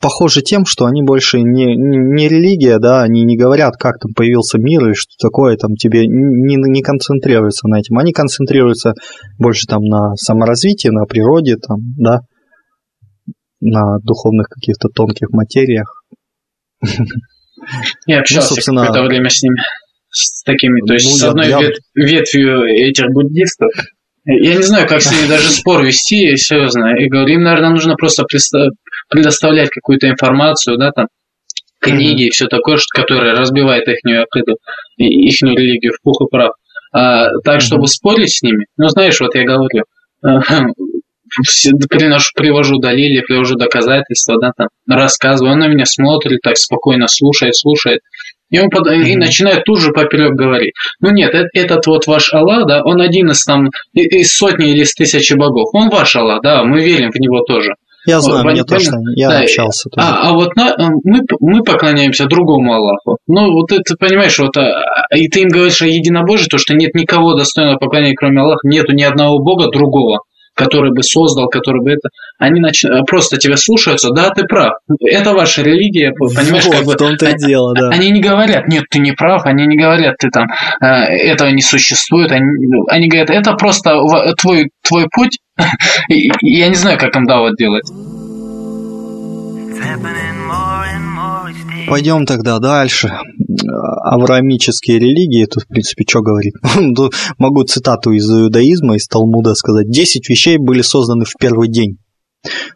похожи 0.00 0.42
тем, 0.42 0.64
что 0.64 0.86
они 0.86 1.02
больше 1.02 1.40
не, 1.40 1.76
не 1.76 2.28
религия, 2.28 2.78
да, 2.78 3.02
они 3.02 3.24
не 3.24 3.36
говорят, 3.36 3.76
как 3.76 3.98
там 3.98 4.12
появился 4.14 4.58
мир 4.58 4.90
и 4.90 4.94
что 4.94 5.10
такое, 5.20 5.56
там 5.56 5.74
тебе 5.74 6.06
не, 6.06 6.56
не 6.56 6.82
концентрируются 6.82 7.68
на 7.68 7.80
этом. 7.80 7.98
Они 7.98 8.12
концентрируются 8.12 8.94
больше 9.38 9.66
там 9.66 9.82
на 9.82 10.14
саморазвитии, 10.16 10.88
на 10.88 11.04
природе, 11.04 11.56
там, 11.56 11.78
да, 11.96 12.20
на 13.60 13.98
духовных 14.02 14.48
каких-то 14.48 14.88
тонких 14.88 15.30
материях. 15.30 16.04
Я 18.06 18.20
общался 18.20 18.50
ну, 18.50 18.54
собственно, 18.54 18.86
какое-то 18.86 19.08
время 19.08 19.28
с 19.28 19.42
ними, 19.42 19.56
с 20.10 20.42
такими, 20.44 20.80
то 20.86 20.94
есть 20.94 21.06
ну, 21.06 21.16
с 21.16 21.22
одной 21.24 21.48
я... 21.48 21.60
ветвью 21.94 22.62
этих 22.64 23.06
буддистов, 23.12 23.70
я 24.28 24.56
не 24.56 24.62
знаю, 24.62 24.86
как 24.86 25.00
с 25.00 25.10
ними 25.10 25.26
даже 25.26 25.48
спор 25.50 25.84
вести, 25.84 26.36
серьезно. 26.36 26.94
И 26.98 27.08
говорю, 27.08 27.34
им, 27.34 27.42
наверное, 27.42 27.70
нужно 27.70 27.94
просто 27.94 28.24
предоставлять 29.08 29.70
какую-то 29.70 30.08
информацию, 30.08 30.76
да, 30.76 30.92
там, 30.92 31.06
книги 31.80 32.26
и 32.26 32.30
все 32.30 32.46
такое, 32.46 32.76
что, 32.76 32.88
которое 32.92 33.34
разбивает 33.34 33.88
их 33.88 34.04
их 34.96 35.42
религию 35.42 35.92
в 35.92 36.02
пух 36.02 36.20
и 36.20 36.30
прав. 36.30 36.52
А, 36.92 37.28
так, 37.44 37.60
чтобы 37.60 37.86
спорить 37.86 38.36
с 38.36 38.42
ними, 38.42 38.66
ну, 38.76 38.88
знаешь, 38.88 39.18
вот 39.20 39.34
я 39.34 39.44
говорю, 39.44 39.84
приношу, 41.88 42.32
привожу 42.34 42.78
далили, 42.78 43.20
привожу 43.20 43.56
доказательства, 43.56 44.38
да, 44.40 44.52
там, 44.56 44.68
рассказываю, 44.88 45.52
он 45.52 45.60
на 45.60 45.68
меня 45.68 45.84
смотрит, 45.84 46.40
так 46.42 46.56
спокойно 46.56 47.06
слушает, 47.08 47.56
слушает. 47.56 48.00
И 48.50 48.58
он 48.58 48.70
под... 48.70 48.86
mm-hmm. 48.86 49.08
и 49.08 49.16
начинает 49.16 49.64
тут 49.64 49.80
же 49.80 49.92
поперек 49.92 50.32
говорить. 50.32 50.72
Ну 51.00 51.10
нет, 51.10 51.34
этот, 51.34 51.48
этот 51.54 51.86
вот 51.86 52.06
ваш 52.06 52.32
Аллах, 52.32 52.66
да, 52.66 52.82
он 52.84 53.00
один 53.00 53.30
из 53.30 53.44
там 53.44 53.68
из 53.92 54.36
сотни 54.36 54.70
или 54.70 54.82
из 54.82 54.94
тысячи 54.94 55.34
богов. 55.34 55.68
Он 55.72 55.90
ваш 55.90 56.16
Аллах, 56.16 56.40
да, 56.42 56.64
мы 56.64 56.82
верим 56.82 57.10
в 57.10 57.20
него 57.20 57.40
тоже. 57.40 57.74
Я 58.06 58.20
знаю, 58.20 58.42
вот, 58.42 58.52
мне 58.52 58.64
точно, 58.64 58.96
я 59.16 59.28
да, 59.28 59.40
общался 59.40 59.90
тоже. 59.90 60.06
А, 60.06 60.30
а 60.30 60.32
вот 60.32 60.56
на, 60.56 60.74
мы, 60.78 61.20
мы 61.40 61.62
поклоняемся 61.62 62.24
другому 62.24 62.72
Аллаху. 62.72 63.18
Ну, 63.26 63.52
вот 63.52 63.70
это, 63.70 63.96
понимаешь, 63.98 64.38
вот, 64.38 64.56
а, 64.56 64.82
и 65.14 65.28
ты 65.28 65.40
им 65.40 65.48
говоришь 65.48 65.82
о 65.82 65.86
единобожии, 65.86 66.48
то, 66.48 66.56
что 66.56 66.74
нет 66.74 66.94
никого 66.94 67.34
достойного 67.34 67.76
поклонения, 67.76 68.14
кроме 68.14 68.40
Аллаха, 68.40 68.66
нету 68.66 68.92
ни 68.92 69.02
одного 69.02 69.40
Бога 69.40 69.70
другого 69.70 70.20
который 70.58 70.90
бы 70.92 71.02
создал, 71.02 71.48
который 71.48 71.82
бы 71.82 71.92
это, 71.92 72.08
они 72.38 72.60
нач... 72.60 72.84
просто 73.06 73.36
тебя 73.36 73.56
слушаются, 73.56 74.10
да, 74.10 74.30
ты 74.30 74.44
прав. 74.44 74.74
Это 75.00 75.32
ваша 75.32 75.62
религия, 75.62 76.12
понимаешь, 76.12 76.64
вот, 76.64 76.74
как 76.74 76.84
бы. 76.84 76.92
В 76.92 76.96
том-то 76.96 77.30
и 77.30 77.36
дело, 77.36 77.74
да. 77.74 77.90
Они 77.90 78.10
не 78.10 78.20
говорят, 78.20 78.66
нет, 78.66 78.84
ты 78.90 78.98
не 78.98 79.12
прав, 79.12 79.46
они 79.46 79.66
не 79.66 79.76
говорят, 79.76 80.16
ты 80.18 80.30
там, 80.30 80.48
э, 80.80 80.86
этого 80.86 81.50
не 81.50 81.62
существует, 81.62 82.32
они, 82.32 82.46
они 82.88 83.08
говорят, 83.08 83.30
это 83.30 83.52
просто 83.54 83.92
твой, 84.40 84.70
твой 84.82 85.06
путь, 85.10 85.38
я 86.08 86.68
не 86.68 86.74
знаю, 86.74 86.98
как 86.98 87.14
им 87.14 87.24
давать 87.24 87.54
делать. 87.56 87.86
Пойдем 91.88 92.26
тогда 92.26 92.58
дальше. 92.58 93.10
Авраамические 94.04 94.98
религии, 94.98 95.46
тут, 95.46 95.64
в 95.64 95.68
принципе, 95.68 96.04
что 96.08 96.20
говорить? 96.20 96.54
Могу 97.38 97.64
цитату 97.64 98.12
из 98.12 98.28
иудаизма, 98.30 98.96
из 98.96 99.06
Талмуда 99.06 99.54
сказать. 99.54 99.90
Десять 99.90 100.28
вещей 100.28 100.58
были 100.58 100.82
созданы 100.82 101.24
в 101.24 101.32
первый 101.38 101.68
день. 101.68 101.98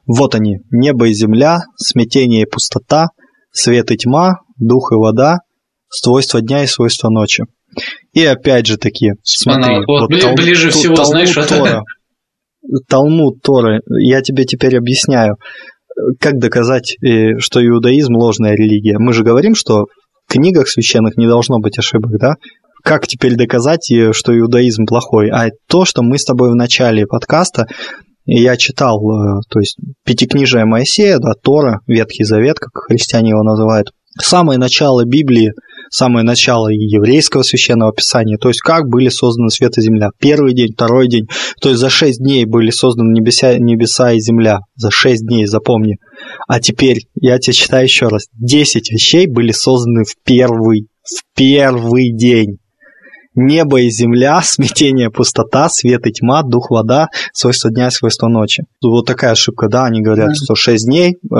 Вот 0.07 0.35
они. 0.35 0.59
Небо 0.71 1.09
и 1.09 1.15
земля, 1.15 1.63
смятение 1.77 2.43
и 2.43 2.51
пустота, 2.51 3.09
свет 3.53 3.91
и 3.91 3.97
тьма, 3.97 4.41
дух 4.59 4.93
и 4.93 4.97
вода, 4.97 5.39
свойства 5.89 6.41
дня 6.41 6.65
и 6.65 6.67
свойства 6.67 7.09
ночи. 7.09 7.45
И 8.13 8.25
опять 8.25 8.67
же 8.67 8.77
таки, 8.77 9.13
смотри, 9.23 9.77
вот, 9.87 10.01
вот 10.03 10.11
бли, 10.11 10.21
тал, 10.21 10.35
ближе 10.35 10.71
всего, 10.71 10.95
Талмуд 10.95 11.11
знаешь, 11.11 11.49
Тора, 11.49 11.83
Талмуд 12.89 13.43
Тора, 13.43 13.81
я 14.01 14.21
тебе 14.21 14.45
теперь 14.45 14.77
объясняю, 14.77 15.37
как 16.21 16.39
доказать, 16.39 16.97
э, 17.03 17.39
что 17.39 17.65
иудаизм 17.65 18.15
ложная 18.15 18.55
религия. 18.55 18.99
Мы 18.99 19.13
же 19.13 19.25
говорим, 19.25 19.55
что 19.55 19.87
в 20.27 20.33
книгах 20.33 20.69
священных 20.69 21.17
не 21.17 21.27
должно 21.27 21.59
быть 21.59 21.79
ошибок, 21.79 22.19
да? 22.19 22.35
Как 22.83 23.07
теперь 23.07 23.37
доказать, 23.37 23.91
э, 23.91 24.13
что 24.13 24.37
иудаизм 24.37 24.87
плохой? 24.87 25.31
А 25.31 25.51
то, 25.69 25.85
что 25.85 26.03
мы 26.03 26.19
с 26.19 26.25
тобой 26.25 26.51
в 26.51 26.57
начале 26.57 27.07
подкаста 27.07 27.67
я 28.25 28.57
читал, 28.57 28.99
э, 28.99 29.41
то 29.49 29.59
есть 29.59 29.77
Пятикнижие 30.05 30.65
Моисея, 30.65 31.19
да, 31.19 31.33
Тора, 31.35 31.81
Ветхий 31.87 32.25
Завет, 32.25 32.59
как 32.59 32.85
христиане 32.85 33.31
его 33.31 33.43
называют, 33.43 33.93
самое 34.19 34.59
начало 34.59 35.05
Библии, 35.05 35.53
самое 35.93 36.25
начало 36.25 36.69
еврейского 36.69 37.43
священного 37.43 37.93
писания, 37.93 38.39
то 38.39 38.49
есть 38.49 38.61
как 38.61 38.89
были 38.89 39.11
созданы 39.11 39.51
свет 39.51 39.77
и 39.77 39.83
земля. 39.83 40.09
Первый 40.19 40.55
день, 40.55 40.73
второй 40.73 41.07
день, 41.07 41.27
то 41.61 41.69
есть 41.69 41.81
за 41.81 41.91
шесть 41.91 42.19
дней 42.19 42.47
были 42.47 42.71
созданы 42.71 43.13
небеса, 43.13 43.59
небеса 43.59 44.13
и 44.13 44.19
земля. 44.19 44.61
За 44.75 44.91
шесть 44.91 45.27
дней, 45.27 45.47
запомни. 45.47 45.99
А 46.49 46.61
теперь 46.61 47.07
я 47.15 47.39
тебе 47.39 47.53
читаю 47.53 47.85
еще 47.85 48.09
раз. 48.09 48.27
Десять 48.33 48.91
вещей 48.91 49.27
были 49.27 49.53
созданы 49.53 50.05
в 50.05 50.15
первый, 50.25 50.87
в 51.03 51.37
первый 51.37 52.13
день. 52.13 52.57
Небо 53.35 53.81
и 53.81 53.91
земля, 53.91 54.41
смятение, 54.45 55.11
пустота, 55.11 55.69
свет 55.69 56.07
и 56.07 56.13
тьма, 56.13 56.43
дух, 56.43 56.71
вода, 56.71 57.09
свойства 57.35 57.71
дня 57.71 57.89
и 57.89 57.91
свойства 57.91 58.29
ночи. 58.29 58.65
Вот 58.83 59.07
такая 59.07 59.33
ошибка, 59.33 59.69
да, 59.69 59.85
они 59.85 60.01
говорят, 60.01 60.37
что 60.37 60.55
шесть 60.55 60.87
дней 60.87 61.13
э, 61.15 61.37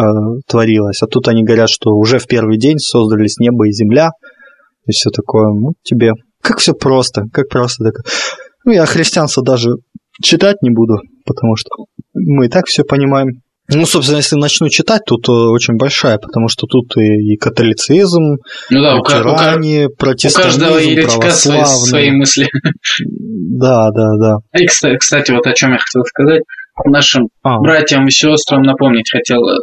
творилось, 0.47 1.03
а 1.03 1.07
тут 1.07 1.29
они 1.29 1.43
говорят, 1.43 1.71
что 1.71 1.91
уже 1.93 2.19
в 2.19 2.27
первый 2.27 2.59
день 2.59 2.79
создались 2.79 3.39
небо 3.39 3.67
и 3.67 3.73
земля, 3.73 4.11
и 4.87 4.93
все 4.93 5.11
такое, 5.11 5.47
ну, 5.53 5.73
тебе. 5.83 6.13
Как 6.43 6.59
все 6.59 6.73
просто, 6.73 7.25
как 7.33 7.49
просто. 7.49 7.85
Так... 7.85 7.95
Ну, 8.65 8.73
я 8.73 8.87
христианство 8.87 9.43
даже 9.43 9.71
читать 10.23 10.57
не 10.63 10.71
буду, 10.71 10.99
потому 11.25 11.57
что 11.57 11.71
мы 12.15 12.47
и 12.47 12.49
так 12.49 12.67
все 12.67 12.85
понимаем. 12.85 13.43
Ну, 13.69 13.87
собственно, 13.87 14.19
если 14.19 14.37
начну 14.37 14.69
читать, 14.69 15.03
тут 15.07 15.29
очень 15.29 15.77
большая, 15.77 16.19
потому 16.19 16.49
что 16.49 16.67
тут 16.67 16.97
и, 16.97 17.33
и 17.33 17.37
католицизм, 17.37 18.39
ну, 18.71 18.83
да, 18.83 18.97
лютеране, 18.97 19.87
у, 19.87 19.91
протестантизм, 19.97 20.59
у 20.59 20.65
каждого 20.65 20.79
еретика 20.79 21.31
свои, 21.31 21.65
свои 21.65 22.11
мысли. 22.11 22.49
Да, 23.55 23.91
да, 23.91 24.09
да. 24.19 24.61
И, 24.61 24.67
кстати, 24.67 25.31
вот 25.31 25.47
о 25.47 25.53
чем 25.53 25.73
я 25.73 25.79
хотел 25.79 26.05
сказать. 26.05 26.43
Нашим 26.87 27.29
а. 27.43 27.61
братьям 27.61 28.07
и 28.07 28.11
сестрам 28.11 28.63
напомнить 28.63 29.11
хотел, 29.11 29.47
э, 29.47 29.59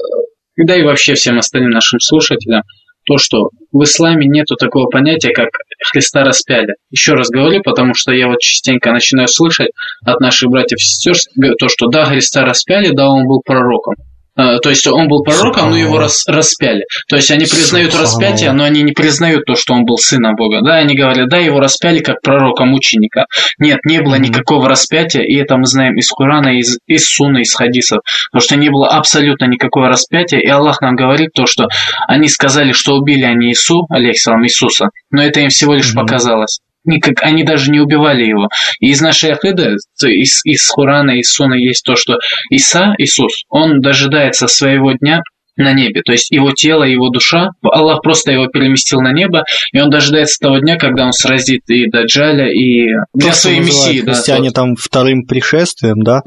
да 0.65 0.75
и 0.75 0.83
вообще 0.83 1.15
всем 1.15 1.37
остальным 1.37 1.71
нашим 1.71 1.99
слушателям, 1.99 2.61
то, 3.09 3.17
что 3.17 3.49
в 3.71 3.83
исламе 3.83 4.27
нету 4.27 4.55
такого 4.55 4.85
понятия, 4.87 5.33
как 5.33 5.49
Христа 5.91 6.23
распяли. 6.23 6.75
Еще 6.91 7.13
раз 7.13 7.29
говорю, 7.29 7.63
потому 7.63 7.95
что 7.95 8.11
я 8.13 8.27
вот 8.27 8.39
частенько 8.39 8.91
начинаю 8.91 9.27
слышать 9.27 9.69
от 10.05 10.19
наших 10.19 10.49
братьев 10.51 10.77
и 10.77 10.83
сестер 10.83 11.15
то, 11.59 11.67
что 11.67 11.87
да, 11.87 12.05
Христа 12.05 12.45
распяли, 12.45 12.91
да, 12.91 13.09
он 13.09 13.25
был 13.25 13.41
пророком. 13.43 13.95
Э, 14.39 14.59
то 14.61 14.69
есть 14.69 14.87
он 14.87 15.09
был 15.09 15.21
пророком, 15.23 15.71
но 15.71 15.77
его 15.77 15.99
рас, 15.99 16.25
распяли. 16.27 16.85
То 17.09 17.17
есть 17.17 17.29
они 17.29 17.45
признают 17.45 17.93
распятие, 17.93 18.53
но 18.53 18.63
они 18.63 18.83
не 18.83 18.93
признают 18.93 19.45
то, 19.45 19.55
что 19.55 19.73
он 19.73 19.83
был 19.83 19.97
сыном 19.97 20.35
Бога. 20.35 20.61
Да, 20.61 20.75
они 20.75 20.95
говорят, 20.95 21.27
да, 21.29 21.37
его 21.37 21.59
распяли 21.59 21.99
как 21.99 22.21
пророка, 22.21 22.63
мученика. 22.63 23.25
Нет, 23.57 23.79
не 23.83 24.01
было 24.01 24.15
никакого 24.15 24.69
распятия, 24.69 25.23
и 25.23 25.35
это 25.35 25.57
мы 25.57 25.65
знаем 25.65 25.95
из 25.97 26.09
Корана, 26.09 26.57
из, 26.57 26.77
из 26.87 27.05
Сунны, 27.05 27.41
из 27.41 27.53
хадисов. 27.53 27.99
Потому 28.31 28.41
что 28.41 28.55
не 28.55 28.69
было 28.69 28.87
абсолютно 28.87 29.45
никакого 29.45 29.89
распятия, 29.89 30.39
и 30.39 30.47
Аллах 30.47 30.79
нам 30.81 30.95
говорит 30.95 31.31
то, 31.33 31.45
что 31.45 31.67
они 32.07 32.29
сказали, 32.29 32.71
что 32.71 32.93
убили 32.93 33.23
они 33.23 33.49
Иису, 33.49 33.85
алейхиссалам, 33.89 34.45
Иисуса, 34.45 34.89
но 35.11 35.21
это 35.21 35.41
им 35.41 35.49
всего 35.49 35.73
лишь 35.73 35.93
показалось 35.93 36.59
никак, 36.85 37.23
они 37.23 37.43
даже 37.43 37.71
не 37.71 37.79
убивали 37.79 38.23
его. 38.23 38.47
И 38.79 38.89
из 38.89 39.01
нашей 39.01 39.31
акиды, 39.31 39.75
из, 40.03 40.41
из 40.45 40.67
Хурана, 40.67 41.11
из 41.19 41.29
Суна 41.31 41.55
есть 41.55 41.83
то, 41.83 41.95
что 41.95 42.17
Иса, 42.49 42.93
Иисус, 42.97 43.43
он 43.49 43.81
дожидается 43.81 44.47
своего 44.47 44.93
дня 44.93 45.21
на 45.59 45.73
небе. 45.73 46.01
То 46.03 46.13
есть 46.13 46.31
его 46.31 46.51
тело, 46.51 46.83
его 46.83 47.09
душа, 47.09 47.49
Аллах 47.61 48.01
просто 48.01 48.31
его 48.31 48.47
переместил 48.47 49.01
на 49.01 49.11
небо, 49.11 49.43
и 49.73 49.79
он 49.79 49.89
дожидается 49.89 50.39
того 50.39 50.59
дня, 50.59 50.77
когда 50.77 51.05
он 51.05 51.11
сразит 51.11 51.61
и 51.67 51.89
Даджаля, 51.89 52.49
и 52.49 52.87
для 53.13 53.33
своей 53.33 53.59
мессии. 53.59 53.99
Христиане 53.99 54.49
да, 54.49 54.61
там 54.61 54.75
вторым 54.75 55.25
пришествием, 55.25 56.01
да, 56.01 56.21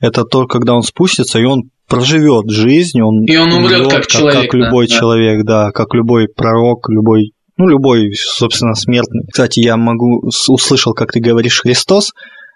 это 0.00 0.24
то, 0.24 0.46
когда 0.46 0.74
он 0.74 0.82
спустится, 0.82 1.38
и 1.38 1.44
он 1.44 1.70
проживет 1.88 2.50
жизнь, 2.50 3.00
он, 3.02 3.24
и 3.26 3.36
он 3.36 3.52
умрет, 3.52 3.84
как, 3.84 4.02
как 4.02 4.06
человек, 4.06 4.42
как 4.42 4.54
любой 4.54 4.88
да, 4.88 4.94
человек, 4.94 5.44
да, 5.44 5.70
как 5.72 5.94
любой 5.94 6.28
пророк, 6.34 6.88
любой 6.88 7.32
ну, 7.62 7.68
любой, 7.68 8.12
собственно, 8.14 8.74
смертный. 8.74 9.22
Кстати, 9.30 9.60
я 9.60 9.76
могу, 9.76 10.22
услышал, 10.48 10.94
как 10.94 11.12
ты 11.12 11.20
говоришь 11.20 11.60
Христос, 11.60 12.12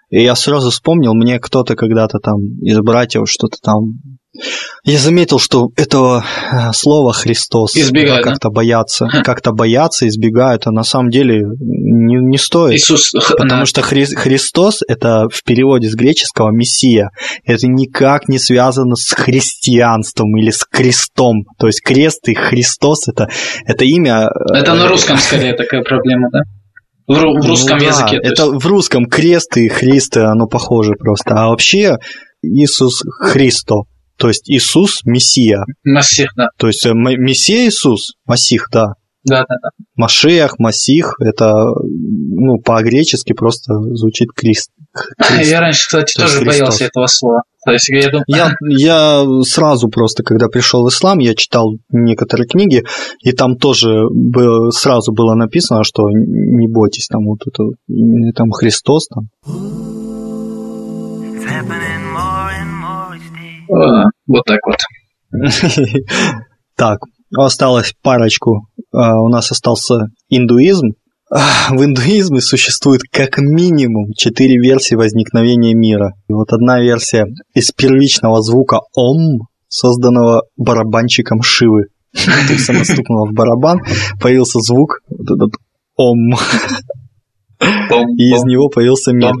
и 0.09 0.21
я 0.21 0.35
сразу 0.35 0.69
вспомнил, 0.69 1.13
мне 1.13 1.39
кто-то 1.39 1.75
когда-то 1.75 2.19
там 2.19 2.37
из 2.61 2.77
братьев 2.79 3.29
что-то 3.29 3.57
там 3.61 3.99
я 4.83 4.97
заметил, 4.97 5.39
что 5.39 5.69
этого 5.75 6.23
э, 6.23 6.71
слова 6.73 7.13
Христос 7.13 7.75
избегают, 7.75 8.23
как-то 8.23 8.49
да? 8.49 8.53
боятся, 8.53 9.07
как-то 9.23 9.51
боятся, 9.51 10.07
избегают, 10.07 10.67
а 10.67 10.71
на 10.71 10.83
самом 10.83 11.09
деле 11.09 11.41
не, 11.59 12.17
не 12.17 12.37
стоит. 12.37 12.77
Иисус, 12.77 13.11
потому 13.37 13.61
да. 13.61 13.65
что 13.65 13.81
Хри, 13.81 14.05
Христос 14.05 14.79
это 14.87 15.27
в 15.29 15.43
переводе 15.43 15.89
с 15.89 15.95
греческого 15.95 16.51
Мессия. 16.51 17.09
Это 17.45 17.67
никак 17.67 18.27
не 18.27 18.39
связано 18.39 18.95
с 18.95 19.13
христианством 19.13 20.37
или 20.37 20.51
с 20.51 20.63
крестом. 20.65 21.45
То 21.59 21.67
есть 21.67 21.81
крест 21.81 22.27
и 22.29 22.33
Христос 22.33 23.07
это, 23.07 23.29
это 23.65 23.85
имя. 23.85 24.29
Э, 24.53 24.57
это 24.57 24.73
на 24.73 24.87
русском 24.87 25.17
скорее 25.17 25.53
такая 25.53 25.83
проблема, 25.83 26.29
да? 26.31 26.39
В, 27.07 27.13
в 27.13 27.21
ну 27.21 27.47
русском 27.47 27.77
ну, 27.77 27.85
языке. 27.85 28.19
Да, 28.21 28.29
это 28.29 28.45
в 28.47 28.65
русском 28.65 29.05
крест 29.05 29.55
и 29.57 29.69
Христ, 29.69 30.17
оно 30.17 30.45
похоже 30.47 30.93
просто. 30.99 31.35
А 31.35 31.47
вообще 31.47 31.97
Иисус 32.41 33.01
Христо. 33.19 33.83
То 34.17 34.27
есть 34.27 34.49
Иисус– 34.49 35.01
Мессия. 35.05 35.63
Масих, 35.83 36.31
да. 36.35 36.49
То 36.57 36.67
есть 36.67 36.85
э, 36.85 36.93
Мессия 36.93 37.67
Иисус, 37.67 38.13
Масих, 38.25 38.67
да. 38.71 38.93
Да, 39.23 39.45
да, 39.47 39.55
да. 39.61 39.69
Машеях, 39.95 40.57
Масих– 40.57 41.15
это 41.19 41.53
ну, 41.53 42.59
по-гречески 42.59 43.33
просто 43.33 43.73
звучит 43.93 44.29
Крист. 44.33 44.71
Крист. 45.17 45.51
Я 45.51 45.59
раньше, 45.59 45.85
кстати, 45.85 46.15
То 46.15 46.21
тоже 46.21 46.45
боялся 46.45 46.85
этого 46.85 47.07
слова. 47.07 47.43
То 47.65 47.73
есть, 47.73 47.89
я, 47.89 48.09
думаю... 48.09 48.23
я, 48.27 48.53
я 48.69 49.25
сразу 49.43 49.89
просто, 49.89 50.23
когда 50.23 50.47
пришел 50.47 50.85
в 50.85 50.89
ислам, 50.89 51.19
я 51.19 51.35
читал 51.35 51.73
некоторые 51.89 52.47
книги, 52.47 52.83
и 53.21 53.33
там 53.33 53.57
тоже 53.57 54.05
было, 54.09 54.69
сразу 54.71 55.11
было 55.11 55.35
написано, 55.35 55.83
что 55.83 56.03
не 56.09 56.67
бойтесь, 56.67 57.07
там 57.07 57.25
вот 57.25 57.39
это, 57.45 57.63
там 58.33 58.51
Христос 58.51 59.07
там. 59.07 59.27
Вот 63.67 64.43
так 64.45 64.59
вот. 64.65 64.77
Так, 66.77 66.99
осталось 67.35 67.93
парочку. 68.03 68.67
А, 68.93 69.19
у 69.19 69.29
нас 69.29 69.51
остался 69.51 69.95
индуизм. 70.29 70.89
А, 71.31 71.73
в 71.73 71.83
индуизме 71.83 72.39
существует 72.39 73.01
как 73.11 73.39
минимум 73.39 74.11
четыре 74.15 74.57
версии 74.57 74.93
возникновения 74.93 75.73
мира. 75.73 76.13
И 76.29 76.33
вот 76.33 76.53
одна 76.53 76.79
версия 76.79 77.25
из 77.55 77.71
первичного 77.71 78.43
звука 78.43 78.81
«Ом», 78.93 79.47
созданного 79.67 80.43
барабанщиком 80.55 81.41
Шивы. 81.41 81.85
То 82.13 82.53
есть 82.53 82.69
она 82.69 82.83
стукнула 82.83 83.27
в 83.27 83.33
барабан, 83.33 83.79
появился 84.21 84.59
звук, 84.59 84.99
вот 85.09 85.31
этот 85.35 85.59
«Ом». 85.95 86.35
И 87.59 88.35
из 88.35 88.43
него 88.43 88.69
появился 88.69 89.13
мир. 89.13 89.33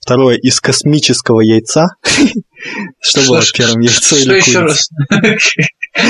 Второе, 0.00 0.36
из 0.36 0.60
космического 0.60 1.40
яйца. 1.40 1.88
Что 3.00 3.20
было 3.26 3.42
первым, 3.52 3.80
яйцо 3.80 4.16
или 4.16 4.36
еще 4.36 4.60
раз? 4.60 4.88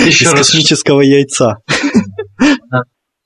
Из 0.06 0.30
космического 0.30 1.00
яйца. 1.00 1.56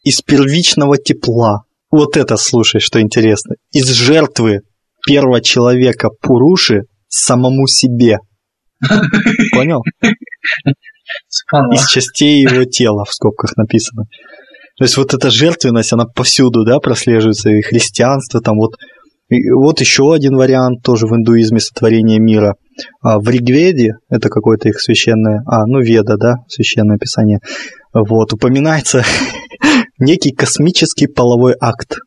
Из 0.03 0.23
первичного 0.23 0.99
тепла. 0.99 1.63
Вот 1.91 2.17
это, 2.17 2.37
слушай, 2.37 2.81
что 2.81 3.01
интересно. 3.01 3.57
Из 3.73 3.89
жертвы 3.91 4.61
первого 5.07 5.41
человека 5.41 6.09
Пуруши 6.21 6.83
самому 7.09 7.67
себе. 7.67 8.19
Понял? 9.53 9.83
Из 11.73 11.87
частей 11.89 12.43
его 12.43 12.65
тела, 12.65 13.05
в 13.05 13.13
скобках 13.13 13.57
написано. 13.57 14.05
То 14.77 14.85
есть 14.85 14.97
вот 14.97 15.13
эта 15.13 15.31
жертвенность, 15.31 15.93
она 15.93 16.05
повсюду, 16.05 16.65
да, 16.65 16.79
прослеживается, 16.79 17.51
и 17.51 17.63
христианство, 17.63 18.41
там 18.41 18.57
вот. 18.59 18.75
И 19.29 19.51
вот 19.51 19.81
еще 19.81 20.15
один 20.15 20.37
вариант 20.37 20.83
тоже 20.83 21.07
в 21.07 21.15
индуизме 21.15 21.61
сотворения 21.61 22.19
мира. 22.19 22.55
А 23.03 23.19
в 23.19 23.29
Ригведе, 23.29 23.95
это 24.09 24.29
какое-то 24.29 24.69
их 24.69 24.81
священное, 24.81 25.43
а, 25.47 25.67
ну, 25.67 25.81
Веда, 25.81 26.17
да, 26.17 26.37
священное 26.49 26.97
писание, 26.97 27.41
вот, 27.93 28.33
упоминается 28.33 29.03
некий 29.99 30.33
космический 30.33 31.07
половой 31.07 31.55
акт. 31.61 31.99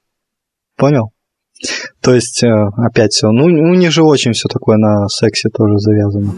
Понял? 0.77 1.11
То 2.01 2.15
есть, 2.15 2.43
э, 2.43 2.47
опять 2.77 3.11
все, 3.11 3.29
ну, 3.29 3.45
у 3.45 3.75
них 3.75 3.91
же 3.91 4.03
очень 4.03 4.31
все 4.31 4.47
такое 4.49 4.77
на 4.77 5.07
сексе 5.07 5.49
тоже 5.49 5.77
завязано. 5.77 6.33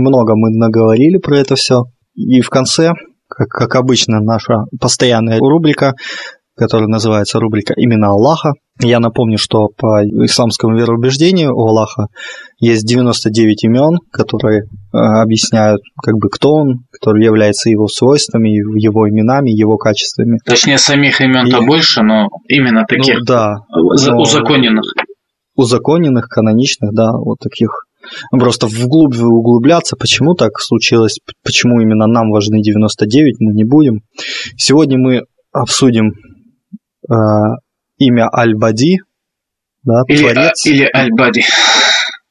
много 0.00 0.34
мы 0.34 0.50
наговорили 0.50 1.18
про 1.18 1.38
это 1.38 1.56
все. 1.56 1.84
И 2.14 2.40
в 2.40 2.50
конце 2.50 2.92
как, 3.36 3.48
как 3.48 3.74
обычно, 3.74 4.20
наша 4.20 4.64
постоянная 4.80 5.38
рубрика 5.38 5.94
которая 6.56 6.88
называется 6.88 7.40
рубрика 7.40 7.74
«Имена 7.76 8.08
Аллаха». 8.08 8.52
Я 8.80 9.00
напомню, 9.00 9.38
что 9.38 9.68
по 9.76 10.02
исламскому 10.04 10.76
вероубеждению 10.76 11.54
у 11.54 11.66
Аллаха 11.66 12.06
есть 12.60 12.86
99 12.86 13.64
имен, 13.64 13.98
которые 14.10 14.62
э, 14.62 14.96
объясняют, 14.96 15.80
как 16.02 16.14
бы, 16.14 16.28
кто 16.28 16.54
он, 16.54 16.84
который 16.90 17.24
является 17.24 17.70
его 17.70 17.86
свойствами, 17.86 18.48
его 18.50 19.08
именами, 19.08 19.50
его 19.50 19.76
качествами. 19.76 20.38
Точнее, 20.44 20.78
самих 20.78 21.20
имен-то 21.20 21.58
И... 21.58 21.66
больше, 21.66 22.02
но 22.02 22.28
именно 22.48 22.80
ну 22.80 22.86
таких 22.86 23.18
ну, 23.20 23.24
да, 23.26 23.54
но... 23.70 24.20
узаконенных. 24.20 24.84
Узаконенных, 25.56 26.26
каноничных, 26.28 26.92
да, 26.92 27.12
вот 27.12 27.38
таких 27.40 27.83
Просто 28.30 28.66
вглубь 28.66 29.16
углубляться, 29.16 29.96
почему 29.96 30.34
так 30.34 30.58
случилось, 30.60 31.18
почему 31.42 31.80
именно 31.80 32.06
нам 32.06 32.30
важны 32.30 32.60
99, 32.60 33.40
мы 33.40 33.52
не 33.52 33.64
будем. 33.64 34.02
Сегодня 34.56 34.98
мы 34.98 35.22
обсудим 35.52 36.12
э, 37.08 37.14
имя 37.98 38.28
Аль-Бади, 38.32 38.98
да, 39.84 40.02
или, 40.08 40.18
творец. 40.18 40.66
Или 40.66 40.88
Аль-Бади. 40.94 41.42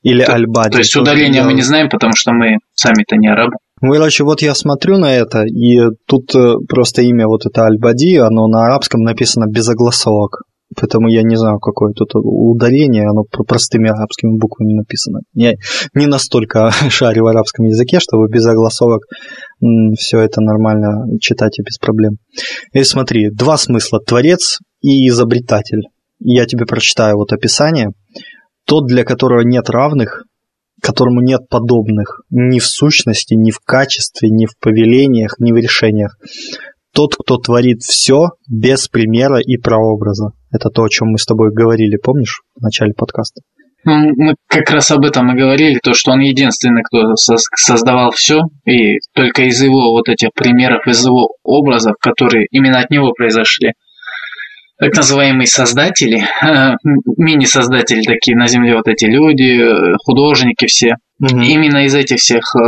Или 0.01 0.21
Аль-Бади. 0.21 0.71
То 0.71 0.77
есть 0.79 0.95
ударение 0.95 1.41
я... 1.41 1.43
мы 1.45 1.53
не 1.53 1.61
знаем, 1.61 1.89
потому 1.89 2.13
что 2.15 2.31
мы 2.31 2.57
сами-то 2.73 3.15
не 3.15 3.27
арабы. 3.27 3.53
Ну, 3.81 3.91
короче, 3.91 4.23
вот 4.23 4.41
я 4.41 4.55
смотрю 4.55 4.97
на 4.97 5.13
это, 5.13 5.43
и 5.43 5.77
тут 6.07 6.33
э, 6.35 6.55
просто 6.67 7.01
имя 7.01 7.27
вот 7.27 7.45
это 7.45 7.63
Аль-Бади, 7.63 8.15
оно 8.15 8.47
на 8.47 8.65
арабском 8.65 9.01
написано 9.01 9.45
без 9.47 9.67
огласовок. 9.69 10.43
Поэтому 10.79 11.07
я 11.09 11.23
не 11.23 11.35
знаю, 11.35 11.59
какое 11.59 11.93
тут 11.93 12.11
ударение, 12.13 13.05
оно 13.07 13.23
простыми 13.23 13.89
арабскими 13.89 14.37
буквами 14.37 14.73
написано. 14.73 15.19
Я 15.33 15.53
не 15.93 16.05
настолько 16.05 16.71
шарю 16.89 17.23
в 17.23 17.27
арабском 17.27 17.65
языке, 17.65 17.99
чтобы 17.99 18.27
без 18.29 18.45
огласовок 18.45 19.03
все 19.97 20.19
это 20.19 20.41
нормально 20.41 21.17
читать 21.19 21.59
и 21.59 21.63
без 21.63 21.77
проблем. 21.77 22.17
И 22.73 22.83
смотри, 22.83 23.29
два 23.29 23.57
смысла. 23.57 23.99
Творец 23.99 24.59
и 24.81 25.07
изобретатель. 25.07 25.81
Я 26.19 26.45
тебе 26.45 26.65
прочитаю 26.65 27.17
вот 27.17 27.33
описание. 27.33 27.91
Тот, 28.65 28.87
для 28.87 29.03
которого 29.03 29.41
нет 29.41 29.69
равных, 29.69 30.23
которому 30.81 31.21
нет 31.21 31.47
подобных 31.49 32.21
ни 32.29 32.59
в 32.59 32.65
сущности, 32.65 33.33
ни 33.33 33.51
в 33.51 33.59
качестве, 33.59 34.29
ни 34.29 34.45
в 34.45 34.57
повелениях, 34.59 35.35
ни 35.39 35.51
в 35.51 35.55
решениях. 35.55 36.17
Тот, 36.93 37.15
кто 37.15 37.37
творит 37.37 37.81
все 37.81 38.29
без 38.49 38.87
примера 38.87 39.39
и 39.39 39.57
прообраза. 39.57 40.31
Это 40.53 40.69
то, 40.69 40.84
о 40.84 40.89
чем 40.89 41.09
мы 41.09 41.17
с 41.17 41.25
тобой 41.25 41.51
говорили, 41.51 41.97
помнишь, 41.97 42.41
в 42.55 42.61
начале 42.61 42.93
подкаста? 42.93 43.41
Ну, 43.85 44.11
мы 44.15 44.35
как 44.47 44.69
раз 44.69 44.91
об 44.91 45.03
этом 45.03 45.30
и 45.31 45.38
говорили, 45.38 45.80
то, 45.84 45.93
что 45.93 46.11
он 46.11 46.19
единственный, 46.19 46.84
кто 46.84 47.15
создавал 47.15 48.11
все, 48.11 48.41
и 48.65 48.99
только 49.13 49.43
из 49.43 49.61
его 49.61 49.91
вот 49.91 50.07
этих 50.07 50.30
примеров, 50.34 50.88
из 50.88 51.05
его 51.05 51.30
образов, 51.43 51.95
которые 51.99 52.45
именно 52.51 52.80
от 52.80 52.89
него 52.91 53.11
произошли, 53.11 53.73
так 54.80 54.95
называемые 54.95 55.47
создатели, 55.47 56.23
мини-создатели 57.17 58.03
такие 58.03 58.38
на 58.38 58.47
Земле, 58.47 58.75
вот 58.75 58.88
эти 58.88 59.05
люди, 59.05 59.61
художники 60.05 60.65
все, 60.67 60.95
угу. 61.19 61.41
именно 61.41 61.85
из 61.85 61.95
этих 61.95 62.17
всех 62.17 62.43
э, 62.55 62.59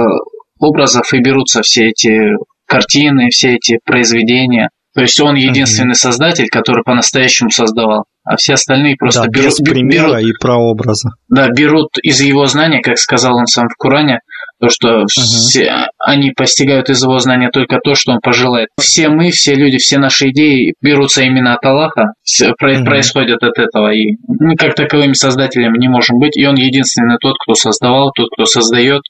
образов 0.59 1.13
и 1.13 1.19
берутся 1.19 1.61
все 1.61 1.89
эти 1.89 2.31
картины, 2.65 3.29
все 3.29 3.55
эти 3.55 3.79
произведения. 3.85 4.69
То 4.95 5.01
есть 5.01 5.19
он 5.19 5.35
единственный 5.35 5.93
создатель, 5.93 6.47
который 6.47 6.83
по-настоящему 6.83 7.51
создавал, 7.51 8.05
а 8.25 8.37
все 8.37 8.53
остальные 8.53 8.95
просто 8.97 9.23
да, 9.23 9.27
берут, 9.27 9.45
без 9.45 9.57
примера 9.57 10.17
берут, 10.17 10.29
и 10.29 10.33
прообраза. 10.39 11.09
Да, 11.29 11.49
берут 11.49 11.89
из 12.01 12.21
его 12.21 12.45
знания, 12.45 12.81
как 12.81 12.97
сказал 12.97 13.37
он 13.37 13.45
сам 13.45 13.67
в 13.69 13.77
Коране, 13.77 14.19
то, 14.59 14.69
что 14.69 14.99
угу. 14.99 15.05
все, 15.07 15.87
они 15.99 16.31
постигают 16.31 16.89
из 16.89 17.03
его 17.03 17.19
знания 17.19 17.49
только 17.51 17.77
то, 17.83 17.93
что 17.93 18.13
он 18.13 18.19
пожелает. 18.21 18.69
Все 18.79 19.09
мы, 19.09 19.29
все 19.29 19.53
люди, 19.53 19.77
все 19.77 19.97
наши 19.99 20.29
идеи 20.29 20.73
берутся 20.81 21.23
именно 21.23 21.53
от 21.53 21.65
Аллаха, 21.65 22.13
все, 22.23 22.49
угу. 22.49 22.55
происходят 22.57 23.43
от 23.43 23.57
этого, 23.59 23.93
и 23.93 24.15
мы 24.27 24.55
как 24.55 24.75
таковыми 24.75 25.13
создателями 25.13 25.77
не 25.77 25.87
можем 25.87 26.17
быть, 26.19 26.37
и 26.37 26.45
он 26.45 26.55
единственный 26.55 27.17
тот, 27.19 27.35
кто 27.43 27.53
создавал, 27.53 28.11
тот, 28.15 28.29
кто 28.33 28.45
создает. 28.45 29.01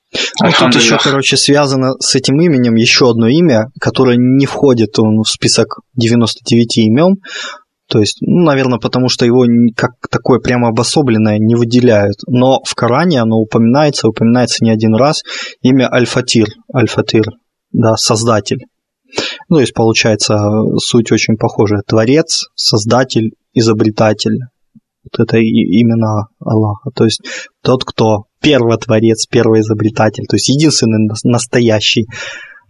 А 0.41 0.51
тут 0.51 0.75
еще, 0.75 0.97
короче, 1.01 1.37
связано 1.37 1.93
с 1.99 2.15
этим 2.15 2.39
именем 2.41 2.75
еще 2.75 3.09
одно 3.09 3.27
имя, 3.27 3.67
которое 3.79 4.17
не 4.17 4.45
входит 4.45 4.89
в 4.97 5.23
список 5.25 5.79
99 5.95 6.77
имен, 6.79 7.15
то 7.87 7.99
есть, 7.99 8.17
ну, 8.21 8.43
наверное, 8.43 8.79
потому 8.79 9.09
что 9.09 9.25
его 9.25 9.45
как 9.75 9.91
такое 10.09 10.39
прямо 10.39 10.69
обособленное 10.69 11.37
не 11.37 11.55
выделяют. 11.55 12.17
Но 12.27 12.61
в 12.65 12.73
Коране 12.73 13.21
оно 13.21 13.37
упоминается, 13.37 14.07
упоминается 14.07 14.63
не 14.63 14.71
один 14.71 14.95
раз. 14.95 15.21
Имя 15.61 15.91
Аль-Фатир. 15.91 16.47
Аль-Фатир, 16.73 17.25
да, 17.71 17.95
создатель. 17.95 18.65
Ну, 19.49 19.57
то 19.57 19.61
есть, 19.61 19.73
получается, 19.73 20.37
суть 20.77 21.11
очень 21.11 21.37
похожая. 21.37 21.83
Творец, 21.85 22.47
создатель, 22.55 23.33
изобретатель. 23.53 24.39
Вот 25.03 25.19
это 25.19 25.37
именно 25.37 26.27
Аллаха. 26.39 26.89
То 26.95 27.05
есть, 27.05 27.21
тот, 27.61 27.83
кто 27.83 28.23
первый 28.41 28.77
творец, 28.77 29.27
первый 29.27 29.61
изобретатель. 29.61 30.25
То 30.27 30.35
есть, 30.35 30.49
единственный 30.49 31.07
настоящий 31.23 32.07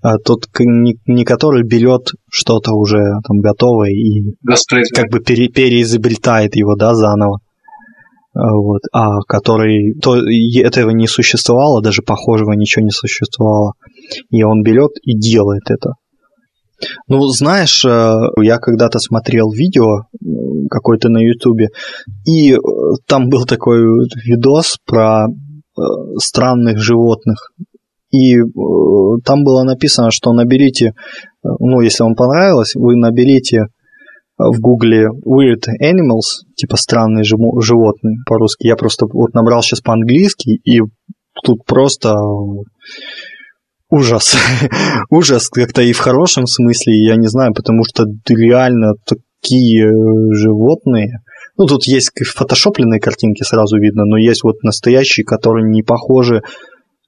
а 0.02 0.18
тот, 0.18 0.46
не, 0.60 0.98
не 1.06 1.26
который 1.26 1.64
берет 1.64 2.10
что-то 2.30 2.74
уже 2.74 3.00
там 3.28 3.40
готовое 3.40 3.92
и 3.92 4.36
как 4.94 5.10
бы 5.12 5.20
пере, 5.20 5.48
переизобретает 5.50 6.56
его, 6.56 6.76
да, 6.76 6.94
заново. 6.94 7.40
А, 8.34 8.54
вот, 8.54 8.82
а 8.92 9.22
который 9.28 9.96
то 10.02 10.18
этого 10.18 10.92
не 10.92 11.08
существовало, 11.08 11.82
даже 11.82 12.02
похожего 12.02 12.52
ничего 12.52 12.84
не 12.84 12.92
существовало. 12.92 13.74
И 14.30 14.44
он 14.44 14.62
берет 14.62 14.92
и 15.04 15.18
делает 15.18 15.70
это. 15.70 15.94
Ну, 17.08 17.22
знаешь, 17.28 17.86
э, 17.86 18.18
я 18.42 18.58
когда-то 18.58 19.00
смотрел 19.00 19.50
видео 19.52 20.04
какое-то 20.70 21.10
на 21.10 21.20
Ютубе, 21.20 21.70
и 22.26 22.54
э, 22.54 22.58
там 23.08 23.30
был 23.30 23.46
такой 23.46 23.80
видос 24.26 24.78
про 24.86 25.28
э, 25.28 25.82
странных 26.18 26.80
животных 26.80 27.52
и 28.12 28.36
э, 28.36 28.42
там 29.24 29.44
было 29.44 29.64
написано, 29.64 30.12
что 30.12 30.34
наберите, 30.34 30.88
э, 30.88 30.92
ну, 31.60 31.82
если 31.82 32.04
вам 32.04 32.16
понравилось, 32.16 32.76
вы 32.76 32.96
наберите 32.96 33.66
в 34.38 34.60
гугле 34.60 35.08
weird 35.26 35.64
animals, 35.82 36.44
типа 36.56 36.76
странные 36.76 37.24
животные 37.24 38.18
по-русски. 38.28 38.68
Я 38.68 38.76
просто 38.76 39.06
вот 39.06 39.34
набрал 39.34 39.62
сейчас 39.62 39.82
по-английски, 39.82 40.60
и 40.64 40.82
тут 41.44 41.66
просто 41.66 42.14
ужас. 43.90 44.36
ужас 45.10 45.50
как-то 45.50 45.82
и 45.82 45.94
в 45.94 46.00
хорошем 46.00 46.48
смысле, 46.48 46.94
я 47.06 47.16
не 47.16 47.28
знаю, 47.28 47.54
потому 47.54 47.84
что 47.86 48.06
реально 48.28 48.94
такие 49.06 49.88
э, 49.88 50.34
животные. 50.34 51.20
Ну, 51.58 51.66
тут 51.68 51.86
есть 51.86 52.12
фотошопленные 52.26 53.00
картинки, 53.00 53.44
сразу 53.44 53.78
видно, 53.78 54.04
но 54.04 54.18
есть 54.18 54.44
вот 54.44 54.62
настоящие, 54.64 55.26
которые 55.26 55.70
не 55.70 55.84
похожи 55.84 56.42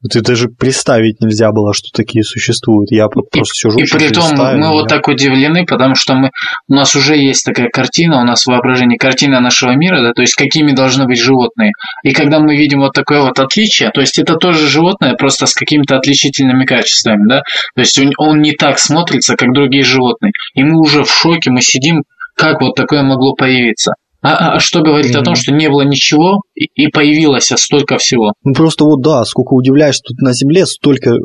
ты 0.10 0.22
даже 0.22 0.48
представить 0.48 1.22
нельзя 1.22 1.52
было, 1.52 1.74
что 1.74 1.90
такие 1.92 2.24
существуют. 2.24 2.92
Я 2.92 3.08
просто 3.08 3.40
и, 3.40 3.44
сижу. 3.46 3.80
И 3.80 3.84
при 3.86 4.14
том 4.14 4.36
мы 4.36 4.60
я... 4.60 4.72
вот 4.72 4.88
так 4.88 5.08
удивлены, 5.08 5.66
потому 5.66 5.96
что 5.96 6.14
мы, 6.14 6.32
у 6.68 6.74
нас 6.74 6.96
уже 6.96 7.18
есть 7.18 7.46
такая 7.46 7.70
картина, 7.70 8.22
у 8.22 8.24
нас 8.24 8.46
воображение 8.46 9.00
картина 9.00 9.40
нашего 9.40 9.76
мира, 9.76 10.02
да, 10.02 10.14
то 10.14 10.22
есть 10.22 10.36
какими 10.36 10.74
должны 10.74 11.06
быть 11.06 11.20
животные. 11.20 11.72
И 12.04 12.14
когда 12.14 12.40
мы 12.40 12.56
видим 12.56 12.80
вот 12.82 12.94
такое 12.94 13.22
вот 13.22 13.40
отличие, 13.40 13.90
то 13.92 14.02
есть 14.02 14.20
это 14.20 14.36
тоже 14.36 14.68
животное, 14.68 15.16
просто 15.16 15.48
с 15.48 15.54
какими-то 15.54 15.98
отличительными 15.98 16.66
качествами, 16.66 17.28
да, 17.28 17.42
то 17.76 17.82
есть 17.82 17.98
он, 18.00 18.12
он 18.18 18.42
не 18.42 18.54
так 18.54 18.78
смотрится, 18.80 19.36
как 19.36 19.52
другие 19.54 19.84
животные. 19.84 20.32
И 20.54 20.64
мы 20.64 20.80
уже 20.80 21.04
в 21.04 21.12
шоке, 21.12 21.50
мы 21.50 21.62
сидим, 21.62 22.04
как 22.36 22.62
вот 22.62 22.76
такое 22.76 23.02
могло 23.02 23.34
появиться. 23.34 23.94
А, 24.22 24.34
а, 24.34 24.56
а 24.56 24.60
что 24.60 24.82
говорит 24.82 25.16
mm-hmm. 25.16 25.20
о 25.20 25.24
том, 25.24 25.36
что 25.36 25.52
не 25.52 25.70
было 25.70 25.84
ничего 25.84 26.42
и 26.56 26.88
появилось 26.88 27.52
столько 27.56 27.98
всего? 27.98 28.34
Ну 28.44 28.54
просто 28.54 28.84
вот 28.84 29.02
да, 29.02 29.24
сколько 29.26 29.54
удивляешь, 29.54 30.00
тут 30.00 30.18
на 30.20 30.34
Земле 30.34 30.66
столько, 30.66 31.12
э, 31.12 31.18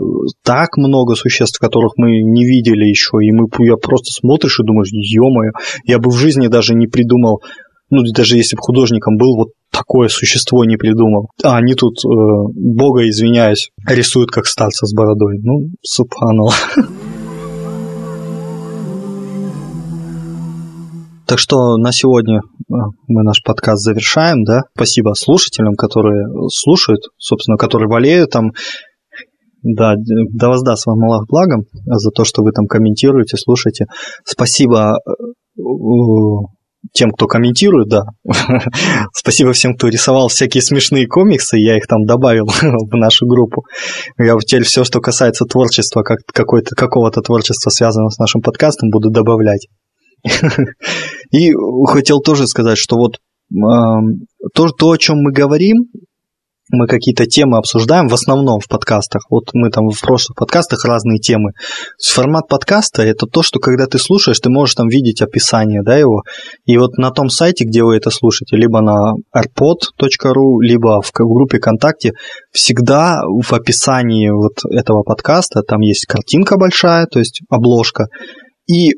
так 0.44 0.76
много 0.76 1.14
существ, 1.14 1.58
которых 1.58 1.92
мы 1.96 2.22
не 2.22 2.44
видели 2.44 2.84
еще, 2.84 3.18
и 3.22 3.32
мы 3.32 3.46
я 3.66 3.76
просто 3.76 4.12
смотришь 4.12 4.60
и 4.60 4.64
думаешь, 4.64 4.90
ё-моё, 4.92 5.52
я 5.84 5.98
бы 5.98 6.10
в 6.10 6.16
жизни 6.16 6.48
даже 6.48 6.74
не 6.74 6.86
придумал, 6.86 7.42
ну 7.90 8.02
даже 8.14 8.36
если 8.36 8.56
бы 8.56 8.62
художником 8.62 9.16
был, 9.16 9.36
вот 9.36 9.48
такое 9.70 10.08
существо 10.08 10.64
не 10.64 10.76
придумал. 10.76 11.30
А 11.42 11.56
они 11.56 11.74
тут, 11.74 11.98
э, 12.04 12.08
бога 12.54 13.08
извиняюсь, 13.08 13.70
рисуют 13.88 14.30
как 14.30 14.46
старца 14.46 14.86
с 14.86 14.94
бородой. 14.94 15.38
Ну, 15.42 15.70
субханаллах. 15.82 16.76
Так 21.32 21.38
что 21.38 21.78
на 21.78 21.92
сегодня 21.92 22.40
э, 22.40 22.74
мы 23.08 23.22
наш 23.22 23.42
подкаст 23.42 23.82
завершаем, 23.82 24.44
да. 24.44 24.64
Спасибо 24.76 25.14
слушателям, 25.14 25.76
которые 25.76 26.26
слушают, 26.50 27.00
собственно, 27.16 27.56
которые 27.56 27.88
болеют 27.88 28.28
там. 28.32 28.50
Да, 29.62 29.94
да 29.96 30.48
воздаст 30.48 30.84
вам 30.84 31.02
Аллах 31.04 31.26
благом 31.26 31.62
за 31.86 32.10
то, 32.10 32.26
что 32.26 32.42
вы 32.42 32.52
там 32.52 32.66
комментируете, 32.66 33.38
слушаете. 33.38 33.86
Спасибо 34.26 34.98
э, 35.08 35.62
тем, 36.92 37.12
кто 37.12 37.26
комментирует, 37.26 37.88
да. 37.88 38.02
Спасибо 39.14 39.54
всем, 39.54 39.74
кто 39.74 39.88
рисовал 39.88 40.28
всякие 40.28 40.60
смешные 40.60 41.06
комиксы, 41.06 41.56
я 41.56 41.78
их 41.78 41.86
там 41.86 42.04
добавил 42.04 42.44
в 42.60 42.94
нашу 42.94 43.26
группу. 43.26 43.64
Я 44.18 44.36
теперь 44.38 44.64
все, 44.64 44.84
что 44.84 45.00
касается 45.00 45.46
творчества, 45.46 46.02
как 46.02 46.18
какой-то, 46.26 46.74
какого-то 46.76 47.22
творчества, 47.22 47.70
связанного 47.70 48.10
с 48.10 48.18
нашим 48.18 48.42
подкастом, 48.42 48.90
буду 48.90 49.08
добавлять. 49.08 49.68
И 51.30 51.52
хотел 51.86 52.20
тоже 52.20 52.46
сказать, 52.46 52.78
что 52.78 52.96
вот 52.96 53.18
то, 54.54 54.68
то, 54.68 54.90
о 54.90 54.98
чем 54.98 55.18
мы 55.18 55.32
говорим, 55.32 55.88
мы 56.70 56.86
какие-то 56.86 57.26
темы 57.26 57.58
обсуждаем, 57.58 58.08
в 58.08 58.14
основном 58.14 58.60
в 58.60 58.66
подкастах. 58.66 59.26
Вот 59.30 59.50
мы 59.52 59.70
там 59.70 59.90
в 59.90 60.00
прошлых 60.00 60.36
подкастах 60.36 60.84
разные 60.86 61.18
темы. 61.18 61.50
Формат 62.02 62.48
подкаста– 62.48 63.02
это 63.04 63.26
то, 63.26 63.42
что 63.42 63.60
когда 63.60 63.86
ты 63.86 63.98
слушаешь, 63.98 64.40
ты 64.40 64.48
можешь 64.48 64.74
там 64.74 64.88
видеть 64.88 65.20
описание 65.20 65.82
да, 65.82 65.98
его. 65.98 66.22
И 66.64 66.78
вот 66.78 66.96
на 66.96 67.10
том 67.10 67.28
сайте, 67.28 67.64
где 67.64 67.82
вы 67.82 67.96
это 67.96 68.10
слушаете, 68.10 68.56
либо 68.56 68.80
на 68.80 69.12
arpod.ru, 69.36 70.60
либо 70.62 71.02
в 71.02 71.12
группе 71.12 71.58
ВКонтакте, 71.58 72.12
всегда 72.52 73.20
в 73.26 73.52
описании 73.52 74.30
вот 74.30 74.64
этого 74.70 75.02
подкаста 75.02 75.62
там 75.62 75.80
есть 75.80 76.06
картинка 76.06 76.56
большая, 76.56 77.06
то 77.06 77.18
есть 77.18 77.42
обложка, 77.50 78.06
и 78.66 78.94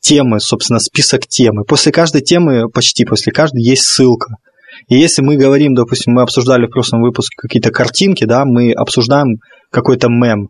темы, 0.00 0.40
собственно, 0.40 0.78
список 0.78 1.26
темы. 1.26 1.64
После 1.64 1.92
каждой 1.92 2.20
темы, 2.20 2.68
почти 2.68 3.04
после 3.04 3.32
каждой, 3.32 3.62
есть 3.62 3.84
ссылка– 3.84 4.34
и 4.88 4.96
если 4.96 5.22
мы 5.22 5.36
говорим, 5.36 5.74
допустим, 5.74 6.14
мы 6.14 6.22
обсуждали 6.22 6.66
в 6.66 6.70
прошлом 6.70 7.02
выпуске 7.02 7.36
какие-то 7.36 7.70
картинки, 7.70 8.24
да, 8.24 8.44
мы 8.44 8.72
обсуждаем 8.72 9.36
какой-то 9.70 10.08
мем, 10.08 10.48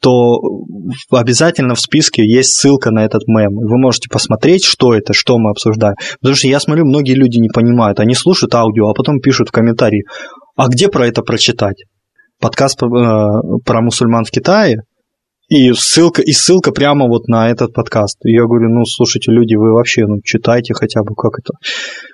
то 0.00 0.38
обязательно 1.10 1.74
в 1.74 1.80
списке 1.80 2.24
есть 2.26 2.54
ссылка 2.54 2.90
на 2.90 3.04
этот 3.04 3.26
мем. 3.26 3.54
Вы 3.54 3.78
можете 3.78 4.08
посмотреть, 4.10 4.64
что 4.64 4.94
это, 4.94 5.12
что 5.12 5.38
мы 5.38 5.50
обсуждаем. 5.50 5.96
Потому 6.20 6.36
что 6.36 6.48
я 6.48 6.60
смотрю, 6.60 6.84
многие 6.84 7.14
люди 7.14 7.38
не 7.38 7.48
понимают. 7.48 8.00
Они 8.00 8.14
слушают 8.14 8.54
аудио, 8.54 8.88
а 8.88 8.94
потом 8.94 9.20
пишут 9.20 9.48
в 9.48 9.52
комментарии, 9.52 10.04
а 10.56 10.68
где 10.68 10.88
про 10.88 11.06
это 11.06 11.22
прочитать? 11.22 11.84
Подкаст 12.40 12.78
про, 12.78 12.88
э, 12.88 13.40
про 13.64 13.80
мусульман 13.80 14.24
в 14.24 14.30
Китае, 14.30 14.82
и 15.48 15.72
ссылка, 15.72 16.22
и 16.22 16.32
ссылка 16.32 16.72
прямо 16.72 17.06
вот 17.06 17.28
на 17.28 17.50
этот 17.50 17.72
подкаст. 17.74 18.18
И 18.24 18.32
я 18.32 18.44
говорю, 18.44 18.70
ну, 18.70 18.84
слушайте, 18.84 19.30
люди, 19.30 19.54
вы 19.54 19.72
вообще, 19.72 20.06
ну, 20.06 20.20
читайте 20.22 20.74
хотя 20.74 21.02
бы, 21.02 21.14
как 21.14 21.38
это. 21.38 21.52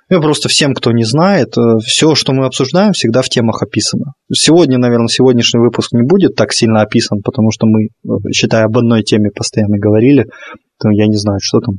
Я 0.08 0.20
просто 0.20 0.48
всем, 0.48 0.74
кто 0.74 0.90
не 0.90 1.04
знает, 1.04 1.56
э, 1.56 1.78
все, 1.84 2.14
что 2.14 2.32
мы 2.32 2.46
обсуждаем, 2.46 2.92
всегда 2.92 3.22
в 3.22 3.28
темах 3.28 3.62
описано. 3.62 4.14
Сегодня, 4.32 4.78
наверное, 4.78 5.06
сегодняшний 5.06 5.60
выпуск 5.60 5.92
не 5.92 6.02
будет 6.02 6.34
так 6.34 6.52
сильно 6.52 6.82
описан, 6.82 7.22
потому 7.22 7.50
что 7.52 7.66
мы, 7.66 7.84
э, 7.84 8.32
считая 8.34 8.64
об 8.64 8.76
одной 8.76 9.02
теме, 9.02 9.30
постоянно 9.30 9.78
говорили. 9.78 10.26
То 10.80 10.90
я 10.90 11.06
не 11.06 11.16
знаю, 11.16 11.38
что 11.40 11.60
там, 11.60 11.76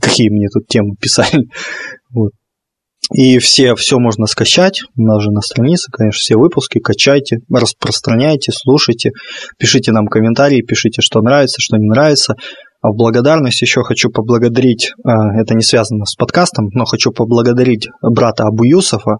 какие 0.00 0.28
мне 0.28 0.48
тут 0.52 0.66
темы 0.66 0.94
писали. 1.00 1.44
Вот. 2.12 2.32
И 3.12 3.38
все, 3.38 3.74
все 3.74 3.98
можно 3.98 4.26
скачать, 4.26 4.82
у 4.96 5.02
нас 5.02 5.22
же 5.22 5.30
на 5.30 5.40
странице, 5.40 5.90
конечно, 5.90 6.18
все 6.18 6.36
выпуски, 6.36 6.78
качайте, 6.78 7.38
распространяйте, 7.52 8.52
слушайте, 8.54 9.10
пишите 9.58 9.90
нам 9.90 10.06
комментарии, 10.06 10.62
пишите, 10.62 11.02
что 11.02 11.20
нравится, 11.20 11.60
что 11.60 11.76
не 11.76 11.88
нравится. 11.88 12.34
А 12.82 12.92
в 12.92 12.96
благодарность 12.96 13.60
еще 13.62 13.82
хочу 13.82 14.10
поблагодарить, 14.10 14.92
а, 15.04 15.38
это 15.38 15.54
не 15.54 15.62
связано 15.62 16.06
с 16.06 16.14
подкастом, 16.14 16.68
но 16.72 16.84
хочу 16.84 17.10
поблагодарить 17.10 17.88
брата 18.00 18.44
Абу 18.44 18.64
Юсофа 18.64 19.18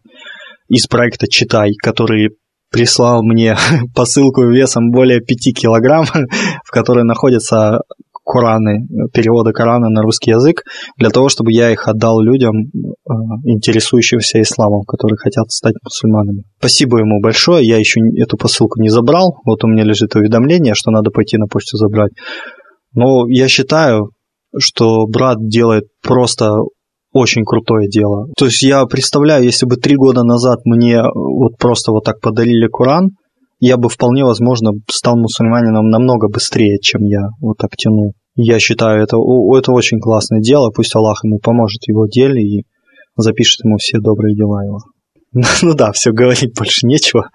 из 0.69 0.86
проекта 0.86 1.27
«Читай», 1.28 1.73
который 1.74 2.31
прислал 2.70 3.23
мне 3.23 3.57
посылку 3.94 4.44
весом 4.44 4.90
более 4.90 5.20
5 5.20 5.55
килограмм, 5.55 6.05
в 6.65 6.70
которой 6.70 7.05
находится 7.05 7.81
Кораны, 8.31 8.86
переводы 9.12 9.52
Корана 9.52 9.89
на 9.89 10.02
русский 10.02 10.31
язык, 10.31 10.62
для 10.97 11.11
того, 11.11 11.28
чтобы 11.28 11.52
я 11.52 11.73
их 11.73 11.89
отдал 11.89 12.20
людям, 12.20 12.55
э, 12.55 13.12
интересующимся 13.44 14.40
исламом, 14.40 14.82
которые 14.82 15.16
хотят 15.16 15.51
стать 15.51 15.74
мусульманами. 15.82 16.44
Спасибо 16.59 16.98
ему 16.98 17.20
большое, 17.20 17.66
я 17.66 17.77
еще 17.77 18.01
эту 18.16 18.36
посылку 18.36 18.81
не 18.81 18.89
забрал, 18.89 19.35
вот 19.44 19.65
у 19.65 19.66
меня 19.66 19.82
лежит 19.82 20.15
уведомление, 20.15 20.74
что 20.74 20.93
надо 20.93 21.11
пойти 21.11 21.39
на 21.39 21.47
почту 21.47 21.77
забрать. 21.77 22.12
Но 22.94 23.28
я 23.28 23.48
считаю, 23.48 24.11
что 24.57 25.07
брат 25.07 25.39
делает 25.40 25.85
просто 26.01 26.52
очень 27.12 27.44
крутое 27.44 27.89
дело. 27.89 28.28
То 28.36 28.44
есть 28.44 28.62
я 28.62 28.86
представляю, 28.86 29.43
если 29.43 29.66
бы 29.66 29.74
три 29.74 29.97
года 29.97 30.23
назад 30.23 30.61
мне 30.65 31.02
вот 31.02 31.59
просто 31.59 31.90
вот 31.90 32.05
так 32.05 32.20
подарили 32.20 32.69
Коран, 32.69 33.11
я 33.59 33.77
бы 33.77 33.89
вполне 33.89 34.24
возможно 34.24 34.70
стал 34.89 35.16
мусульманином 35.19 35.90
намного 35.90 36.28
быстрее, 36.28 36.78
чем 36.81 37.05
я 37.05 37.28
вот 37.40 37.59
так 37.59 37.70
тянул. 37.77 38.15
Я 38.43 38.59
считаю, 38.59 39.03
это, 39.03 39.17
это 39.19 39.73
очень 39.73 40.01
классное 40.01 40.41
дело, 40.41 40.71
пусть 40.75 40.95
Аллах 40.97 41.25
ему 41.25 41.39
поможет 41.39 41.83
в 41.83 41.89
его 41.89 42.07
деле 42.07 42.41
и 42.43 42.65
запишет 43.17 43.65
ему 43.65 43.77
все 43.77 43.99
добрые 43.99 44.35
дела 44.35 44.65
его. 44.65 44.79
Ну 45.62 45.75
да, 45.75 45.93
все, 45.93 46.11
говорить 46.11 46.57
больше 46.57 46.87
нечего. 46.87 47.29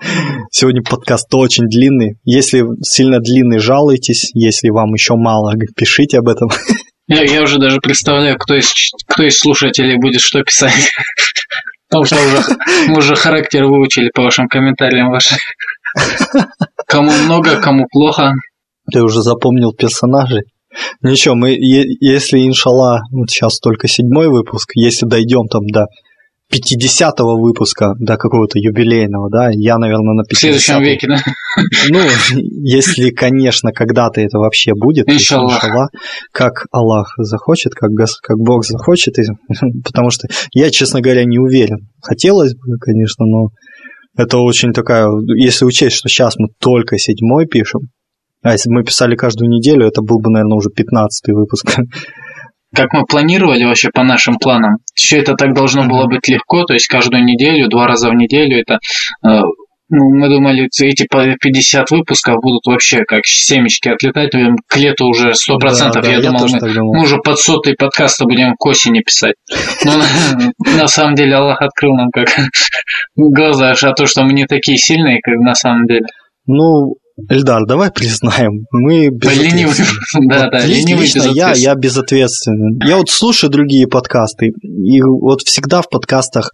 Сегодня 0.52 0.82
подкаст 0.82 1.34
очень 1.34 1.66
длинный. 1.68 2.18
Если 2.24 2.64
сильно 2.82 3.20
длинный, 3.20 3.60
жалуйтесь. 3.60 4.32
Если 4.34 4.70
вам 4.70 4.94
еще 4.94 5.14
мало, 5.16 5.54
пишите 5.76 6.18
об 6.18 6.28
этом. 6.28 6.50
Я, 7.08 7.22
я 7.22 7.44
уже 7.44 7.60
даже 7.60 7.82
представляю, 7.82 8.36
кто 8.40 8.56
из, 8.56 8.74
кто 9.06 9.22
из 9.22 9.38
слушателей 9.38 9.96
будет 10.00 10.22
что 10.22 10.42
писать. 10.42 10.74
Потому 11.88 12.06
что 12.06 12.16
уже, 12.16 12.42
мы 12.88 12.98
уже 12.98 13.16
характер 13.16 13.66
выучили 13.66 14.10
по 14.12 14.24
вашим 14.24 14.48
комментариям 14.48 15.12
вашим. 15.12 15.38
Кому 16.88 17.12
много, 17.12 17.62
кому 17.62 17.86
плохо. 17.92 18.32
Ты 18.92 19.04
уже 19.04 19.22
запомнил 19.22 19.72
персонажей? 19.72 20.46
Ничего, 21.02 21.36
мы, 21.36 21.52
если, 21.52 22.40
иншалла, 22.46 23.02
вот 23.12 23.30
сейчас 23.30 23.60
только 23.60 23.88
седьмой 23.88 24.30
выпуск, 24.30 24.72
если 24.76 25.06
дойдем 25.06 25.48
там 25.48 25.66
до 25.68 25.86
50-го 26.54 27.38
выпуска, 27.42 27.94
до 28.00 28.18
какого-то 28.18 28.60
юбилейного, 28.60 29.30
да, 29.30 29.50
я, 29.52 29.78
наверное, 29.78 30.14
на 30.14 30.24
50 30.24 30.38
В 30.38 30.40
следующем 30.40 30.82
веке, 30.84 31.08
да? 31.08 31.18
Ну, 31.90 32.00
если, 32.64 33.10
конечно, 33.10 33.72
когда-то 33.72 34.22
это 34.22 34.38
вообще 34.38 34.74
будет, 34.76 35.10
иншалла. 35.10 35.56
иншалла 35.56 35.88
как 36.32 36.66
Аллах 36.72 37.14
захочет, 37.18 37.74
как, 37.74 37.90
как 38.22 38.38
Бог 38.38 38.66
захочет, 38.66 39.16
потому 39.84 40.12
что 40.12 40.28
я, 40.54 40.70
честно 40.70 41.02
говоря, 41.02 41.26
не 41.26 41.40
уверен. 41.40 41.90
Хотелось 42.02 42.54
бы, 42.54 42.78
конечно, 42.80 43.26
но 43.26 43.50
это 44.18 44.38
очень 44.38 44.72
такая, 44.72 45.10
если 45.36 45.66
учесть, 45.66 45.98
что 45.98 46.10
сейчас 46.10 46.36
мы 46.38 46.48
только 46.60 46.98
седьмой 46.98 47.48
пишем, 47.48 47.90
а 48.46 48.52
если 48.52 48.70
бы 48.70 48.76
мы 48.76 48.84
писали 48.84 49.16
каждую 49.16 49.50
неделю, 49.50 49.88
это 49.88 50.02
был 50.02 50.20
бы, 50.20 50.30
наверное, 50.30 50.58
уже 50.58 50.70
пятнадцатый 50.70 51.34
выпуск. 51.34 51.66
Как 52.76 52.94
мы 52.94 53.06
планировали 53.06 53.64
вообще 53.64 53.90
по 53.90 54.04
нашим 54.04 54.38
планам, 54.38 54.78
все 54.94 55.18
это 55.18 55.34
так 55.34 55.56
должно 55.56 55.88
было 55.88 56.06
быть 56.06 56.28
легко, 56.28 56.64
то 56.64 56.74
есть 56.74 56.88
каждую 56.88 57.24
неделю, 57.24 57.70
два 57.70 57.88
раза 57.88 58.10
в 58.10 58.14
неделю, 58.14 58.60
это 58.60 58.80
э, 59.28 59.42
ну, 59.90 60.16
мы 60.16 60.30
думали, 60.30 60.68
эти 60.82 61.08
50 61.08 61.90
выпусков 61.90 62.36
будут 62.42 62.68
вообще 62.68 63.04
как 63.04 63.26
семечки 63.26 63.90
отлетать, 63.90 64.32
к 64.68 64.78
лету 64.78 65.06
уже 65.06 65.30
100%. 65.30 65.60
Да, 65.60 66.02
да, 66.02 66.08
я, 66.08 66.18
я 66.18 66.22
думал, 66.22 66.48
мы, 66.48 66.74
думал, 66.74 66.94
мы 66.96 67.02
уже 67.02 67.18
под 67.18 67.40
сотый 67.40 67.76
подкаста 67.76 68.26
будем 68.26 68.56
к 68.58 68.66
осени 68.66 69.02
писать. 69.02 69.36
Но 69.84 69.94
на 70.78 70.88
самом 70.88 71.16
деле 71.16 71.36
Аллах 71.36 71.62
открыл 71.62 71.96
нам 71.96 72.10
как 72.12 72.30
глаза, 73.16 73.72
а 73.72 73.94
то, 73.94 74.06
что 74.06 74.24
мы 74.24 74.34
не 74.34 74.46
такие 74.46 74.78
сильные, 74.78 75.20
как 75.22 75.36
на 75.36 75.56
самом 75.56 75.88
деле. 75.88 76.06
Ну, 76.48 76.96
Эльдар, 77.30 77.66
давай 77.66 77.92
признаем, 77.92 78.66
мы 78.72 79.10
безответственны. 79.10 80.28
Да, 80.30 80.50
да, 80.50 80.66
лично 80.66 81.32
я, 81.32 81.54
я 81.54 81.74
безответственный. 81.76 82.78
Я 82.86 82.98
вот 82.98 83.10
слушаю 83.10 83.50
другие 83.50 83.88
подкасты, 83.88 84.48
и 84.48 85.02
вот 85.02 85.42
всегда 85.42 85.82
в 85.82 85.90
подкастах 85.90 86.52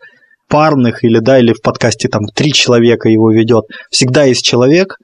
парных 0.47 1.03
или 1.03 1.19
да, 1.19 1.39
или 1.39 1.53
в 1.53 1.61
подкасте 1.61 2.09
там 2.09 2.25
три 2.35 2.51
человека 2.53 3.09
его 3.09 3.31
ведет, 3.31 3.65
всегда 3.89 4.25
есть 4.25 4.45
человек, 4.45 4.97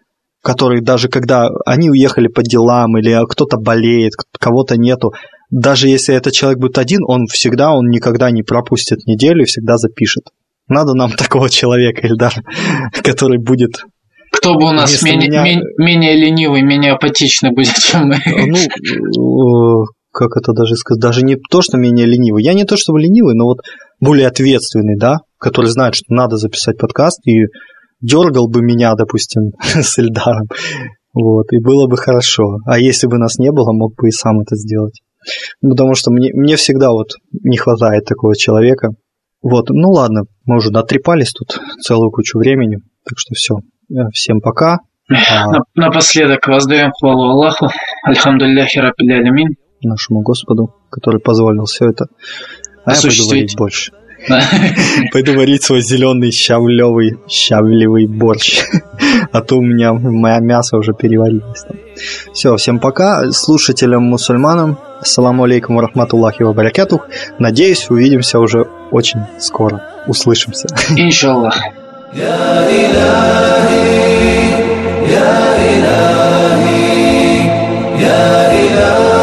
который 0.44 0.82
даже 0.82 1.10
когда 1.10 1.50
они 1.66 1.90
уехали 1.90 2.28
по 2.28 2.44
делам 2.44 2.96
или 2.98 3.18
кто-то 3.28 3.58
болеет, 3.58 4.14
кого-то 4.40 4.78
нету, 4.78 5.14
даже 5.50 5.88
если 5.88 6.14
этот 6.14 6.34
человек 6.34 6.60
будет 6.60 6.78
один, 6.78 7.00
он 7.08 7.26
всегда, 7.26 7.72
он 7.72 7.88
никогда 7.88 8.30
не 8.30 8.44
пропустит 8.44 9.08
неделю 9.08 9.42
и 9.42 9.46
всегда 9.46 9.78
запишет. 9.78 10.26
Надо 10.68 10.94
нам 10.94 11.12
такого 11.18 11.50
человека, 11.50 12.06
Эльдар, 12.06 12.34
который 13.04 13.40
будет 13.40 13.82
кто 14.32 14.56
бы 14.56 14.70
у 14.70 14.72
нас 14.72 15.02
менее, 15.04 15.30
меня... 15.30 15.44
менее, 15.44 15.64
менее 15.78 16.16
ленивый, 16.16 16.62
менее 16.62 16.94
апатичный 16.94 17.52
будет, 17.52 17.74
чем 17.80 18.10
мы? 18.10 18.18
Ну, 18.26 19.86
как 20.12 20.36
это 20.36 20.54
даже 20.54 20.76
сказать, 20.76 21.02
даже 21.02 21.24
не 21.24 21.36
то, 21.36 21.62
что 21.62 21.78
менее 21.78 22.06
ленивый. 22.06 22.44
Я 22.44 22.54
не 22.54 22.64
то, 22.64 22.76
чтобы 22.76 23.00
ленивый, 23.00 23.36
но 23.36 23.46
вот 23.46 23.60
более 24.00 24.28
ответственный, 24.28 24.98
да, 24.98 25.20
который 25.38 25.70
знает, 25.70 25.96
что 25.96 26.06
надо 26.14 26.38
записать 26.38 26.78
подкаст 26.78 27.20
и 27.28 27.46
дергал 28.02 28.50
бы 28.50 28.62
меня, 28.62 28.96
допустим, 28.96 29.52
с 29.62 29.98
Эльдаром. 30.00 30.48
Вот, 31.14 31.52
и 31.52 31.60
было 31.60 31.88
бы 31.88 31.98
хорошо. 31.98 32.58
А 32.66 32.80
если 32.80 33.08
бы 33.08 33.18
нас 33.18 33.38
не 33.38 33.52
было, 33.52 33.74
мог 33.74 33.96
бы 33.96 34.08
и 34.08 34.12
сам 34.12 34.40
это 34.42 34.56
сделать. 34.56 35.02
Потому 35.62 35.96
что 35.96 36.12
мне, 36.12 36.32
мне 36.34 36.56
всегда 36.56 36.92
вот 36.92 37.10
не 37.44 37.58
хватает 37.58 38.06
такого 38.06 38.36
человека. 38.36 38.90
Вот, 39.42 39.70
ну 39.70 39.90
ладно, 39.90 40.24
мы 40.46 40.58
уже 40.58 40.72
натрепались 40.72 41.32
тут 41.32 41.60
целую 41.82 42.12
кучу 42.12 42.38
времени, 42.38 42.78
так 43.04 43.18
что 43.18 43.34
все. 43.34 43.56
Э, 43.90 44.10
всем 44.14 44.42
пока. 44.42 44.80
А 45.10 45.46
напоследок 45.76 46.48
воздаем 46.48 46.92
хвалу 46.92 47.30
Аллаху, 47.30 47.70
альхамдулляхи 48.04 48.80
раббил 48.80 49.56
Нашему 49.82 50.22
Господу, 50.22 50.76
который 50.90 51.22
позволил 51.22 51.64
все 51.64 51.90
это 51.90 52.08
А 52.84 52.94
я 52.94 53.02
пойду 53.02 53.28
варить 53.30 53.56
больше. 53.58 53.94
Пойду 55.14 55.36
варить 55.36 55.64
свой 55.64 55.82
зеленый 55.82 56.32
щавлевый, 56.32 57.20
щавлевый 57.28 58.08
борщ. 58.08 58.64
А 59.32 59.42
то 59.42 59.58
у 59.58 59.62
меня 59.62 59.94
моя 59.94 60.40
мясо 60.40 60.78
уже 60.78 60.94
переварилось 60.94 61.64
там. 61.64 61.78
Все, 62.34 62.56
всем 62.56 62.80
пока. 62.80 63.30
Слушателям-мусульманам, 63.32 64.78
ассаламу 65.00 65.44
алейкум 65.44 65.80
рахматуллахи 65.80 66.44
ва 66.44 66.54
баракатух. 66.54 67.08
Надеюсь, 67.38 67.90
увидимся 67.90 68.40
уже 68.40 68.68
очень 68.92 69.22
скоро. 69.40 69.84
Услышимся. 70.08 70.68
Иншаллах. 70.98 71.58
يا 72.14 72.70
إلهي 72.70 74.50
يا 75.12 75.56
إلهي 75.70 77.40
يا 78.00 78.52
إلهي 78.52 79.17